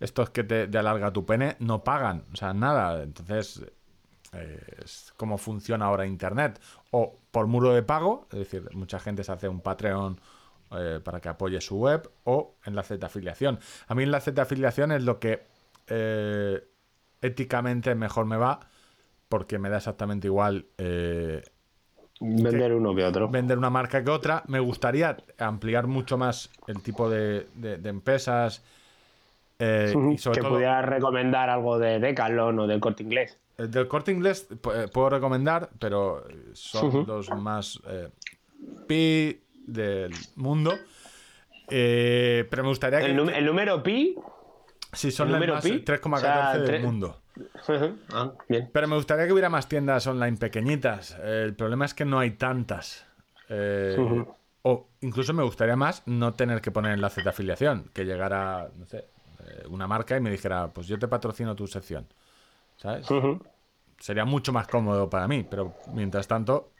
estos 0.00 0.30
que 0.30 0.44
te 0.44 0.66
de 0.66 0.78
alarga 0.78 1.12
tu 1.12 1.24
pene, 1.26 1.56
no 1.60 1.82
pagan, 1.84 2.24
o 2.32 2.36
sea, 2.36 2.52
nada. 2.52 3.02
Entonces, 3.02 3.58
eh, 3.66 3.72
es 4.32 5.12
como 5.16 5.38
funciona 5.38 5.86
ahora 5.86 6.06
Internet. 6.06 6.60
O 6.90 7.18
por 7.30 7.46
muro 7.46 7.72
de 7.72 7.82
pago, 7.82 8.26
es 8.32 8.38
decir, 8.38 8.68
mucha 8.74 8.98
gente 8.98 9.24
se 9.24 9.32
hace 9.32 9.48
un 9.48 9.60
Patreon 9.60 10.20
eh, 10.72 11.00
para 11.04 11.20
que 11.20 11.28
apoye 11.28 11.60
su 11.60 11.76
web, 11.78 12.10
o 12.24 12.54
enlaces 12.64 12.98
de 12.98 13.06
afiliación. 13.06 13.58
A 13.88 13.94
mí 13.94 14.02
enlaces 14.04 14.34
de 14.34 14.40
afiliación 14.42 14.92
es 14.92 15.04
lo 15.04 15.18
que 15.20 15.42
eh, 15.88 16.62
éticamente 17.20 17.94
mejor 17.94 18.26
me 18.26 18.36
va, 18.36 18.60
porque 19.28 19.58
me 19.58 19.68
da 19.70 19.78
exactamente 19.78 20.28
igual 20.28 20.66
eh, 20.78 21.42
Vender 22.20 22.72
uno 22.74 22.94
que 22.94 23.04
otro. 23.04 23.28
vender 23.28 23.58
una 23.58 23.70
marca 23.70 24.04
que 24.04 24.10
otra. 24.10 24.44
Me 24.46 24.60
gustaría 24.60 25.16
ampliar 25.38 25.88
mucho 25.88 26.16
más 26.16 26.50
el 26.68 26.80
tipo 26.82 27.10
de, 27.10 27.48
de- 27.54 27.78
de 27.78 27.88
empresas 27.90 28.62
eh, 29.58 29.92
y 30.12 30.18
sobre 30.18 30.36
que 30.36 30.42
todo 30.42 30.52
pudieras 30.54 30.84
recomendar 30.86 31.50
algo 31.50 31.78
de 31.78 31.98
Decathlon 31.98 32.58
o 32.60 32.66
del 32.66 32.80
corte 32.80 33.02
inglés. 33.02 33.38
El 33.58 33.70
del 33.70 33.88
corte 33.88 34.12
inglés 34.12 34.46
eh, 34.50 34.88
puedo 34.92 35.10
recomendar, 35.10 35.70
pero 35.78 36.24
son 36.54 36.86
Ujú. 36.88 37.04
los 37.06 37.30
más 37.30 37.80
eh, 37.86 38.08
pi 38.86 39.40
del 39.66 40.12
mundo. 40.36 40.72
Eh, 41.68 42.46
pero 42.50 42.62
me 42.64 42.68
gustaría 42.68 43.00
que, 43.00 43.06
El, 43.06 43.16
número 43.46 43.82
pi. 43.82 44.14
si 44.92 45.10
son 45.10 45.28
el 45.28 45.32
las 45.32 45.40
número 45.40 45.54
más 45.54 45.64
pi, 45.64 45.70
3,14 45.84 46.12
o 46.14 46.18
sea, 46.18 46.58
del 46.58 46.82
mundo. 46.82 47.22
ah, 48.12 48.32
bien. 48.48 48.68
Pero 48.72 48.88
me 48.88 48.96
gustaría 48.96 49.26
que 49.26 49.32
hubiera 49.32 49.48
más 49.48 49.68
tiendas 49.68 50.06
online 50.06 50.36
pequeñitas. 50.36 51.16
Eh, 51.20 51.42
el 51.46 51.54
problema 51.54 51.84
es 51.86 51.94
que 51.94 52.04
no 52.04 52.18
hay 52.18 52.32
tantas. 52.32 53.06
Eh. 53.48 53.96
O 54.64 54.88
incluso 55.00 55.32
me 55.34 55.42
gustaría 55.42 55.74
más 55.76 56.02
no 56.06 56.34
tener 56.34 56.60
que 56.60 56.70
poner 56.70 56.92
enlaces 56.92 57.24
de 57.24 57.30
afiliación. 57.30 57.90
Que 57.92 58.04
llegara, 58.04 58.68
no 58.76 58.86
sé, 58.86 58.98
eh, 59.44 59.64
una 59.68 59.86
marca 59.88 60.16
y 60.16 60.20
me 60.20 60.30
dijera, 60.30 60.68
pues 60.68 60.86
yo 60.86 60.98
te 60.98 61.08
patrocino 61.08 61.56
tu 61.56 61.66
sección. 61.66 62.06
¿Sabes? 62.76 63.06
Sería 63.98 64.24
mucho 64.24 64.52
más 64.52 64.66
cómodo 64.66 65.08
para 65.08 65.28
mí. 65.28 65.46
Pero 65.48 65.74
mientras 65.94 66.26
tanto, 66.26 66.72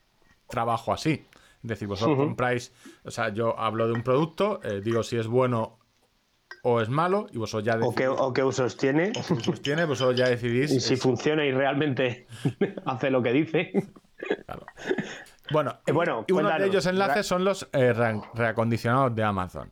trabajo 0.48 0.92
así. 0.92 1.24
Es 1.62 1.68
decir, 1.68 1.86
vosotros 1.86 2.16
compráis, 2.18 2.72
o 3.04 3.10
sea, 3.12 3.28
yo 3.28 3.56
hablo 3.58 3.86
de 3.86 3.92
un 3.92 4.02
producto, 4.02 4.60
eh, 4.64 4.80
digo 4.82 5.04
si 5.04 5.16
es 5.16 5.28
bueno 5.28 5.78
o 6.64 6.80
es 6.80 6.88
malo, 6.88 7.26
y 7.32 7.38
vosotros 7.38 7.64
ya 7.64 7.74
o, 7.74 7.78
decidís. 7.78 7.94
qué, 7.96 8.08
o 8.08 8.32
qué 8.32 8.42
usos 8.42 8.76
tiene. 8.76 9.12
qué 9.12 9.32
usos 9.34 9.62
tiene, 9.62 9.84
vosotros 9.84 10.16
ya 10.16 10.28
decidís. 10.28 10.72
Y 10.72 10.80
si 10.80 10.96
funciona 10.96 11.44
y 11.44 11.52
realmente 11.52 12.26
hace 12.86 13.10
lo 13.10 13.22
que 13.22 13.32
dice. 13.32 13.72
Claro. 14.46 14.66
Bueno, 15.52 15.78
Eh, 15.86 15.92
bueno, 15.92 16.24
y 16.26 16.32
uno 16.32 16.48
de 16.58 16.66
ellos 16.66 16.86
enlaces 16.86 17.26
son 17.26 17.44
los 17.44 17.68
eh, 17.72 17.92
re- 17.92 18.20
reacondicionados 18.34 19.14
de 19.14 19.22
Amazon. 19.22 19.70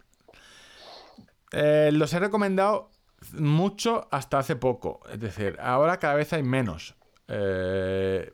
Los 1.52 2.12
he 2.12 2.18
recomendado 2.20 2.90
mucho 3.32 4.08
hasta 4.10 4.38
hace 4.38 4.56
poco. 4.56 5.00
Es 5.12 5.20
decir, 5.20 5.56
ahora 5.60 5.98
cada 5.98 6.14
vez 6.14 6.32
hay 6.32 6.42
menos. 6.42 6.96
Eh, 7.28 8.32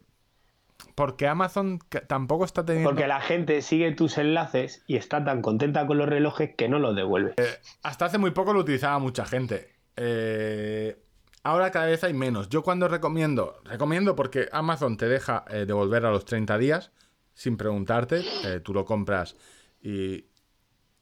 porque 0.94 1.28
Amazon 1.28 1.78
tampoco 2.06 2.44
está 2.44 2.64
teniendo. 2.64 2.90
Porque 2.90 3.06
la 3.06 3.20
gente 3.20 3.60
sigue 3.62 3.92
tus 3.92 4.16
enlaces 4.18 4.82
y 4.86 4.96
está 4.96 5.22
tan 5.24 5.42
contenta 5.42 5.86
con 5.86 5.98
los 5.98 6.08
relojes 6.08 6.54
que 6.56 6.68
no 6.68 6.78
los 6.78 6.96
devuelve. 6.96 7.34
Hasta 7.82 8.06
hace 8.06 8.18
muy 8.18 8.30
poco 8.30 8.52
lo 8.52 8.60
utilizaba 8.60 8.98
mucha 8.98 9.26
gente. 9.26 9.74
Eh, 9.96 10.96
ahora 11.42 11.70
cada 11.70 11.86
vez 11.86 12.02
hay 12.04 12.14
menos. 12.14 12.48
Yo 12.48 12.62
cuando 12.62 12.88
recomiendo, 12.88 13.60
recomiendo 13.64 14.16
porque 14.16 14.48
Amazon 14.52 14.96
te 14.96 15.06
deja 15.06 15.44
eh, 15.50 15.66
devolver 15.66 16.06
a 16.06 16.10
los 16.10 16.24
30 16.24 16.56
días 16.58 16.92
sin 17.34 17.56
preguntarte. 17.58 18.24
Eh, 18.44 18.60
tú 18.60 18.72
lo 18.72 18.84
compras 18.84 19.36
y, 19.80 20.26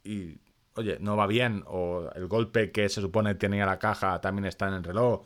y, 0.02 0.40
oye, 0.76 0.98
no 1.00 1.16
va 1.16 1.26
bien 1.26 1.64
o 1.66 2.10
el 2.14 2.26
golpe 2.26 2.72
que 2.72 2.88
se 2.88 3.00
supone 3.00 3.34
tenía 3.34 3.66
la 3.66 3.78
caja 3.78 4.20
también 4.20 4.46
está 4.46 4.68
en 4.68 4.74
el 4.74 4.84
reloj. 4.84 5.24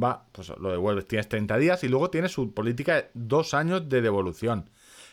Va, 0.00 0.26
pues 0.32 0.48
lo 0.58 0.70
devuelves. 0.70 1.06
Tienes 1.06 1.28
30 1.28 1.56
días 1.56 1.84
y 1.84 1.88
luego 1.88 2.10
tienes 2.10 2.32
su 2.32 2.52
política 2.52 2.94
de 2.94 3.10
dos 3.14 3.54
años 3.54 3.88
de 3.88 4.02
devolución. 4.02 4.70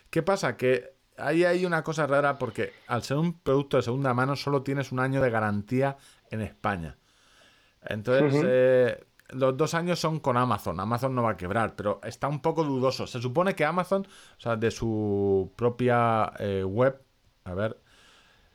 ¿Qué 0.09 0.23
pasa? 0.23 0.57
Que 0.57 0.95
ahí 1.17 1.43
hay 1.43 1.65
una 1.65 1.83
cosa 1.83 2.07
rara 2.07 2.37
porque 2.37 2.73
al 2.87 3.03
ser 3.03 3.17
un 3.17 3.39
producto 3.39 3.77
de 3.77 3.83
segunda 3.83 4.13
mano 4.13 4.35
solo 4.35 4.63
tienes 4.63 4.91
un 4.91 4.99
año 4.99 5.21
de 5.21 5.29
garantía 5.29 5.97
en 6.29 6.41
España. 6.41 6.97
Entonces, 7.83 8.43
eh, 8.45 9.05
los 9.29 9.55
dos 9.57 9.73
años 9.73 9.99
son 9.99 10.19
con 10.19 10.37
Amazon. 10.37 10.79
Amazon 10.79 11.15
no 11.15 11.23
va 11.23 11.31
a 11.31 11.37
quebrar, 11.37 11.75
pero 11.75 11.99
está 12.03 12.27
un 12.27 12.41
poco 12.41 12.63
dudoso. 12.63 13.07
Se 13.07 13.21
supone 13.21 13.55
que 13.55 13.65
Amazon, 13.65 14.07
o 14.37 14.39
sea, 14.39 14.55
de 14.55 14.71
su 14.71 15.51
propia 15.55 16.33
eh, 16.39 16.63
web, 16.63 17.01
a 17.43 17.53
ver, 17.53 17.80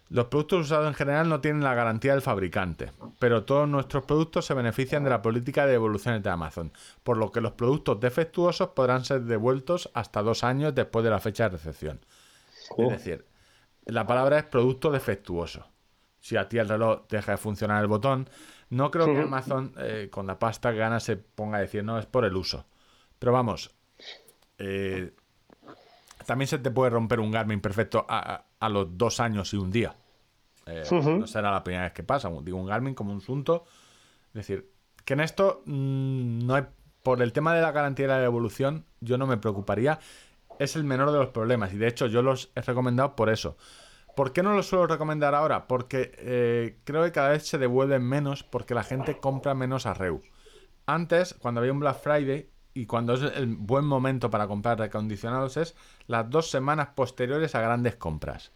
los 0.08 0.26
productos 0.26 0.66
usados 0.66 0.86
en 0.86 0.94
general 0.94 1.28
no 1.28 1.40
tienen 1.40 1.64
la 1.64 1.74
garantía 1.74 2.12
del 2.12 2.22
fabricante, 2.22 2.92
pero 3.18 3.44
todos 3.44 3.68
nuestros 3.68 4.04
productos 4.04 4.46
se 4.46 4.54
benefician 4.54 5.02
de 5.02 5.10
la 5.10 5.22
política 5.22 5.66
de 5.66 5.72
devoluciones 5.72 6.22
de 6.22 6.30
Amazon, 6.30 6.72
por 7.02 7.16
lo 7.16 7.32
que 7.32 7.40
los 7.40 7.52
productos 7.52 7.98
defectuosos 8.00 8.68
podrán 8.68 9.04
ser 9.04 9.22
devueltos 9.22 9.90
hasta 9.94 10.22
dos 10.22 10.44
años 10.44 10.74
después 10.74 11.04
de 11.04 11.10
la 11.10 11.18
fecha 11.18 11.44
de 11.44 11.56
recepción. 11.56 12.00
Es 12.78 12.90
decir, 12.90 13.26
la 13.84 14.06
palabra 14.06 14.38
es 14.38 14.44
producto 14.44 14.90
defectuoso. 14.90 15.66
Si 16.20 16.36
a 16.36 16.48
ti 16.48 16.58
el 16.58 16.68
reloj 16.68 17.06
deja 17.08 17.32
de 17.32 17.38
funcionar 17.38 17.82
el 17.82 17.88
botón, 17.88 18.28
no 18.70 18.90
creo 18.90 19.06
que 19.06 19.20
Amazon 19.20 19.72
eh, 19.78 20.08
con 20.10 20.26
la 20.26 20.38
pasta 20.38 20.72
que 20.72 20.78
gana 20.78 20.98
se 20.98 21.16
ponga 21.16 21.58
a 21.58 21.60
decir, 21.60 21.84
no, 21.84 21.98
es 21.98 22.06
por 22.06 22.24
el 22.24 22.36
uso. 22.36 22.66
Pero 23.18 23.32
vamos, 23.32 23.74
eh, 24.58 25.12
también 26.26 26.48
se 26.48 26.58
te 26.58 26.70
puede 26.70 26.90
romper 26.90 27.20
un 27.20 27.30
Garmin 27.30 27.60
perfecto 27.60 28.04
a, 28.08 28.44
a 28.58 28.68
los 28.68 28.98
dos 28.98 29.20
años 29.20 29.52
y 29.54 29.56
un 29.56 29.70
día. 29.70 29.96
Eh, 30.66 30.82
no 30.90 31.26
será 31.26 31.52
la 31.52 31.62
primera 31.62 31.84
vez 31.84 31.92
que 31.92 32.02
pasa. 32.02 32.30
Digo, 32.42 32.58
un 32.58 32.66
Garmin 32.66 32.94
como 32.94 33.12
un 33.12 33.20
Sunto. 33.20 33.64
Es 34.28 34.34
decir, 34.34 34.70
que 35.04 35.14
en 35.14 35.20
esto 35.20 35.62
mm, 35.64 36.46
no 36.46 36.54
hay. 36.54 36.64
Por 37.02 37.22
el 37.22 37.32
tema 37.32 37.54
de 37.54 37.62
la 37.62 37.70
garantía 37.70 38.06
y 38.06 38.08
la 38.08 38.18
devolución, 38.18 38.84
yo 39.00 39.16
no 39.16 39.28
me 39.28 39.36
preocuparía. 39.36 40.00
Es 40.58 40.74
el 40.74 40.82
menor 40.82 41.12
de 41.12 41.18
los 41.18 41.28
problemas. 41.28 41.72
Y 41.72 41.76
de 41.76 41.86
hecho, 41.86 42.08
yo 42.08 42.20
los 42.20 42.50
he 42.56 42.62
recomendado 42.62 43.14
por 43.14 43.30
eso. 43.30 43.56
¿Por 44.16 44.32
qué 44.32 44.42
no 44.42 44.54
los 44.54 44.66
suelo 44.66 44.88
recomendar 44.88 45.34
ahora? 45.34 45.68
Porque 45.68 46.10
eh, 46.18 46.80
creo 46.82 47.04
que 47.04 47.12
cada 47.12 47.28
vez 47.28 47.46
se 47.46 47.58
devuelven 47.58 48.02
menos 48.02 48.42
porque 48.42 48.74
la 48.74 48.82
gente 48.82 49.18
compra 49.20 49.54
menos 49.54 49.86
a 49.86 49.94
Reu. 49.94 50.20
Antes, 50.86 51.34
cuando 51.34 51.60
había 51.60 51.72
un 51.72 51.78
Black 51.78 52.00
Friday, 52.00 52.50
y 52.76 52.84
cuando 52.84 53.14
es 53.14 53.22
el 53.22 53.46
buen 53.46 53.86
momento 53.86 54.28
para 54.28 54.46
comprar 54.46 54.78
recondicionados 54.78 55.56
es 55.56 55.74
las 56.08 56.28
dos 56.28 56.50
semanas 56.50 56.88
posteriores 56.94 57.54
a 57.54 57.62
grandes 57.62 57.96
compras. 57.96 58.52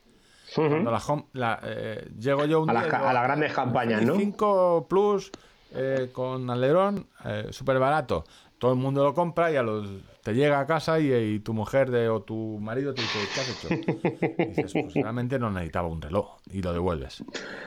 Cuando 0.54 0.90
la, 1.32 1.60
eh, 1.62 2.10
llego 2.18 2.44
yo 2.44 2.60
un 2.60 2.68
a, 2.68 2.84
día, 2.84 3.08
a 3.08 3.12
las 3.14 3.22
grandes 3.22 3.52
campañas, 3.54 4.02
¿no? 4.02 4.16
5 4.16 4.86
Plus 4.90 5.32
eh, 5.72 6.10
con 6.12 6.50
alerón, 6.50 7.06
eh, 7.24 7.46
súper 7.50 7.78
barato. 7.78 8.24
Todo 8.58 8.72
el 8.72 8.78
mundo 8.78 9.04
lo 9.04 9.14
compra 9.14 9.50
y 9.50 9.56
a 9.56 9.62
los, 9.62 9.88
te 10.22 10.34
llega 10.34 10.60
a 10.60 10.66
casa 10.66 11.00
y, 11.00 11.38
tu 11.38 11.54
mujer 11.54 11.90
de, 11.90 12.10
o 12.10 12.20
tu 12.20 12.58
marido 12.60 12.92
te 12.92 13.00
dice, 13.00 13.18
¿qué 13.34 13.40
has 13.40 13.48
hecho? 13.48 13.74
Y 14.42 14.44
dices, 14.48 14.72
pues 14.74 14.94
realmente 15.02 15.38
no 15.38 15.50
necesitaba 15.50 15.88
un 15.88 16.02
reloj 16.02 16.36
y 16.50 16.60
lo 16.60 16.74
devuelves. 16.74 17.24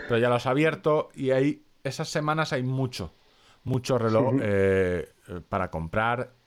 Pero 0.07 0.19
ya 0.19 0.29
lo 0.29 0.35
has 0.35 0.45
abierto 0.45 1.09
y 1.15 1.31
ahí, 1.31 1.63
esas 1.83 2.09
semanas 2.09 2.53
hay 2.53 2.61
mucho, 2.61 3.11
mucho 3.63 3.97
reloj 3.97 4.35
para 5.49 5.71
comprar 5.71 6.42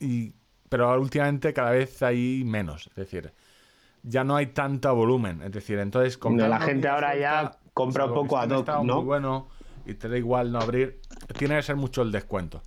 y, 0.00 0.32
pero 0.68 0.98
últimamente 1.00 1.52
cada 1.52 1.70
vez 1.70 2.02
hay 2.02 2.42
menos. 2.44 2.88
Es 2.88 2.96
decir, 2.96 3.32
ya 4.02 4.24
no 4.24 4.36
hay 4.36 4.46
tanto 4.46 4.94
volumen. 4.94 5.42
Es 5.42 5.52
decir, 5.52 5.78
entonces... 5.78 6.18
la 6.24 6.60
gente 6.60 6.88
ahora 6.88 7.16
ya 7.16 7.58
compra 7.74 8.06
un 8.06 8.14
poco 8.14 8.38
a 8.38 8.44
hoc, 8.44 8.66
¿no? 8.84 8.96
Muy 8.96 9.04
bueno 9.04 9.48
y 9.86 9.94
te 9.94 10.08
da 10.08 10.16
igual 10.16 10.52
no 10.52 10.60
abrir. 10.60 11.00
Tiene 11.38 11.56
que 11.56 11.62
ser 11.62 11.76
mucho 11.76 12.02
el 12.02 12.12
descuento. 12.12 12.62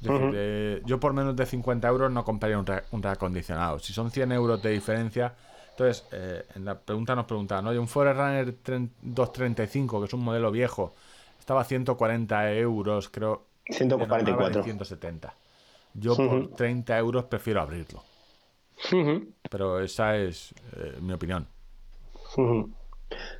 Es 0.00 0.08
decir, 0.08 0.82
yo 0.84 1.00
por 1.00 1.12
menos 1.14 1.34
de 1.34 1.46
50 1.46 1.88
euros 1.88 2.10
no 2.10 2.24
compraría 2.24 2.58
un, 2.58 2.66
un 2.90 3.02
reacondicionado. 3.02 3.78
Si 3.78 3.92
son 3.92 4.10
100 4.10 4.32
euros 4.32 4.62
de 4.62 4.70
diferencia... 4.70 5.34
Entonces, 5.76 6.06
eh, 6.12 6.44
en 6.54 6.64
la 6.64 6.78
pregunta 6.78 7.16
nos 7.16 7.24
preguntaban, 7.24 7.64
¿no? 7.64 7.72
un 7.72 7.88
Forerunner 7.88 8.54
235, 9.02 9.98
que 9.98 10.06
es 10.06 10.14
un 10.14 10.22
modelo 10.22 10.52
viejo, 10.52 10.94
estaba 11.36 11.62
a 11.62 11.64
140 11.64 12.52
euros, 12.52 13.08
creo. 13.08 13.42
144. 13.66 14.62
170. 14.62 15.34
Yo 15.94 16.16
por 16.16 16.54
30 16.56 16.98
euros 16.98 17.24
prefiero 17.24 17.60
abrirlo. 17.60 18.02
Pero 19.50 19.80
esa 19.80 20.16
es 20.16 20.52
eh, 20.76 20.98
mi 21.00 21.12
opinión. 21.12 21.46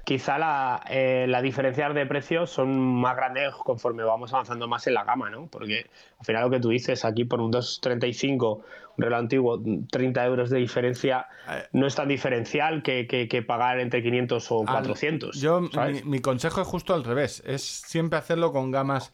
Quizá 0.05 0.39
la, 0.39 0.85
eh, 0.89 1.27
la 1.29 1.43
diferencia 1.43 1.89
de 1.89 2.07
precios 2.07 2.51
son 2.51 3.01
más 3.01 3.17
grandes 3.17 3.55
conforme 3.55 4.05
vamos 4.05 4.33
avanzando 4.33 4.69
más 4.69 4.87
en 4.87 4.95
la 4.95 5.03
gama, 5.03 5.31
¿no? 5.31 5.49
Porque 5.49 5.87
al 6.19 6.25
final 6.25 6.45
lo 6.45 6.51
que 6.51 6.61
tú 6.61 6.69
dices, 6.69 7.05
aquí 7.05 7.25
por 7.25 7.41
un 7.41 7.51
235, 7.51 8.61
un 8.97 9.03
reloj 9.03 9.19
antiguo, 9.19 9.63
30 9.91 10.25
euros 10.27 10.51
de 10.51 10.59
diferencia, 10.59 11.27
eh. 11.51 11.65
no 11.73 11.87
es 11.87 11.95
tan 11.95 12.07
diferencial 12.07 12.83
que, 12.83 13.45
pagar 13.47 13.81
entre 13.81 14.03
500 14.03 14.53
o 14.53 14.65
400. 14.65 15.41
Yo, 15.41 15.63
mi, 16.05 16.21
consejo 16.21 16.61
es 16.61 16.69
justo 16.69 16.95
al 16.95 17.03
revés, 17.03 17.43
es 17.47 17.63
siempre 17.63 18.19
hacerlo 18.19 18.53
con 18.53 18.71
gamas 18.71 19.13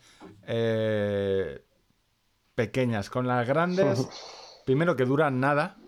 pequeñas. 2.61 3.09
Con 3.09 3.27
las 3.27 3.49
grandes, 3.49 4.07
primero 4.67 4.95
que 4.95 5.07
duran 5.07 5.41
nada, 5.41 5.79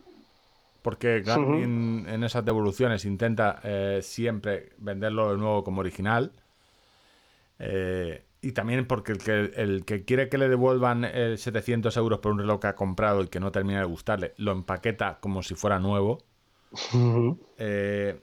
porque 0.81 1.21
Garmin 1.21 2.07
en 2.09 2.25
esas 2.25 2.45
devoluciones 2.47 3.05
intenta 3.05 3.61
eh, 3.63 4.01
siempre 4.03 4.71
venderlo 4.79 5.33
de 5.33 5.39
nuevo 5.39 5.65
como 5.65 5.81
original. 5.81 6.33
Eh, 7.59 8.25
y 8.41 8.53
también 8.53 8.87
porque 8.87 9.13
el 9.13 9.19
que, 9.19 9.53
el 9.55 9.85
que 9.85 10.05
quiere 10.05 10.31
que 10.31 10.39
le 10.39 10.49
devuelvan 10.49 11.07
700 11.37 11.95
euros 11.99 12.19
por 12.21 12.33
un 12.33 12.39
reloj 12.39 12.61
que 12.61 12.67
ha 12.69 12.75
comprado 12.75 13.23
y 13.23 13.29
que 13.29 13.39
no 13.39 13.53
termina 13.53 13.81
de 13.81 13.85
gustarle, 13.85 14.33
lo 14.39 14.53
empaqueta 14.53 15.19
como 15.21 15.43
si 15.43 15.55
fuera 15.55 15.79
nuevo. 15.79 16.19
Eh, 17.59 18.19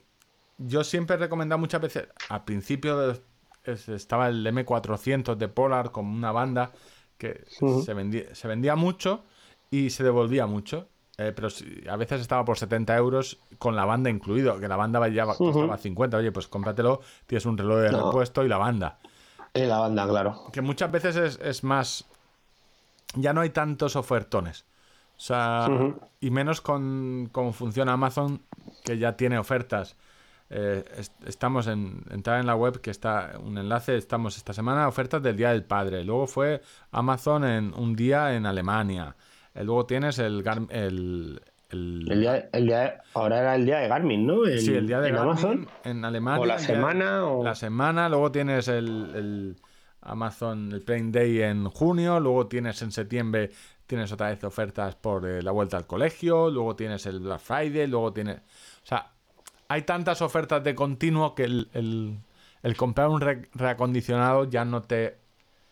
yo 0.57 0.83
siempre 0.83 1.15
he 1.15 1.19
recomendado 1.19 1.59
muchas 1.59 1.81
veces, 1.81 2.07
al 2.29 2.43
principio 2.43 3.15
estaba 3.63 4.27
el 4.27 4.45
M400 4.45 5.35
de 5.35 5.47
Polar 5.47 5.91
como 5.91 6.13
una 6.13 6.31
banda 6.31 6.71
que 7.19 7.45
se, 7.85 7.93
vendía, 7.93 8.33
se 8.33 8.47
vendía 8.47 8.75
mucho 8.75 9.23
y 9.69 9.91
se 9.91 10.03
devolvía 10.03 10.47
mucho. 10.47 10.87
Eh, 11.17 11.33
pero 11.35 11.49
a 11.91 11.97
veces 11.97 12.21
estaba 12.21 12.45
por 12.45 12.57
70 12.57 12.95
euros 12.95 13.39
con 13.57 13.75
la 13.75 13.83
banda 13.83 14.09
incluido, 14.09 14.57
que 14.57 14.69
la 14.69 14.77
banda 14.77 15.05
ya 15.09 15.25
costaba 15.25 15.77
50. 15.77 16.15
Oye, 16.15 16.31
pues 16.31 16.47
cómpratelo, 16.47 17.01
tienes 17.27 17.45
un 17.45 17.57
reloj 17.57 17.79
de 17.79 17.91
repuesto 17.91 18.43
y 18.45 18.47
la 18.47 18.57
banda. 18.57 18.99
Y 19.53 19.65
la 19.65 19.79
banda, 19.79 20.07
claro. 20.07 20.45
Que 20.53 20.61
muchas 20.61 20.89
veces 20.89 21.37
es, 21.41 21.63
más. 21.63 22.05
Ya 23.15 23.33
no 23.33 23.41
hay 23.41 23.49
tantos 23.49 23.97
ofertones. 23.97 24.65
O 25.17 25.21
sea, 25.21 25.67
y 26.21 26.31
menos 26.31 26.61
con 26.61 27.27
cómo 27.33 27.51
funciona 27.51 27.91
Amazon, 27.91 28.41
que 28.85 28.97
ya 28.97 29.17
tiene 29.17 29.37
ofertas 29.37 29.97
eh, 30.51 30.83
estamos 31.27 31.67
en 31.67 32.03
entrar 32.09 32.39
en 32.39 32.47
la 32.47 32.55
web 32.55 32.81
que 32.81 32.89
está 32.89 33.33
un 33.39 33.59
enlace 33.59 33.95
estamos 33.95 34.35
esta 34.35 34.51
semana 34.51 34.87
ofertas 34.87 35.21
del 35.21 35.37
día 35.37 35.51
del 35.51 35.63
padre. 35.63 36.03
Luego 36.03 36.25
fue 36.25 36.61
Amazon 36.91 37.43
en 37.43 37.73
un 37.75 37.95
día 37.95 38.35
en 38.35 38.47
Alemania. 38.47 39.15
Eh, 39.53 39.63
luego 39.63 39.85
tienes 39.85 40.17
el 40.17 40.43
el, 40.71 41.39
el, 41.69 42.65
día, 42.65 43.03
ahora 43.13 43.41
era 43.41 43.55
el 43.55 43.65
día 43.65 43.77
de 43.77 43.87
Garmin 43.87 44.25
no 44.25 44.43
sí 44.45 44.73
el 44.73 44.87
día 44.87 44.99
de 45.01 45.11
Garmin 45.11 45.29
Amazon. 45.29 45.67
en 45.83 46.03
Alemania 46.03 46.41
o 46.41 46.45
la 46.45 46.57
semana 46.57 47.25
o... 47.25 47.43
la 47.43 47.53
semana. 47.53 48.09
Luego 48.09 48.31
tienes 48.31 48.67
el, 48.69 49.55
Amazon 50.01 50.71
el 50.71 50.81
Prime 50.81 51.11
Day 51.11 51.43
en 51.43 51.69
junio. 51.69 52.19
Luego 52.19 52.47
tienes 52.47 52.81
en 52.81 52.91
septiembre 52.91 53.51
tienes 53.85 54.11
otra 54.11 54.29
vez 54.29 54.43
ofertas 54.43 54.95
por 54.95 55.27
eh, 55.27 55.43
la 55.43 55.51
vuelta 55.51 55.77
al 55.77 55.85
colegio. 55.85 56.49
Luego 56.49 56.75
tienes 56.75 57.05
el 57.05 57.19
Black 57.19 57.39
Friday. 57.39 57.85
Luego 57.85 58.13
tienes 58.13 58.37
o 58.37 58.85
sea 58.85 59.11
hay 59.69 59.83
tantas 59.83 60.21
ofertas 60.21 60.63
de 60.63 60.75
continuo 60.75 61.35
que 61.35 61.43
el, 61.43 62.19
comprar 62.75 63.07
un 63.07 63.21
reacondicionado 63.21 64.43
ya 64.45 64.65
no 64.65 64.81
te... 64.81 65.17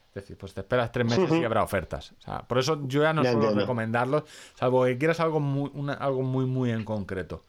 Es 0.10 0.24
decir, 0.24 0.38
pues 0.38 0.54
te 0.54 0.62
esperas 0.62 0.92
tres 0.92 1.06
meses 1.06 1.32
y 1.32 1.44
habrá 1.44 1.62
ofertas. 1.62 2.16
por 2.48 2.58
eso 2.58 2.88
yo 2.88 3.04
ya 3.04 3.14
no 3.14 3.24
suelo 3.24 3.54
recomendarlos, 3.54 4.24
salvo 4.56 4.86
que 4.86 4.98
quieras 4.98 5.20
algo 5.20 5.40
muy, 5.40 5.70
algo 6.00 6.24
muy, 6.24 6.46
muy 6.46 6.72
en 6.72 6.86
concreto. 6.86 7.44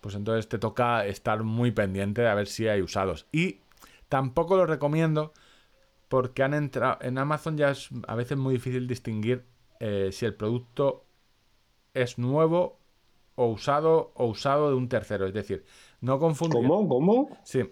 Pues 0.00 0.14
entonces 0.14 0.48
te 0.48 0.58
toca 0.58 1.06
estar 1.06 1.42
muy 1.42 1.70
pendiente 1.70 2.22
de 2.22 2.28
a 2.28 2.34
ver 2.34 2.48
si 2.48 2.68
hay 2.68 2.82
usados. 2.82 3.26
Y 3.32 3.60
tampoco 4.08 4.56
lo 4.56 4.66
recomiendo 4.66 5.32
porque 6.08 6.42
han 6.42 6.54
entrado 6.54 6.98
en 7.02 7.16
Amazon 7.16 7.56
ya 7.56 7.70
es 7.70 7.88
a 8.06 8.14
veces 8.14 8.36
muy 8.36 8.54
difícil 8.54 8.86
distinguir 8.86 9.44
eh, 9.78 10.10
si 10.12 10.26
el 10.26 10.34
producto 10.34 11.04
es 11.94 12.18
nuevo 12.18 12.79
o 13.40 13.46
usado 13.46 14.12
o 14.14 14.26
usado 14.26 14.68
de 14.68 14.76
un 14.76 14.88
tercero. 14.88 15.26
Es 15.26 15.32
decir, 15.32 15.64
no 16.02 16.18
confundir. 16.18 16.60
¿Cómo? 16.60 16.86
¿Cómo? 16.86 17.38
Sí. 17.42 17.62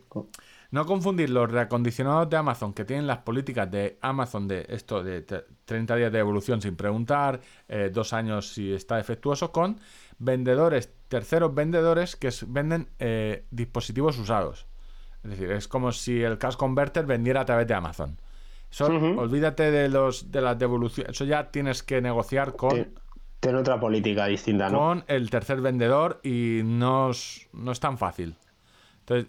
No 0.71 0.87
confundir 0.87 1.29
los 1.29 1.51
reacondicionados 1.51 2.29
de 2.31 2.37
Amazon 2.39 2.73
que 2.73 2.87
tienen 2.87 3.07
las 3.07 3.19
políticas 3.19 3.71
de 3.71 3.99
Amazon 4.01 4.49
de 4.49 4.65
esto 4.69 5.03
de 5.03 5.23
30 5.67 5.97
días 5.97 6.13
de 6.13 6.19
evolución 6.19 6.63
sin 6.63 6.75
preguntar, 6.77 7.41
eh, 7.69 7.91
dos 7.93 8.13
años 8.15 8.53
si 8.53 8.73
está 8.73 8.97
defectuoso, 8.97 9.53
con 9.53 9.79
vendedores, 10.19 10.91
terceros 11.09 11.55
vendedores 11.55 12.17
que 12.17 12.31
venden 12.47 12.89
eh, 12.99 13.45
dispositivos 13.51 14.19
usados. 14.19 14.67
Es 15.23 15.31
decir, 15.33 15.51
es 15.53 15.69
como 15.69 15.93
si 15.93 16.23
el 16.23 16.39
Cash 16.39 16.57
Converter 16.57 17.05
vendiera 17.05 17.43
a 17.43 17.45
través 17.45 17.67
de 17.67 17.75
Amazon. 17.75 18.19
Olvídate 18.81 19.71
de 19.71 19.89
los 19.89 20.31
de 20.31 20.41
las 20.41 20.59
devoluciones. 20.59 21.13
Eso 21.13 21.25
ya 21.25 21.51
tienes 21.51 21.83
que 21.83 22.01
negociar 22.01 22.57
con 22.57 22.95
Tiene 23.41 23.59
otra 23.59 23.79
política 23.79 24.27
distinta, 24.27 24.69
¿no? 24.69 24.79
con 24.79 25.05
el 25.07 25.31
tercer 25.31 25.61
vendedor 25.61 26.21
y 26.25 26.61
no 26.65 27.11
es, 27.11 27.49
no 27.53 27.73
es 27.73 27.81
tan 27.81 27.97
fácil. 27.99 28.37
Entonces, 29.01 29.29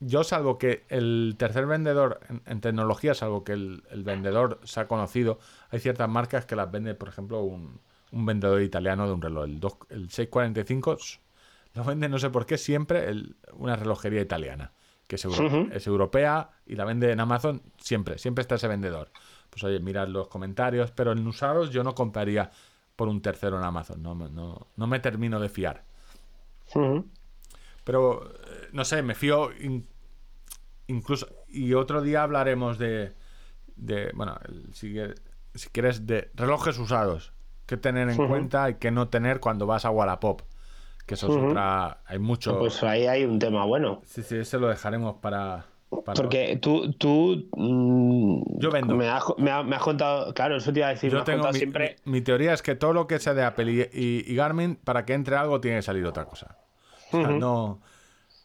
yo 0.00 0.22
salvo 0.22 0.58
que 0.58 0.84
el 0.88 1.34
tercer 1.36 1.66
vendedor 1.66 2.20
en, 2.28 2.42
en 2.46 2.60
tecnología, 2.60 3.14
salvo 3.14 3.42
que 3.42 3.52
el, 3.52 3.82
el 3.90 4.04
vendedor 4.04 4.60
se 4.62 4.80
ha 4.80 4.86
conocido, 4.86 5.40
hay 5.70 5.80
ciertas 5.80 6.08
marcas 6.08 6.46
que 6.46 6.54
las 6.54 6.70
vende, 6.70 6.94
por 6.94 7.08
ejemplo, 7.08 7.40
un, 7.42 7.80
un 8.12 8.26
vendedor 8.26 8.62
italiano 8.62 9.06
de 9.06 9.12
un 9.12 9.20
reloj. 9.22 9.44
El, 9.90 10.02
el 10.02 10.10
645 10.10 10.92
s- 10.94 11.18
lo 11.74 11.82
vende, 11.84 12.08
no 12.08 12.18
sé 12.18 12.30
por 12.30 12.46
qué, 12.46 12.58
siempre 12.58 13.08
el- 13.08 13.36
una 13.54 13.74
relojería 13.74 14.20
italiana, 14.20 14.72
que 15.08 15.16
es, 15.16 15.24
euro- 15.24 15.36
es 15.72 15.86
europea 15.88 16.50
y 16.64 16.76
la 16.76 16.84
vende 16.84 17.10
en 17.10 17.18
Amazon 17.18 17.60
siempre, 17.78 18.18
siempre 18.18 18.42
está 18.42 18.54
ese 18.54 18.68
vendedor. 18.68 19.10
Pues 19.50 19.64
oye, 19.64 19.80
mirad 19.80 20.06
los 20.08 20.28
comentarios, 20.28 20.92
pero 20.92 21.10
en 21.12 21.26
usados 21.26 21.70
yo 21.70 21.82
no 21.82 21.94
compraría 21.94 22.50
por 22.98 23.06
un 23.06 23.22
tercero 23.22 23.56
en 23.56 23.62
Amazon, 23.62 24.02
no, 24.02 24.16
me- 24.16 24.28
no, 24.28 24.66
no 24.74 24.86
me 24.88 24.98
termino 24.98 25.38
de 25.38 25.48
fiar. 25.48 25.84
Pero, 27.84 28.26
eh, 28.26 28.68
no 28.72 28.84
sé, 28.84 29.02
me 29.02 29.14
fío 29.14 29.52
in- 29.52 29.86
incluso... 30.88 31.28
Y 31.46 31.74
otro 31.74 32.02
día 32.02 32.24
hablaremos 32.24 32.76
de... 32.76 33.14
de 33.76 34.10
bueno, 34.14 34.36
el- 34.48 34.74
si, 34.74 34.96
si 35.54 35.68
quieres, 35.68 36.08
de 36.08 36.32
relojes 36.34 36.76
usados. 36.78 37.32
Qué 37.66 37.76
tener 37.76 38.10
en 38.10 38.16
cuenta 38.26 38.68
y 38.68 38.74
qué 38.74 38.90
no 38.90 39.06
tener 39.08 39.38
cuando 39.38 39.64
vas 39.64 39.84
a 39.84 39.90
Wallapop. 39.90 40.42
Que 41.06 41.14
eso 41.14 41.28
es 41.28 41.36
Ujú. 41.36 41.50
otra... 41.50 42.02
Hay 42.04 42.18
mucho... 42.18 42.58
Pues 42.58 42.82
ahí 42.82 43.06
hay 43.06 43.22
un 43.22 43.38
tema 43.38 43.64
bueno. 43.64 44.02
sí, 44.06 44.24
sí, 44.24 44.38
ese 44.38 44.58
lo 44.58 44.66
dejaremos 44.66 45.18
para... 45.20 45.66
Porque 45.90 46.58
tú, 46.60 46.92
tú 46.92 47.48
mm, 47.56 48.58
Yo 48.60 48.70
vendo. 48.70 48.94
Me 48.94 49.08
has, 49.08 49.24
me 49.38 49.50
ha- 49.50 49.62
me 49.62 49.76
has 49.76 49.82
contado, 49.82 50.32
claro, 50.34 50.56
eso 50.56 50.72
te 50.72 50.80
iba 50.80 50.88
a 50.88 50.90
decir, 50.90 51.10
Yo 51.10 51.24
tengo 51.24 51.46
mi, 51.48 51.58
siempre. 51.58 51.96
mi- 52.04 52.12
mi 52.12 52.20
teoría 52.20 52.52
es 52.52 52.62
que 52.62 52.74
todo 52.74 52.92
lo 52.92 53.06
que 53.06 53.18
sea 53.18 53.34
de 53.34 53.42
Apple 53.44 53.72
y, 53.72 53.80
y- 53.98 54.24
y 54.26 54.34
Garmin, 54.34 54.76
para 54.76 55.04
que 55.04 55.14
entre 55.14 55.36
algo, 55.36 55.60
tiene 55.60 55.78
que 55.78 55.82
salir 55.82 56.04
otra 56.06 56.24
cosa. 56.26 56.58
O 57.12 57.16
sea, 57.16 57.28
no... 57.30 57.80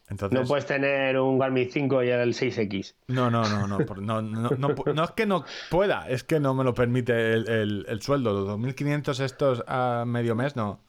Entonces, 0.09 0.39
No 0.39 0.45
puedes 0.45 0.65
tener 0.65 1.17
un 1.17 1.39
Garmin 1.39 1.69
5 1.71 2.03
y 2.03 2.09
el 2.09 2.33
6X. 2.33 2.93
No, 3.07 3.31
no, 3.31 3.41
no, 3.43 3.67
no, 3.67 3.77
no, 3.79 4.21
no, 4.21 4.21
no, 4.21 4.75
no 4.93 5.03
es 5.03 5.11
que 5.11 5.25
no 5.25 5.43
pueda, 5.71 6.07
es 6.09 6.23
que 6.23 6.39
no 6.39 6.53
me 6.53 6.63
lo 6.63 6.73
permite 6.73 7.33
el, 7.33 7.47
el- 7.49 7.85
el 7.87 8.01
sueldo. 8.01 8.33
Los 8.33 8.47
2.500 8.47 9.19
estos 9.21 9.63
a 9.67 10.03
medio 10.05 10.35
mes, 10.35 10.55
no. 10.55 10.81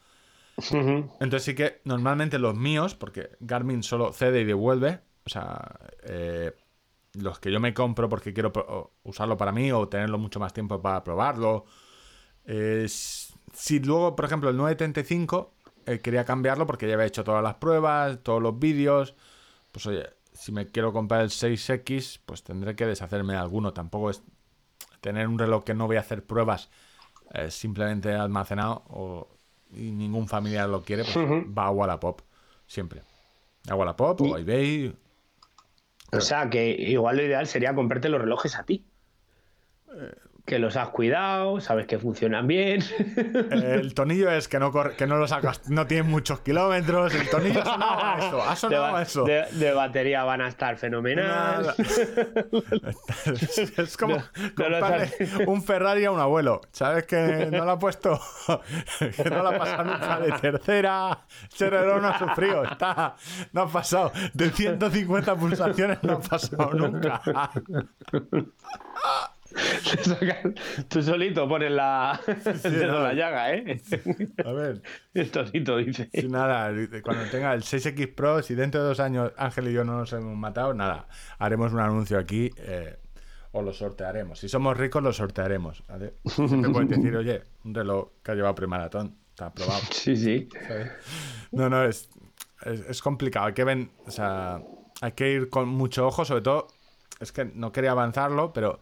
Entonces 1.20 1.42
sí 1.44 1.54
que 1.54 1.80
normalmente 1.84 2.38
los 2.38 2.54
míos, 2.54 2.94
porque 2.94 3.30
Garmin 3.40 3.82
solo 3.82 4.12
cede 4.12 4.42
y 4.42 4.44
devuelve, 4.44 5.00
o 5.26 5.30
sea, 5.30 5.60
eh, 6.04 6.52
los 7.14 7.38
que 7.38 7.50
yo 7.52 7.60
me 7.60 7.74
compro 7.74 8.08
porque 8.08 8.32
quiero 8.32 8.52
usarlo 9.04 9.36
para 9.36 9.52
mí 9.52 9.70
o 9.72 9.88
tenerlo 9.88 10.18
mucho 10.18 10.40
más 10.40 10.52
tiempo 10.52 10.80
para 10.82 11.04
probarlo. 11.04 11.64
eh, 12.46 12.86
si 12.88 13.78
luego, 13.80 14.16
por 14.16 14.24
ejemplo, 14.24 14.50
el 14.50 14.56
935 14.56 15.54
eh, 15.86 16.00
quería 16.00 16.24
cambiarlo 16.24 16.66
porque 16.66 16.88
ya 16.88 16.94
había 16.94 17.06
hecho 17.06 17.24
todas 17.24 17.42
las 17.42 17.54
pruebas, 17.56 18.22
todos 18.22 18.42
los 18.42 18.58
vídeos, 18.58 19.14
pues 19.72 19.86
oye, 19.86 20.08
si 20.32 20.52
me 20.52 20.66
quiero 20.66 20.92
comprar 20.92 21.22
el 21.22 21.30
6X, 21.30 22.20
pues 22.26 22.42
tendré 22.42 22.74
que 22.76 22.86
deshacerme 22.86 23.34
de 23.34 23.38
alguno. 23.40 23.72
Tampoco 23.72 24.10
es 24.10 24.22
tener 25.00 25.28
un 25.28 25.38
reloj 25.38 25.64
que 25.64 25.74
no 25.74 25.86
voy 25.86 25.96
a 25.96 26.00
hacer 26.00 26.24
pruebas 26.26 26.70
eh, 27.34 27.50
simplemente 27.50 28.12
almacenado 28.14 28.82
o, 28.88 29.28
y 29.72 29.90
ningún 29.92 30.28
familiar 30.28 30.68
lo 30.68 30.82
quiere, 30.82 31.04
pues 31.04 31.16
va 31.16 31.66
a 31.66 31.70
Wallapop, 31.70 32.22
siempre. 32.66 33.02
A 33.68 33.74
Wallapop 33.74 34.20
o 34.20 34.34
a 34.34 34.40
eBay. 34.40 34.94
O 36.16 36.20
sea, 36.20 36.50
que 36.50 36.70
igual 36.70 37.16
lo 37.16 37.22
ideal 37.22 37.46
sería 37.46 37.74
comprarte 37.74 38.08
los 38.08 38.20
relojes 38.20 38.56
a 38.56 38.64
ti. 38.64 38.84
Que 40.46 40.58
los 40.58 40.76
has 40.76 40.90
cuidado, 40.90 41.58
sabes 41.62 41.86
que 41.86 41.98
funcionan 41.98 42.46
bien. 42.46 42.82
El 43.50 43.94
tonillo 43.94 44.30
es 44.30 44.46
que 44.46 44.58
no 44.58 44.70
corre, 44.72 44.94
que 44.94 45.06
no 45.06 45.16
lo 45.16 45.26
sacas, 45.26 45.70
no 45.70 45.86
tiene 45.86 46.02
muchos 46.02 46.40
kilómetros. 46.40 47.14
El 47.14 47.30
tonillo 47.30 47.62
ha 47.62 47.64
sonado 47.64 48.04
a 48.04 48.18
eso, 48.18 48.42
ha 48.42 48.50
de, 48.50 48.56
sonado 48.56 48.82
ba- 48.92 48.98
a 48.98 49.02
eso. 49.02 49.24
de- 49.24 49.46
de 49.52 49.72
batería 49.72 50.22
van 50.24 50.42
a 50.42 50.48
estar 50.48 50.76
fenomenal. 50.76 51.74
Es 53.78 53.96
como 53.96 54.16
No, 54.16 54.68
no 54.68 55.46
un 55.46 55.62
Ferrari 55.62 56.04
a 56.04 56.10
un 56.10 56.20
abuelo. 56.20 56.60
¿Sabes 56.72 57.04
que 57.06 57.48
no 57.50 57.64
lo 57.64 57.70
ha 57.70 57.78
puesto? 57.78 58.20
que 59.00 59.30
no 59.30 59.42
lo 59.42 59.48
ha 59.48 59.58
pasado 59.58 59.84
nunca 59.84 60.20
de 60.20 60.32
tercera. 60.32 61.20
Reloj 61.58 62.02
no 62.02 62.08
ha 62.08 62.18
sufrido. 62.18 62.64
Está, 62.64 63.16
no 63.52 63.62
ha 63.62 63.68
pasado. 63.68 64.12
De 64.34 64.50
150 64.50 65.36
pulsaciones 65.36 65.98
no 66.02 66.12
ha 66.14 66.20
pasado 66.20 66.70
nunca. 66.74 67.22
Tú 70.88 71.02
solito 71.02 71.48
pones 71.48 71.70
la, 71.70 72.20
no. 72.86 73.02
la 73.02 73.12
llaga, 73.14 73.54
¿eh? 73.54 73.80
A 74.44 74.52
ver. 74.52 74.82
El 75.14 75.30
tonito 75.30 75.76
dice. 75.76 76.08
Si 76.12 76.28
nada, 76.28 76.72
cuando 77.02 77.24
tenga 77.30 77.54
el 77.54 77.62
6X 77.62 78.14
Pro, 78.14 78.42
si 78.42 78.54
dentro 78.54 78.82
de 78.82 78.88
dos 78.88 79.00
años 79.00 79.32
Ángel 79.36 79.68
y 79.68 79.72
yo 79.72 79.84
no 79.84 79.98
nos 79.98 80.12
hemos 80.12 80.36
matado, 80.36 80.74
nada, 80.74 81.06
haremos 81.38 81.72
un 81.72 81.80
anuncio 81.80 82.18
aquí 82.18 82.50
eh, 82.56 82.96
o 83.52 83.62
lo 83.62 83.72
sortearemos. 83.72 84.40
Si 84.40 84.48
somos 84.48 84.76
ricos, 84.76 85.02
lo 85.02 85.12
sortearemos. 85.12 85.84
¿vale? 85.86 86.14
Siempre 86.24 86.70
puedes 86.70 86.88
decir, 86.90 87.16
oye, 87.16 87.44
un 87.64 87.74
reloj 87.74 88.08
que 88.22 88.32
ha 88.32 88.34
llevado 88.34 88.54
premaratón, 88.56 89.16
está 89.30 89.46
aprobado. 89.46 89.82
Sí, 89.90 90.16
sí. 90.16 90.48
¿sabes? 90.66 90.90
No, 91.52 91.68
no, 91.68 91.84
es, 91.84 92.08
es, 92.64 92.80
es 92.80 93.02
complicado. 93.02 93.46
Hay 93.46 93.54
que, 93.54 93.62
ven, 93.62 93.92
o 94.04 94.10
sea, 94.10 94.60
hay 95.00 95.12
que 95.12 95.30
ir 95.30 95.48
con 95.50 95.68
mucho 95.68 96.06
ojo, 96.08 96.24
sobre 96.24 96.42
todo, 96.42 96.66
es 97.20 97.30
que 97.32 97.44
no 97.44 97.70
quería 97.72 97.92
avanzarlo, 97.92 98.52
pero 98.52 98.80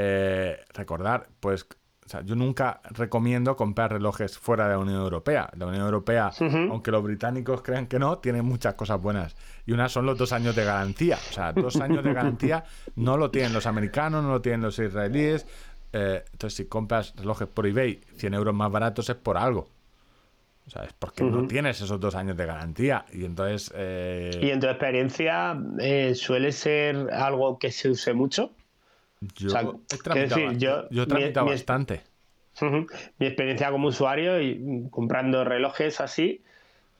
eh, 0.00 0.60
recordar, 0.74 1.26
pues, 1.40 1.66
o 2.06 2.08
sea, 2.08 2.22
yo 2.22 2.36
nunca 2.36 2.80
recomiendo 2.84 3.56
comprar 3.56 3.90
relojes 3.90 4.38
fuera 4.38 4.68
de 4.68 4.74
la 4.74 4.78
Unión 4.78 5.00
Europea. 5.00 5.50
La 5.56 5.66
Unión 5.66 5.84
Europea, 5.84 6.30
aunque 6.70 6.92
los 6.92 7.02
británicos 7.02 7.62
crean 7.62 7.88
que 7.88 7.98
no, 7.98 8.18
tiene 8.18 8.40
muchas 8.42 8.74
cosas 8.74 9.02
buenas. 9.02 9.36
Y 9.66 9.72
una 9.72 9.88
son 9.88 10.06
los 10.06 10.16
dos 10.16 10.32
años 10.32 10.54
de 10.54 10.64
garantía. 10.64 11.18
O 11.30 11.32
sea, 11.32 11.52
dos 11.52 11.76
años 11.80 12.04
de 12.04 12.12
garantía 12.12 12.62
no 12.94 13.16
lo 13.16 13.32
tienen 13.32 13.52
los 13.52 13.66
americanos, 13.66 14.22
no 14.22 14.30
lo 14.30 14.40
tienen 14.40 14.62
los 14.62 14.78
israelíes. 14.78 15.46
Eh, 15.92 16.22
entonces, 16.30 16.56
si 16.56 16.66
compras 16.66 17.12
relojes 17.16 17.48
por 17.48 17.66
eBay 17.66 18.00
100 18.18 18.34
euros 18.34 18.54
más 18.54 18.70
baratos 18.70 19.10
es 19.10 19.16
por 19.16 19.36
algo. 19.36 19.68
O 20.68 20.70
sea, 20.70 20.84
es 20.84 20.92
porque 20.92 21.24
no 21.24 21.46
tienes 21.48 21.80
esos 21.80 21.98
dos 21.98 22.14
años 22.14 22.36
de 22.36 22.46
garantía. 22.46 23.04
Y 23.12 23.24
entonces. 23.24 23.72
eh, 23.74 24.38
Y 24.40 24.50
en 24.50 24.60
tu 24.60 24.68
experiencia, 24.68 25.58
eh, 25.80 26.14
¿suele 26.14 26.52
ser 26.52 27.10
algo 27.12 27.58
que 27.58 27.72
se 27.72 27.90
use 27.90 28.12
mucho? 28.14 28.52
Yo, 29.20 29.48
o 29.48 29.50
sea, 29.50 29.60
he 29.62 29.66
quiero 29.66 30.02
tramitado, 30.02 30.40
decir, 30.40 30.58
yo- 30.58 30.88
yo 30.90 31.06
mi- 31.06 31.12
mi- 31.44 31.50
bastante. 31.50 32.02
Mi 33.18 33.26
experiencia 33.26 33.70
como 33.70 33.88
usuario 33.88 34.40
y 34.40 34.58
mm, 34.58 34.88
comprando 34.90 35.44
relojes 35.44 36.00
así, 36.00 36.42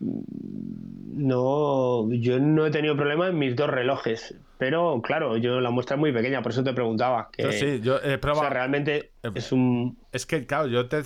no, 0.00 2.10
yo 2.12 2.38
no 2.38 2.66
he 2.66 2.70
tenido 2.70 2.96
problema 2.96 3.28
en 3.28 3.38
mis 3.38 3.56
dos 3.56 3.68
relojes. 3.68 4.34
Pero 4.58 5.00
claro, 5.02 5.36
yo 5.36 5.60
la 5.60 5.70
muestra 5.70 5.96
es 5.96 6.00
muy 6.00 6.12
pequeña, 6.12 6.42
por 6.42 6.52
eso 6.52 6.64
te 6.64 6.72
preguntaba. 6.72 7.30
Que, 7.32 7.42
Yo 7.44 7.52
sí, 7.52 7.80
yo 7.80 7.98
he 8.02 8.14
o 8.16 8.20
probado. 8.20 8.42
sea, 8.42 8.50
realmente 8.50 9.12
Eh, 9.22 9.30
es 9.34 9.52
un. 9.52 9.98
Es 10.12 10.26
que, 10.26 10.46
claro, 10.46 10.66
yo 10.68 10.88
te. 10.88 11.02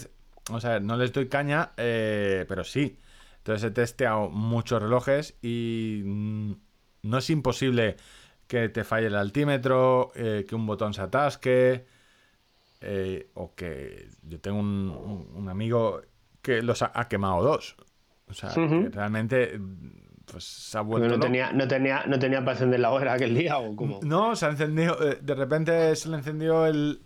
O 0.51 0.60
sea, 0.60 0.80
no 0.80 0.97
les 0.97 1.12
doy 1.12 1.28
caña, 1.28 1.72
eh, 1.76 2.44
pero 2.48 2.64
sí. 2.64 2.98
Entonces 3.39 3.70
he 3.70 3.72
testeado 3.72 4.28
muchos 4.30 4.80
relojes 4.82 5.36
y 5.43 6.02
mm, 6.05 6.52
no 7.02 7.18
es 7.18 7.30
imposible 7.30 7.97
que 8.52 8.68
te 8.68 8.84
falle 8.84 9.06
el 9.06 9.14
altímetro, 9.14 10.12
eh, 10.14 10.44
que 10.46 10.54
un 10.54 10.66
botón 10.66 10.92
se 10.92 11.00
atasque, 11.00 11.86
eh, 12.82 13.30
o 13.32 13.54
que 13.54 14.10
yo 14.28 14.40
tengo 14.40 14.58
un, 14.60 15.26
un- 15.34 15.48
amigo 15.48 16.02
que 16.42 16.60
los 16.60 16.82
ha, 16.82 16.92
ha 16.94 17.08
quemado 17.08 17.42
dos. 17.42 17.76
O 18.28 18.34
sea, 18.34 18.52
que 18.52 18.90
realmente 18.90 19.58
pues, 20.30 20.44
se 20.44 20.76
ha 20.76 20.82
vuelto 20.82 21.08
no 21.08 21.18
tenía, 21.18 21.50
no 21.52 21.66
tenía, 21.66 22.04
no 22.06 22.18
tenía 22.18 22.40
para 22.40 22.52
encender 22.52 22.80
la 22.80 22.90
hora 22.90 23.14
aquel 23.14 23.34
día 23.34 23.56
o 23.56 23.74
como. 23.74 24.00
No, 24.02 24.36
se 24.36 24.44
ha 24.44 24.50
encendido. 24.50 24.98
eh, 25.02 25.18
de 25.22 25.34
repente 25.34 25.96
se 25.96 26.10
le 26.10 26.16
encendió 26.18 26.66
el. 26.66 27.00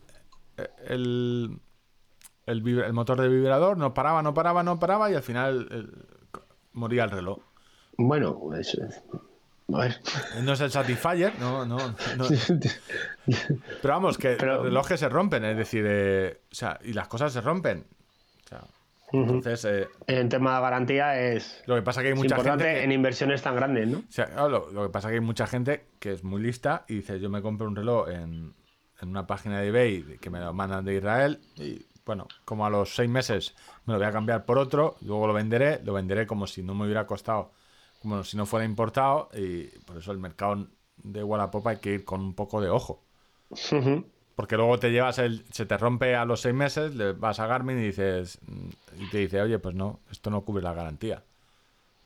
El, 0.85 1.61
el, 2.47 2.93
motor 2.93 3.21
de 3.21 3.29
vibrador, 3.29 3.79
no 3.79 3.95
paraba, 3.95 4.21
no 4.21 4.35
paraba, 4.35 4.65
no 4.65 4.81
paraba 4.81 5.13
y 5.13 5.15
al 5.15 5.23
final 5.23 5.69
el- 5.71 6.07
moría 6.73 7.05
el 7.05 7.11
reloj. 7.13 7.39
Bueno, 7.99 8.37
eso 8.59 8.83
es. 8.83 9.01
Ver. 9.69 10.01
No 10.43 10.53
es 10.53 10.61
el 10.61 10.71
Satisfyer, 10.71 11.33
no, 11.41 11.67
no. 11.67 11.77
no. 12.17 12.25
Pero 13.83 13.95
vamos, 13.95 14.17
que 14.19 14.37
Pero- 14.39 14.57
los 14.57 14.65
relojes 14.67 15.01
se 15.01 15.09
rompen, 15.09 15.45
es 15.45 15.57
decir, 15.57 15.85
eh, 15.87 16.41
o 16.51 16.55
sea, 16.55 16.79
y 16.85 16.93
las 16.93 17.09
cosas 17.09 17.33
se 17.33 17.41
rompen. 17.41 17.85
O 18.45 18.49
sea, 18.49 18.63
entonces, 19.13 19.65
eh, 19.65 19.89
En 20.07 20.29
tema 20.29 20.57
de 20.57 20.63
garantía 20.63 21.21
es, 21.21 21.63
lo 21.67 21.75
que 21.75 21.83
pasa 21.83 22.01
que 22.03 22.09
hay 22.09 22.13
es 22.13 22.19
mucha 22.19 22.35
importante 22.37 22.65
gente. 22.65 22.79
que- 22.79 22.85
en 22.85 22.93
inversiones 22.93 23.43
tan 23.43 23.57
grandes, 23.57 23.89
¿no? 23.89 23.99
O 23.99 24.03
sea, 24.13 24.27
claro, 24.27 24.49
lo, 24.49 24.71
lo 24.71 24.83
que 24.85 24.93
pasa 24.93 25.09
es 25.09 25.13
que 25.13 25.15
hay 25.17 25.25
mucha 25.25 25.47
gente 25.47 25.85
que 25.99 26.13
es 26.13 26.23
muy 26.25 26.41
lista 26.43 26.85
y 26.89 26.97
dice, 26.97 27.19
yo 27.19 27.29
me 27.31 27.43
compro 27.43 27.67
un 27.67 27.75
reloj 27.77 28.09
en, 28.09 28.55
en 29.01 29.09
una 29.09 29.27
página 29.27 29.61
de 29.61 29.69
eBay 29.69 30.19
que 30.21 30.31
me 30.31 30.39
lo 30.41 30.53
mandan 30.53 30.85
de 30.85 30.95
Israel 30.97 31.41
y 31.57 31.87
bueno, 32.05 32.29
como 32.45 32.65
a 32.67 32.71
los 32.71 32.95
seis 32.95 33.11
meses 33.11 33.55
me 33.85 33.95
lo 33.95 33.99
voy 33.99 34.07
a 34.09 34.13
cambiar 34.13 34.45
por 34.45 34.59
otro, 34.59 34.97
luego 35.01 35.27
lo 35.27 35.33
venderé, 35.33 35.81
lo 35.85 35.93
venderé 35.93 36.25
como 36.27 36.47
si 36.47 36.63
no 36.63 36.73
me 36.75 36.85
hubiera 36.85 37.05
costado, 37.07 37.51
como 38.07 38.23
si 38.23 38.37
no 38.37 38.47
fuera 38.47 38.65
importado 38.65 39.29
y 39.35 39.65
por 39.81 39.97
eso 39.97 40.13
el 40.13 40.19
mercado 40.19 40.69
de 40.97 41.25
Wallapop 41.25 41.67
hay 41.67 41.79
que 41.79 41.95
ir 41.95 42.05
con 42.05 42.21
un 42.21 42.35
poco 42.35 42.61
de 42.61 42.69
ojo. 42.69 43.03
Porque 44.37 44.57
luego 44.57 44.79
te 44.79 44.93
llevas 44.93 45.19
el. 45.19 45.45
Se 45.51 45.67
te 45.67 45.77
rompe 45.77 46.15
a 46.15 46.25
los 46.25 46.43
seis 46.43 46.55
meses, 46.55 46.95
le 46.95 47.13
vas 47.15 47.41
a 47.41 47.47
Garmin 47.47 47.79
y 47.79 47.87
dices. 47.87 48.39
Y 48.97 49.11
te 49.11 49.19
dice, 49.19 49.41
oye, 49.43 49.59
pues 49.59 49.75
no, 49.75 50.01
esto 50.11 50.31
no 50.31 50.43
cubre 50.43 50.63
la 50.63 50.73
garantía. 50.73 51.25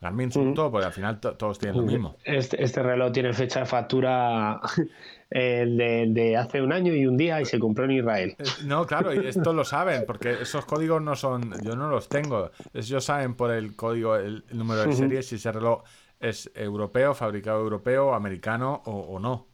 Garmin 0.01 0.32
son 0.32 0.55
todo, 0.55 0.70
porque 0.70 0.86
al 0.86 0.93
final 0.93 1.20
to- 1.20 1.36
todos 1.36 1.59
tienen 1.59 1.77
lo 1.78 1.86
mismo. 1.86 2.16
Este, 2.24 2.62
este 2.64 2.82
reloj 2.82 3.12
tiene 3.12 3.35
fecha 3.35 3.60
de 3.60 3.66
factura 3.66 4.59
eh, 5.31 5.66
de, 5.68 6.06
de 6.09 6.36
hace 6.39 6.62
un 6.62 6.72
año 6.72 6.94
y 6.94 7.06
un 7.06 7.18
día 7.18 7.39
y 7.40 7.44
se 7.44 7.59
compró 7.59 7.85
en 7.85 7.90
Israel. 7.93 8.35
Eh, 8.39 8.44
No, 8.64 8.86
claro, 8.86 9.12
y 9.12 9.18
esto 9.27 9.52
lo 9.52 9.64
saben, 9.64 10.05
porque 10.06 10.32
esos 10.40 10.64
códigos 10.64 11.02
no 11.02 11.16
son. 11.16 11.52
Yo 11.62 11.77
no 11.77 11.89
los 11.90 12.09
tengo. 12.09 12.51
Ellos 12.72 13.05
saben 13.05 13.35
por 13.35 13.51
el 13.51 13.77
código, 13.77 14.16
el, 14.16 14.44
el 14.48 14.56
número 14.59 14.81
de 14.81 14.86
serie, 14.94 15.22
si 15.22 15.35
ese 15.35 15.52
reloj 15.52 15.82
es 16.18 16.51
europeo, 16.55 17.12
fabricado 17.14 17.60
europeo, 17.60 18.14
americano 18.14 18.82
o, 18.86 18.93
o 18.93 19.18
no. 19.18 19.48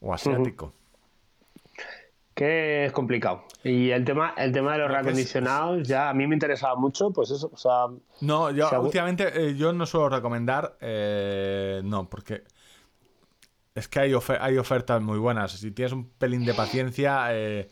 O 0.00 0.12
asiático. 0.14 0.74
Que 2.38 2.84
es 2.86 2.92
complicado. 2.92 3.42
Y 3.64 3.90
el 3.90 4.04
tema, 4.04 4.32
el 4.36 4.52
tema 4.52 4.72
de 4.74 4.78
los 4.78 4.86
Creo 4.86 5.02
que 5.02 5.08
es- 5.10 5.16
reacondicionados, 5.16 5.88
ya 5.88 6.08
a 6.08 6.14
mí 6.14 6.24
me 6.28 6.36
interesaba 6.36 6.76
mucho, 6.76 7.10
pues 7.10 7.32
eso, 7.32 7.50
o 7.52 7.56
sea, 7.56 7.86
No, 8.20 8.52
yo 8.52 8.68
últimamente 8.80 9.30
eh, 9.34 9.56
yo 9.56 9.72
no 9.72 9.84
suelo 9.86 10.08
recomendar, 10.08 10.76
eh, 10.80 11.80
no, 11.84 12.08
porque 12.08 12.44
es 13.74 13.88
que 13.88 14.00
hay, 14.00 14.12
ofe- 14.12 14.38
hay 14.40 14.56
ofertas 14.56 15.02
muy 15.02 15.18
buenas. 15.18 15.52
Si 15.52 15.70
tienes 15.72 15.92
un 15.92 16.08
pelín 16.10 16.44
de 16.44 16.54
paciencia, 16.54 17.26
eh, 17.32 17.68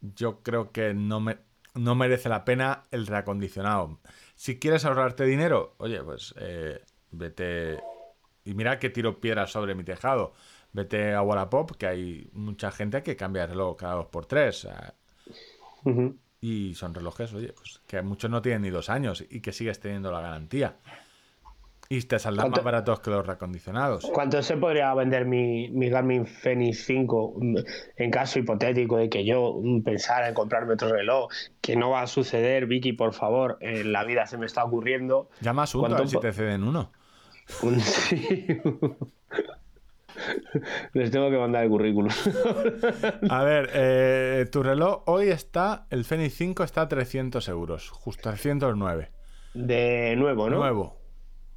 yo 0.00 0.40
creo 0.42 0.72
que 0.72 0.94
no, 0.94 1.20
me, 1.20 1.38
no 1.74 1.94
merece 1.94 2.28
la 2.28 2.44
pena 2.44 2.82
el 2.90 3.06
reacondicionado. 3.06 4.00
Si 4.34 4.58
quieres 4.58 4.84
ahorrarte 4.84 5.24
dinero, 5.24 5.74
oye, 5.78 6.02
pues 6.02 6.34
eh, 6.40 6.80
vete 7.12 7.78
y 8.44 8.54
mira 8.54 8.80
que 8.80 8.90
tiro 8.90 9.20
piedras 9.20 9.52
sobre 9.52 9.76
mi 9.76 9.84
tejado. 9.84 10.32
Vete 10.72 11.12
a 11.14 11.22
Wallapop, 11.22 11.72
que 11.72 11.86
hay 11.86 12.30
mucha 12.32 12.70
gente 12.70 13.02
que 13.02 13.14
cambia 13.16 13.44
el 13.44 13.50
reloj 13.50 13.76
cada 13.76 13.94
dos 13.94 14.06
por 14.06 14.26
tres. 14.26 14.66
y 16.40 16.74
son 16.74 16.94
relojes, 16.94 17.32
oye, 17.34 17.52
pues 17.52 17.80
que 17.86 18.02
muchos 18.02 18.30
no 18.30 18.42
tienen 18.42 18.62
ni 18.62 18.70
dos 18.70 18.88
años 18.88 19.24
y 19.28 19.40
que 19.40 19.52
sigues 19.52 19.78
teniendo 19.80 20.10
la 20.10 20.20
garantía. 20.20 20.76
Y 21.88 22.00
te 22.02 22.18
saldrán 22.18 22.44
¿Cuánto- 22.46 22.56
más 22.60 22.64
baratos 22.64 23.00
que 23.00 23.10
los 23.10 23.26
reacondicionados. 23.26 24.10
¿cuánto 24.14 24.42
se 24.42 24.56
podría 24.56 24.94
vender 24.94 25.26
mi, 25.26 25.68
mi 25.68 25.90
Garmin 25.90 26.26
Fenix 26.26 26.86
5 26.86 27.34
mm, 27.36 27.56
en 27.96 28.10
caso 28.10 28.38
hipotético 28.38 28.96
de 28.96 29.10
que 29.10 29.26
yo 29.26 29.60
mm, 29.62 29.82
pensara 29.82 30.28
en 30.28 30.34
comprarme 30.34 30.72
otro 30.72 30.88
reloj? 30.90 31.30
Que 31.60 31.76
no 31.76 31.90
va 31.90 32.00
a 32.02 32.06
suceder, 32.06 32.64
Vicky, 32.66 32.94
por 32.94 33.12
favor, 33.12 33.58
en 33.60 33.92
la 33.92 34.04
vida 34.04 34.26
se 34.26 34.38
me 34.38 34.46
está 34.46 34.64
ocurriendo. 34.64 35.28
Llama 35.42 35.62
a 35.62 35.64
Asunto 35.64 35.86
a 35.86 35.88
¿Cuánto 35.90 36.02
ver 36.04 36.08
si 36.10 36.18
te 36.20 36.32
ceden 36.32 36.64
uno. 36.64 36.90
Un- 37.62 37.80
sí. 37.80 38.46
Les 40.92 41.10
tengo 41.10 41.30
que 41.30 41.38
mandar 41.38 41.64
el 41.64 41.70
currículum. 41.70 42.10
A 43.30 43.42
ver, 43.44 43.70
eh, 43.74 44.46
tu 44.50 44.62
reloj 44.62 45.02
hoy 45.06 45.28
está, 45.28 45.86
el 45.90 46.04
Fenix 46.04 46.34
5 46.34 46.64
está 46.64 46.82
a 46.82 46.88
300 46.88 47.48
euros, 47.48 47.90
justo 47.90 48.30
309. 48.30 49.10
De 49.54 50.14
nuevo, 50.16 50.48
¿no? 50.48 50.58
Nuevo. 50.58 50.96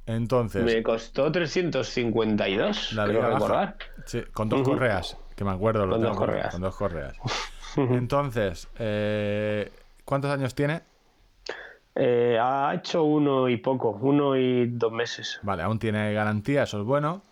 Entonces, 0.06 0.64
Me 0.64 0.82
costó 0.82 1.32
352, 1.32 2.92
la 2.92 3.06
creo 3.06 3.28
recordar. 3.28 3.76
Sí, 4.04 4.22
con 4.32 4.48
dos 4.48 4.62
correas, 4.62 5.16
que 5.34 5.44
me 5.44 5.50
acuerdo. 5.50 5.84
lo 5.86 5.92
Con 5.94 6.02
dos 6.02 6.10
tengo, 6.12 6.26
correas. 6.26 6.52
Con 6.52 6.62
dos 6.62 6.76
correas. 6.76 7.16
Entonces, 7.76 8.68
eh, 8.78 9.70
¿cuántos 10.04 10.30
años 10.30 10.54
tiene? 10.54 10.82
Eh, 11.94 12.38
ha 12.40 12.72
hecho 12.74 13.02
uno 13.04 13.48
y 13.48 13.56
poco, 13.56 13.98
uno 14.00 14.36
y 14.36 14.66
dos 14.68 14.92
meses. 14.92 15.40
Vale, 15.42 15.62
aún 15.62 15.78
tiene 15.78 16.12
garantía, 16.12 16.64
eso 16.64 16.78
es 16.80 16.84
bueno. 16.84 17.22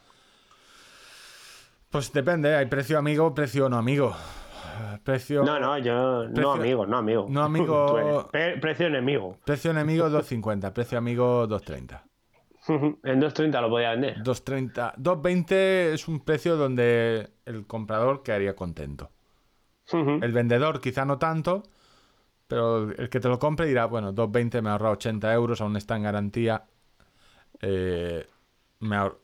Pues 1.95 2.13
depende, 2.13 2.57
hay 2.57 2.67
precio 2.67 2.99
amigo, 2.99 3.33
precio 3.33 3.69
no 3.69 3.77
amigo. 3.77 4.11
Eh, 4.11 4.99
Precio, 5.05 5.45
No, 5.45 5.61
no, 5.61 5.79
yo 5.79 6.25
Precio- 6.25 6.43
no 6.43 6.53
amigo, 6.55 6.87
no 6.89 6.97
amigo. 6.97 7.27
no 7.31 7.45
amigo-. 7.45 8.29
Pre- 8.33 8.59
precio 8.59 8.89
enemigo. 8.89 9.39
precio 9.45 9.71
enemigo 9.71 10.09
2.50, 10.11 10.73
precio 10.73 10.99
amigo 10.99 11.47
2.30. 11.47 12.03
en 13.05 13.21
2.30 13.21 13.61
lo 13.61 13.71
podía 13.71 13.91
vender. 13.93 14.17
2.30, 14.25 14.97
2.20 14.97 15.53
es 15.93 16.09
un 16.09 16.19
precio 16.25 16.57
donde 16.57 17.31
el 17.45 17.65
comprador 17.69 18.25
quedaría 18.25 18.57
contento. 18.57 19.13
El 19.93 20.33
vendedor 20.33 20.81
quizá 20.81 21.05
no 21.05 21.19
tanto, 21.19 21.63
pero 22.49 22.91
el 22.91 23.09
que 23.09 23.21
te 23.21 23.29
lo 23.29 23.39
compre 23.39 23.67
dirá, 23.67 23.85
bueno, 23.85 24.13
2.20 24.13 24.63
me 24.63 24.71
ahorra 24.71 24.91
80 24.91 25.33
euros, 25.33 25.61
aún 25.61 25.77
está 25.77 25.95
en 25.95 26.03
garantía. 26.03 26.65
Eh, 27.61 28.27
me 28.81 28.97
ahor- 28.97 29.19
eh, 29.19 29.24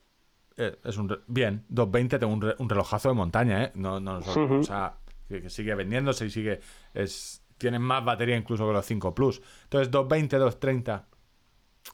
es 0.83 0.97
un 0.97 1.09
re- 1.09 1.19
bien, 1.27 1.65
2.20 1.69 2.19
tengo 2.19 2.33
un, 2.33 2.41
re- 2.41 2.55
un 2.57 2.69
relojazo 2.69 3.09
de 3.09 3.15
montaña, 3.15 3.63
¿eh? 3.65 3.71
No, 3.75 3.99
no, 3.99 4.19
no- 4.19 4.59
o 4.59 4.63
sea, 4.63 4.95
que, 5.27 5.49
sigue 5.49 5.75
vendiéndose 5.75 6.25
y 6.25 6.29
sigue... 6.29 6.59
Es, 6.93 7.43
tienen 7.57 7.81
más 7.83 8.03
batería 8.03 8.35
incluso 8.35 8.65
que 8.67 8.73
los 8.73 8.85
5 8.85 9.13
Plus. 9.13 9.41
Entonces, 9.63 9.91
2.20, 9.91 10.29
2.30, 10.59 11.03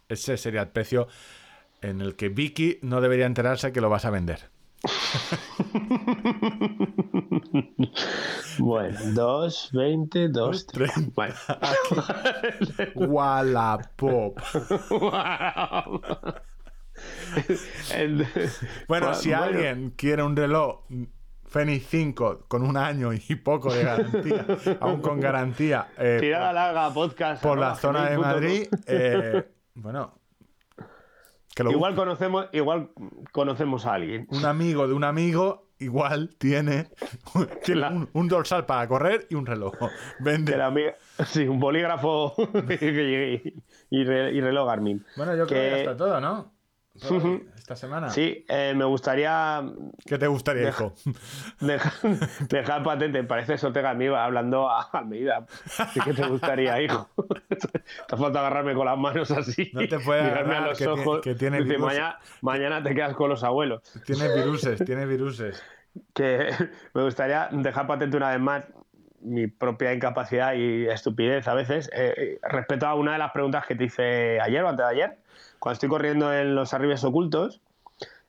ese 0.08 0.38
sería 0.38 0.62
el 0.62 0.70
precio 0.70 1.08
en 1.82 2.00
el 2.02 2.16
que 2.16 2.30
Vicky 2.30 2.80
no 2.82 3.02
debería 3.02 3.26
enterarse 3.26 3.74
que 3.74 3.82
lo 3.82 3.90
vas 3.90 4.06
a 4.06 4.10
vender. 4.10 4.50
Bueno, 8.60 8.98
2.20, 9.00 10.32
2.30. 10.32 11.14
Bueno. 11.14 11.36
Wallapop. 13.14 14.40
El- 17.94 18.28
Bueno, 18.88 19.14
si 19.14 19.34
alguien 19.34 19.92
quiere 19.96 20.24
un 20.24 20.36
reloj 20.36 20.82
Fenix 21.46 21.88
5 21.90 22.46
con 22.48 22.64
un 22.64 22.76
año 22.78 23.12
y 23.14 23.36
poco 23.36 23.74
de 23.74 23.84
garantía, 23.84 24.46
aún 24.82 25.02
con 25.02 25.20
garantía, 25.20 25.88
eh, 25.98 26.18
Tirada 26.20 26.52
larga 26.54 26.94
podcast. 26.94 27.42
por, 27.42 27.52
por 27.52 27.60
la 27.60 27.76
zona 27.76 28.10
de. 28.10 28.18
Madrid, 28.18 28.68
eh, 28.88 29.44
bueno, 29.76 30.14
que 31.56 31.64
lo 31.64 31.72
Igual 31.72 31.96
conocemos, 31.96 32.48
igual 32.52 32.90
conocemos 33.32 33.86
a 33.86 33.94
alguien. 33.94 34.28
un 34.30 34.46
amigo 34.46 34.88
de 34.88 34.94
un 34.94 35.04
amigo 35.06 35.70
igual 35.80 36.36
tiene, 36.38 36.90
tiene 37.64 37.82
La- 37.82 37.90
un, 37.92 38.10
un 38.14 38.28
dorsal 38.28 38.66
para 38.66 38.88
correr 38.88 39.26
y 39.30 39.36
un 39.36 39.46
reloj. 39.46 39.74
Vende. 40.20 40.52
Que 40.52 40.58
la 40.58 40.66
amiga- 40.68 40.96
sí, 41.26 41.48
un 41.48 41.60
bolígrafo 41.60 42.34
y, 42.82 43.54
y 43.92 44.04
re- 44.04 44.34
y 44.34 44.42
reloj 44.42 44.68
Garmin. 44.68 45.06
Bueno, 45.16 45.36
yo 45.36 45.48
creo 45.48 45.62
que 45.64 45.70
ya 45.72 45.78
está 45.78 45.96
todo, 45.98 46.20
¿no? 46.20 46.57
Esta 47.58 47.76
semana. 47.76 48.10
Sí, 48.10 48.46
eh, 48.48 48.74
me 48.76 48.86
gustaría 48.86 49.62
¿Qué 50.06 50.18
te 50.18 50.28
gustaría, 50.28 50.66
Deja- 50.66 50.86
hijo? 50.86 50.94
dejar, 51.60 51.94
dejar 52.50 52.84
patente. 52.84 53.24
Parece 53.24 53.58
Sotega 53.58 53.94
me 53.94 54.06
iba 54.06 54.24
hablando 54.24 54.70
a 54.70 54.82
Almeida. 54.94 55.46
¿De 55.96 56.02
¿Qué 56.02 56.14
te 56.14 56.26
gustaría, 56.28 56.82
hijo? 56.82 57.10
Te 58.08 58.18
falta 58.18 58.40
agarrarme 58.40 58.74
con 58.74 58.86
las 58.86 58.98
manos 58.98 59.32
así. 59.32 59.70
No 59.74 59.88
te 59.88 60.00
puede 60.00 60.24
mirarme 60.24 60.56
agarrar, 60.56 60.64
a 60.64 60.68
los 60.70 60.78
que 60.78 60.86
tiene- 60.86 61.02
ojos. 61.02 61.22
que 61.22 61.36
tiene 61.36 61.62
Dice, 61.64 61.78
mañana, 61.78 62.20
mañana 62.42 62.84
te 62.84 62.96
quedas 62.96 63.14
con 63.16 63.30
los 63.30 63.44
abuelos. 63.44 63.82
Tiene 64.06 64.34
viruses, 64.34 64.84
tiene 64.86 65.06
viruses. 65.06 65.62
que 66.14 66.50
me 66.94 67.04
gustaría 67.04 67.50
dejar 67.52 67.86
patente 67.88 68.18
una 68.18 68.30
vez 68.32 68.40
más 68.40 68.64
mi 69.20 69.48
propia 69.48 69.94
incapacidad 69.94 70.54
y 70.54 70.88
estupidez 70.88 71.48
a 71.48 71.54
veces 71.56 71.90
eh, 71.92 72.14
eh, 72.16 72.40
respecto 72.44 72.86
a 72.88 72.94
una 72.94 73.14
de 73.14 73.18
las 73.18 73.32
preguntas 73.32 73.66
que 73.66 73.76
te 73.76 73.86
hice 73.86 74.40
ayer 74.40 74.64
o 74.64 74.70
antes 74.70 74.86
de 74.86 74.92
ayer, 74.92 75.18
cuando 75.60 75.74
estoy 75.74 75.90
corriendo 75.90 76.34
en 76.34 76.56
los 76.56 76.74
arribes 76.74 77.04
ocultos, 77.04 77.62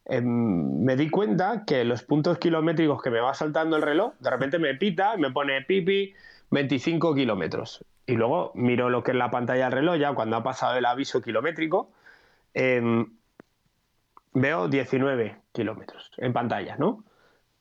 em, 0.04 0.82
me 0.84 0.96
di 0.96 1.10
cuenta 1.10 1.64
que 1.66 1.84
los 1.84 2.02
puntos 2.02 2.38
kilométricos 2.38 3.02
que 3.02 3.10
me 3.10 3.20
va 3.20 3.34
saltando 3.34 3.76
el 3.76 3.82
reloj, 3.82 4.14
de 4.20 4.30
repente 4.30 4.58
me 4.58 4.74
pita 4.74 5.14
y 5.16 5.20
me 5.20 5.30
pone 5.30 5.62
pipi 5.62 6.14
25 6.50 7.14
kilómetros. 7.14 7.84
Y 8.06 8.14
luego 8.14 8.52
miro 8.54 8.88
lo 8.90 9.02
que 9.02 9.10
es 9.12 9.16
la 9.16 9.30
pantalla 9.30 9.64
del 9.64 9.72
reloj 9.72 9.96
ya 9.98 10.14
cuando 10.14 10.36
ha 10.36 10.42
pasado 10.42 10.76
el 10.78 10.86
aviso 10.86 11.20
kilométrico. 11.22 11.90
em, 12.54 13.06
veo 14.34 14.68
19 14.68 15.36
kilómetros 15.52 16.10
en 16.16 16.32
pantalla, 16.32 16.76
¿no? 16.76 17.04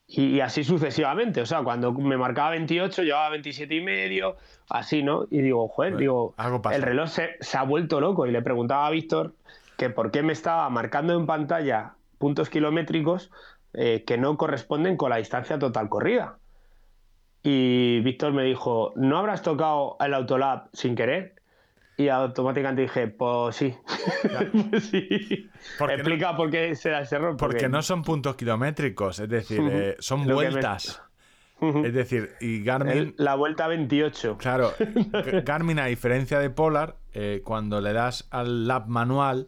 Y, 0.07 0.39
así 0.39 0.63
sucesivamente. 0.63 1.41
O 1.41 1.45
sea, 1.45 1.63
cuando 1.63 1.91
me 1.91 2.17
marcaba 2.17 2.51
28, 2.51 3.03
llevaba 3.03 3.29
27 3.29 3.75
y 3.75 3.81
medio, 3.81 4.37
así, 4.69 5.03
¿no? 5.03 5.25
Y 5.29 5.41
digo, 5.41 5.67
joder, 5.67 5.93
Bueno, 5.93 5.99
digo, 5.99 6.33
algo 6.37 6.61
el 6.71 6.81
reloj 6.81 7.09
se, 7.09 7.35
se 7.41 7.57
ha 7.57 7.63
vuelto 7.63 7.99
loco. 7.99 8.25
Y 8.25 8.31
le 8.31 8.41
preguntaba 8.41 8.87
a 8.87 8.89
Víctor 8.89 9.33
que 9.77 9.89
por 9.89 10.11
qué 10.11 10.23
me 10.23 10.33
estaba 10.33 10.69
marcando 10.69 11.13
en 11.13 11.25
pantalla 11.25 11.93
puntos 12.17 12.49
kilométricos 12.49 13.31
eh, 13.73 14.03
que 14.05 14.17
no 14.17 14.37
corresponden 14.37 14.97
con 14.97 15.09
la 15.09 15.17
distancia 15.17 15.59
total 15.59 15.89
corrida. 15.89 16.37
Y 17.43 17.99
Víctor 17.99 18.33
me 18.33 18.43
dijo, 18.43 18.93
¿no 18.95 19.17
habrás 19.17 19.41
tocado 19.41 19.97
el 19.99 20.13
Autolab 20.13 20.69
sin 20.73 20.95
querer? 20.95 21.35
Y 21.99 22.09
automáticamente 22.09 22.83
dije, 22.83 23.07
pues 23.07 23.55
sí. 23.55 23.75
Pues 24.69 24.83
sí. 24.91 25.49
¿Por 25.79 25.89
qué 25.89 25.95
no? 25.97 26.01
Explica 26.03 26.35
por 26.37 26.51
qué 26.51 26.75
se 26.75 26.89
da 26.91 27.01
ese 27.01 27.15
error. 27.15 27.35
Porque 27.37 27.67
no 27.67 27.81
son 27.81 28.03
puntos 28.03 28.35
kilométricos, 28.35 29.19
es 29.19 29.27
decir, 29.29 29.61
eh, 29.63 29.95
son 29.99 30.25
me- 30.27 30.33
vueltas. 30.33 31.01
Es 31.59 31.91
decir, 31.91 32.35
y 32.39 32.61
Garmin, 32.63 33.15
la 33.17 33.33
vuelta 33.33 33.67
28. 33.67 34.37
claro, 34.37 34.73
Garmin 35.43 35.79
a 35.79 35.85
diferencia 35.87 36.37
de 36.37 36.51
Polar, 36.51 36.97
eh, 37.13 37.41
cuando 37.43 37.81
le 37.81 37.93
das 37.93 38.27
al 38.29 38.67
lap 38.67 38.85
manual, 38.87 39.47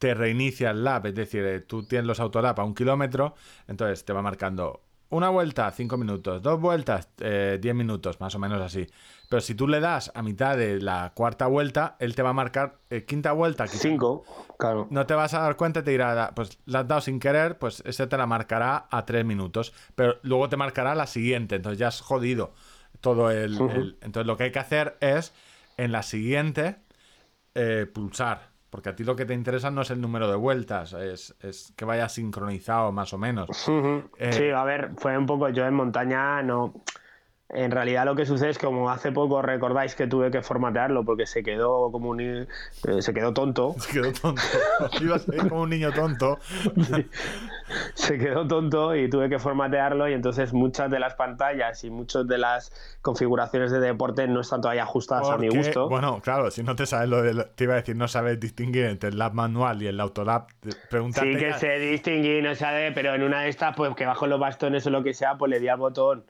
te 0.00 0.12
reinicia 0.14 0.70
el 0.70 0.82
lap, 0.82 1.06
es 1.06 1.14
decir, 1.14 1.44
eh, 1.44 1.60
tú 1.60 1.84
tienes 1.86 2.08
los 2.08 2.18
autolap 2.18 2.58
a 2.58 2.64
un 2.64 2.74
kilómetro, 2.74 3.36
entonces 3.68 4.04
te 4.04 4.12
va 4.12 4.22
marcando 4.22 4.82
una 5.10 5.28
vuelta, 5.28 5.70
5 5.70 5.96
minutos, 5.96 6.42
dos 6.42 6.60
vueltas, 6.60 7.08
10 7.16 7.74
minutos, 7.76 8.20
más 8.20 8.34
o 8.34 8.40
menos 8.40 8.60
así. 8.60 8.84
Pero 9.28 9.40
si 9.40 9.54
tú 9.54 9.66
le 9.66 9.80
das 9.80 10.12
a 10.14 10.22
mitad 10.22 10.56
de 10.56 10.80
la 10.80 11.12
cuarta 11.14 11.46
vuelta, 11.46 11.96
él 11.98 12.14
te 12.14 12.22
va 12.22 12.30
a 12.30 12.34
marcar 12.34 12.76
eh, 12.90 13.04
quinta 13.04 13.32
vuelta. 13.32 13.64
quizá. 13.64 13.78
Cinco, 13.78 14.24
claro. 14.58 14.86
No 14.90 15.06
te 15.06 15.14
vas 15.14 15.34
a 15.34 15.40
dar 15.40 15.56
cuenta 15.56 15.80
y 15.80 15.82
te 15.82 15.90
dirá, 15.92 16.32
pues 16.36 16.58
la 16.66 16.80
has 16.80 16.88
dado 16.88 17.00
sin 17.00 17.18
querer, 17.18 17.58
pues 17.58 17.82
ese 17.86 18.06
te 18.06 18.16
la 18.16 18.26
marcará 18.26 18.86
a 18.90 19.04
3 19.04 19.24
minutos. 19.24 19.72
Pero 19.94 20.16
luego 20.22 20.48
te 20.48 20.56
marcará 20.56 20.94
la 20.94 21.06
siguiente, 21.06 21.56
entonces 21.56 21.78
ya 21.78 21.88
has 21.88 22.00
jodido 22.00 22.52
todo 23.00 23.30
el... 23.30 23.54
el- 23.70 23.98
Entonces 24.02 24.26
lo 24.26 24.36
que 24.36 24.44
hay 24.44 24.52
que 24.52 24.58
hacer 24.58 24.96
es, 25.00 25.32
en 25.76 25.90
la 25.90 26.02
siguiente, 26.02 26.76
eh, 27.54 27.86
pulsar. 27.92 28.52
Porque 28.70 28.88
a 28.88 28.96
ti 28.96 29.04
lo 29.04 29.14
que 29.14 29.24
te 29.24 29.34
interesa 29.34 29.70
no 29.70 29.82
es 29.82 29.90
el 29.90 30.00
número 30.00 30.28
de 30.28 30.34
vueltas, 30.34 30.92
es, 30.94 31.34
es 31.40 31.72
que 31.76 31.84
vaya 31.84 32.08
sincronizado 32.08 32.90
más 32.90 33.12
o 33.12 33.18
menos. 33.18 33.48
Eh, 34.18 34.32
Sí, 34.32 34.50
a 34.50 34.64
ver, 34.64 34.90
fue 34.96 35.16
un 35.16 35.26
poco 35.26 35.48
yo 35.50 35.64
en 35.64 35.74
montaña, 35.74 36.42
no. 36.42 36.74
En 37.50 37.70
realidad 37.70 38.06
lo 38.06 38.16
que 38.16 38.24
sucede 38.24 38.50
es 38.50 38.58
que 38.58 38.66
como 38.66 38.90
hace 38.90 39.12
poco 39.12 39.42
recordáis 39.42 39.94
que 39.94 40.06
tuve 40.06 40.30
que 40.30 40.40
formatearlo 40.40 41.04
porque 41.04 41.26
se 41.26 41.42
quedó 41.42 41.92
como 41.92 42.08
un 42.08 42.20
eh, 42.20 42.46
se 43.00 43.12
quedó 43.12 43.34
tonto, 43.34 43.74
Se 43.78 43.92
quedó 43.92 44.12
tonto. 44.12 44.42
Iba 45.00 45.16
a 45.16 45.18
ser 45.18 45.48
como 45.48 45.62
un 45.62 45.70
niño 45.70 45.92
tonto. 45.92 46.38
se 47.94 48.18
quedó 48.18 48.46
tonto 48.46 48.96
y 48.96 49.08
tuve 49.08 49.28
que 49.28 49.38
formatearlo 49.38 50.08
y 50.08 50.14
entonces 50.14 50.52
muchas 50.52 50.90
de 50.90 50.98
las 50.98 51.14
pantallas 51.14 51.84
y 51.84 51.90
muchas 51.90 52.26
de 52.26 52.38
las 52.38 52.72
configuraciones 53.02 53.70
de 53.70 53.80
deporte 53.80 54.26
no 54.26 54.40
están 54.40 54.60
todavía 54.60 54.82
ajustadas 54.84 55.28
a 55.28 55.36
mi 55.36 55.48
gusto. 55.48 55.88
Bueno, 55.88 56.20
claro, 56.22 56.50
si 56.50 56.62
no 56.62 56.74
te 56.76 56.86
sabes 56.86 57.08
lo 57.08 57.22
del. 57.22 57.44
Te 57.54 57.64
iba 57.64 57.74
a 57.74 57.76
decir, 57.76 57.94
no 57.96 58.08
sabes 58.08 58.40
distinguir 58.40 58.84
entre 58.86 59.10
el 59.10 59.18
lab 59.18 59.34
manual 59.34 59.82
y 59.82 59.86
el 59.86 60.00
autolab. 60.00 60.46
Preguntarte. 60.90 61.32
Sí 61.32 61.38
que 61.38 61.50
ya- 61.50 61.58
se 61.58 61.78
distinguí, 61.78 62.42
no 62.42 62.54
sabe, 62.54 62.92
pero 62.92 63.14
en 63.14 63.22
una 63.22 63.42
de 63.42 63.48
estas, 63.48 63.76
pues 63.76 63.94
que 63.94 64.06
bajo 64.06 64.26
los 64.26 64.40
bastones 64.40 64.86
o 64.86 64.90
lo 64.90 65.02
que 65.02 65.14
sea, 65.14 65.36
pues 65.36 65.50
le 65.50 65.60
di 65.60 65.68
al 65.68 65.78
botón. 65.78 66.24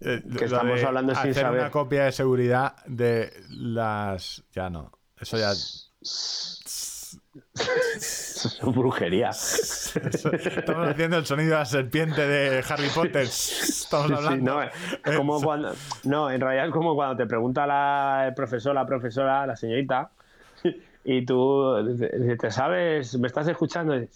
Eh, 0.00 0.22
que 0.38 0.44
estamos 0.46 0.82
hablando 0.82 1.14
sin 1.14 1.30
hacer 1.30 1.34
saber. 1.44 1.60
una 1.60 1.70
copia 1.70 2.04
de 2.04 2.12
seguridad 2.12 2.76
de 2.86 3.32
las. 3.50 4.42
Ya 4.52 4.68
no. 4.70 4.90
Eso 5.20 5.36
ya. 5.38 5.52
Eso 5.52 7.20
es 8.48 8.60
brujería. 8.62 9.30
eso- 9.30 10.00
estamos 10.32 10.88
haciendo 10.88 11.16
el 11.18 11.26
sonido 11.26 11.50
de 11.50 11.56
la 11.56 11.64
serpiente 11.64 12.26
de 12.26 12.64
Harry 12.68 12.88
Potter. 12.88 13.22
Estamos 13.22 14.08
Sí, 14.08 14.14
hablando. 14.14 14.54
no, 14.54 14.62
es 14.62 15.16
como 15.16 15.40
cuando, 15.40 15.72
no, 16.04 16.30
en 16.30 16.40
realidad 16.40 16.66
es 16.66 16.72
como 16.72 16.94
cuando 16.94 17.16
te 17.16 17.26
pregunta 17.26 17.66
la, 17.66 18.24
el 18.28 18.34
profesor, 18.34 18.74
la 18.74 18.86
profesora, 18.86 19.46
la 19.46 19.56
señorita, 19.56 20.10
y 21.04 21.24
tú 21.24 21.96
te, 21.98 22.36
te 22.36 22.50
sabes, 22.50 23.16
¿me 23.18 23.28
estás 23.28 23.46
escuchando? 23.48 23.96
Y 23.96 24.08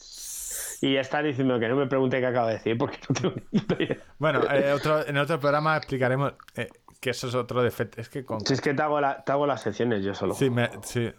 ya 0.81 1.01
está 1.01 1.23
diciendo 1.23 1.59
que 1.59 1.69
no 1.69 1.77
me 1.77 1.87
pregunte 1.87 2.21
qué 2.21 2.27
acabo 2.27 2.47
de 2.47 2.55
decir, 2.55 2.77
porque 2.79 2.99
no 3.09 3.15
tengo 3.15 3.35
ni 3.51 3.59
idea. 3.61 3.97
Bueno, 4.19 4.43
eh, 4.51 4.73
otro, 4.73 5.07
en 5.07 5.17
otro 5.19 5.41
programa 5.41 5.77
explicaremos 5.77 6.35
eh, 6.55 6.69
que 7.01 7.11
eso 7.11 7.29
es 7.29 7.35
otro 7.35 7.63
defecto. 7.63 8.01
Es 8.01 8.09
que 8.09 8.25
con. 8.25 8.41
Si 8.47 8.53
es 8.55 8.61
que 8.61 8.75
te 8.75 8.83
hago, 8.83 9.01
la- 9.01 9.23
te 9.25 9.33
hago 9.33 9.47
las 9.47 9.63
secciones 9.63 10.05
yo 10.05 10.15
solo. 10.15 10.35
Sí, 10.35 10.51
me- 10.51 10.71
sí. 10.83 11.13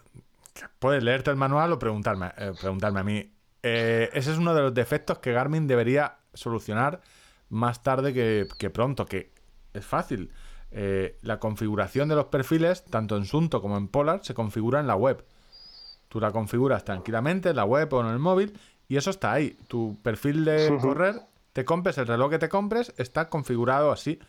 Puedes 0.79 1.03
leerte 1.03 1.29
el 1.31 1.37
manual 1.37 1.71
o 1.73 1.79
preguntarme, 1.79 2.31
eh, 2.37 2.51
preguntarme 2.59 2.99
a 2.99 3.03
mí. 3.03 3.31
Ese 3.61 4.31
es 4.31 4.37
uno 4.37 4.53
de 4.53 4.61
los 4.61 4.73
defectos 4.73 5.19
que 5.19 5.33
Garmin 5.33 5.67
debería 5.67 6.15
solucionar 6.33 7.01
más 7.49 7.83
tarde 7.83 8.13
que, 8.13 8.47
que 8.57 8.69
pronto, 8.69 9.05
que 9.05 9.33
es 9.73 9.85
fácil. 9.85 10.31
La 11.21 11.39
configuración 11.39 12.07
de 12.07 12.15
los 12.15 12.25
perfiles, 12.25 12.85
tanto 12.85 13.17
en 13.17 13.25
Sunto 13.25 13.61
como 13.61 13.75
en 13.77 13.87
Polar, 13.89 14.21
se 14.23 14.33
configura 14.33 14.79
en 14.79 14.87
la 14.87 14.95
web. 14.95 15.25
Tú 16.07 16.19
la 16.21 16.31
configuras 16.31 16.85
tranquilamente 16.85 17.49
en 17.49 17.55
la 17.57 17.65
web 17.65 17.91
o 17.93 18.01
en 18.01 18.07
el 18.07 18.19
móvil 18.19 18.57
y 18.89 18.97
eso 18.97 19.11
está 19.11 19.31
ahí. 19.31 19.55
Tu 19.67 19.97
perfil 20.01 20.43
de 20.43 20.77
correr, 20.81 21.21
te 21.53 21.63
compres 21.63 21.97
el 21.99 22.07
reloj 22.07 22.31
que 22.31 22.39
te 22.39 22.49
compres, 22.49 22.93
está 22.97 23.29
configurado 23.29 23.91
así. 23.91 24.19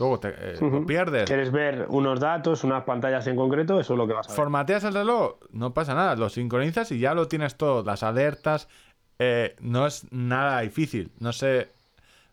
Luego 0.00 0.18
te, 0.18 0.28
eh, 0.30 0.56
lo 0.60 0.84
pierdes. 0.84 1.24
¿Quieres 1.24 1.52
ver 1.52 1.86
unos 1.88 2.18
datos, 2.18 2.64
unas 2.64 2.84
pantallas 2.84 3.26
en 3.28 3.36
concreto? 3.36 3.78
Eso 3.78 3.94
es 3.94 3.98
lo 3.98 4.06
que 4.06 4.14
vas 4.14 4.26
a 4.26 4.30
ver. 4.30 4.36
Formateas 4.36 4.84
el 4.84 4.94
reloj, 4.94 5.36
no 5.52 5.72
pasa 5.72 5.94
nada, 5.94 6.16
lo 6.16 6.28
sincronizas 6.28 6.90
y 6.90 6.98
ya 6.98 7.14
lo 7.14 7.28
tienes 7.28 7.56
todo. 7.56 7.84
Las 7.84 8.02
alertas, 8.02 8.68
eh, 9.18 9.54
no 9.60 9.86
es 9.86 10.10
nada 10.10 10.60
difícil. 10.60 11.12
No 11.20 11.32
sé, 11.32 11.70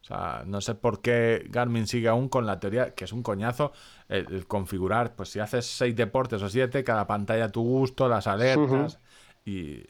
o 0.02 0.06
sea, 0.06 0.44
no 0.48 0.62
sé 0.62 0.74
por 0.74 1.02
qué 1.02 1.46
Garmin 1.50 1.86
sigue 1.86 2.08
aún 2.08 2.28
con 2.28 2.48
la 2.48 2.60
teoría, 2.60 2.96
que 2.96 3.06
es 3.06 3.12
un 3.12 3.22
coñazo, 3.22 3.72
el, 4.10 4.34
el 4.34 4.48
configurar, 4.48 5.16
pues 5.16 5.30
si 5.30 5.40
haces 5.40 5.66
seis 5.66 5.96
deportes 5.96 6.42
o 6.42 6.50
siete, 6.50 6.84
cada 6.84 7.06
pantalla 7.06 7.46
a 7.46 7.50
tu 7.50 7.62
gusto, 7.62 8.08
las 8.08 8.26
alertas 8.26 9.00
y 9.46 9.84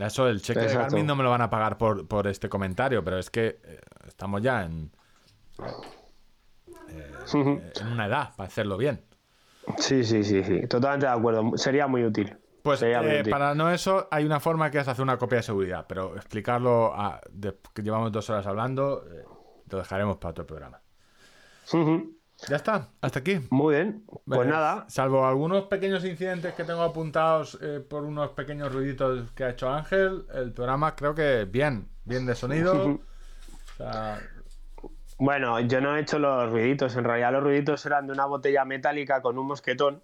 eso, 0.00 0.28
el 0.28 0.40
cheque 0.42 0.60
de 0.60 0.66
Exacto. 0.66 0.88
Garmin 0.90 1.06
no 1.06 1.16
me 1.16 1.22
lo 1.22 1.30
van 1.30 1.42
a 1.42 1.50
pagar 1.50 1.78
por, 1.78 2.06
por 2.08 2.26
este 2.26 2.48
comentario, 2.48 3.04
pero 3.04 3.18
es 3.18 3.30
que 3.30 3.60
eh, 3.62 3.80
estamos 4.06 4.42
ya 4.42 4.64
en, 4.64 4.90
Ujú. 7.32 7.60
en 7.80 7.92
una 7.92 8.06
edad 8.06 8.34
para 8.36 8.46
hacerlo 8.48 8.76
bien. 8.76 9.04
Sí, 9.78 10.04
sí, 10.04 10.24
sí, 10.24 10.42
sí. 10.44 10.66
Totalmente 10.66 11.06
de 11.06 11.12
acuerdo. 11.12 11.56
Sería 11.56 11.86
muy 11.86 12.04
útil. 12.04 12.36
Pues 12.62 12.80
Sería 12.80 13.02
muy 13.02 13.10
eh, 13.12 13.20
útil. 13.20 13.30
para 13.30 13.54
no 13.54 13.70
eso, 13.70 14.08
hay 14.10 14.24
una 14.24 14.40
forma 14.40 14.70
que 14.70 14.78
es 14.78 14.88
hacer 14.88 15.02
una 15.02 15.16
copia 15.18 15.36
de 15.36 15.42
seguridad, 15.42 15.84
pero 15.88 16.16
explicarlo, 16.16 16.92
a- 16.94 17.20
de- 17.30 17.58
que 17.74 17.82
llevamos 17.82 18.10
dos 18.12 18.28
horas 18.30 18.46
hablando, 18.46 19.04
eh, 19.10 19.24
lo 19.70 19.78
dejaremos 19.78 20.16
para 20.16 20.30
otro 20.30 20.46
programa. 20.46 20.80
Ujú. 21.72 22.16
Ya 22.48 22.56
está, 22.56 22.88
hasta 23.00 23.20
aquí. 23.20 23.40
Muy 23.50 23.74
bien. 23.74 24.04
Pues 24.26 24.46
nada. 24.48 24.84
Salvo 24.88 25.26
algunos 25.26 25.64
pequeños 25.64 26.04
incidentes 26.04 26.54
que 26.54 26.64
tengo 26.64 26.82
apuntados 26.82 27.58
eh, 27.62 27.80
por 27.80 28.04
unos 28.04 28.30
pequeños 28.30 28.72
ruiditos 28.72 29.30
que 29.32 29.44
ha 29.44 29.50
hecho 29.50 29.70
Ángel, 29.70 30.26
el 30.34 30.52
programa 30.52 30.94
creo 30.94 31.14
que 31.14 31.44
bien, 31.44 31.88
bien 32.04 32.26
de 32.26 32.34
sonido. 32.34 33.00
O 33.74 33.76
sea, 33.76 34.20
Bueno, 35.18 35.58
yo 35.58 35.80
no 35.80 35.96
he 35.96 36.00
hecho 36.00 36.20
los 36.20 36.48
ruiditos. 36.52 36.94
En 36.94 37.02
realidad 37.02 37.32
los 37.32 37.42
ruiditos 37.42 37.84
eran 37.86 38.06
de 38.06 38.12
una 38.12 38.24
botella 38.26 38.64
metálica 38.64 39.20
con 39.20 39.36
un 39.36 39.48
mosquetón 39.48 40.00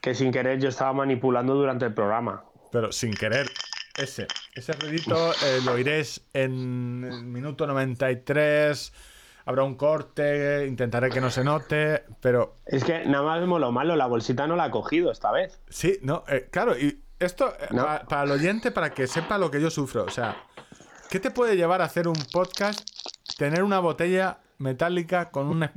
que 0.00 0.14
sin 0.14 0.32
querer 0.32 0.58
yo 0.58 0.70
estaba 0.70 0.94
manipulando 0.94 1.54
durante 1.54 1.84
el 1.84 1.92
programa. 1.92 2.44
pero 2.72 2.90
sin 2.90 3.12
querer, 3.12 3.50
ese, 3.98 4.26
ese 4.54 4.72
ruidito 4.72 5.32
eh, 5.32 5.60
lo 5.64 5.76
iréis 5.76 6.22
en 6.32 7.04
el 7.04 7.24
minuto 7.24 7.66
93. 7.66 8.92
Habrá 9.50 9.64
un 9.64 9.74
corte, 9.74 10.64
intentaré 10.68 11.10
que 11.10 11.20
no 11.20 11.28
se 11.28 11.42
note, 11.42 12.04
pero 12.20 12.58
Es 12.66 12.84
que 12.84 13.04
nada 13.04 13.24
más 13.24 13.40
vemos 13.40 13.58
lo 13.60 13.72
malo, 13.72 13.96
la 13.96 14.06
bolsita 14.06 14.46
no 14.46 14.54
la 14.54 14.62
ha 14.64 14.70
cogido 14.70 15.10
esta 15.10 15.32
vez. 15.32 15.60
Sí, 15.68 15.98
no, 16.02 16.22
eh, 16.28 16.46
claro, 16.52 16.78
y 16.78 17.02
esto 17.18 17.52
eh, 17.58 17.66
No. 17.72 17.84
para 18.08 18.22
el 18.22 18.30
oyente, 18.30 18.70
para 18.70 18.90
que 18.90 19.08
sepa 19.08 19.38
lo 19.38 19.50
que 19.50 19.60
yo 19.60 19.68
sufro. 19.68 20.04
O 20.04 20.08
sea, 20.10 20.36
¿qué 21.10 21.18
te 21.18 21.32
puede 21.32 21.56
llevar 21.56 21.82
a 21.82 21.86
hacer 21.86 22.06
un 22.06 22.14
podcast, 22.32 22.88
tener 23.38 23.64
una 23.64 23.80
botella 23.80 24.38
metálica 24.58 25.32
con 25.32 25.48
una 25.48 25.72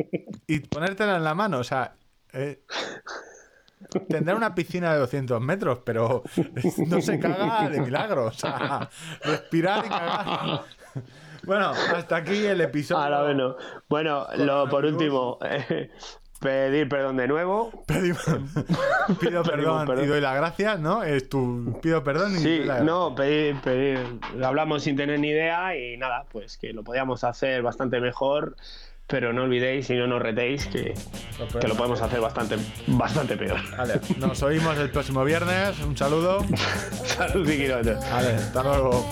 y 0.45 0.59
ponértela 0.59 1.15
en 1.17 1.23
la 1.23 1.33
mano? 1.33 1.57
O 1.57 1.63
sea, 1.63 1.95
eh, 2.31 2.61
tendrá 4.07 4.35
una 4.35 4.53
piscina 4.53 4.93
de 4.93 4.99
200 4.99 5.41
metros, 5.41 5.79
pero 5.83 6.21
no 6.87 7.01
se 7.01 7.17
caga 7.19 7.69
de 7.69 7.81
milagro. 7.81 8.25
O 8.25 8.31
sea, 8.31 8.87
respirar 9.23 9.83
y 9.83 9.89
cagar. 9.89 10.61
Bueno, 11.45 11.71
hasta 11.95 12.17
aquí 12.17 12.45
el 12.45 12.61
episodio. 12.61 13.01
Ahora 13.03 13.23
bueno. 13.23 13.55
Bueno, 13.89 14.27
lo, 14.37 14.69
por 14.69 14.85
último, 14.85 15.37
eh, 15.43 15.89
pedir 16.39 16.87
perdón 16.89 17.17
de 17.17 17.27
nuevo. 17.27 17.83
Pedimos- 17.87 18.25
pido 19.19 19.43
perdón, 19.43 19.85
perdón. 19.85 20.05
y 20.05 20.07
doy 20.07 20.21
las 20.21 20.35
gracias, 20.35 20.79
¿no? 20.79 21.03
Es 21.03 21.29
tu 21.29 21.79
pido 21.81 22.03
perdón 22.03 22.35
y 22.35 22.39
Sí, 22.39 22.61
no, 22.83 23.13
pedir, 23.15 23.59
pedir. 23.61 23.99
Lo 24.35 24.47
hablamos 24.47 24.83
sin 24.83 24.95
tener 24.95 25.19
ni 25.19 25.29
idea 25.29 25.75
y 25.77 25.97
nada, 25.97 26.25
pues 26.31 26.57
que 26.57 26.73
lo 26.73 26.83
podíamos 26.83 27.23
hacer 27.23 27.61
bastante 27.61 27.99
mejor. 27.99 28.55
Pero 29.05 29.33
no 29.33 29.43
olvidéis 29.43 29.89
y 29.89 29.95
no 29.95 30.07
nos 30.07 30.21
retéis 30.21 30.65
que, 30.67 30.93
que 31.59 31.67
lo 31.67 31.75
podemos 31.75 32.01
hacer 32.01 32.21
bastante, 32.21 32.55
bastante 32.87 33.35
peor. 33.35 33.59
Vale, 33.77 33.99
nos 34.17 34.41
oímos 34.43 34.77
el 34.77 34.89
próximo 34.91 35.25
viernes. 35.25 35.77
Un 35.81 35.97
saludo. 35.97 36.39
Salud 37.03 37.47
y 37.49 37.57
kilómetros. 37.57 37.99
Vale, 38.09 38.29
hasta 38.35 38.63
luego. 38.63 39.05